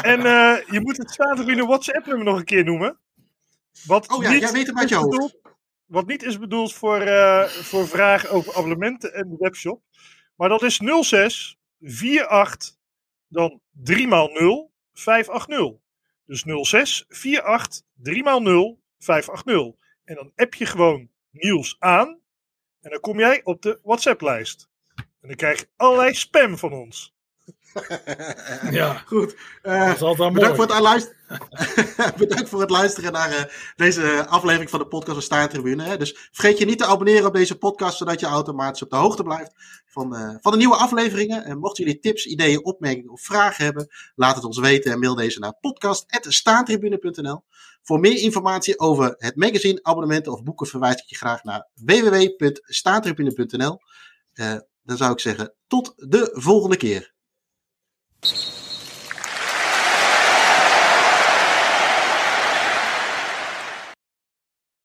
En 0.02 0.26
eh, 0.26 0.58
je 0.70 0.80
moet 0.82 0.98
het 0.98 1.12
Statenbinnen 1.12 1.68
WhatsApp-nummer 1.68 2.26
nog 2.26 2.38
een 2.38 2.44
keer 2.46 2.64
noemen. 2.64 2.98
Wat 3.86 4.10
Oh 4.12 4.24
ja, 4.24 4.30
niet 4.30 4.42
jij 4.42 4.52
weet 4.52 4.68
hem 4.68 4.78
uit 4.78 4.86
is 4.86 4.92
je 4.92 4.96
hoofd. 5.04 5.10
bedoeld- 5.12 5.42
Wat 5.86 6.08
niet 6.08 6.24
is 6.24 6.40
bedoeld 6.40 6.74
voor, 6.74 7.02
eh, 7.02 7.44
voor 7.44 7.88
vragen 7.88 8.30
over 8.30 8.54
abonnementen 8.56 9.14
en 9.14 9.30
de 9.30 9.36
webshop. 9.40 9.82
Maar 10.36 10.50
dat 10.50 10.62
is 10.64 10.80
06 11.02 11.58
48 11.80 12.76
dan 13.28 13.60
3 13.72 14.08
x 14.08 14.40
0 14.40 14.72
580. 14.94 15.74
Dus 16.26 16.42
06 16.42 17.06
48 17.08 17.82
3 17.94 18.24
x 18.24 18.40
0 18.40 18.82
580. 19.00 19.82
En 20.04 20.16
dan 20.16 20.32
app 20.36 20.54
je 20.54 20.66
gewoon 20.66 21.10
Niels 21.30 21.76
aan. 21.80 22.22
En 22.82 22.90
dan 22.90 23.00
kom 23.00 23.20
jij 23.20 23.44
op 23.44 23.62
de 23.62 23.80
WhatsApp-lijst. 23.84 24.70
En 24.96 25.28
dan 25.28 25.36
krijg 25.36 25.60
je 25.60 25.70
allerlei 25.76 26.14
spam 26.14 26.58
van 26.58 26.74
ons. 26.74 27.16
Ja. 28.72 29.02
Goed. 29.06 29.36
Dat 29.62 29.96
is 29.96 30.02
altijd 30.02 30.34
bedankt, 30.34 30.58
mooi. 30.58 30.66
voor 30.70 30.76
het 30.76 30.84
luisteren. 30.84 31.18
bedankt 32.18 32.50
voor 32.50 32.62
het 32.62 32.70
luisteren 32.70 33.12
naar 33.12 33.32
eh, 33.32 33.44
deze 33.76 34.28
aflevering 34.28 34.70
van 34.70 34.80
de 34.80 34.88
podcast 34.88 35.14
van 35.14 35.22
Staartribune. 35.22 35.84
Hè. 35.84 35.98
Dus 35.98 36.30
vergeet 36.32 36.58
je 36.58 36.66
niet 36.66 36.78
te 36.78 36.86
abonneren 36.86 37.26
op 37.26 37.34
deze 37.34 37.58
podcast, 37.58 37.98
zodat 37.98 38.20
je 38.20 38.26
automatisch 38.26 38.84
op 38.84 38.90
de 38.90 38.96
hoogte 38.96 39.24
blijft 39.24 39.52
van, 39.86 40.16
eh, 40.16 40.36
van 40.42 40.52
de 40.52 40.58
nieuwe 40.58 40.76
afleveringen. 40.76 41.44
En 41.44 41.58
mochten 41.58 41.84
jullie 41.84 42.00
tips, 42.00 42.26
ideeën, 42.26 42.66
opmerkingen 42.66 43.12
of 43.12 43.22
vragen 43.22 43.64
hebben, 43.64 43.88
laat 44.16 44.36
het 44.36 44.44
ons 44.44 44.60
weten 44.60 44.92
en 44.92 45.00
mail 45.00 45.16
deze 45.16 45.40
naar 45.40 45.58
podcast.staartribune.nl. 45.60 47.44
Voor 47.82 48.00
meer 48.00 48.18
informatie 48.18 48.80
over 48.80 49.16
het 49.18 49.36
magazine, 49.36 49.84
abonnementen 49.84 50.32
of 50.32 50.44
boeken 50.44 50.68
verwijs 50.68 51.02
ik 51.02 51.10
je 51.10 51.16
graag 51.16 51.44
naar 51.44 51.68
www.staartribune.nl. 51.74 53.80
Eh, 54.34 54.56
dan 54.84 54.98
zou 54.98 55.12
ik 55.12 55.20
zeggen, 55.20 55.54
tot 55.68 55.94
de 55.96 56.30
volgende 56.34 56.78
keer. 56.78 57.13
you 58.32 58.63